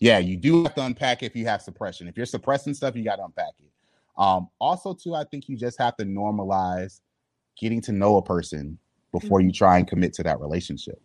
Yeah, 0.00 0.18
you 0.18 0.36
do 0.36 0.62
have 0.64 0.74
to 0.76 0.84
unpack 0.84 1.22
it 1.22 1.26
if 1.26 1.36
you 1.36 1.44
have 1.46 1.62
suppression. 1.62 2.08
If 2.08 2.16
you're 2.16 2.26
suppressing 2.26 2.74
stuff, 2.74 2.96
you 2.96 3.04
got 3.04 3.16
to 3.16 3.24
unpack 3.24 3.52
it. 3.58 3.70
Um, 4.16 4.48
also, 4.58 4.94
too, 4.94 5.14
I 5.14 5.24
think 5.30 5.48
you 5.48 5.56
just 5.56 5.78
have 5.78 5.96
to 5.98 6.04
normalize 6.04 7.00
getting 7.58 7.80
to 7.82 7.92
know 7.92 8.16
a 8.16 8.22
person 8.22 8.78
before 9.12 9.40
you 9.40 9.52
try 9.52 9.78
and 9.78 9.86
commit 9.86 10.14
to 10.14 10.22
that 10.22 10.40
relationship. 10.40 11.00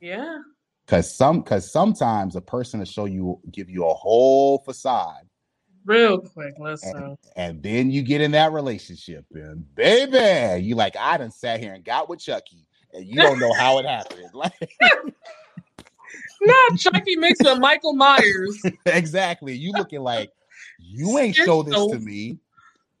Yeah. 0.00 0.40
Because 0.84 1.16
some, 1.16 1.40
because 1.40 1.70
sometimes 1.72 2.34
a 2.34 2.40
person 2.40 2.80
will 2.80 2.86
show 2.86 3.04
you, 3.04 3.38
give 3.52 3.70
you 3.70 3.86
a 3.86 3.94
whole 3.94 4.58
facade, 4.58 5.26
Real 5.84 6.18
quick, 6.18 6.54
listen. 6.58 7.16
and 7.36 7.62
then 7.62 7.90
you 7.90 8.02
get 8.02 8.20
in 8.20 8.32
that 8.32 8.52
relationship, 8.52 9.24
and 9.32 9.64
baby, 9.74 10.62
you 10.62 10.74
like, 10.74 10.94
I 10.96 11.16
done 11.16 11.30
sat 11.30 11.60
here 11.60 11.72
and 11.72 11.82
got 11.84 12.08
with 12.08 12.20
Chucky, 12.20 12.66
and 12.92 13.06
you 13.06 13.16
don't 13.16 13.38
know 13.38 13.52
how 13.54 13.78
it 13.78 13.86
happened. 13.86 14.30
Like, 14.34 14.52
Not 16.42 16.78
Chucky 16.78 17.16
mixed 17.16 17.42
with 17.44 17.58
Michael 17.58 17.94
Myers. 17.94 18.62
exactly. 18.86 19.54
You 19.54 19.72
looking 19.72 20.00
like 20.00 20.30
you 20.78 21.18
ain't 21.18 21.36
You're 21.36 21.46
show 21.46 21.62
this 21.62 21.74
so- 21.74 21.92
to 21.92 21.98
me. 21.98 22.38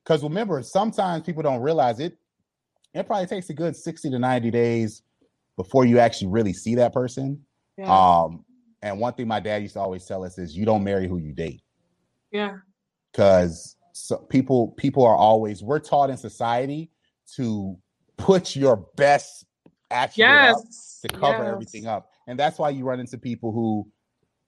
Because 0.04 0.22
remember, 0.22 0.62
sometimes 0.62 1.24
people 1.24 1.42
don't 1.42 1.60
realize 1.60 2.00
it. 2.00 2.16
It 2.94 3.06
probably 3.06 3.26
takes 3.26 3.48
a 3.50 3.54
good 3.54 3.76
60 3.76 4.10
to 4.10 4.18
90 4.18 4.50
days 4.50 5.02
before 5.56 5.84
you 5.84 5.98
actually 5.98 6.28
really 6.28 6.52
see 6.52 6.74
that 6.76 6.92
person. 6.92 7.44
Yeah. 7.76 7.84
Um, 7.94 8.44
and 8.82 8.98
one 8.98 9.12
thing 9.12 9.28
my 9.28 9.40
dad 9.40 9.62
used 9.62 9.74
to 9.74 9.80
always 9.80 10.04
tell 10.06 10.24
us 10.24 10.38
is 10.38 10.56
you 10.56 10.64
don't 10.64 10.82
marry 10.82 11.06
who 11.06 11.18
you 11.18 11.32
date. 11.32 11.60
yeah. 12.32 12.56
Because 13.12 13.76
so 13.92 14.16
people 14.16 14.68
people 14.78 15.04
are 15.04 15.16
always 15.16 15.62
we're 15.62 15.80
taught 15.80 16.10
in 16.10 16.16
society 16.16 16.90
to 17.34 17.76
put 18.16 18.56
your 18.56 18.86
best 18.96 19.44
attribute 19.90 20.28
up 20.30 20.56
Yes. 20.64 20.98
to 21.02 21.08
cover 21.08 21.44
yes. 21.44 21.52
everything 21.52 21.86
up. 21.86 22.09
And 22.30 22.38
that's 22.38 22.60
why 22.60 22.70
you 22.70 22.84
run 22.84 23.00
into 23.00 23.18
people 23.18 23.50
who 23.50 23.88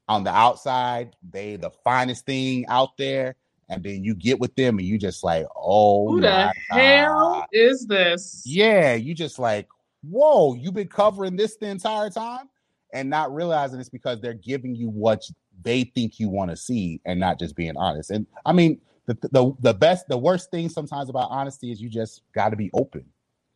on 0.06 0.22
the 0.22 0.30
outside, 0.30 1.16
they 1.32 1.56
the 1.56 1.70
finest 1.82 2.24
thing 2.24 2.64
out 2.68 2.96
there, 2.96 3.34
and 3.68 3.82
then 3.82 4.04
you 4.04 4.14
get 4.14 4.38
with 4.38 4.54
them 4.54 4.78
and 4.78 4.86
you 4.86 4.98
just 4.98 5.24
like, 5.24 5.46
oh, 5.56 6.06
Who 6.06 6.20
the 6.20 6.52
hell 6.70 7.34
God. 7.34 7.44
is 7.50 7.88
this? 7.88 8.44
Yeah, 8.46 8.94
you 8.94 9.14
just 9.16 9.40
like, 9.40 9.66
whoa, 10.08 10.54
you've 10.54 10.74
been 10.74 10.86
covering 10.86 11.34
this 11.34 11.56
the 11.56 11.66
entire 11.66 12.08
time 12.08 12.48
and 12.92 13.10
not 13.10 13.34
realizing 13.34 13.80
it's 13.80 13.88
because 13.88 14.20
they're 14.20 14.32
giving 14.32 14.76
you 14.76 14.88
what 14.88 15.24
they 15.64 15.82
think 15.82 16.20
you 16.20 16.28
want 16.28 16.52
to 16.52 16.56
see 16.56 17.00
and 17.04 17.18
not 17.18 17.36
just 17.36 17.56
being 17.56 17.76
honest. 17.76 18.12
And 18.12 18.28
I 18.46 18.52
mean, 18.52 18.80
the 19.06 19.18
the 19.32 19.52
the 19.60 19.74
best, 19.74 20.06
the 20.06 20.18
worst 20.18 20.52
thing 20.52 20.68
sometimes 20.68 21.10
about 21.10 21.30
honesty 21.32 21.72
is 21.72 21.80
you 21.80 21.88
just 21.88 22.22
got 22.32 22.50
to 22.50 22.56
be 22.56 22.70
open. 22.74 23.06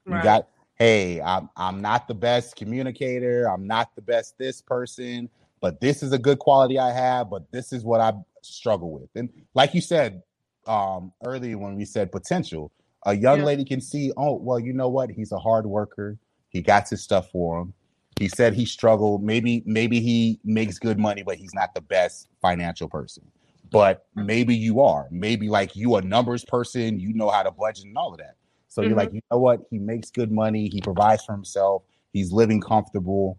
You 0.07 0.15
Right. 0.15 0.25
got, 0.25 0.49
hey, 0.77 1.21
I'm 1.21 1.51
I'm 1.57 1.81
not 1.81 2.09
the 2.09 2.15
best 2.15 2.57
communicator. 2.57 3.49
I'm 3.51 3.67
not 3.67 3.95
the 3.97 4.03
best 4.03 4.39
this 4.39 4.63
person, 4.63 5.29
but 5.61 5.81
this 5.81 6.03
is 6.03 6.13
a 6.13 6.19
good 6.19 6.39
quality 6.39 6.79
I 6.79 6.93
have. 6.93 7.31
But 7.31 7.51
this 7.53 7.73
is 7.73 7.85
what 7.85 8.01
I 8.01 8.13
struggle 8.43 8.93
with. 8.93 9.09
And 9.15 9.29
like 9.55 9.75
you 9.75 9.81
said 9.81 10.23
um 10.67 11.13
earlier 11.25 11.59
when 11.59 11.77
we 11.77 11.85
said 11.85 12.13
potential, 12.13 12.73
a 13.05 13.15
young 13.15 13.41
Yeah. 13.41 13.45
lady 13.47 13.65
can 13.65 13.81
see, 13.81 14.13
oh, 14.17 14.35
well, 14.35 14.59
you 14.59 14.73
know 14.73 14.89
what? 14.89 15.11
He's 15.11 15.33
a 15.33 15.39
hard 15.39 15.67
worker. 15.67 16.19
He 16.49 16.63
got 16.63 16.89
his 16.89 17.03
stuff 17.03 17.31
for 17.31 17.61
him. 17.61 17.75
He 18.19 18.29
said 18.29 18.55
he 18.55 18.65
struggled. 18.65 19.23
Maybe 19.23 19.63
maybe 19.67 20.01
he 20.01 20.41
makes 20.45 20.79
good 20.79 20.99
money, 20.99 21.23
but 21.23 21.37
he's 21.37 21.55
not 21.55 21.75
the 21.75 21.83
best 21.83 22.29
financial 22.41 22.89
person. 22.89 23.25
But 23.71 24.07
maybe 24.15 24.55
you 24.55 24.81
are. 24.81 25.09
Maybe 25.11 25.49
like 25.49 25.77
you 25.77 25.97
a 25.97 26.03
numbers 26.03 26.45
person. 26.45 26.99
You 27.01 27.13
know 27.13 27.29
how 27.29 27.43
to 27.43 27.51
budget 27.51 27.85
and 27.87 27.97
all 27.99 28.13
of 28.13 28.19
that. 28.19 28.37
So 28.77 28.83
you're 28.83 28.93
Mhm. 28.93 28.97
like, 28.99 29.13
you 29.15 29.23
know 29.31 29.39
what? 29.39 29.63
He 29.71 29.79
makes 29.79 30.11
good 30.11 30.31
money. 30.31 30.69
He 30.69 30.83
provides 30.83 31.25
for 31.25 31.33
himself. 31.33 31.83
He's 32.13 32.31
living 32.31 32.61
comfortable, 32.61 33.39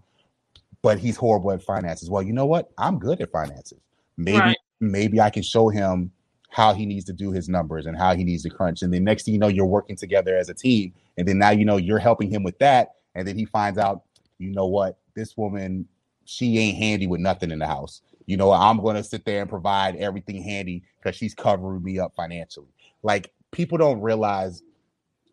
but 0.81 0.97
he's 0.97 1.15
horrible 1.15 1.51
at 1.51 1.61
finances. 1.61 2.09
Well, 2.09 2.23
you 2.23 2.33
know 2.33 2.47
what? 2.47 2.71
I'm 2.79 2.97
good 2.97 3.21
at 3.21 3.31
finances. 3.31 3.79
Maybe 4.17 4.39
Right. 4.39 4.57
maybe 4.79 5.21
I 5.21 5.29
can 5.29 5.43
show 5.43 5.69
him 5.69 6.11
how 6.49 6.73
he 6.73 6.87
needs 6.87 7.05
to 7.05 7.13
do 7.13 7.31
his 7.31 7.49
numbers 7.49 7.85
and 7.85 7.95
how 7.95 8.15
he 8.15 8.23
needs 8.23 8.41
to 8.43 8.49
crunch. 8.49 8.81
And 8.81 8.91
then 8.91 9.03
next 9.03 9.25
thing 9.25 9.35
you 9.35 9.39
know, 9.39 9.47
you're 9.47 9.67
working 9.67 9.95
together 9.95 10.35
as 10.35 10.49
a 10.49 10.55
team. 10.55 10.91
And 11.19 11.27
then 11.27 11.37
now 11.37 11.51
you 11.51 11.65
know 11.65 11.77
you're 11.77 11.99
helping 11.99 12.31
him 12.31 12.41
with 12.41 12.57
that. 12.57 12.95
And 13.13 13.27
then 13.27 13.37
he 13.37 13.45
finds 13.45 13.77
out, 13.77 14.05
you 14.39 14.49
know 14.49 14.65
what, 14.65 14.97
this 15.13 15.37
woman, 15.37 15.87
she 16.25 16.57
ain't 16.57 16.79
handy 16.79 17.05
with 17.05 17.21
nothing 17.21 17.51
in 17.51 17.59
the 17.59 17.67
house. 17.67 18.01
You 18.25 18.37
know, 18.37 18.51
I'm 18.51 18.81
gonna 18.81 19.03
sit 19.03 19.23
there 19.23 19.41
and 19.41 19.49
provide 19.49 19.97
everything 19.97 20.41
handy 20.41 20.81
because 20.99 21.15
she's 21.15 21.35
covering 21.35 21.83
me 21.83 21.99
up 21.99 22.15
financially. 22.15 22.73
Like 23.03 23.31
people 23.51 23.77
don't 23.77 24.01
realize 24.01 24.63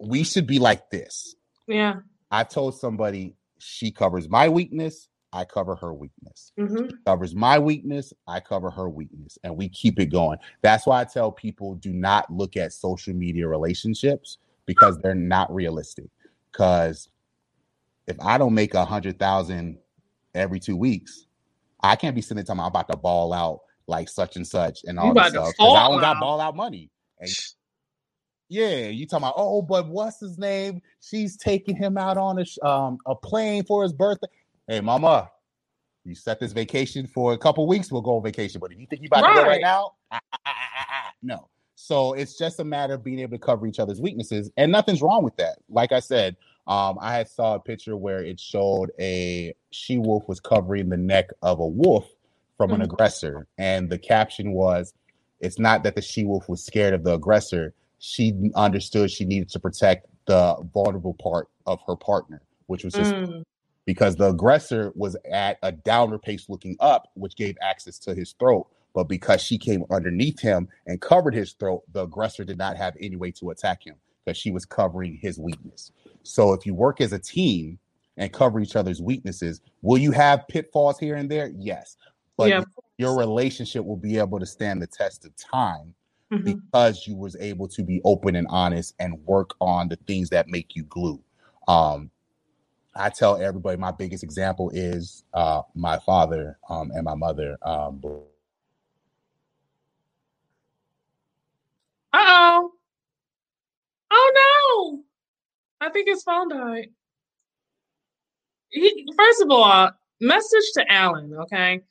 we 0.01 0.25
should 0.25 0.47
be 0.47 0.59
like 0.59 0.91
this. 0.91 1.35
Yeah. 1.67 1.97
I 2.31 2.45
told 2.45 2.79
somebody 2.79 3.37
she 3.59 3.91
covers 3.91 4.29
my 4.29 4.49
weakness, 4.49 5.09
I 5.33 5.45
cover 5.45 5.75
her 5.77 5.93
weakness 5.93 6.53
hmm 6.59 6.87
covers 7.07 7.35
my 7.35 7.59
weakness, 7.59 8.13
I 8.27 8.41
cover 8.41 8.71
her 8.71 8.89
weakness, 8.89 9.39
and 9.45 9.57
we 9.57 9.69
keep 9.69 9.99
it 10.01 10.07
going. 10.07 10.39
That's 10.63 10.87
why 10.87 11.01
I 11.01 11.05
tell 11.05 11.31
people 11.31 11.75
do 11.77 11.93
not 11.93 12.31
look 12.33 12.57
at 12.57 12.73
social 12.73 13.15
media 13.15 13.47
relationships 13.47 14.39
because 14.67 14.99
they're 14.99 15.15
not 15.15 15.53
realistic. 15.55 16.07
Because 16.51 17.09
if 18.07 18.17
I 18.21 18.39
don't 18.39 18.55
make 18.55 18.75
a 18.75 18.85
hundred 18.85 19.19
thousand 19.19 19.79
every 20.35 20.61
two 20.61 20.77
weeks, 20.77 21.27
I 21.83 21.97
can't 21.97 22.15
be 22.15 22.23
sitting 22.23 22.37
there 22.37 22.45
talking 22.45 22.61
about 22.61 22.65
I'm 22.65 22.71
about 22.71 22.89
to 22.93 22.97
ball 22.97 23.33
out 23.33 23.61
like 23.87 24.09
such 24.09 24.37
and 24.37 24.47
such 24.47 24.85
and 24.85 24.97
You 24.97 25.05
all 25.05 25.15
this 25.15 25.29
about 25.29 25.31
stuff 25.31 25.55
because 25.59 25.75
I 25.75 25.89
don't 25.89 26.01
got 26.01 26.21
ball 26.21 26.41
out 26.41 26.57
money. 26.57 26.91
And 27.21 27.31
yeah, 28.55 28.87
you 28.89 29.07
talking 29.07 29.25
about 29.25 29.35
oh, 29.37 29.63
but 29.63 29.89
what's 29.89 30.21
his 30.21 30.39
name? 30.39 30.81
She's 31.01 31.37
taking 31.37 31.77
him 31.77 31.99
out 31.99 32.17
on 32.17 32.39
a 32.39 32.45
sh- 32.45 32.59
um 32.63 32.99
a 33.07 33.15
plane 33.17 33.65
for 33.65 33.83
his 33.83 33.93
birthday. 33.93 34.29
Hey, 34.69 34.81
mama, 34.81 35.31
you 36.05 36.15
set 36.15 36.39
this 36.41 36.53
vacation 36.53 37.07
for 37.07 37.33
a 37.33 37.39
couple 37.39 37.67
weeks, 37.67 37.91
we'll 37.91 38.03
go 38.03 38.17
on 38.17 38.23
vacation. 38.23 38.61
But 38.61 38.73
if 38.73 38.79
you 38.79 38.87
think 38.87 39.03
you 39.03 39.09
about 39.09 39.27
to 39.29 39.35
go 39.35 39.43
Right. 39.43 39.49
right 39.49 39.61
now, 39.61 39.93
ah, 40.13 40.21
ah, 40.33 40.39
ah, 40.47 40.51
ah, 40.57 40.87
ah, 40.91 41.13
no. 41.23 41.49
So 41.75 42.13
it's 42.15 42.39
just 42.39 42.61
a 42.61 42.65
matter 42.65 42.95
of 42.95 43.03
being 43.05 43.19
able 43.19 43.33
to 43.37 43.39
cover 43.45 43.67
each 43.67 43.81
other's 43.81 44.01
weaknesses, 44.01 44.51
and 44.57 44.71
nothing's 44.71 45.03
wrong 45.03 45.25
with 45.25 45.37
that. 45.37 45.59
Like 45.69 45.93
I 45.93 46.01
said, 46.01 46.37
um, 46.69 46.99
I 47.01 47.13
had 47.15 47.29
saw 47.29 47.57
a 47.57 47.61
picture 47.61 47.97
where 47.97 48.23
it 48.23 48.39
showed 48.39 48.93
a 49.01 49.55
she 49.73 49.99
wolf 49.99 50.29
was 50.29 50.41
covering 50.41 50.89
the 50.91 50.97
neck 50.97 51.31
of 51.43 51.59
a 51.59 51.67
wolf 51.67 52.07
from 52.57 52.73
an 52.73 52.81
Mhm. 52.81 52.85
aggressor, 52.85 53.49
and 53.59 53.91
the 53.91 53.99
caption 53.99 54.53
was, 54.53 54.95
"It's 55.41 55.59
not 55.59 55.83
that 55.83 55.97
the 55.97 56.03
she 56.03 56.25
wolf 56.25 56.49
was 56.49 56.65
scared 56.65 56.95
of 56.95 57.03
the 57.03 57.15
aggressor; 57.15 57.75
she 58.05 58.35
understood 58.55 59.11
she 59.11 59.25
needed 59.25 59.49
to 59.49 59.59
protect 59.59 60.07
the 60.27 60.57
vulnerable 60.75 61.15
part 61.15 61.49
of 61.67 61.81
her 61.87 61.97
partner, 61.97 62.43
which 62.67 62.85
was 62.85 62.95
his 62.95 63.13
Mm. 63.13 63.43
because 63.87 64.15
the 64.17 64.29
aggressor 64.29 64.93
was 64.95 65.17
at 65.31 65.59
a 65.63 65.73
downward 65.73 66.21
pace 66.21 66.49
looking 66.49 66.77
up, 66.81 67.09
which 67.15 67.35
gave 67.35 67.57
access 67.63 67.99
to 67.99 68.15
his 68.15 68.33
throat. 68.33 68.67
But 68.95 69.05
because 69.05 69.43
she 69.43 69.57
came 69.59 69.85
underneath 69.91 70.39
him 70.39 70.69
and 70.87 71.01
covered 71.01 71.35
his 71.35 71.53
throat, 71.55 71.83
the 71.93 72.03
aggressor 72.03 72.45
did 72.45 72.59
not 72.59 72.77
have 72.77 72.95
any 73.01 73.17
way 73.17 73.31
to 73.33 73.51
attack 73.51 73.87
him 73.87 73.97
because 74.25 74.37
she 74.39 74.51
was 74.51 74.65
covering 74.67 75.17
his 75.17 75.39
weakness. 75.39 75.91
So 76.23 76.53
if 76.53 76.65
you 76.67 76.75
work 76.75 77.01
as 77.01 77.13
a 77.13 77.19
team 77.19 77.79
and 78.17 78.33
cover 78.33 78.61
each 78.61 78.77
other's 78.77 79.01
weaknesses, 79.03 79.61
will 79.83 79.99
you 79.99 80.13
have 80.13 80.47
pitfalls 80.49 80.99
here 80.99 81.17
and 81.17 81.31
there? 81.31 81.49
Yes. 81.57 81.97
But 82.37 82.51
Yeah. 82.51 82.65
your 82.99 83.17
relationship 83.17 83.85
will 83.85 83.97
be 83.97 84.19
able 84.19 84.41
to 84.41 84.47
stand 84.47 84.81
the 84.81 84.87
test 84.87 85.25
of 85.25 85.35
time 85.37 85.95
Mhm. 86.33 86.45
because 86.45 87.07
you 87.07 87.17
was 87.17 87.37
able 87.39 87.69
to 87.69 87.83
be 87.83 88.01
open 88.05 88.35
and 88.37 88.47
honest 88.49 88.95
and 88.99 89.25
work 89.27 89.51
on 89.61 89.89
the 89.89 89.97
things 90.07 90.31
that 90.31 90.49
make 90.49 90.75
you 90.75 90.85
glue. 90.85 91.23
Um, 91.69 92.11
I 92.95 93.11
tell 93.11 93.37
everybody 93.41 93.77
my 93.77 93.91
biggest 93.91 94.23
example 94.23 94.71
is 94.71 95.25
uh, 95.35 95.63
my 95.75 95.99
father 95.99 96.59
um, 96.69 96.91
and 96.93 97.05
my 97.05 97.15
mother. 97.15 97.59
Um, 97.63 98.01
Uh 102.13 102.19
oh. 102.19 102.73
Oh 104.11 104.95
no. 104.95 105.05
I 105.87 105.91
think 105.91 106.09
his 106.09 106.23
phone 106.23 106.49
died. 106.49 106.89
He, 108.71 109.07
first 109.17 109.43
of 109.43 109.51
all, 109.51 109.91
message 110.21 110.65
to 110.75 110.93
Alan, 110.93 111.33
okay? 111.35 111.83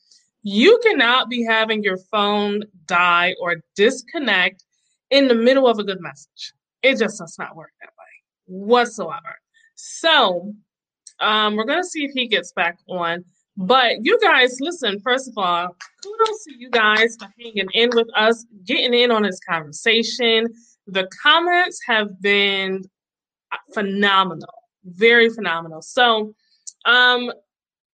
You 0.44 0.80
cannot 0.84 1.30
be 1.30 1.44
having 1.44 1.84
your 1.84 1.98
phone 2.12 2.64
die 2.86 3.34
or 3.42 3.58
disconnect 3.76 4.64
in 5.10 5.28
the 5.28 5.36
middle 5.36 5.68
of 5.68 5.80
a 5.80 5.84
good 5.84 6.02
message. 6.02 6.54
It 6.82 6.98
just 6.98 7.20
does 7.20 7.36
not 7.40 7.56
work 7.56 7.72
that 7.82 7.88
way 7.88 8.04
whatsoever. 8.46 9.40
So, 9.76 10.54
um, 11.20 11.56
we're 11.56 11.64
gonna 11.64 11.84
see 11.84 12.04
if 12.04 12.12
he 12.14 12.28
gets 12.28 12.52
back 12.52 12.78
on. 12.90 13.24
But 13.56 14.04
you 14.04 14.20
guys, 14.20 14.58
listen, 14.60 15.00
first 15.00 15.30
of 15.30 15.38
all, 15.38 15.76
kudos 16.04 16.44
to 16.46 16.56
you 16.58 16.70
guys 16.70 17.16
for 17.20 17.28
hanging 17.40 17.68
in 17.74 17.92
with 17.94 18.08
us, 18.16 18.46
getting 18.66 18.94
in 18.94 19.12
on 19.12 19.24
this 19.24 19.40
conversation. 19.48 20.48
The 20.88 21.08
comments 21.22 21.80
have 21.88 22.20
been 22.22 22.84
phenomenal, 23.74 24.54
very 24.84 25.30
phenomenal. 25.30 25.82
So, 25.82 26.34
um, 26.86 27.32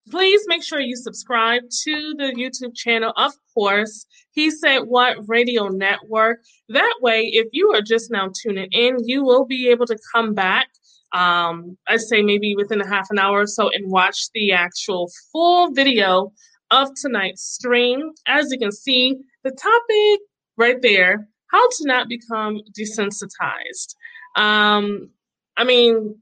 please 0.10 0.42
make 0.48 0.64
sure 0.64 0.80
you 0.80 0.96
subscribe 0.96 1.64
to 1.84 2.14
the 2.18 2.34
YouTube 2.38 2.76
channel, 2.76 3.14
of 3.18 3.34
course. 3.54 4.06
He 4.32 4.52
said, 4.52 4.80
What 4.80 5.18
Radio 5.28 5.68
Network? 5.68 6.40
That 6.70 6.96
way, 7.02 7.24
if 7.34 7.48
you 7.52 7.72
are 7.74 7.82
just 7.82 8.12
now 8.12 8.30
tuning 8.42 8.70
in, 8.72 8.98
you 9.04 9.24
will 9.24 9.46
be 9.46 9.70
able 9.70 9.86
to 9.88 9.98
come 10.14 10.34
back. 10.34 10.68
Um, 11.14 11.78
I 11.88 11.98
say 11.98 12.22
maybe 12.22 12.56
within 12.56 12.82
a 12.82 12.88
half 12.88 13.08
an 13.10 13.20
hour 13.20 13.42
or 13.42 13.48
so 13.48 13.70
and 13.70 13.90
watch 13.90 14.30
the 14.34 14.52
actual 14.52 15.10
full 15.32 15.72
video 15.72 16.34
of 16.72 16.90
tonight's 17.02 17.44
stream. 17.44 18.12
As 18.28 18.52
you 18.52 18.60
can 18.60 18.72
see, 18.72 19.16
the 19.44 19.52
topic 19.52 20.22
right 20.58 20.82
there 20.82 21.28
how 21.48 21.68
to 21.70 21.86
not 21.86 22.10
become 22.10 22.60
desensitized. 22.78 23.96
Um, 24.36 25.10
I 25.58 25.64
mean, 25.64 26.16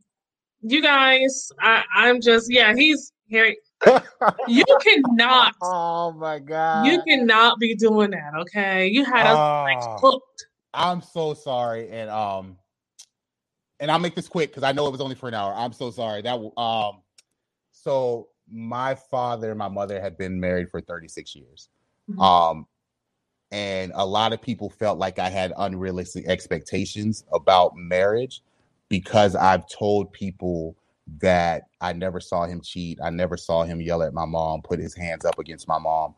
you 0.62 0.82
guys, 0.82 1.52
I, 1.60 1.84
I'm 1.96 2.22
just, 2.22 2.52
yeah, 2.52 2.74
he's 2.76 3.12
here. 3.28 3.54
You 4.48 4.64
cannot, 4.82 5.54
oh 5.62 6.12
my 6.14 6.40
god! 6.40 6.86
you 6.86 7.02
cannot 7.08 7.60
be 7.60 7.76
doing 7.76 8.12
that, 8.12 8.34
okay? 8.42 8.88
You 8.88 9.04
had 9.06 9.26
us 9.28 9.38
like 9.38 9.78
Ah. 9.78 10.00
hooked. 10.02 10.48
I'm 10.74 11.02
so 11.02 11.34
sorry, 11.34 11.90
and 11.90 12.10
um, 12.10 12.58
and 13.80 13.90
I'll 13.92 14.00
make 14.00 14.16
this 14.16 14.28
quick 14.28 14.50
because 14.52 14.64
I 14.64 14.72
know 14.72 14.88
it 14.88 14.92
was 14.92 15.02
only 15.02 15.16
for 15.16 15.28
an 15.28 15.34
hour. 15.34 15.54
I'm 15.56 15.74
so 15.74 15.90
sorry. 15.92 16.22
That 16.22 16.36
um, 16.58 17.02
so 17.72 18.30
my 18.50 18.96
father 18.96 19.50
and 19.52 19.58
my 19.60 19.70
mother 19.70 20.00
had 20.02 20.18
been 20.18 20.40
married 20.40 20.70
for 20.70 20.82
36 20.82 21.36
years, 21.36 21.70
Mhm. 22.10 22.22
um, 22.22 22.68
and 23.52 23.92
a 23.96 24.06
lot 24.06 24.34
of 24.34 24.42
people 24.42 24.70
felt 24.70 24.98
like 25.00 25.18
I 25.20 25.30
had 25.30 25.54
unrealistic 25.58 26.28
expectations 26.28 27.24
about 27.34 27.74
marriage 27.76 28.42
because 28.90 29.36
I've 29.36 29.68
told 29.70 30.12
people 30.12 30.76
that 31.22 31.64
I 31.82 31.94
never 31.94 32.20
saw 32.20 32.46
him 32.46 32.62
cheat. 32.62 33.00
I 33.04 33.10
never 33.10 33.38
saw 33.38 33.64
him 33.64 33.82
yell 33.82 34.04
at 34.04 34.14
my 34.14 34.26
mom, 34.26 34.62
put 34.62 34.80
his 34.80 34.96
hands 34.96 35.26
up 35.26 35.40
against 35.40 35.68
my 35.68 35.80
mom. 35.80 36.16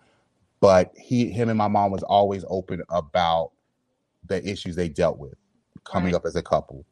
But 0.61 0.93
he, 0.97 1.29
him, 1.29 1.49
and 1.49 1.57
my 1.57 1.67
mom 1.67 1.91
was 1.91 2.03
always 2.03 2.45
open 2.49 2.83
about 2.89 3.51
the 4.25 4.45
issues 4.47 4.75
they 4.75 4.89
dealt 4.89 5.17
with 5.19 5.35
coming 5.85 6.13
Right. 6.13 6.15
up 6.15 6.25
as 6.25 6.35
a 6.35 6.43
couple. 6.43 6.85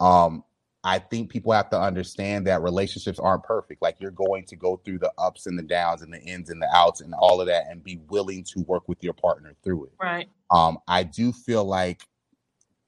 Um, 0.00 0.44
I 0.84 0.98
think 0.98 1.30
people 1.30 1.52
have 1.52 1.70
to 1.70 1.80
understand 1.80 2.46
that 2.46 2.62
relationships 2.62 3.18
aren't 3.18 3.44
perfect. 3.44 3.82
Like 3.82 3.96
you're 4.00 4.10
going 4.10 4.44
to 4.46 4.56
go 4.56 4.76
through 4.84 4.98
the 4.98 5.12
ups 5.18 5.46
and 5.46 5.58
the 5.58 5.62
downs 5.62 6.02
and 6.02 6.12
the 6.12 6.20
ins 6.20 6.50
and 6.50 6.60
the 6.62 6.68
outs 6.74 7.00
and 7.00 7.14
all 7.14 7.40
of 7.40 7.46
that 7.48 7.66
and 7.70 7.82
be 7.82 8.00
willing 8.08 8.44
to 8.44 8.60
work 8.62 8.88
with 8.88 9.02
your 9.02 9.14
partner 9.14 9.54
through 9.64 9.86
it. 9.86 9.92
Right. 10.00 10.28
Um, 10.50 10.78
I 10.88 11.04
do 11.04 11.32
feel 11.32 11.64
like 11.64 12.02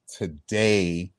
today's 0.08 1.10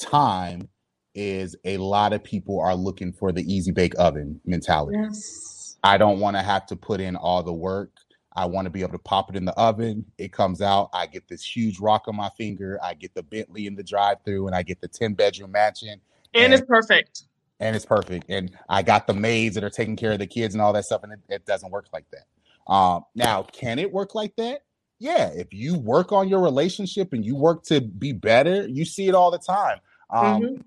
time 0.00 0.68
is 1.14 1.56
a 1.64 1.76
lot 1.78 2.12
of 2.12 2.22
people 2.24 2.60
are 2.60 2.74
looking 2.74 3.12
for 3.12 3.32
the 3.32 3.42
easy 3.52 3.70
bake 3.70 3.94
oven 3.98 4.40
mentality. 4.44 4.98
Yes. 5.00 5.76
I 5.82 5.96
don't 5.98 6.18
want 6.20 6.36
to 6.36 6.42
have 6.42 6.66
to 6.66 6.76
put 6.76 7.00
in 7.00 7.14
all 7.16 7.42
the 7.42 7.52
work. 7.52 7.90
I 8.36 8.46
want 8.46 8.66
to 8.66 8.70
be 8.70 8.80
able 8.80 8.92
to 8.92 8.98
pop 8.98 9.30
it 9.30 9.36
in 9.36 9.44
the 9.44 9.52
oven. 9.54 10.04
It 10.18 10.32
comes 10.32 10.60
out. 10.60 10.90
I 10.92 11.06
get 11.06 11.28
this 11.28 11.44
huge 11.44 11.78
rock 11.78 12.04
on 12.08 12.16
my 12.16 12.30
finger. 12.36 12.80
I 12.82 12.94
get 12.94 13.14
the 13.14 13.22
Bentley 13.22 13.66
in 13.66 13.76
the 13.76 13.84
drive 13.84 14.18
through 14.24 14.46
and 14.48 14.56
I 14.56 14.62
get 14.62 14.80
the 14.80 14.88
10 14.88 15.14
bedroom 15.14 15.52
mansion. 15.52 16.00
And, 16.34 16.44
And- 16.46 16.54
it's 16.54 16.64
perfect. 16.66 17.22
And 17.60 17.76
it's 17.76 17.84
perfect. 17.86 18.26
And 18.28 18.50
I 18.68 18.82
got 18.82 19.06
the 19.06 19.14
maids 19.14 19.54
that 19.54 19.62
are 19.62 19.70
taking 19.70 19.94
care 19.94 20.10
of 20.12 20.18
the 20.18 20.26
kids 20.26 20.54
and 20.54 20.60
all 20.60 20.72
that 20.72 20.84
stuff. 20.84 21.04
And 21.04 21.12
it, 21.12 21.20
it 21.28 21.46
doesn't 21.46 21.70
work 21.70 21.86
like 21.92 22.06
that. 22.10 22.72
Um, 22.72 23.04
now, 23.14 23.42
can 23.44 23.78
it 23.78 23.92
work 23.92 24.16
like 24.16 24.34
that? 24.36 24.62
Yeah. 24.98 25.30
If 25.32 25.52
you 25.54 25.78
work 25.78 26.10
on 26.10 26.28
your 26.28 26.40
relationship 26.42 27.12
and 27.12 27.24
you 27.24 27.36
work 27.36 27.62
to 27.66 27.80
be 27.80 28.12
better, 28.12 28.66
you 28.66 28.84
see 28.84 29.06
it 29.06 29.14
all 29.14 29.30
the 29.30 29.38
time. 29.38 29.78
Um, 30.10 30.42
Mhm. 30.42 30.64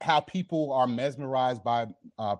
How 0.00 0.20
people 0.20 0.72
are 0.72 0.86
mesmerized 0.86 1.62
by 1.64 1.86
uh, 2.18 2.36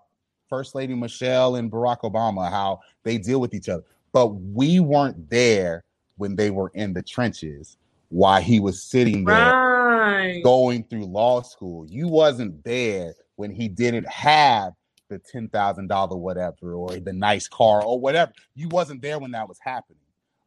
First 0.49 0.75
Lady 0.75 0.95
Michelle 0.95 1.57
and 1.57 1.71
Barack 1.71 2.01
Obama, 2.01 2.51
how 2.51 2.81
they 3.03 3.19
deal 3.19 3.41
with 3.41 3.55
each 3.55 3.69
other. 3.69 3.85
But 4.13 4.29
we 4.29 4.81
weren't 4.81 5.29
there 5.29 5.85
when 6.17 6.37
they 6.37 6.51
were 6.51 6.71
in 6.75 6.93
the 6.93 7.03
trenches 7.03 7.77
while 8.09 8.41
he 8.41 8.61
was 8.61 8.83
sitting 8.83 9.25
there 9.25 9.53
Right. 9.53 10.43
going 10.43 10.85
through 10.85 11.07
law 11.07 11.43
school. 11.43 11.87
You 11.89 12.09
wasn't 12.09 12.63
there 12.65 13.15
when 13.37 13.51
he 13.51 13.69
didn't 13.69 14.09
have 14.09 14.73
the 15.09 15.19
ten 15.19 15.49
thousand 15.49 15.89
dollar 15.89 16.17
whatever 16.17 16.75
or 16.75 16.97
the 16.99 17.13
nice 17.13 17.49
car 17.49 17.83
or 17.85 17.99
whatever. 18.01 18.33
You 18.55 18.69
wasn't 18.69 19.03
there 19.03 19.19
when 19.19 19.33
that 19.33 19.49
was 19.49 19.59
happening. 19.61 20.01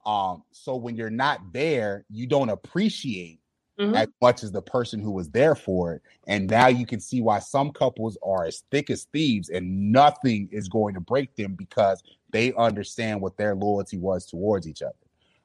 Um, 0.06 0.44
so 0.52 0.76
when 0.76 0.95
you're 0.95 1.10
not 1.10 1.53
there, 1.53 2.06
you 2.10 2.26
don't 2.27 2.49
appreciate 2.49 3.39
Mhm. 3.80 3.96
as 3.96 4.08
much 4.22 4.44
as 4.44 4.52
the 4.52 4.62
person 4.62 5.00
who 5.00 5.12
was 5.12 5.30
there 5.30 5.56
for 5.56 5.94
it. 5.94 6.02
And 6.28 6.50
now 6.50 6.68
you 6.68 6.86
can 6.86 7.00
see 7.00 7.22
why 7.22 7.40
some 7.40 7.72
couples 7.72 8.18
are 8.24 8.46
as 8.46 8.64
thick 8.72 8.90
as 8.90 9.06
thieves 9.06 9.50
and 9.50 9.92
nothing 9.92 10.50
is 10.52 10.68
going 10.68 10.94
to 10.96 11.00
break 11.02 11.36
them 11.36 11.56
because 11.56 12.04
they 12.32 12.54
understand 12.54 13.22
what 13.22 13.38
their 13.38 13.56
loyalty 13.56 13.98
was 13.98 14.26
towards 14.26 14.68
each 14.68 14.82
other. 14.82 14.96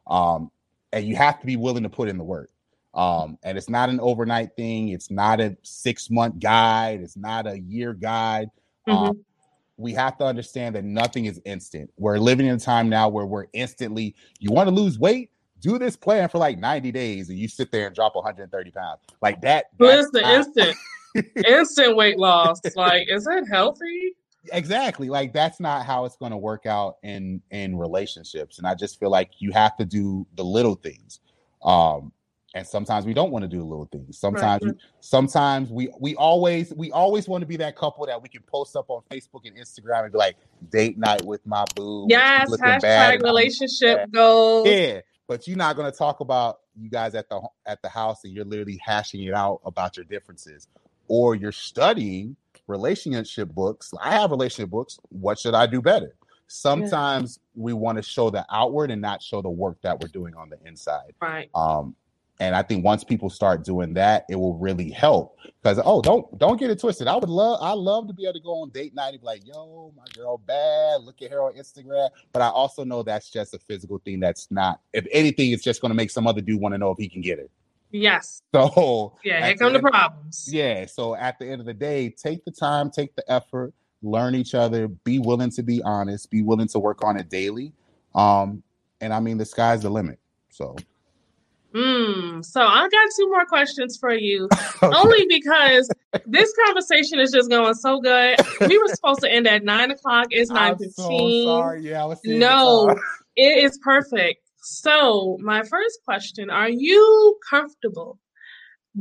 Um, 0.07 0.51
and 0.93 1.07
you 1.07 1.17
have 1.17 1.41
to 1.41 1.47
be 1.47 1.57
willing 1.57 1.83
to 1.85 1.91
put 1.91 2.09
in 2.09 2.19
the 2.19 2.25
work. 2.25 2.51
Um, 2.95 3.39
and 3.43 3.59
it's 3.59 3.69
not 3.69 3.89
an 3.89 4.01
overnight 4.01 4.57
thing, 4.57 4.91
it's 4.91 5.11
not 5.11 5.41
a 5.41 5.57
six 5.63 6.11
month 6.11 6.39
guide, 6.41 7.01
it's 7.03 7.17
not 7.17 7.47
a 7.47 7.59
year 7.59 7.93
guide. 7.95 8.51
Um, 8.89 9.13
we 9.77 9.93
have 9.95 10.17
to 10.19 10.25
understand 10.25 10.77
that 10.77 10.85
nothing 10.85 11.27
is 11.27 11.41
instant. 11.45 11.91
We're 11.99 12.19
living 12.19 12.47
in 12.47 12.55
a 12.57 12.61
time 12.61 12.89
now 12.89 13.09
where 13.09 13.27
we're 13.27 13.47
instantly, 13.53 14.15
you 14.39 14.53
want 14.53 14.69
to 14.69 14.75
lose 14.75 14.99
weight? 14.99 15.31
Do 15.65 15.79
this 15.79 15.97
plan 15.97 16.29
for 16.29 16.37
like 16.37 16.59
90 16.59 16.93
days 16.93 17.31
and 17.31 17.39
you 17.39 17.49
sit 17.49 17.73
there 17.73 17.87
and 17.87 17.95
drop 17.95 18.15
130 18.15 18.71
pounds. 18.71 19.01
Like 19.23 19.41
that. 19.41 19.67
that's 19.79 20.13
Listen, 20.13 20.21
not- 20.23 20.35
instant, 20.35 20.77
instant 21.47 21.97
weight 21.97 22.19
loss. 22.19 22.61
Like, 22.77 23.09
is 23.11 23.27
it 23.27 23.45
healthy? 23.51 24.13
exactly 24.53 25.09
like 25.09 25.33
that's 25.33 25.59
not 25.59 25.87
how 25.87 26.05
it's 26.05 26.17
going 26.19 26.31
to 26.31 26.37
work 26.37 26.67
out 26.67 26.97
in 27.03 27.41
in 27.51 27.79
relationships 27.79 28.59
and 28.59 28.67
i 28.67 28.75
just 28.75 29.01
feel 29.01 29.09
like 29.09 29.31
you 29.39 29.51
have 29.53 29.75
to 29.75 29.87
do 29.87 30.27
the 30.37 30.45
little 30.45 30.75
things 30.75 31.21
um 31.65 32.13
and 32.55 32.67
sometimes 32.67 33.07
we 33.07 33.15
don't 33.15 33.31
want 33.31 33.43
to 33.43 33.49
do 33.49 33.57
the 33.57 33.65
little 33.65 33.89
things 33.91 34.19
sometimes 34.19 34.63
Right. 34.63 34.75
sometimes 35.01 35.71
we 35.71 35.89
we 35.99 36.15
always 36.17 36.75
we 36.75 36.93
always 36.93 37.27
want 37.27 37.41
to 37.41 37.47
be 37.47 37.57
that 37.57 37.75
couple 37.75 38.05
that 38.05 38.21
we 38.23 38.29
can 38.29 38.43
post 38.43 38.77
up 38.77 38.91
on 38.91 39.01
facebook 39.11 39.47
and 39.47 39.57
instagram 39.57 40.03
and 40.03 40.13
be 40.13 40.19
like 40.19 40.37
date 40.71 40.99
night 40.99 41.25
with 41.25 41.41
my 41.47 41.65
boo 41.75 42.05
Yes. 42.11 42.51
Hashtag 42.51 43.23
relationship 43.23 44.11
goals. 44.13 44.69
yeah 44.69 45.01
but 45.27 45.47
you're 45.47 45.57
not 45.57 45.77
going 45.77 45.91
to 45.91 45.97
talk 45.97 46.21
about 46.21 46.61
you 46.77 46.91
guys 46.91 47.15
at 47.15 47.29
the 47.29 47.41
at 47.67 47.81
the 47.83 47.89
house 47.89 48.25
and 48.25 48.33
you're 48.33 48.45
literally 48.45 48.81
hashing 48.85 49.23
it 49.23 49.35
out 49.35 49.61
about 49.65 49.97
your 49.97 50.05
differences 50.05 50.69
or 51.09 51.35
you're 51.35 51.53
studying 51.53 52.37
relationship 52.67 53.49
books. 53.51 53.93
I 54.01 54.13
have 54.15 54.31
relationship 54.31 54.71
books. 54.71 54.99
What 55.11 55.39
should 55.39 55.55
i 55.55 55.67
do 55.67 55.81
better? 55.81 56.15
Sometimes 56.47 57.39
we 57.55 57.73
want 57.73 57.97
to 57.97 58.03
show 58.03 58.31
the 58.31 58.45
outward 58.51 58.91
and 58.91 59.01
not 59.01 59.23
show 59.23 59.41
the 59.41 59.51
work 59.51 59.81
that 59.83 59.99
we're 60.01 60.09
doing 60.09 60.35
on 60.35 60.51
the 60.51 60.59
inside. 60.67 61.15
Right. 61.21 61.51
um 61.55 61.95
and 62.41 62.55
i 62.57 62.63
think 62.63 62.85
once 62.85 63.05
people 63.05 63.31
start 63.31 63.65
doing 63.65 63.95
that 63.95 64.25
it 64.29 64.37
will 64.37 64.57
really 64.59 64.91
help 64.91 65.39
because 65.63 65.81
oh 65.85 66.01
don't 66.03 66.37
don't 66.39 66.59
get 66.59 66.71
it 66.71 66.81
twisted 66.81 67.07
i 67.07 67.15
would 67.15 67.29
love 67.29 67.59
i 67.63 67.73
love 67.73 68.07
to 68.09 68.13
be 68.13 68.25
able 68.25 68.33
to 68.35 68.41
go 68.41 68.63
on 68.63 68.69
date 68.71 68.95
night 68.95 69.13
and 69.13 69.21
be 69.21 69.27
like 69.27 69.47
yo 69.47 69.93
my 69.97 70.05
girl 70.17 70.39
bad 70.39 71.01
look 71.03 71.23
at 71.23 71.31
her 71.31 71.43
on 71.43 71.53
instagram 71.55 72.09
but 72.33 72.43
i 72.43 72.49
also 72.49 72.85
know 72.85 73.03
that's 73.03 73.31
just 73.31 73.55
a 73.55 73.59
physical 73.59 73.99
thing 74.05 74.19
that's 74.21 74.51
not 74.51 74.81
if 74.93 75.07
anything 75.13 75.53
it's 75.53 75.63
just 75.63 75.81
going 75.81 75.91
to 75.91 75.95
make 75.97 76.11
some 76.11 76.27
other 76.27 76.41
dude 76.41 76.61
want 76.61 76.73
to 76.75 76.79
know 76.79 76.91
if 76.91 76.99
he 76.99 77.09
can 77.09 77.21
get 77.23 77.39
it. 77.39 77.51
Yes. 77.93 78.43
so 78.53 79.17
Yeah. 79.23 79.47
Here 79.47 79.57
come 79.57 79.73
the 79.73 79.79
end- 79.79 79.87
problems. 79.87 80.49
yeah 80.53 80.87
so 80.87 81.15
at 81.15 81.39
the 81.39 81.47
end 81.47 81.61
of 81.61 81.67
the 81.67 81.75
day 81.75 82.11
take 82.11 82.45
the 82.45 82.51
time 82.51 82.91
take 82.91 83.15
the 83.15 83.31
effort 83.31 83.73
learn 84.03 84.35
each 84.35 84.55
other 84.57 84.89
be 84.89 85.21
willing 85.21 85.51
to 85.51 85.63
be 85.63 85.81
honest 85.85 86.29
be 86.31 86.43
willing 86.43 86.67
to 86.69 86.79
work 86.81 87.05
on 87.05 87.17
it 87.17 87.29
daily 87.31 87.73
um 88.17 88.63
and 89.01 89.15
i 89.15 89.21
mean 89.21 89.39
the 89.39 89.45
sky's 89.47 89.83
the 89.83 89.89
limit 89.89 90.19
so 90.51 90.75
Hmm. 91.75 92.41
So 92.43 92.61
I 92.61 92.89
got 92.89 93.09
two 93.17 93.29
more 93.29 93.45
questions 93.47 93.97
for 93.97 94.15
you. 94.15 94.49
Only 94.83 95.27
because 95.29 95.91
this 96.25 96.55
conversation 96.67 97.19
is 97.19 97.33
just 97.33 97.51
going 97.51 97.75
so 97.75 98.01
good. 98.01 98.39
We 98.61 98.79
were 98.79 98.89
supposed 98.89 99.21
to 99.23 99.33
end 99.33 99.49
at 99.49 99.65
nine 99.65 99.91
o'clock. 99.91 100.29
It's 100.31 100.51
nine 100.51 100.77
fifteen. 100.77 101.45
So 101.45 101.45
sorry. 101.47 101.83
Yeah, 101.83 102.03
I 102.03 102.07
was 102.07 102.21
No, 102.25 102.95
it 103.37 103.65
is 103.65 103.79
perfect. 103.83 104.41
So, 104.59 105.37
my 105.41 105.63
first 105.63 105.99
question 106.05 106.49
Are 106.49 106.71
you 106.71 107.39
comfortable 107.49 108.19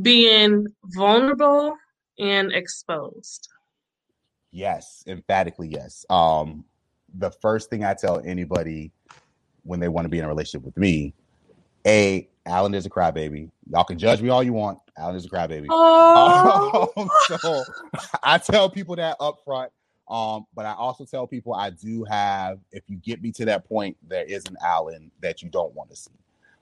being 0.02 0.66
vulnerable 0.86 1.76
and 2.18 2.52
exposed? 2.52 3.48
Yes, 4.50 5.04
emphatically 5.06 5.68
yes. 5.68 6.04
Um, 6.10 6.64
the 7.14 7.30
first 7.30 7.70
thing 7.70 7.84
I 7.84 7.94
tell 7.94 8.20
anybody 8.24 8.92
when 9.62 9.78
they 9.78 9.88
want 9.88 10.04
to 10.06 10.08
be 10.08 10.18
in 10.18 10.24
a 10.24 10.28
relationship 10.28 10.64
with 10.66 10.76
me, 10.76 11.14
a 11.86 12.28
Alan 12.46 12.74
is 12.74 12.86
a 12.86 12.90
crybaby. 12.90 13.50
Y'all 13.70 13.84
can 13.84 13.98
judge 13.98 14.20
me 14.22 14.28
all 14.28 14.42
you 14.42 14.52
want. 14.52 14.78
Alan 14.98 15.16
is 15.16 15.26
a 15.26 15.28
crybaby. 15.28 15.68
Oh, 15.70 16.92
Um, 16.96 17.10
so 17.26 17.64
I 18.22 18.38
tell 18.38 18.68
people 18.68 18.96
that 18.96 19.16
up 19.20 19.38
front. 19.44 19.72
Um, 20.08 20.46
but 20.54 20.66
I 20.66 20.74
also 20.74 21.06
tell 21.06 21.26
people 21.26 21.54
I 21.54 21.70
do 21.70 22.04
have, 22.04 22.58
if 22.72 22.84
you 22.88 22.96
get 22.98 23.22
me 23.22 23.32
to 23.32 23.46
that 23.46 23.66
point, 23.66 23.96
there 24.06 24.24
is 24.24 24.44
an 24.46 24.56
Alan 24.62 25.10
that 25.20 25.42
you 25.42 25.48
don't 25.48 25.74
want 25.74 25.90
to 25.90 25.96
see. 25.96 26.10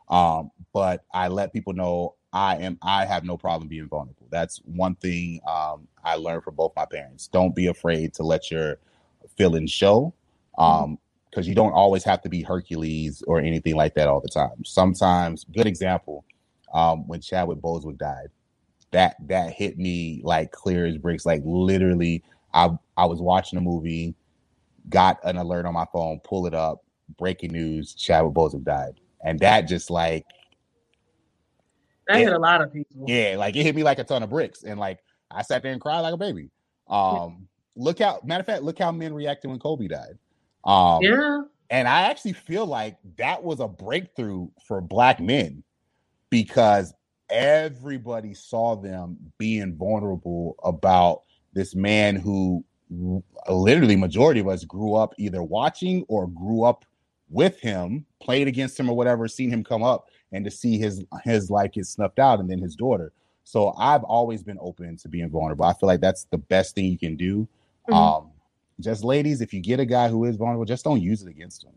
Um, 0.08 0.50
but 0.72 1.04
I 1.12 1.28
let 1.28 1.52
people 1.52 1.72
know 1.72 2.14
I 2.32 2.56
am 2.56 2.78
I 2.82 3.04
have 3.04 3.24
no 3.24 3.36
problem 3.36 3.68
being 3.68 3.88
vulnerable. 3.88 4.26
That's 4.30 4.58
one 4.64 4.94
thing 4.96 5.40
um 5.46 5.88
I 6.04 6.16
learned 6.16 6.44
from 6.44 6.54
both 6.54 6.72
my 6.76 6.84
parents. 6.84 7.28
Don't 7.28 7.54
be 7.54 7.66
afraid 7.66 8.14
to 8.14 8.22
let 8.22 8.50
your 8.50 8.78
feelings 9.36 9.70
show. 9.70 10.14
Um, 10.58 10.98
because 11.32 11.48
you 11.48 11.56
don't 11.56 11.72
always 11.72 12.04
have 12.04 12.22
to 12.22 12.30
be 12.30 12.42
Hercules 12.42 13.24
or 13.28 13.40
anything 13.40 13.76
like 13.76 13.94
that 13.96 14.08
all 14.08 14.20
the 14.20 14.28
time. 14.28 14.64
Sometimes, 14.66 15.44
good 15.46 15.66
example, 15.66 16.26
um, 16.74 17.08
when 17.08 17.22
Chadwick 17.22 17.60
Boseman 17.60 17.98
died, 17.98 18.28
that 18.92 19.16
that 19.28 19.52
hit 19.54 19.78
me 19.78 20.20
like 20.24 20.52
clear 20.52 20.86
as 20.86 20.98
bricks. 20.98 21.26
Like 21.26 21.42
literally, 21.44 22.22
I 22.54 22.70
I 22.98 23.06
was 23.06 23.20
watching 23.22 23.58
a 23.58 23.62
movie, 23.62 24.14
got 24.90 25.18
an 25.24 25.38
alert 25.38 25.66
on 25.66 25.74
my 25.74 25.86
phone, 25.92 26.20
pull 26.24 26.46
it 26.46 26.54
up, 26.54 26.84
breaking 27.18 27.52
news: 27.52 27.94
Chadwick 27.94 28.34
Boseman 28.34 28.64
died, 28.64 29.00
and 29.24 29.40
that 29.40 29.62
just 29.62 29.90
like 29.90 30.26
that 32.08 32.18
Yeah. 32.18 32.24
hit 32.24 32.32
a 32.34 32.38
lot 32.38 32.62
of 32.62 32.72
people. 32.72 33.06
yeah, 33.06 33.36
like 33.38 33.56
it 33.56 33.64
hit 33.64 33.76
me 33.76 33.84
like 33.84 33.98
a 33.98 34.04
ton 34.04 34.22
of 34.22 34.30
bricks, 34.30 34.64
and 34.64 34.78
like 34.80 35.00
I 35.30 35.42
sat 35.42 35.62
there 35.62 35.72
and 35.72 35.80
cried 35.80 36.00
like 36.00 36.14
a 36.14 36.18
baby. 36.18 36.50
Um, 36.88 37.48
look 37.76 38.00
how 38.00 38.20
matter 38.24 38.40
of 38.40 38.46
fact, 38.46 38.62
look 38.62 38.78
how 38.78 38.92
men 38.92 39.14
reacted 39.14 39.50
when 39.50 39.58
Kobe 39.60 39.88
died. 39.88 40.18
Um, 40.64 41.02
Yeah. 41.02 41.42
and 41.70 41.88
I 41.88 42.02
actually 42.02 42.34
feel 42.34 42.66
like 42.66 42.98
that 43.16 43.42
was 43.42 43.60
a 43.60 43.68
breakthrough 43.68 44.48
for 44.66 44.80
black 44.80 45.20
men 45.20 45.62
because 46.30 46.94
everybody 47.30 48.34
saw 48.34 48.76
them 48.76 49.16
being 49.38 49.74
vulnerable 49.74 50.56
about 50.64 51.22
this 51.54 51.74
man 51.74 52.16
who 52.16 52.64
literally 53.48 53.96
majority 53.96 54.40
of 54.40 54.48
us 54.48 54.64
grew 54.64 54.94
up 54.94 55.14
either 55.18 55.42
watching 55.42 56.04
or 56.08 56.26
grew 56.28 56.62
up 56.64 56.84
with 57.30 57.58
him, 57.60 58.04
played 58.20 58.46
against 58.48 58.78
him 58.78 58.90
or 58.90 58.96
whatever, 58.96 59.26
seen 59.26 59.50
him 59.50 59.64
come 59.64 59.82
up 59.82 60.08
and 60.32 60.44
to 60.44 60.50
see 60.50 60.78
his 60.78 61.02
his 61.24 61.50
life 61.50 61.72
get 61.72 61.86
snuffed 61.86 62.18
out 62.18 62.38
and 62.40 62.50
then 62.50 62.58
his 62.58 62.76
daughter. 62.76 63.12
So 63.44 63.72
I've 63.78 64.04
always 64.04 64.42
been 64.42 64.58
open 64.60 64.96
to 64.98 65.08
being 65.08 65.30
vulnerable. 65.30 65.64
I 65.64 65.72
feel 65.72 65.86
like 65.86 66.00
that's 66.00 66.24
the 66.24 66.38
best 66.38 66.74
thing 66.74 66.86
you 66.86 66.98
can 66.98 67.16
do. 67.16 67.48
Mhm. 67.88 67.94
Um 67.94 68.31
just 68.82 69.04
ladies, 69.04 69.40
if 69.40 69.52
you 69.52 69.60
get 69.60 69.80
a 69.80 69.86
guy 69.86 70.08
who 70.08 70.24
is 70.24 70.36
vulnerable, 70.36 70.64
just 70.64 70.84
don't 70.84 71.00
use 71.00 71.22
it 71.22 71.28
against 71.28 71.64
him. 71.64 71.72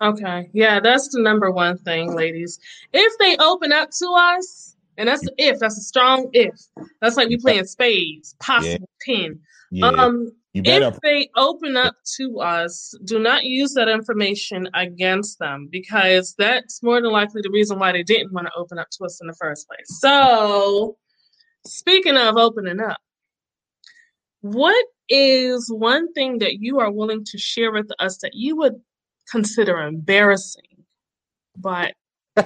Okay. 0.00 0.48
Yeah, 0.52 0.80
that's 0.80 1.08
the 1.08 1.20
number 1.20 1.50
one 1.50 1.76
thing, 1.78 2.14
ladies. 2.14 2.58
If 2.92 3.12
they 3.18 3.36
open 3.38 3.72
up 3.72 3.90
to 3.98 4.06
us 4.16 4.76
And 4.98 5.08
that's 5.08 5.22
the 5.22 5.32
if. 5.38 5.60
That's 5.60 5.78
a 5.78 5.82
strong 5.82 6.28
if. 6.32 6.54
That's 7.00 7.16
like 7.16 7.28
we 7.28 7.38
playing 7.38 7.66
spades, 7.66 8.34
possible 8.40 8.88
pin. 9.00 9.40
Yeah. 9.70 9.86
Um, 9.86 10.32
you 10.54 10.62
better 10.62 10.86
if 10.86 11.00
they 11.02 11.30
open 11.36 11.76
up 11.76 11.94
to 12.16 12.40
us, 12.40 12.94
do 13.04 13.20
not 13.20 13.44
use 13.44 13.74
that 13.74 13.88
information 13.88 14.68
against 14.74 15.38
them 15.38 15.68
because 15.70 16.34
that's 16.36 16.82
more 16.82 17.00
than 17.00 17.12
likely 17.12 17.42
the 17.42 17.50
reason 17.50 17.78
why 17.78 17.92
they 17.92 18.02
didn't 18.02 18.32
want 18.32 18.48
to 18.48 18.52
open 18.56 18.78
up 18.78 18.88
to 18.92 19.04
us 19.04 19.20
in 19.20 19.28
the 19.28 19.34
first 19.34 19.68
place. 19.68 20.00
So, 20.00 20.96
speaking 21.64 22.16
of 22.16 22.36
opening 22.36 22.80
up, 22.80 22.98
what 24.40 24.84
is 25.08 25.70
one 25.70 26.12
thing 26.12 26.38
that 26.38 26.60
you 26.60 26.80
are 26.80 26.90
willing 26.90 27.24
to 27.24 27.38
share 27.38 27.72
with 27.72 27.90
us 27.98 28.18
that 28.18 28.34
you 28.34 28.56
would 28.56 28.80
consider 29.30 29.78
embarrassing, 29.80 30.84
but 31.56 31.94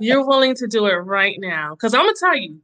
you're 0.00 0.26
willing 0.26 0.54
to 0.56 0.66
do 0.66 0.86
it 0.86 0.94
right 0.94 1.36
now? 1.38 1.70
Because 1.74 1.94
I'm 1.94 2.02
gonna 2.02 2.14
tell 2.18 2.36
you, 2.36 2.60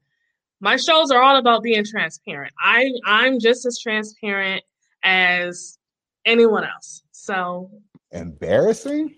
my 0.61 0.77
shows 0.77 1.11
are 1.11 1.23
all 1.23 1.37
about 1.37 1.63
being 1.63 1.85
transparent. 1.85 2.53
I 2.59 2.91
I'm 3.05 3.39
just 3.41 3.67
as 3.67 3.79
transparent 3.79 4.63
as 5.03 5.79
anyone 6.25 6.65
else. 6.65 7.03
So 7.13 7.71
embarrassing. 8.13 9.15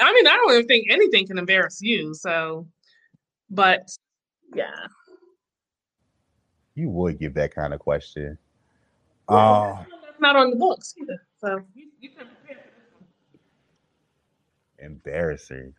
I 0.00 0.12
mean, 0.12 0.26
I 0.28 0.32
don't 0.36 0.52
even 0.52 0.66
think 0.66 0.86
anything 0.90 1.26
can 1.26 1.38
embarrass 1.38 1.80
you. 1.82 2.14
So, 2.14 2.68
but 3.50 3.88
yeah, 4.54 4.86
You 6.74 6.88
would 6.90 7.18
give 7.18 7.34
that 7.34 7.52
kind 7.54 7.74
of 7.74 7.80
question. 7.80 8.38
Well, 9.28 9.78
Uh, 9.80 9.84
that's 10.02 10.20
not 10.20 10.36
on 10.36 10.50
the 10.50 10.56
books 10.56 10.94
either. 11.00 11.26
So 11.38 11.60
you, 11.74 11.88
you 12.00 12.10
can 12.10 12.26
prepare 12.26 12.56
for 12.56 13.04
this 14.78 14.84
embarrassing. 14.84 15.74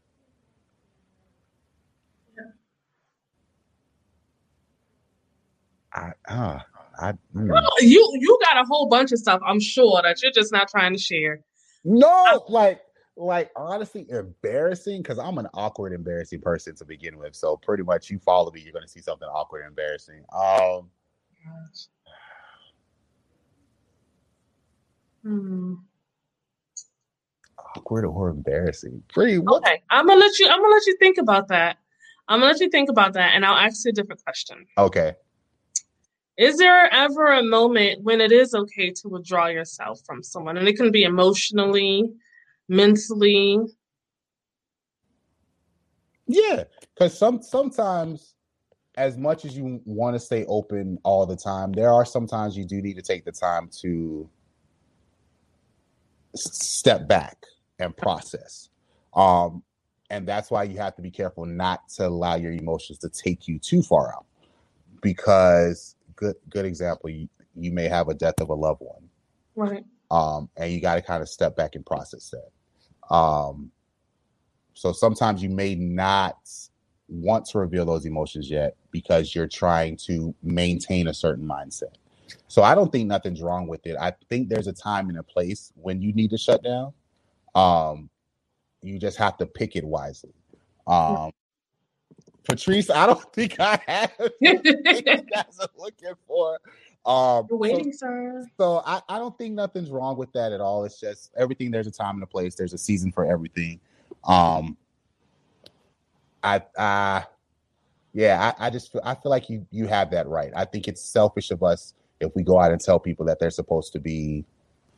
I 5.92 6.12
uh, 6.28 6.60
I 7.00 7.12
mm. 7.12 7.50
Well, 7.50 7.68
you 7.80 8.12
you 8.20 8.40
got 8.44 8.58
a 8.58 8.68
whole 8.68 8.88
bunch 8.88 9.12
of 9.12 9.18
stuff. 9.18 9.42
I'm 9.44 9.60
sure 9.60 10.02
that 10.04 10.22
you're 10.22 10.32
just 10.32 10.52
not 10.52 10.70
trying 10.70 10.94
to 10.94 11.00
share. 11.00 11.42
no, 11.84 12.46
like 12.48 12.82
like 13.16 13.50
honestly 13.56 14.06
embarrassing 14.10 15.02
because 15.02 15.18
I'm 15.18 15.40
an 15.40 15.48
awkward, 15.56 15.94
embarrassing 15.94 16.42
person 16.42 16.76
to 16.76 16.86
begin 16.86 17.18
with. 17.18 17.36
So 17.36 17.58
pretty 17.58 17.82
much, 17.82 18.12
you 18.12 18.20
follow 18.20 18.52
me, 18.52 18.62
you're 18.62 18.74
gonna 18.74 18.88
see 18.88 19.02
something 19.02 19.28
awkward, 19.28 19.62
and 19.62 19.70
embarrassing. 19.70 20.24
Um, 20.32 20.92
Hmm. 25.24 25.76
awkward 27.76 28.06
or 28.06 28.30
embarrassing? 28.30 29.04
Pretty. 29.14 29.38
What? 29.38 29.64
Okay, 29.64 29.82
I'm 29.90 30.08
gonna 30.08 30.20
let 30.20 30.38
you. 30.40 30.48
I'm 30.48 30.62
gonna 30.62 30.74
let 30.74 30.86
you 30.86 30.96
think 30.98 31.18
about 31.18 31.48
that. 31.50 31.78
I'm 32.28 32.40
gonna 32.40 32.52
let 32.52 32.62
you 32.62 32.70
think 32.70 32.90
about 32.90 33.14
that, 33.14 33.34
and 33.36 33.46
I'll 33.46 33.58
ask 33.58 33.86
you 33.86 33.90
a 33.90 33.94
different 33.94 34.24
question. 34.24 34.66
Okay. 34.78 35.14
Is 36.38 36.58
there 36.58 36.92
ever 36.94 37.34
a 37.34 37.44
moment 37.44 38.04
when 38.04 38.22
it 38.22 38.32
is 38.32 38.54
okay 38.54 38.92
to 38.92 39.10
withdraw 39.10 39.48
yourself 39.48 40.00
from 40.06 40.24
someone, 40.24 40.58
and 40.58 40.68
it 40.68 40.78
can 40.78 40.92
be 40.92 41.04
emotionally, 41.04 42.14
mentally? 42.70 43.60
Yeah, 46.28 46.64
because 46.94 47.18
some 47.18 47.42
sometimes, 47.42 48.36
as 48.96 49.18
much 49.18 49.44
as 49.44 49.58
you 49.58 49.82
want 49.86 50.16
to 50.16 50.20
stay 50.20 50.46
open 50.46 50.98
all 51.04 51.26
the 51.26 51.36
time, 51.36 51.74
there 51.74 51.92
are 51.92 52.06
sometimes 52.06 52.56
you 52.56 52.66
do 52.66 52.82
need 52.82 52.96
to 52.96 53.02
take 53.02 53.26
the 53.26 53.32
time 53.32 53.70
to 53.82 54.30
step 56.36 57.08
back 57.08 57.46
and 57.80 57.96
process. 57.98 58.70
Um, 59.16 59.64
and 60.10 60.28
that's 60.28 60.52
why 60.52 60.64
you 60.64 60.78
have 60.80 60.96
to 60.98 61.02
be 61.04 61.12
careful 61.12 61.46
not 61.46 61.90
to 61.92 62.08
allow 62.08 62.36
your 62.36 62.52
emotions 62.54 63.00
to 63.00 63.10
take 63.10 63.48
you 63.48 63.60
too 63.60 63.84
far 63.84 64.14
out. 64.14 64.26
Because 65.02 65.96
good 66.16 66.36
good 66.50 66.66
example, 66.66 67.10
you, 67.12 67.30
you 67.56 67.72
may 67.72 67.88
have 67.90 68.10
a 68.10 68.16
death 68.16 68.42
of 68.42 68.50
a 68.50 68.56
loved 68.56 68.82
one 68.82 69.04
Right. 69.56 69.86
um, 70.12 70.50
and 70.58 70.72
you 70.72 70.82
got 70.82 70.96
to 70.96 71.02
kind 71.02 71.22
of 71.22 71.30
step 71.30 71.56
back 71.56 71.76
and 71.76 71.86
process 71.86 72.32
that. 72.32 72.64
Um, 73.16 73.72
so 74.74 74.94
sometimes 74.94 75.44
you 75.44 75.50
may 75.50 75.76
not 75.76 76.38
want 77.10 77.46
to 77.48 77.60
reveal 77.60 77.86
those 77.86 78.06
emotions 78.06 78.50
yet 78.50 78.76
because 78.92 79.36
you're 79.36 79.48
trying 79.48 79.98
to 79.98 80.36
maintain 80.44 81.08
a 81.08 81.14
certain 81.14 81.48
mindset. 81.48 81.96
So 82.48 82.64
I 82.64 82.76
don't 82.76 82.92
think 82.92 83.08
nothing's 83.08 83.42
wrong 83.42 83.68
with 83.68 83.86
it. 83.86 83.96
I 84.00 84.14
think 84.30 84.50
there's 84.50 84.68
a 84.68 84.74
time 84.74 85.10
and 85.10 85.18
a 85.20 85.24
place 85.24 85.72
when 85.76 86.02
you 86.02 86.14
need 86.14 86.30
to 86.32 86.38
shut 86.38 86.64
down. 86.64 86.94
Um, 87.56 88.10
you 88.82 89.00
just 89.00 89.18
have 89.18 89.38
to 89.38 89.46
pick 89.46 89.76
it 89.76 89.84
wisely. 89.84 90.34
Um, 90.88 91.32
Patrice, 92.44 92.90
I 92.90 93.06
don't 93.06 93.34
think 93.34 93.60
I 93.60 93.80
have 93.88 94.12
what 94.18 94.42
you 94.42 94.82
guys 95.04 95.60
are 95.60 95.68
looking 95.78 96.14
for. 96.28 96.60
Um, 97.06 97.48
You're 97.50 97.58
so- 97.58 97.58
waiting, 97.58 97.94
sir. 97.94 98.46
so 98.58 98.82
I, 98.86 99.02
I 99.10 99.18
don't 99.20 99.38
think 99.38 99.54
nothing's 99.56 99.90
wrong 99.90 100.18
with 100.18 100.32
that 100.34 100.52
at 100.52 100.62
all. 100.62 100.84
It's 100.86 101.00
just 101.00 101.32
everything. 101.38 101.72
There's 101.72 101.88
a 101.88 101.92
time 101.92 102.16
and 102.16 102.24
a 102.24 102.28
place. 102.28 102.56
There's 102.56 102.74
a 102.74 102.78
season 102.78 103.12
for 103.12 103.26
everything. 103.26 103.80
Um, 104.26 104.78
I, 106.44 106.62
I, 106.78 107.26
yeah, 108.14 108.54
I, 108.60 108.68
I 108.68 108.70
just 108.70 108.92
feel, 108.92 109.02
I 109.04 109.16
feel 109.16 109.30
like 109.30 109.50
you 109.50 109.66
you 109.72 109.88
have 109.88 110.12
that 110.12 110.28
right. 110.28 110.52
I 110.56 110.66
think 110.66 110.88
it's 110.88 111.02
selfish 111.02 111.52
of 111.52 111.64
us 111.64 111.94
if 112.20 112.36
we 112.36 112.44
go 112.44 112.60
out 112.60 112.72
and 112.72 112.82
tell 112.82 113.00
people 113.00 113.26
that 113.26 113.40
they're 113.40 113.50
supposed 113.50 113.94
to 113.94 114.00
be 114.00 114.46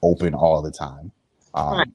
open 0.02 0.34
all 0.34 0.62
the 0.62 0.72
time, 0.72 1.12
um, 1.54 1.78
Right. 1.78 1.88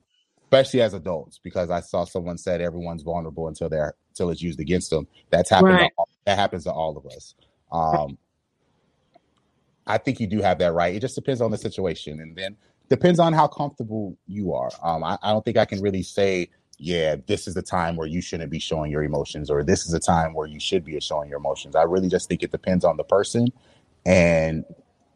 especially 0.45 0.83
as 0.83 0.95
adults. 0.95 1.41
Because 1.43 1.71
I 1.71 1.81
saw 1.81 2.05
someone 2.05 2.39
said 2.39 2.61
everyone's 2.61 3.03
vulnerable 3.03 3.49
until 3.49 3.69
they're 3.69 3.95
until 4.11 4.31
it's 4.31 4.43
used 4.43 4.61
against 4.61 4.91
them. 4.91 5.07
That's 5.31 5.51
happened. 5.51 5.75
Right. 5.75 5.93
All- 5.99 6.09
that 6.25 6.39
happens 6.39 6.65
to 6.65 6.73
all 6.73 6.97
of 6.97 7.07
us. 7.07 7.35
Um, 7.71 8.19
I 9.87 9.99
think 9.99 10.19
you 10.19 10.27
do 10.27 10.41
have 10.41 10.59
that 10.59 10.73
right. 10.73 10.95
It 10.95 11.01
just 11.01 11.15
depends 11.15 11.41
on 11.41 11.51
the 11.51 11.59
situation, 11.59 12.21
and 12.21 12.35
then 12.35 12.57
depends 12.89 13.21
on 13.21 13.33
how 13.33 13.47
comfortable 13.47 14.17
you 14.27 14.53
are. 14.55 14.71
Um, 14.83 15.05
I, 15.05 15.19
I 15.23 15.33
don't 15.33 15.45
think 15.45 15.57
I 15.57 15.65
can 15.65 15.81
really 15.81 16.03
say, 16.03 16.49
yeah, 16.79 17.17
this 17.27 17.47
is 17.47 17.55
the 17.55 17.63
time 17.63 17.97
where 17.97 18.07
you 18.07 18.21
shouldn't 18.21 18.51
be 18.51 18.59
showing 18.59 18.91
your 18.91 19.03
emotions, 19.05 19.51
or 19.51 19.63
this 19.63 19.87
is 19.87 19.93
the 19.93 20.01
time 20.01 20.35
where 20.35 20.47
you 20.47 20.59
should 20.61 20.85
be 20.85 20.99
showing 21.01 21.29
your 21.29 21.39
emotions. 21.39 21.77
I 21.77 21.83
really 21.83 22.09
just 22.09 22.29
think 22.29 22.43
it 22.43 22.51
depends 22.51 22.85
on 22.85 22.97
the 22.97 23.05
person 23.05 23.49
and 24.05 24.65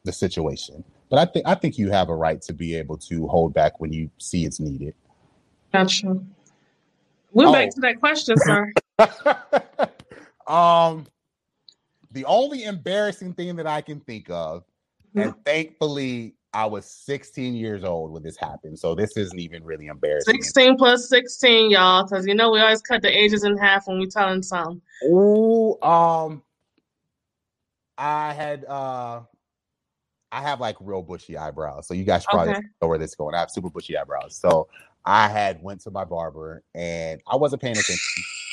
the 0.04 0.12
situation. 0.12 0.84
But 1.08 1.18
I 1.18 1.24
think 1.26 1.46
I 1.46 1.54
think 1.54 1.78
you 1.78 1.90
have 1.90 2.08
a 2.08 2.14
right 2.14 2.40
to 2.42 2.52
be 2.52 2.74
able 2.76 2.96
to 2.98 3.26
hold 3.26 3.52
back 3.52 3.80
when 3.80 3.92
you 3.92 4.10
see 4.18 4.44
it's 4.44 4.60
needed. 4.60 4.94
Gotcha. 5.72 6.18
We're 7.32 7.48
Oh. 7.48 7.52
back 7.52 7.70
to 7.70 7.80
that 7.80 8.00
question, 8.00 8.36
sir. 8.38 8.72
um, 10.46 11.06
the 12.12 12.24
only 12.24 12.64
embarrassing 12.64 13.34
thing 13.34 13.56
that 13.56 13.66
I 13.66 13.80
can 13.80 14.00
think 14.00 14.30
of, 14.30 14.64
and 15.14 15.34
thankfully 15.44 16.34
I 16.52 16.66
was 16.66 16.86
16 16.86 17.54
years 17.54 17.84
old 17.84 18.10
when 18.12 18.22
this 18.24 18.36
happened, 18.36 18.78
so 18.78 18.94
this 18.96 19.16
isn't 19.16 19.38
even 19.38 19.62
really 19.62 19.86
embarrassing. 19.86 20.34
16 20.42 20.76
plus 20.76 21.08
16, 21.08 21.70
y'all, 21.70 22.04
because 22.04 22.26
you 22.26 22.34
know 22.34 22.50
we 22.50 22.60
always 22.60 22.82
cut 22.82 23.02
the 23.02 23.16
ages 23.16 23.44
in 23.44 23.56
half 23.56 23.86
when 23.86 24.00
we're 24.00 24.06
telling 24.06 24.42
some. 24.42 24.82
Ooh, 25.04 25.80
um, 25.82 26.42
I 27.96 28.32
had 28.32 28.64
uh, 28.64 29.20
I 30.32 30.42
have 30.42 30.60
like 30.60 30.76
real 30.80 31.02
bushy 31.02 31.36
eyebrows, 31.36 31.88
so 31.88 31.94
you 31.94 32.04
guys 32.04 32.24
probably 32.26 32.52
Okay. 32.52 32.62
know 32.80 32.88
where 32.88 32.98
this 32.98 33.10
is 33.10 33.16
going. 33.16 33.34
I 33.34 33.40
have 33.40 33.50
super 33.50 33.70
bushy 33.70 33.96
eyebrows, 33.96 34.36
so 34.36 34.68
I 35.04 35.28
had 35.28 35.62
went 35.62 35.80
to 35.82 35.90
my 35.90 36.04
barber 36.04 36.62
and 36.74 37.20
I 37.26 37.36
wasn't 37.36 37.62
paying 37.62 37.78
attention. 37.78 37.98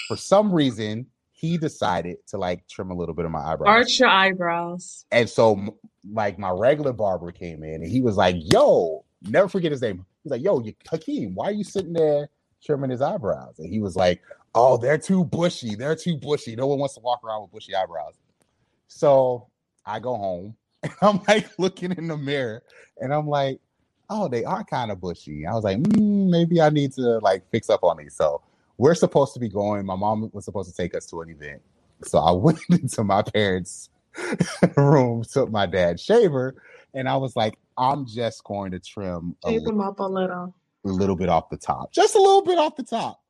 For 0.08 0.18
some 0.18 0.52
reason, 0.52 1.08
he 1.34 1.58
decided 1.58 2.18
to 2.28 2.38
like 2.38 2.68
trim 2.68 2.90
a 2.90 2.96
little 2.96 3.14
bit 3.14 3.26
of 3.26 3.32
my 3.32 3.42
eyebrows. 3.42 3.68
Arch 3.68 4.00
your 4.00 4.10
eyebrows. 4.10 5.06
And 5.12 5.30
so, 5.30 5.78
like, 6.12 6.40
my 6.40 6.50
regular 6.50 6.94
barber 6.94 7.32
came 7.32 7.64
in 7.64 7.76
and 7.76 7.88
he 7.92 8.02
was 8.02 8.18
like, 8.18 8.36
Yo, 8.40 9.06
never 9.24 9.48
forget 9.48 9.72
his 9.72 9.82
name. 9.82 10.06
He's 10.24 10.32
like, 10.32 10.42
Yo, 10.42 10.60
you, 10.60 10.74
Hakeem, 10.90 11.36
why 11.36 11.48
are 11.48 11.52
you 11.54 11.64
sitting 11.64 11.94
there 11.94 12.30
trimming 12.64 12.90
his 12.90 13.02
eyebrows? 13.02 13.60
And 13.60 13.72
he 13.72 13.80
was 13.80 13.96
like, 13.96 14.22
Oh, 14.56 14.78
they're 14.78 14.98
too 14.98 15.24
bushy. 15.26 15.76
They're 15.76 15.96
too 15.96 16.18
bushy. 16.18 16.56
No 16.56 16.68
one 16.68 16.80
wants 16.80 16.96
to 16.96 17.02
walk 17.02 17.24
around 17.24 17.44
with 17.44 17.52
bushy 17.52 17.76
eyebrows. 17.76 18.16
So 18.88 19.48
I 19.86 20.00
go 20.00 20.16
home 20.16 20.56
and 20.84 20.92
I'm 21.02 21.22
like 21.28 21.48
looking 21.58 21.92
in 21.92 22.08
the 22.08 22.18
mirror 22.18 22.64
and 23.00 23.14
I'm 23.14 23.28
like, 23.28 23.60
Oh, 24.10 24.30
they 24.30 24.46
are 24.46 24.64
kind 24.64 24.90
of 24.90 25.02
bushy. 25.02 25.46
I 25.46 25.54
was 25.54 25.64
like, 25.64 25.80
mm, 25.80 26.30
Maybe 26.30 26.62
I 26.62 26.70
need 26.70 26.94
to 26.94 27.20
like 27.20 27.44
fix 27.52 27.70
up 27.70 27.84
on 27.84 27.98
these. 27.98 28.16
So 28.16 28.42
we're 28.78 28.96
supposed 28.96 29.34
to 29.34 29.40
be 29.40 29.50
going. 29.50 29.86
My 29.86 29.96
mom 29.96 30.30
was 30.34 30.46
supposed 30.46 30.70
to 30.70 30.76
take 30.76 30.96
us 30.96 31.06
to 31.08 31.22
an 31.22 31.30
event. 31.30 31.62
So 32.04 32.20
I 32.20 32.32
went 32.34 32.60
into 32.70 33.04
my 33.04 33.22
parents' 33.22 33.90
room, 34.78 35.24
took 35.24 35.52
my 35.52 35.66
dad's 35.66 36.02
shaver, 36.02 36.62
and 36.94 37.08
I 37.10 37.18
was 37.18 37.36
like, 37.36 37.58
I'm 37.78 38.06
just 38.06 38.44
going 38.44 38.72
to 38.72 38.80
trim 38.80 39.36
them 39.44 39.82
up 39.82 40.00
a 40.00 40.04
little. 40.04 40.56
A 40.86 40.88
little 40.88 41.16
bit 41.16 41.28
off 41.28 41.50
the 41.50 41.58
top, 41.58 41.92
just 41.92 42.16
a 42.16 42.22
little 42.22 42.44
bit 42.44 42.58
off 42.58 42.76
the 42.76 42.84
top. 42.84 43.22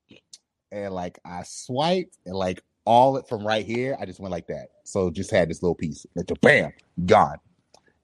And 0.72 0.94
like 0.94 1.18
I 1.26 1.44
swiped, 1.44 2.18
and 2.26 2.36
like 2.36 2.62
all 2.88 3.18
it 3.18 3.28
from 3.28 3.46
right 3.46 3.66
here, 3.66 3.98
I 4.00 4.06
just 4.06 4.20
went 4.20 4.32
like 4.32 4.48
that. 4.48 4.70
So 4.86 5.12
just 5.12 5.30
had 5.30 5.50
this 5.50 5.62
little 5.62 5.76
piece, 5.76 6.06
like 6.16 6.28
bam, 6.42 6.72
gone. 7.06 7.38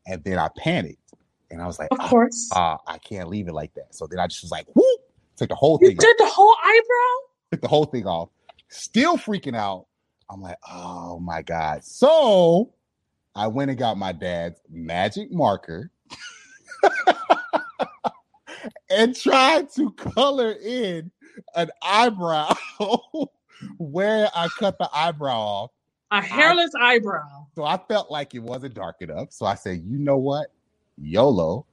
And 0.05 0.21
then 0.25 0.37
I 0.37 0.49
panicked, 0.57 1.13
and 1.49 1.61
I 1.61 1.65
was 1.65 1.79
like, 1.79 1.87
Of 1.91 1.99
ah, 2.01 2.09
course. 2.09 2.49
ah, 2.53 2.77
I 2.85 2.97
can't 2.97 3.29
leave 3.29 3.47
it 3.47 3.53
like 3.53 3.73
that. 3.75 3.95
So 3.95 4.05
then 4.07 4.19
I 4.19 4.27
just 4.27 4.43
was 4.43 4.51
like, 4.51 4.67
whoop, 4.75 4.99
took 5.37 5.49
the 5.49 5.55
whole 5.55 5.79
you 5.81 5.87
thing, 5.87 5.97
did 5.97 6.15
the 6.19 6.27
whole 6.27 6.53
eyebrow? 6.63 7.29
took 7.51 7.61
the 7.61 7.67
whole 7.69 7.85
thing 7.85 8.05
off, 8.05 8.29
still 8.69 9.17
freaking 9.17 9.55
out. 9.55 9.87
I'm 10.29 10.41
like, 10.41 10.57
oh 10.69 11.19
my 11.19 11.41
God. 11.41 11.83
So 11.85 12.73
I 13.35 13.47
went 13.47 13.69
and 13.69 13.79
got 13.79 13.97
my 13.97 14.11
dad's 14.11 14.59
magic 14.69 15.31
marker 15.31 15.89
and 18.89 19.15
tried 19.15 19.69
to 19.75 19.91
color 19.93 20.51
in 20.53 21.11
an 21.55 21.69
eyebrow 21.81 22.53
where 23.77 24.29
I 24.35 24.47
cut 24.59 24.77
the 24.77 24.89
eyebrow 24.93 25.39
off. 25.39 25.71
A 26.11 26.21
hairless 26.21 26.71
I, 26.79 26.93
eyebrow. 26.95 27.47
So 27.55 27.63
I 27.63 27.77
felt 27.87 28.11
like 28.11 28.35
it 28.35 28.39
wasn't 28.39 28.75
dark 28.75 29.01
enough. 29.01 29.31
So 29.31 29.45
I 29.45 29.55
said, 29.55 29.81
you 29.85 29.97
know 29.97 30.17
what? 30.17 30.47
YOLO 30.97 31.65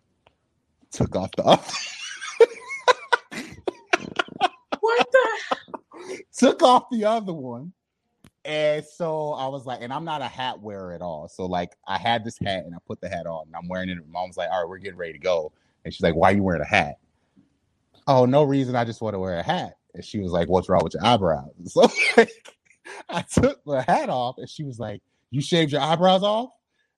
took 0.91 1.15
off 1.15 1.31
the 1.37 1.43
what 4.81 5.07
the 5.13 6.23
took 6.37 6.63
off 6.63 6.85
the 6.91 7.05
other 7.05 7.33
one. 7.33 7.73
And 8.45 8.85
so 8.85 9.33
I 9.33 9.47
was 9.49 9.67
like, 9.67 9.81
and 9.83 9.93
I'm 9.93 10.05
not 10.05 10.23
a 10.23 10.27
hat 10.27 10.61
wearer 10.61 10.93
at 10.93 11.03
all. 11.03 11.29
So 11.29 11.45
like 11.45 11.77
I 11.87 11.99
had 11.99 12.25
this 12.25 12.39
hat 12.39 12.65
and 12.65 12.75
I 12.75 12.79
put 12.87 13.01
the 13.01 13.09
hat 13.09 13.27
on 13.27 13.47
and 13.47 13.55
I'm 13.55 13.69
wearing 13.69 13.91
it. 13.91 13.99
Mom's 14.09 14.39
like, 14.39 14.49
all 14.51 14.63
right, 14.63 14.69
we're 14.69 14.79
getting 14.79 14.99
ready 14.99 15.13
to 15.13 15.19
go. 15.19 15.53
And 15.85 15.93
she's 15.93 16.03
like, 16.03 16.15
why 16.15 16.33
are 16.33 16.35
you 16.35 16.43
wearing 16.43 16.63
a 16.63 16.67
hat? 16.67 16.97
Oh, 18.07 18.25
no 18.25 18.43
reason. 18.43 18.75
I 18.75 18.85
just 18.85 19.03
want 19.03 19.15
to 19.15 19.19
wear 19.19 19.39
a 19.39 19.43
hat. 19.43 19.77
And 19.95 20.05
she 20.05 20.21
was 20.21 20.33
like, 20.33 20.49
what's 20.49 20.69
wrong 20.69 20.85
with 20.85 20.95
your 20.95 21.05
eyebrows? 21.05 21.53
So 21.67 21.89
like, 22.17 22.31
I 23.09 23.23
took 23.23 23.63
the 23.65 23.83
hat 23.83 24.09
off 24.09 24.39
and 24.39 24.49
she 24.49 24.65
was 24.65 24.79
like, 24.79 25.03
you 25.31 25.41
shaved 25.41 25.73
your 25.73 25.81
eyebrows 25.81 26.23
off? 26.23 26.51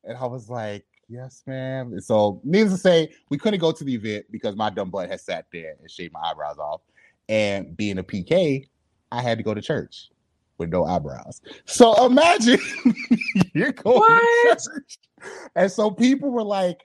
And 0.05 0.17
I 0.17 0.27
was 0.27 0.49
like, 0.49 0.87
yes, 1.09 1.43
ma'am. 1.47 1.93
And 1.93 2.03
so 2.03 2.41
needless 2.45 2.75
to 2.75 2.79
say, 2.79 3.13
we 3.29 3.39
couldn't 3.39 3.61
go 3.61 3.73
to 3.73 3.85
the 3.85 3.95
event 3.95 4.27
because 4.31 4.57
my 4.57 4.71
dumb 4.71 4.91
butt 4.91 5.11
had 5.11 5.21
sat 5.21 5.47
there 5.53 5.75
and 5.81 5.91
shaved 5.91 6.13
my 6.13 6.21
eyebrows 6.21 6.59
off. 6.59 6.81
And 7.29 7.77
being 7.77 7.99
a 7.99 8.03
PK, 8.03 8.69
I 9.11 9.23
had 9.23 9.39
to 9.39 9.45
go 9.45 9.55
to 9.55 9.61
church 9.61 10.09
with 10.59 10.71
no 10.71 10.85
eyebrows. 10.85 11.41
So 11.67 12.07
imagine 12.07 12.59
you're 13.55 13.73
going 13.73 13.99
what? 13.99 14.59
to 14.59 14.71
church. 14.71 14.99
And 15.55 15.71
so 15.71 15.91
people 15.91 16.31
were 16.31 16.43
like, 16.43 16.81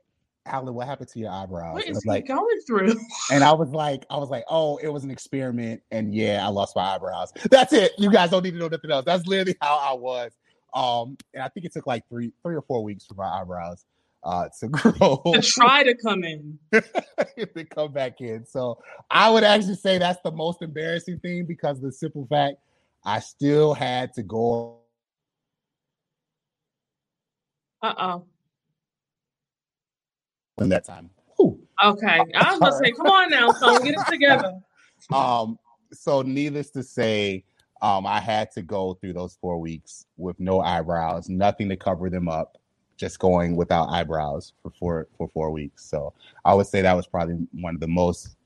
Alan, 0.48 0.74
what 0.74 0.88
happened 0.88 1.10
to 1.10 1.20
your 1.20 1.32
eyebrows? 1.32 1.74
What 1.74 1.88
is 1.88 2.04
he 2.04 2.10
like, 2.10 2.28
going 2.28 2.62
through? 2.66 2.96
and 3.32 3.44
I 3.44 3.52
was 3.54 3.70
like, 3.70 4.06
I 4.10 4.18
was 4.18 4.30
like, 4.30 4.44
oh, 4.50 4.78
it 4.78 4.88
was 4.90 5.04
an 5.04 5.12
experiment, 5.12 5.82
and 5.92 6.14
yeah, 6.14 6.46
I 6.46 6.50
lost 6.50 6.76
my 6.76 6.96
eyebrows. 6.96 7.32
That's 7.52 7.74
it. 7.74 7.94
You 7.98 8.12
guys 8.12 8.32
don't 8.32 8.44
need 8.44 8.52
to 8.52 8.58
know 8.58 8.68
nothing 8.68 8.92
else. 8.92 9.06
That's 9.06 9.26
literally 9.28 9.56
how 9.62 9.78
I 9.78 9.94
was. 9.94 10.32
Um, 10.74 11.18
and 11.34 11.44
I 11.44 11.50
think 11.50 11.66
it 11.66 11.74
took 11.74 11.88
like 11.88 12.08
three, 12.10 12.32
three 12.44 12.56
or 12.56 12.62
four 12.62 12.84
weeks 12.84 13.06
for 13.06 13.14
my 13.16 13.28
eyebrows 13.28 13.86
uh 14.24 14.50
to 14.60 14.68
grow 14.70 15.22
to 15.32 15.42
try 15.42 15.84
to 15.84 15.94
come 15.96 16.24
in 16.24 16.58
to 16.72 17.66
come 17.70 17.92
back 17.94 18.20
in. 18.20 18.46
So 18.46 18.80
I 19.10 19.30
would 19.30 19.44
actually 19.44 19.76
say 19.76 19.98
that's 19.98 20.20
the 20.24 20.32
most 20.32 20.62
embarrassing 20.62 21.20
thing 21.20 21.46
because 21.46 21.80
the 21.80 21.92
simple 21.92 22.26
fact 22.28 22.58
I 23.06 23.20
still 23.20 23.74
had 23.74 24.14
to 24.16 24.24
go. 24.24 24.80
Uh 27.82 27.94
oh. 27.98 28.26
In 30.60 30.70
that 30.70 30.86
time. 30.86 31.10
Okay. 31.84 32.20
I 32.36 32.52
was 32.52 32.60
gonna 32.60 32.78
say, 32.78 32.92
come 32.92 33.08
on 33.08 33.30
now, 33.30 33.52
son, 33.52 33.84
get 33.84 33.96
it 33.96 34.08
together. 34.08 34.54
Um, 35.14 35.60
so 35.94 36.24
needless 36.24 36.72
to 36.72 36.82
say, 36.82 37.44
um, 37.84 38.08
I 38.08 38.20
had 38.20 38.52
to 38.54 38.64
go 38.64 38.96
through 38.96 39.14
those 39.14 39.38
four 39.40 39.60
weeks 39.60 40.08
with 40.18 40.40
no 40.40 40.60
eyebrows, 40.60 41.30
nothing 41.30 41.70
to 41.70 41.78
cover 41.78 42.10
them 42.10 42.28
up, 42.28 42.58
just 42.98 43.20
going 43.20 43.56
without 43.56 43.90
eyebrows 43.90 44.54
for 44.64 44.72
four 44.72 45.08
for 45.16 45.28
four 45.28 45.52
weeks. 45.52 45.86
So 45.86 46.14
I 46.44 46.56
would 46.56 46.66
say 46.66 46.82
that 46.82 46.96
was 46.96 47.06
probably 47.06 47.48
one 47.52 47.76
of 47.76 47.80
the 47.80 47.88
most 47.88 48.37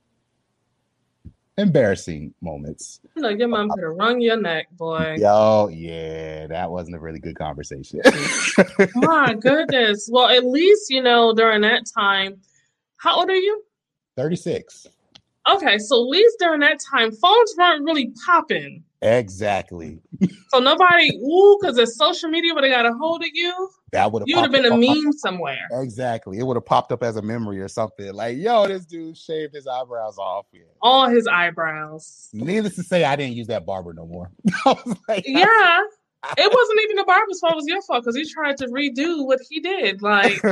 embarrassing 1.57 2.33
moments. 2.41 3.01
Know, 3.15 3.29
your 3.29 3.47
mom 3.47 3.71
uh, 3.71 3.75
could 3.75 3.83
have 3.83 3.93
wrung 3.95 4.21
your 4.21 4.39
neck, 4.39 4.67
boy. 4.71 5.17
Yo, 5.19 5.69
yeah, 5.71 6.47
that 6.47 6.69
wasn't 6.69 6.95
a 6.95 6.99
really 6.99 7.19
good 7.19 7.35
conversation. 7.35 8.01
My 8.95 9.35
goodness. 9.35 10.09
Well, 10.11 10.29
at 10.29 10.45
least, 10.45 10.89
you 10.89 11.01
know, 11.01 11.33
during 11.33 11.61
that 11.61 11.83
time, 11.97 12.41
how 12.97 13.19
old 13.19 13.29
are 13.29 13.35
you? 13.35 13.63
36. 14.17 14.87
Okay, 15.49 15.77
so 15.79 16.03
at 16.03 16.07
least 16.07 16.37
during 16.39 16.59
that 16.61 16.79
time, 16.79 17.11
phones 17.11 17.55
weren't 17.57 17.83
really 17.83 18.13
popping. 18.25 18.83
Exactly. 19.01 19.99
So 20.49 20.59
nobody, 20.59 21.17
ooh, 21.17 21.57
because 21.59 21.75
the 21.75 21.87
social 21.87 22.29
media 22.29 22.53
would 22.53 22.63
have 22.63 22.71
got 22.71 22.85
a 22.85 22.93
hold 22.93 23.23
of 23.23 23.29
you. 23.33 23.69
That 23.91 24.11
would 24.11 24.21
have 24.21 24.27
you 24.27 24.35
would 24.35 24.43
have 24.43 24.51
been 24.51 24.71
a 24.71 24.77
meme 24.77 25.11
somewhere. 25.13 25.67
Exactly. 25.71 26.37
It 26.37 26.43
would 26.43 26.55
have 26.55 26.65
popped 26.65 26.91
up 26.91 27.01
as 27.01 27.15
a 27.15 27.21
memory 27.21 27.59
or 27.59 27.67
something. 27.67 28.13
Like, 28.13 28.37
yo, 28.37 28.67
this 28.67 28.85
dude 28.85 29.17
shaved 29.17 29.55
his 29.55 29.65
eyebrows 29.65 30.19
off. 30.19 30.45
Yeah. 30.53 30.61
All 30.81 31.09
his 31.09 31.27
eyebrows. 31.27 32.29
Needless 32.31 32.75
to 32.75 32.83
say, 32.83 33.03
I 33.03 33.15
didn't 33.15 33.35
use 33.35 33.47
that 33.47 33.65
barber 33.65 33.93
no 33.93 34.05
more. 34.05 34.29
like, 35.07 35.23
yeah. 35.25 35.81
it 36.37 36.53
wasn't 36.53 36.79
even 36.83 36.97
the 36.97 37.03
barber's 37.03 37.39
fault, 37.39 37.53
it 37.53 37.55
was 37.55 37.67
your 37.67 37.81
fault 37.81 38.03
because 38.03 38.15
he 38.15 38.31
tried 38.31 38.57
to 38.57 38.67
redo 38.67 39.25
what 39.25 39.39
he 39.49 39.59
did. 39.59 40.03
Like 40.03 40.39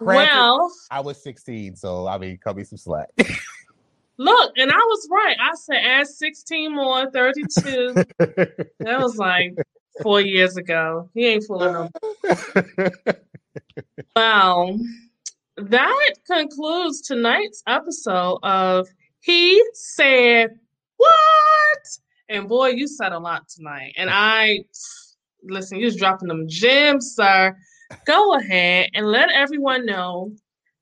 well, 0.00 0.72
I 0.90 1.00
was 1.00 1.22
16, 1.22 1.76
so 1.76 2.06
I 2.06 2.16
mean, 2.16 2.38
cut 2.42 2.56
me 2.56 2.64
some 2.64 2.78
slack. 2.78 3.10
Look, 4.18 4.52
and 4.56 4.70
I 4.70 4.76
was 4.76 5.08
right. 5.10 5.36
I 5.40 5.54
said 5.54 5.76
add 5.84 6.06
16 6.06 6.74
more, 6.74 7.10
32. 7.10 7.94
that 8.18 9.00
was 9.00 9.16
like 9.16 9.54
four 10.02 10.20
years 10.20 10.56
ago. 10.56 11.10
He 11.14 11.26
ain't 11.26 11.44
fooling 11.44 11.90
them. 12.24 12.90
well, 14.16 14.78
that 15.56 16.12
concludes 16.26 17.02
tonight's 17.02 17.62
episode 17.66 18.38
of 18.42 18.88
He 19.20 19.62
Said 19.74 20.58
What? 20.96 21.86
And 22.28 22.48
boy, 22.48 22.68
you 22.68 22.88
said 22.88 23.12
a 23.12 23.18
lot 23.18 23.48
tonight. 23.48 23.92
And 23.96 24.10
I 24.10 24.64
listen, 25.44 25.78
you're 25.78 25.88
just 25.88 25.98
dropping 25.98 26.28
them 26.28 26.48
gems, 26.48 27.14
sir. 27.14 27.56
Go 28.06 28.34
ahead 28.34 28.88
and 28.94 29.06
let 29.06 29.30
everyone 29.30 29.86
know 29.86 30.32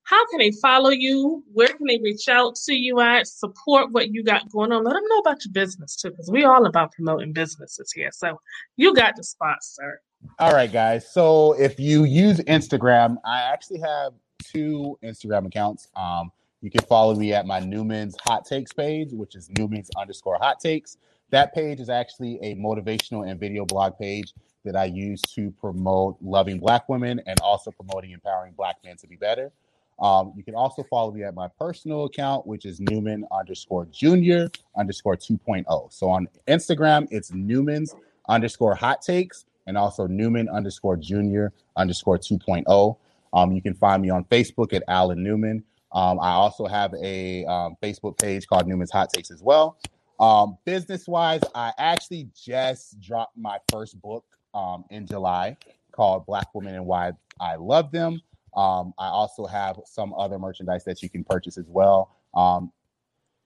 how 0.04 0.24
can 0.28 0.38
they 0.38 0.52
follow 0.62 0.90
you? 0.90 1.42
Where 1.52 1.68
can 1.68 1.86
they 1.86 1.98
reach 1.98 2.28
out 2.28 2.56
to 2.66 2.74
you 2.74 3.00
at? 3.00 3.26
Support 3.26 3.92
what 3.92 4.12
you 4.12 4.22
got 4.22 4.50
going 4.50 4.70
on. 4.70 4.84
Let 4.84 4.94
them 4.94 5.02
know 5.08 5.18
about 5.18 5.44
your 5.44 5.52
business 5.52 5.96
too, 5.96 6.10
because 6.10 6.30
we 6.30 6.44
all 6.44 6.66
about 6.66 6.92
promoting 6.92 7.32
businesses 7.32 7.90
here. 7.90 8.10
So 8.12 8.40
you 8.76 8.94
got 8.94 9.16
the 9.16 9.24
spot, 9.24 9.58
sir. 9.62 9.98
All 10.38 10.52
right, 10.52 10.70
guys. 10.70 11.10
So 11.10 11.52
if 11.54 11.80
you 11.80 12.04
use 12.04 12.38
Instagram, 12.40 13.16
I 13.24 13.42
actually 13.42 13.80
have 13.80 14.12
two 14.42 14.98
Instagram 15.02 15.46
accounts. 15.46 15.88
Um, 15.96 16.30
you 16.60 16.70
can 16.70 16.82
follow 16.82 17.14
me 17.14 17.32
at 17.32 17.46
my 17.46 17.60
Newman's 17.60 18.16
Hot 18.26 18.44
Takes 18.44 18.72
page, 18.72 19.12
which 19.12 19.34
is 19.34 19.50
Newman's 19.58 19.90
underscore 19.98 20.38
Hot 20.40 20.60
Takes. 20.60 20.98
That 21.30 21.54
page 21.54 21.80
is 21.80 21.88
actually 21.88 22.38
a 22.42 22.54
motivational 22.56 23.28
and 23.28 23.40
video 23.40 23.64
blog 23.64 23.98
page 23.98 24.32
that 24.64 24.76
I 24.76 24.84
use 24.86 25.20
to 25.34 25.50
promote 25.50 26.16
loving 26.22 26.58
Black 26.58 26.88
women 26.88 27.20
and 27.26 27.38
also 27.40 27.70
promoting 27.70 28.12
empowering 28.12 28.52
Black 28.56 28.76
men 28.84 28.96
to 28.98 29.06
be 29.06 29.16
better. 29.16 29.50
Um, 29.98 30.32
you 30.36 30.42
can 30.42 30.54
also 30.54 30.82
follow 30.84 31.12
me 31.12 31.22
at 31.22 31.34
my 31.34 31.48
personal 31.58 32.04
account, 32.04 32.46
which 32.46 32.64
is 32.64 32.80
Newman 32.80 33.24
underscore 33.30 33.86
Junior 33.86 34.50
underscore 34.76 35.16
2.0. 35.16 35.92
So 35.92 36.08
on 36.08 36.28
Instagram, 36.48 37.06
it's 37.10 37.32
Newman's 37.32 37.94
underscore 38.28 38.74
Hot 38.74 39.02
Takes 39.02 39.44
and 39.66 39.78
also 39.78 40.06
Newman 40.06 40.48
underscore 40.48 40.96
Junior 40.96 41.52
underscore 41.76 42.18
2.0. 42.18 42.96
Um, 43.32 43.52
you 43.52 43.62
can 43.62 43.74
find 43.74 44.02
me 44.02 44.10
on 44.10 44.24
Facebook 44.24 44.72
at 44.72 44.82
Alan 44.88 45.22
Newman. 45.22 45.64
Um, 45.92 46.18
I 46.20 46.30
also 46.32 46.66
have 46.66 46.92
a 47.00 47.44
um, 47.44 47.76
Facebook 47.82 48.18
page 48.18 48.46
called 48.46 48.66
Newman's 48.66 48.90
Hot 48.90 49.10
Takes 49.10 49.30
as 49.30 49.42
well. 49.42 49.78
Um, 50.18 50.58
business 50.64 51.06
wise, 51.06 51.40
I 51.54 51.72
actually 51.78 52.28
just 52.34 53.00
dropped 53.00 53.36
my 53.36 53.58
first 53.70 54.00
book 54.00 54.24
um, 54.54 54.84
in 54.90 55.06
July 55.06 55.56
called 55.92 56.26
Black 56.26 56.52
Women 56.54 56.74
and 56.74 56.86
Why 56.86 57.12
I 57.40 57.56
Love 57.56 57.90
Them. 57.92 58.20
Um, 58.56 58.94
I 58.98 59.08
also 59.08 59.46
have 59.46 59.80
some 59.84 60.14
other 60.14 60.38
merchandise 60.38 60.84
that 60.84 61.02
you 61.02 61.08
can 61.08 61.24
purchase 61.24 61.58
as 61.58 61.66
well. 61.68 62.16
Um, 62.34 62.72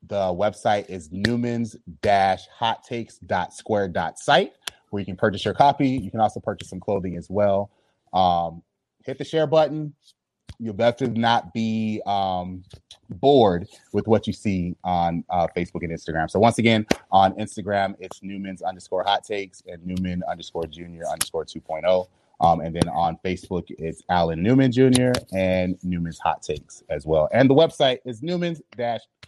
the 0.07 0.33
website 0.33 0.89
is 0.89 1.11
Newman's 1.11 1.77
hot 2.05 2.85
takes.square.site 2.85 4.53
where 4.91 5.01
you 5.01 5.07
can 5.07 5.17
purchase 5.17 5.45
your 5.45 5.55
copy. 5.55 5.89
You 5.89 6.11
can 6.11 6.21
also 6.21 6.41
purchase 6.41 6.69
some 6.69 6.81
clothing 6.81 7.17
as 7.17 7.29
well. 7.29 7.71
Um, 8.13 8.63
hit 9.05 9.19
the 9.19 9.25
share 9.25 9.47
button. 9.47 9.95
You'll 10.59 10.75
definitely 10.75 11.21
not 11.21 11.53
be 11.55 12.03
um, 12.07 12.65
bored 13.11 13.69
with 13.93 14.09
what 14.09 14.27
you 14.27 14.33
see 14.33 14.75
on 14.83 15.25
uh, 15.31 15.47
Facebook 15.57 15.83
and 15.83 15.93
Instagram. 15.93 16.29
So 16.29 16.41
once 16.41 16.59
again, 16.59 16.85
on 17.13 17.33
Instagram, 17.35 17.95
it's 18.01 18.23
Newman's 18.23 18.63
underscore 18.63 19.05
hot 19.05 19.25
takes 19.25 19.63
and 19.67 19.85
Newman 19.87 20.23
underscore 20.29 20.67
junior 20.67 21.05
underscore 21.07 21.45
2.0. 21.45 22.09
Um, 22.41 22.61
and 22.61 22.75
then 22.75 22.89
on 22.89 23.19
Facebook, 23.25 23.65
it's 23.69 24.03
Alan 24.09 24.43
Newman 24.43 24.71
Jr. 24.71 25.13
and 25.33 25.77
Newman's 25.83 26.21
Hot 26.21 26.43
Takes 26.43 26.83
as 26.89 27.05
well. 27.05 27.29
And 27.33 27.51
the 27.51 27.55
website 27.55 27.99
is 28.05 28.23
Newman's 28.23 28.63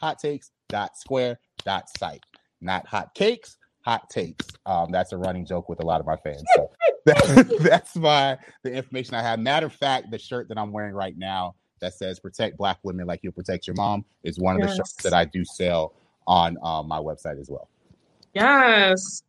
hot 0.01 0.19
takes 0.19 0.51
dot 0.69 0.97
square 0.97 1.39
dot 1.65 1.89
site. 1.99 2.25
Not 2.61 2.87
hot 2.87 3.15
cakes, 3.15 3.57
hot 3.83 4.09
takes. 4.11 4.47
Um, 4.67 4.91
that's 4.91 5.13
a 5.13 5.17
running 5.17 5.45
joke 5.45 5.69
with 5.69 5.81
a 5.81 5.87
lot 5.87 6.01
of 6.01 6.07
my 6.07 6.17
fans. 6.17 6.45
So 6.55 6.71
that, 7.07 7.59
that's 7.61 7.97
my 7.97 8.39
the 8.63 8.73
information 8.73 9.15
I 9.15 9.23
have. 9.23 9.39
Matter 9.39 9.67
of 9.67 9.73
fact, 9.73 10.11
the 10.11 10.19
shirt 10.19 10.49
that 10.49 10.59
I'm 10.59 10.73
wearing 10.73 10.95
right 10.95 11.17
now 11.17 11.55
that 11.81 11.95
says 11.95 12.21
"Protect 12.21 12.57
Black 12.57 12.79
Women 12.83 13.07
Like 13.07 13.21
You 13.23 13.33
Protect 13.33 13.67
Your 13.67 13.75
Mom" 13.77 14.05
is 14.23 14.39
one 14.39 14.57
of 14.57 14.63
yes. 14.63 14.71
the 14.71 14.77
shirts 14.77 14.95
that 15.03 15.13
I 15.13 15.25
do 15.25 15.45
sell 15.45 15.95
on 16.27 16.57
um, 16.63 16.89
my 16.89 16.99
website 16.99 17.41
as 17.41 17.51
well. 17.51 17.69
Yes. 18.35 19.23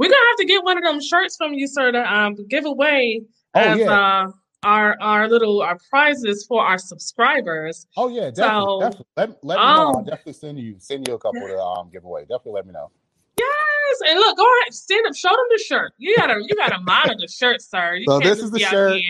We're 0.00 0.08
gonna 0.08 0.28
have 0.30 0.36
to 0.38 0.46
get 0.46 0.64
one 0.64 0.78
of 0.78 0.84
them 0.84 0.98
shirts 1.02 1.36
from 1.36 1.52
you, 1.52 1.66
sir, 1.66 1.92
to 1.92 2.00
um 2.16 2.34
give 2.48 2.64
away 2.64 3.20
Oh, 3.54 3.60
as 3.60 3.78
yeah. 3.78 3.90
uh 4.24 4.30
our 4.62 4.96
our 5.00 5.28
little 5.28 5.60
our 5.60 5.76
prizes 5.90 6.46
for 6.48 6.64
our 6.64 6.78
subscribers. 6.78 7.86
Oh 7.98 8.08
yeah, 8.08 8.30
definitely. 8.30 8.40
So- 8.40 8.80
definitely. 8.80 9.06
Let, 9.18 9.28
let 9.44 9.56
me 9.58 9.62
know. 9.62 9.68
I'll 9.68 9.96
Oh. 9.98 10.02
definitely 10.04 10.32
send 10.32 10.58
you 10.58 10.76
send 10.78 11.06
you 11.06 11.14
a 11.14 11.18
couple 11.18 11.42
to 11.42 11.58
um 11.60 11.90
give 11.92 12.04
away. 12.04 12.22
Definitely 12.22 12.52
let 12.52 12.66
me 12.66 12.72
know. 12.72 12.90
Yes, 13.38 14.00
and 14.08 14.18
look, 14.18 14.38
go 14.38 14.44
ahead, 14.62 14.72
stand 14.72 15.06
up, 15.06 15.14
show 15.14 15.28
them 15.28 15.46
the 15.50 15.62
shirt. 15.66 15.92
You 15.98 16.16
gotta 16.16 16.40
you 16.40 16.56
gotta 16.56 16.80
monitor 16.80 17.16
the 17.20 17.28
shirt, 17.28 17.60
sir. 17.60 17.96
You 17.96 18.06
So 18.08 18.20
this 18.20 18.38
is 18.38 18.50
the 18.50 18.58
shirt. 18.60 19.02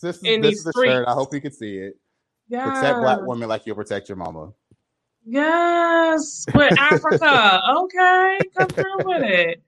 This 0.00 0.16
is 0.16 0.22
this 0.22 0.54
is 0.60 0.64
the 0.64 0.72
shirt. 0.74 1.06
I 1.06 1.12
hope 1.12 1.34
you 1.34 1.42
can 1.42 1.52
see 1.52 1.76
it. 1.76 1.98
Yes. 2.48 2.66
Protect 2.78 2.98
black 3.00 3.18
women 3.22 3.50
like 3.50 3.66
you'll 3.66 3.76
protect 3.76 4.08
your 4.08 4.16
mama. 4.16 4.52
Yes, 5.30 6.46
with 6.54 6.72
Africa. 6.78 7.60
okay, 7.80 8.38
come 8.56 8.68
through 8.68 9.04
with 9.04 9.22
it. 9.24 9.62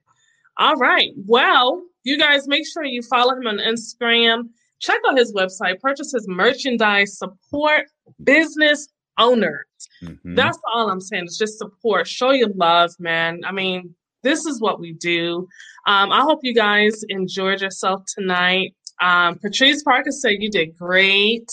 All 0.57 0.75
right. 0.75 1.11
Well, 1.25 1.81
you 2.03 2.17
guys 2.17 2.47
make 2.47 2.63
sure 2.67 2.83
you 2.83 3.01
follow 3.03 3.33
him 3.35 3.47
on 3.47 3.57
Instagram. 3.57 4.49
Check 4.79 4.99
out 5.07 5.17
his 5.17 5.33
website, 5.33 5.79
purchase 5.79 6.11
his 6.11 6.27
merchandise, 6.27 7.17
support 7.17 7.85
business 8.23 8.87
owners. 9.17 9.65
Mhm. 10.03 10.35
That's 10.35 10.57
all 10.73 10.89
I'm 10.89 11.01
saying. 11.01 11.25
It's 11.25 11.37
just 11.37 11.57
support. 11.59 12.07
Show 12.07 12.31
your 12.31 12.49
love, 12.55 12.91
man. 12.99 13.41
I 13.45 13.51
mean, 13.51 13.93
this 14.23 14.45
is 14.45 14.59
what 14.59 14.79
we 14.79 14.93
do. 14.93 15.47
Um, 15.87 16.11
I 16.11 16.21
hope 16.21 16.39
you 16.43 16.53
guys 16.53 17.03
enjoyed 17.09 17.61
yourself 17.61 18.03
tonight. 18.17 18.73
Um, 19.01 19.37
Patrice 19.39 19.83
Parker 19.83 20.11
said 20.11 20.33
you 20.39 20.49
did 20.49 20.75
great. 20.77 21.49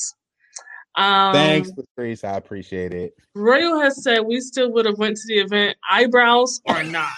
Um, 0.96 1.32
Thanks, 1.32 1.70
Patrice. 1.72 2.24
I 2.24 2.32
appreciate 2.36 2.92
it. 2.92 3.14
Royal 3.34 3.80
has 3.80 4.02
said 4.02 4.20
we 4.20 4.40
still 4.40 4.72
would 4.72 4.84
have 4.86 4.98
went 4.98 5.16
to 5.16 5.22
the 5.28 5.38
event, 5.40 5.76
eyebrows 5.88 6.60
or 6.66 6.82
not. 6.82 7.08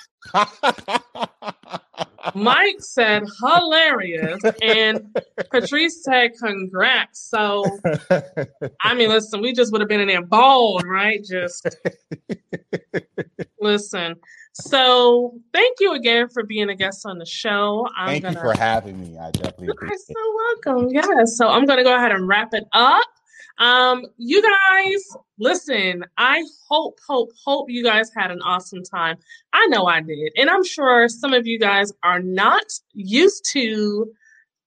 Mike 2.34 2.80
said 2.80 3.22
hilarious, 3.42 4.40
and 4.62 5.16
Patrice 5.50 6.04
said 6.04 6.32
congrats. 6.42 7.28
So 7.28 7.64
I 8.82 8.94
mean, 8.94 9.08
listen, 9.08 9.40
we 9.40 9.52
just 9.52 9.72
would 9.72 9.80
have 9.80 9.88
been 9.88 10.00
in 10.00 10.08
there 10.08 10.24
bald, 10.24 10.84
right? 10.84 11.24
Just 11.24 11.66
listen. 13.60 14.16
So 14.52 15.38
thank 15.52 15.78
you 15.80 15.94
again 15.94 16.28
for 16.28 16.42
being 16.44 16.68
a 16.70 16.74
guest 16.74 17.06
on 17.06 17.18
the 17.18 17.26
show. 17.26 17.86
I'm 17.96 18.08
Thank 18.08 18.22
gonna 18.24 18.34
you 18.34 18.40
for 18.40 18.58
having 18.58 19.00
me. 19.00 19.16
I 19.18 19.30
definitely 19.30 19.66
you 19.66 19.74
are 19.80 19.96
so 19.96 20.14
welcome. 20.66 20.88
Yes. 20.90 21.36
So 21.36 21.48
I'm 21.48 21.64
gonna 21.66 21.84
go 21.84 21.94
ahead 21.96 22.12
and 22.12 22.26
wrap 22.28 22.52
it 22.52 22.64
up. 22.72 23.06
Um, 23.58 24.06
you 24.16 24.42
guys, 24.42 25.16
listen, 25.38 26.04
I 26.16 26.44
hope, 26.68 26.98
hope, 27.06 27.30
hope 27.44 27.70
you 27.70 27.84
guys 27.84 28.10
had 28.16 28.30
an 28.30 28.40
awesome 28.42 28.82
time. 28.82 29.16
I 29.52 29.66
know 29.66 29.86
I 29.86 30.00
did. 30.00 30.32
And 30.36 30.48
I'm 30.48 30.64
sure 30.64 31.08
some 31.08 31.34
of 31.34 31.46
you 31.46 31.58
guys 31.58 31.92
are 32.02 32.20
not 32.20 32.64
used 32.94 33.44
to 33.52 34.12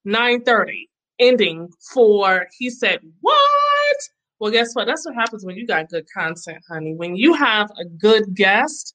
9:30 0.05 0.89
ending 1.19 1.69
for 1.93 2.47
he 2.57 2.69
said 2.69 2.99
what? 3.21 3.97
Well, 4.39 4.51
guess 4.51 4.73
what? 4.73 4.87
That's 4.87 5.05
what 5.05 5.15
happens 5.15 5.45
when 5.45 5.55
you 5.55 5.65
got 5.65 5.89
good 5.89 6.05
content, 6.13 6.63
honey. 6.69 6.93
When 6.95 7.15
you 7.15 7.33
have 7.33 7.71
a 7.79 7.85
good 7.85 8.35
guest, 8.35 8.93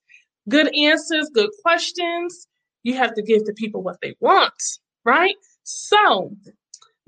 good 0.49 0.75
answers, 0.77 1.31
good 1.33 1.51
questions, 1.63 2.47
you 2.83 2.95
have 2.95 3.15
to 3.15 3.23
give 3.23 3.45
the 3.45 3.55
people 3.55 3.83
what 3.83 3.97
they 4.03 4.15
want, 4.21 4.53
right? 5.05 5.35
So 5.63 6.37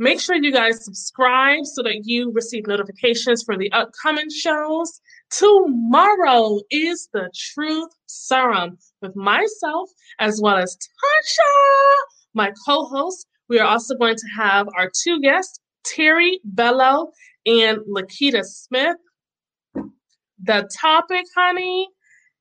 make 0.01 0.19
sure 0.19 0.35
you 0.35 0.51
guys 0.51 0.83
subscribe 0.83 1.65
so 1.65 1.83
that 1.83 2.01
you 2.05 2.33
receive 2.33 2.67
notifications 2.67 3.43
for 3.45 3.57
the 3.57 3.71
upcoming 3.71 4.31
shows. 4.31 5.01
Tomorrow 5.31 6.61
is 6.71 7.09
the 7.13 7.31
Truth 7.35 7.91
Serum 8.07 8.79
with 9.03 9.15
myself 9.15 9.91
as 10.19 10.41
well 10.43 10.57
as 10.57 10.75
Tasha, 10.77 11.95
my 12.35 12.51
co 12.67 12.87
host. 12.87 13.27
We 13.49 13.59
are 13.59 13.67
also 13.67 13.95
going 13.95 14.17
to 14.17 14.27
have 14.37 14.69
our 14.79 14.91
two 15.05 15.21
guests, 15.21 15.61
Terry 15.85 16.41
Bello 16.45 17.11
and 17.45 17.79
Lakita 17.81 18.43
Smith. 18.43 18.97
The 20.43 20.71
topic, 20.81 21.27
honey, 21.37 21.89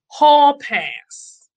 Hall 0.07 0.57
Pass. 0.59 1.49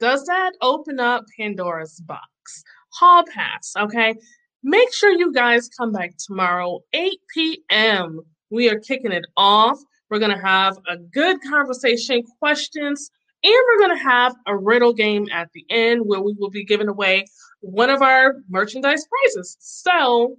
Does 0.00 0.24
that 0.26 0.52
open 0.60 1.00
up 1.00 1.24
Pandora's 1.38 1.98
box? 2.06 2.62
Hall 2.92 3.24
Pass, 3.34 3.72
okay? 3.78 4.14
Make 4.62 4.92
sure 4.92 5.10
you 5.10 5.32
guys 5.32 5.68
come 5.68 5.92
back 5.92 6.12
tomorrow, 6.18 6.80
8 6.92 7.12
p.m. 7.34 8.20
We 8.50 8.68
are 8.68 8.78
kicking 8.78 9.12
it 9.12 9.24
off. 9.36 9.78
We're 10.10 10.18
going 10.18 10.36
to 10.36 10.42
have 10.42 10.76
a 10.88 10.96
good 10.98 11.38
conversation, 11.48 12.24
questions, 12.38 13.10
and 13.42 13.54
we're 13.68 13.86
going 13.86 13.96
to 13.96 14.04
have 14.04 14.34
a 14.46 14.56
riddle 14.56 14.92
game 14.92 15.26
at 15.32 15.48
the 15.54 15.64
end 15.70 16.02
where 16.04 16.20
we 16.20 16.34
will 16.38 16.50
be 16.50 16.64
giving 16.64 16.88
away 16.88 17.24
one 17.60 17.88
of 17.88 18.02
our 18.02 18.34
merchandise 18.48 19.06
prizes. 19.06 19.56
So 19.60 20.36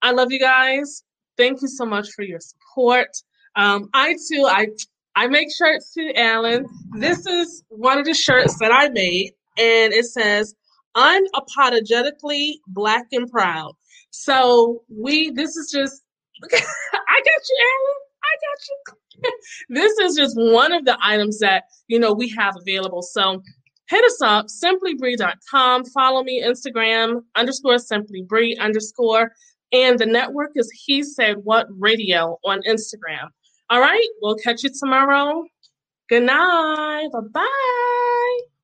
I 0.00 0.12
love 0.12 0.32
you 0.32 0.40
guys. 0.40 1.02
Thank 1.36 1.60
you 1.60 1.68
so 1.68 1.84
much 1.84 2.10
for 2.12 2.22
your 2.22 2.40
support. 2.40 3.08
Um, 3.54 3.88
I 3.92 4.14
too, 4.30 4.46
I 4.48 4.68
I 5.14 5.26
make 5.26 5.48
shirts 5.54 5.92
too, 5.92 6.12
Alan. 6.14 6.66
This 6.98 7.26
is 7.26 7.64
one 7.68 7.98
of 7.98 8.04
the 8.04 8.14
shirts 8.14 8.58
that 8.60 8.72
I 8.72 8.88
made, 8.88 9.32
and 9.58 9.92
it 9.92 10.06
says 10.06 10.54
unapologetically 10.96 12.54
black 12.68 13.06
and 13.12 13.30
proud. 13.30 13.72
So 14.10 14.82
we 14.88 15.30
this 15.30 15.56
is 15.56 15.70
just 15.70 16.02
I 16.44 16.48
got 16.50 17.42
you, 17.48 17.56
Alan. 17.70 17.96
I 18.24 18.32
got 18.42 18.58
you. 18.68 19.32
this 19.70 19.98
is 19.98 20.16
just 20.16 20.36
one 20.36 20.72
of 20.72 20.84
the 20.84 20.98
items 21.02 21.38
that 21.38 21.64
you 21.88 21.98
know 21.98 22.12
we 22.12 22.28
have 22.30 22.54
available. 22.56 23.02
So 23.02 23.42
hit 23.88 24.04
us 24.04 24.20
up, 24.22 24.46
simplybree.com. 24.46 25.84
Follow 25.86 26.22
me, 26.22 26.42
Instagram 26.42 27.22
underscore 27.36 27.76
simplybree 27.76 28.58
underscore. 28.58 29.32
And 29.72 29.98
the 29.98 30.06
network 30.06 30.52
is 30.54 30.70
He 30.84 31.02
Said 31.02 31.38
What 31.42 31.66
Radio 31.70 32.38
on 32.44 32.60
Instagram. 32.68 33.28
All 33.68 33.80
right, 33.80 34.08
we'll 34.22 34.36
catch 34.36 34.62
you 34.62 34.70
tomorrow. 34.78 35.44
Good 36.08 36.22
night. 36.22 37.08
Bye 37.12 37.20
bye. 37.32 38.55